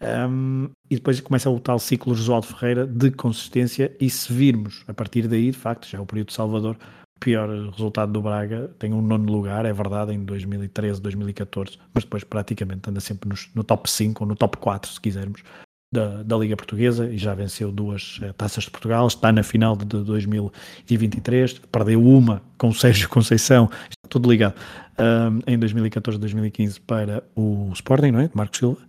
Um, 0.01 0.70
e 0.89 0.95
depois 0.95 1.20
começa 1.22 1.49
o 1.49 1.59
tal 1.59 1.78
ciclo 1.78 2.15
Josualdo 2.15 2.47
Ferreira 2.47 2.88
de 2.88 3.11
consistência. 3.11 3.95
E 4.01 4.09
se 4.09 4.34
virmos 4.34 4.84
a 4.88 4.95
partir 4.95 5.28
daí, 5.28 5.51
de 5.51 5.57
facto, 5.57 5.88
já 5.88 5.99
é 5.99 6.01
o 6.01 6.05
período 6.05 6.30
de 6.30 6.34
Salvador, 6.34 6.78
pior 7.20 7.49
resultado 7.72 8.11
do 8.11 8.22
Braga 8.22 8.72
tem 8.80 8.93
um 8.93 9.01
nono 9.01 9.32
lugar, 9.32 9.65
é 9.65 9.74
verdade, 9.74 10.13
em 10.13 10.24
2013, 10.24 11.01
2014, 11.01 11.78
mas 11.93 12.03
depois 12.03 12.24
praticamente 12.24 12.89
anda 12.89 12.99
sempre 12.99 13.28
nos, 13.28 13.49
no 13.53 13.63
top 13.63 13.89
5 13.89 14.24
ou 14.24 14.28
no 14.30 14.36
top 14.36 14.57
4, 14.57 14.91
se 14.91 15.01
quisermos, 15.01 15.43
da, 15.91 16.21
da, 16.23 16.38
Liga 16.38 16.55
Portuguesa 16.55 17.09
e 17.09 17.17
já 17.17 17.33
venceu 17.33 17.71
duas 17.71 18.19
uh, 18.19 18.33
taças 18.33 18.65
de 18.65 18.71
Portugal, 18.71 19.07
está 19.07 19.31
na 19.31 19.43
final 19.43 19.75
de, 19.75 19.85
de 19.85 20.03
2023, 20.03 21.59
perdeu 21.71 22.03
uma 22.03 22.41
com 22.57 22.69
o 22.69 22.73
Sérgio 22.73 23.07
Conceição, 23.09 23.69
está 23.89 24.07
tudo 24.09 24.29
ligado, 24.29 24.55
um, 24.99 25.39
em 25.51 25.57
2014-2015 25.59 26.81
para 26.85 27.23
o 27.35 27.71
Sporting, 27.73 28.11
não 28.11 28.19
é? 28.19 28.29
Marcos 28.33 28.59
Silva. 28.59 28.81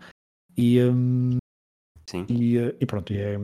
E, 0.56 0.82
um, 0.82 1.38
Sim. 2.08 2.26
E, 2.28 2.58
uh, 2.58 2.74
e 2.80 2.86
pronto, 2.86 3.12
e 3.12 3.18
é, 3.18 3.38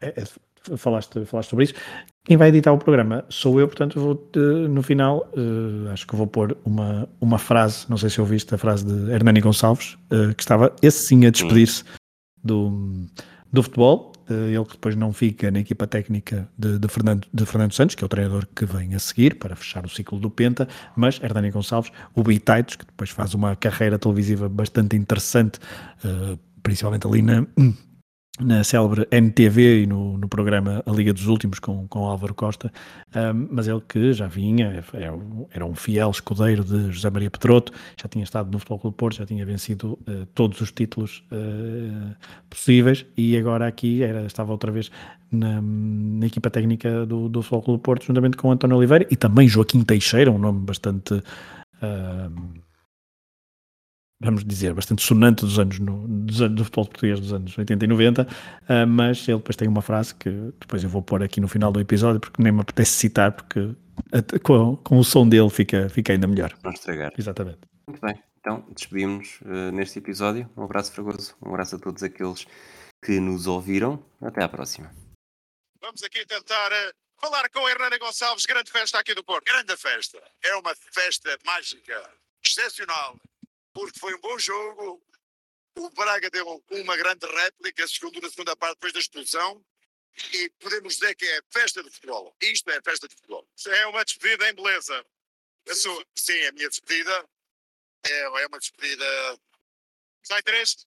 é, 0.00 0.22
é, 0.22 0.76
falaste, 0.76 1.24
falaste 1.24 1.50
sobre 1.50 1.66
isso. 1.66 1.74
Quem 2.24 2.36
vai 2.36 2.48
editar 2.48 2.72
o 2.72 2.78
programa 2.78 3.24
sou 3.28 3.60
eu, 3.60 3.68
portanto, 3.68 4.00
vou 4.00 4.28
uh, 4.36 4.68
no 4.68 4.82
final, 4.82 5.30
acho 5.92 6.04
que 6.04 6.16
vou 6.16 6.26
pôr 6.26 6.58
uma, 6.64 7.08
uma 7.20 7.38
frase, 7.38 7.86
não 7.88 7.96
sei 7.96 8.10
se 8.10 8.20
ouviste 8.20 8.52
a 8.54 8.58
frase 8.58 8.84
de 8.84 9.12
Hernani 9.12 9.40
Gonçalves, 9.40 9.96
que 10.36 10.42
estava 10.42 10.74
esse 10.82 11.06
sim 11.06 11.24
a 11.26 11.30
despedir-se 11.30 11.84
do, 12.42 13.06
do 13.52 13.62
futebol. 13.62 14.12
Eh, 14.28 14.52
ele 14.52 14.64
que 14.64 14.72
depois 14.72 14.94
não 14.94 15.12
fica 15.12 15.50
na 15.50 15.60
equipa 15.60 15.86
técnica 15.86 16.48
de, 16.56 16.78
de, 16.78 16.88
Fernando, 16.88 17.26
de 17.32 17.46
Fernando 17.46 17.72
Santos, 17.72 17.94
que 17.94 18.04
é 18.04 18.06
o 18.06 18.08
treinador 18.08 18.46
que 18.54 18.64
vem 18.64 18.94
a 18.94 18.98
seguir 18.98 19.36
para 19.36 19.56
fechar 19.56 19.84
o 19.84 19.88
ciclo 19.88 20.18
do 20.18 20.30
Penta, 20.30 20.68
mas 20.94 21.20
Hernani 21.22 21.50
Gonçalves, 21.50 21.90
o 22.14 22.22
Bitaitos, 22.22 22.76
que 22.76 22.84
depois 22.84 23.10
faz 23.10 23.34
uma 23.34 23.56
carreira 23.56 23.98
televisiva 23.98 24.48
bastante 24.48 24.96
interessante, 24.96 25.58
uh, 26.04 26.38
principalmente 26.62 27.06
ali 27.06 27.22
na, 27.22 27.46
na 28.40 28.62
célebre 28.64 29.06
NTV 29.10 29.82
e 29.82 29.86
no, 29.86 30.16
no 30.18 30.28
programa 30.28 30.82
A 30.86 30.90
Liga 30.90 31.12
dos 31.12 31.26
Últimos 31.26 31.58
com, 31.58 31.86
com 31.88 32.06
Álvaro 32.06 32.34
Costa, 32.34 32.72
um, 33.14 33.48
mas 33.50 33.68
ele 33.68 33.80
que 33.86 34.12
já 34.12 34.26
vinha, 34.26 34.84
era, 34.92 35.18
era, 35.52 35.66
um 35.66 35.74
fiel 35.74 36.10
escudeiro 36.10 36.64
de 36.64 36.90
José 36.92 37.10
Maria 37.10 37.30
Petroto, 37.30 37.72
já 38.00 38.08
tinha 38.08 38.24
estado 38.24 38.50
no 38.50 38.58
Futebol 38.58 38.78
Clube 38.78 38.96
Porto, 38.96 39.16
já 39.16 39.26
tinha 39.26 39.44
vencido 39.44 39.98
uh, 40.08 40.26
todos 40.34 40.60
os 40.60 40.70
títulos 40.70 41.24
uh, 41.32 42.14
possíveis 42.48 43.04
e 43.16 43.36
agora 43.36 43.66
aqui 43.66 44.02
era, 44.02 44.24
estava 44.24 44.52
outra 44.52 44.70
vez 44.70 44.90
na, 45.30 45.60
na 45.60 46.26
equipa 46.26 46.50
técnica 46.50 47.04
do, 47.06 47.28
do 47.28 47.42
Futebol 47.42 47.62
Clube 47.62 47.82
Porto, 47.82 48.06
juntamente 48.06 48.36
com 48.36 48.50
António 48.50 48.76
Oliveira 48.76 49.06
e 49.10 49.16
também 49.16 49.48
Joaquim 49.48 49.82
Teixeira, 49.82 50.30
um 50.30 50.38
nome 50.38 50.60
bastante... 50.60 51.14
Uh, 51.82 52.67
vamos 54.20 54.44
dizer, 54.44 54.74
bastante 54.74 55.02
sonante 55.02 55.44
dos 55.44 55.58
anos, 55.58 55.78
no, 55.78 56.06
dos 56.08 56.42
anos 56.42 56.56
do 56.56 56.64
futebol 56.64 56.86
português 56.86 57.20
dos 57.20 57.32
anos 57.32 57.56
80 57.56 57.84
e 57.84 57.88
90, 57.88 58.22
uh, 58.22 58.26
ah, 58.68 58.86
mas 58.86 59.26
ele 59.28 59.38
depois 59.38 59.56
tem 59.56 59.68
uma 59.68 59.82
frase 59.82 60.14
que 60.14 60.30
depois 60.58 60.82
eu 60.82 60.90
vou 60.90 61.02
pôr 61.02 61.22
aqui 61.22 61.40
no 61.40 61.48
final 61.48 61.70
do 61.70 61.80
episódio 61.80 62.20
porque 62.20 62.42
nem 62.42 62.52
me 62.52 62.60
apetece 62.60 62.92
citar 62.92 63.32
porque 63.32 63.74
com, 64.42 64.76
com 64.76 64.98
o 64.98 65.04
som 65.04 65.28
dele 65.28 65.50
fica, 65.50 65.88
fica 65.88 66.12
ainda 66.12 66.26
melhor. 66.26 66.56
Não 66.64 66.72
estragar. 66.72 67.12
Exatamente. 67.16 67.60
Muito 67.86 68.00
bem, 68.00 68.20
então 68.40 68.66
despedimos 68.74 69.40
uh, 69.42 69.72
neste 69.72 69.98
episódio. 69.98 70.50
Um 70.56 70.64
abraço 70.64 70.92
fragoso, 70.92 71.36
um 71.40 71.50
abraço 71.50 71.76
a 71.76 71.78
todos 71.78 72.02
aqueles 72.02 72.44
que 73.04 73.20
nos 73.20 73.46
ouviram. 73.46 74.02
Até 74.20 74.42
à 74.42 74.48
próxima. 74.48 74.90
Vamos 75.80 76.02
aqui 76.02 76.26
tentar 76.26 76.72
uh, 76.72 76.92
falar 77.20 77.48
com 77.50 77.60
o 77.60 77.68
Hernani 77.68 77.98
Gonçalves, 77.98 78.46
grande 78.46 78.70
festa 78.70 78.98
aqui 78.98 79.14
do 79.14 79.22
Porto. 79.22 79.44
Grande 79.44 79.76
festa. 79.76 80.18
É 80.44 80.56
uma 80.56 80.74
festa 80.92 81.38
mágica, 81.46 82.02
excepcional 82.44 83.16
porque 83.78 84.00
foi 84.00 84.12
um 84.14 84.20
bom 84.20 84.36
jogo. 84.38 85.00
O 85.76 85.90
Braga 85.90 86.28
deu 86.30 86.64
uma 86.70 86.96
grande 86.96 87.24
réplica, 87.26 87.86
segundo 87.86 88.20
na 88.20 88.28
segunda 88.28 88.56
parte, 88.56 88.74
depois 88.74 88.92
da 88.92 88.98
expulsão. 88.98 89.64
E 90.32 90.50
podemos 90.58 90.94
dizer 90.94 91.14
que 91.14 91.24
é 91.24 91.40
festa 91.52 91.80
de 91.80 91.90
futebol. 91.90 92.34
Isto 92.42 92.70
é 92.70 92.82
festa 92.82 93.06
de 93.06 93.14
futebol. 93.14 93.48
É 93.68 93.86
uma 93.86 94.04
despedida 94.04 94.50
em 94.50 94.54
beleza. 94.54 95.06
Sim, 96.16 96.44
a 96.46 96.52
minha 96.52 96.68
despedida 96.68 97.28
é, 98.04 98.20
é 98.22 98.46
uma 98.48 98.58
despedida. 98.58 99.40
Sai 100.24 100.42
triste? 100.42 100.84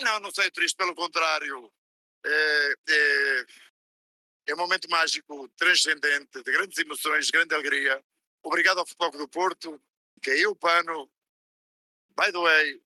Não, 0.00 0.18
não 0.20 0.30
sei 0.30 0.50
triste, 0.50 0.76
pelo 0.76 0.94
contrário. 0.94 1.70
É, 2.24 2.74
é, 2.88 3.46
é 4.46 4.54
um 4.54 4.58
momento 4.58 4.88
mágico, 4.88 5.46
transcendente, 5.58 6.42
de 6.42 6.52
grandes 6.52 6.78
emoções, 6.78 7.26
de 7.26 7.32
grande 7.32 7.54
alegria. 7.54 8.02
Obrigado 8.42 8.78
ao 8.78 8.86
Futebol 8.86 9.10
do 9.10 9.28
Porto, 9.28 9.80
caiu 10.22 10.52
o 10.52 10.56
pano, 10.56 11.10
By 12.16 12.30
the 12.30 12.40
way, 12.40 12.80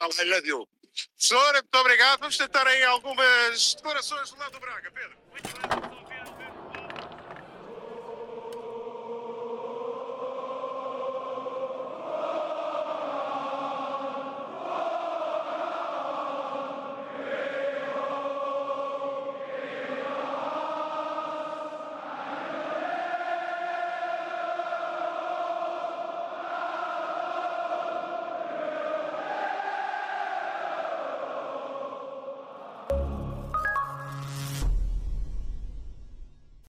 I 0.00 0.24
love 0.30 0.46
you. 0.46 0.68
Senhora, 1.16 1.60
muito 1.62 1.78
obrigado. 1.78 2.20
Vamos 2.20 2.36
tentar 2.36 2.66
aí 2.66 2.84
algumas 2.84 3.74
declarações 3.74 4.30
do 4.30 4.38
lado 4.38 4.52
do 4.52 4.60
Braga. 4.60 4.90
Pedro, 4.90 5.16
muito 5.32 5.88
bem. 5.88 6.03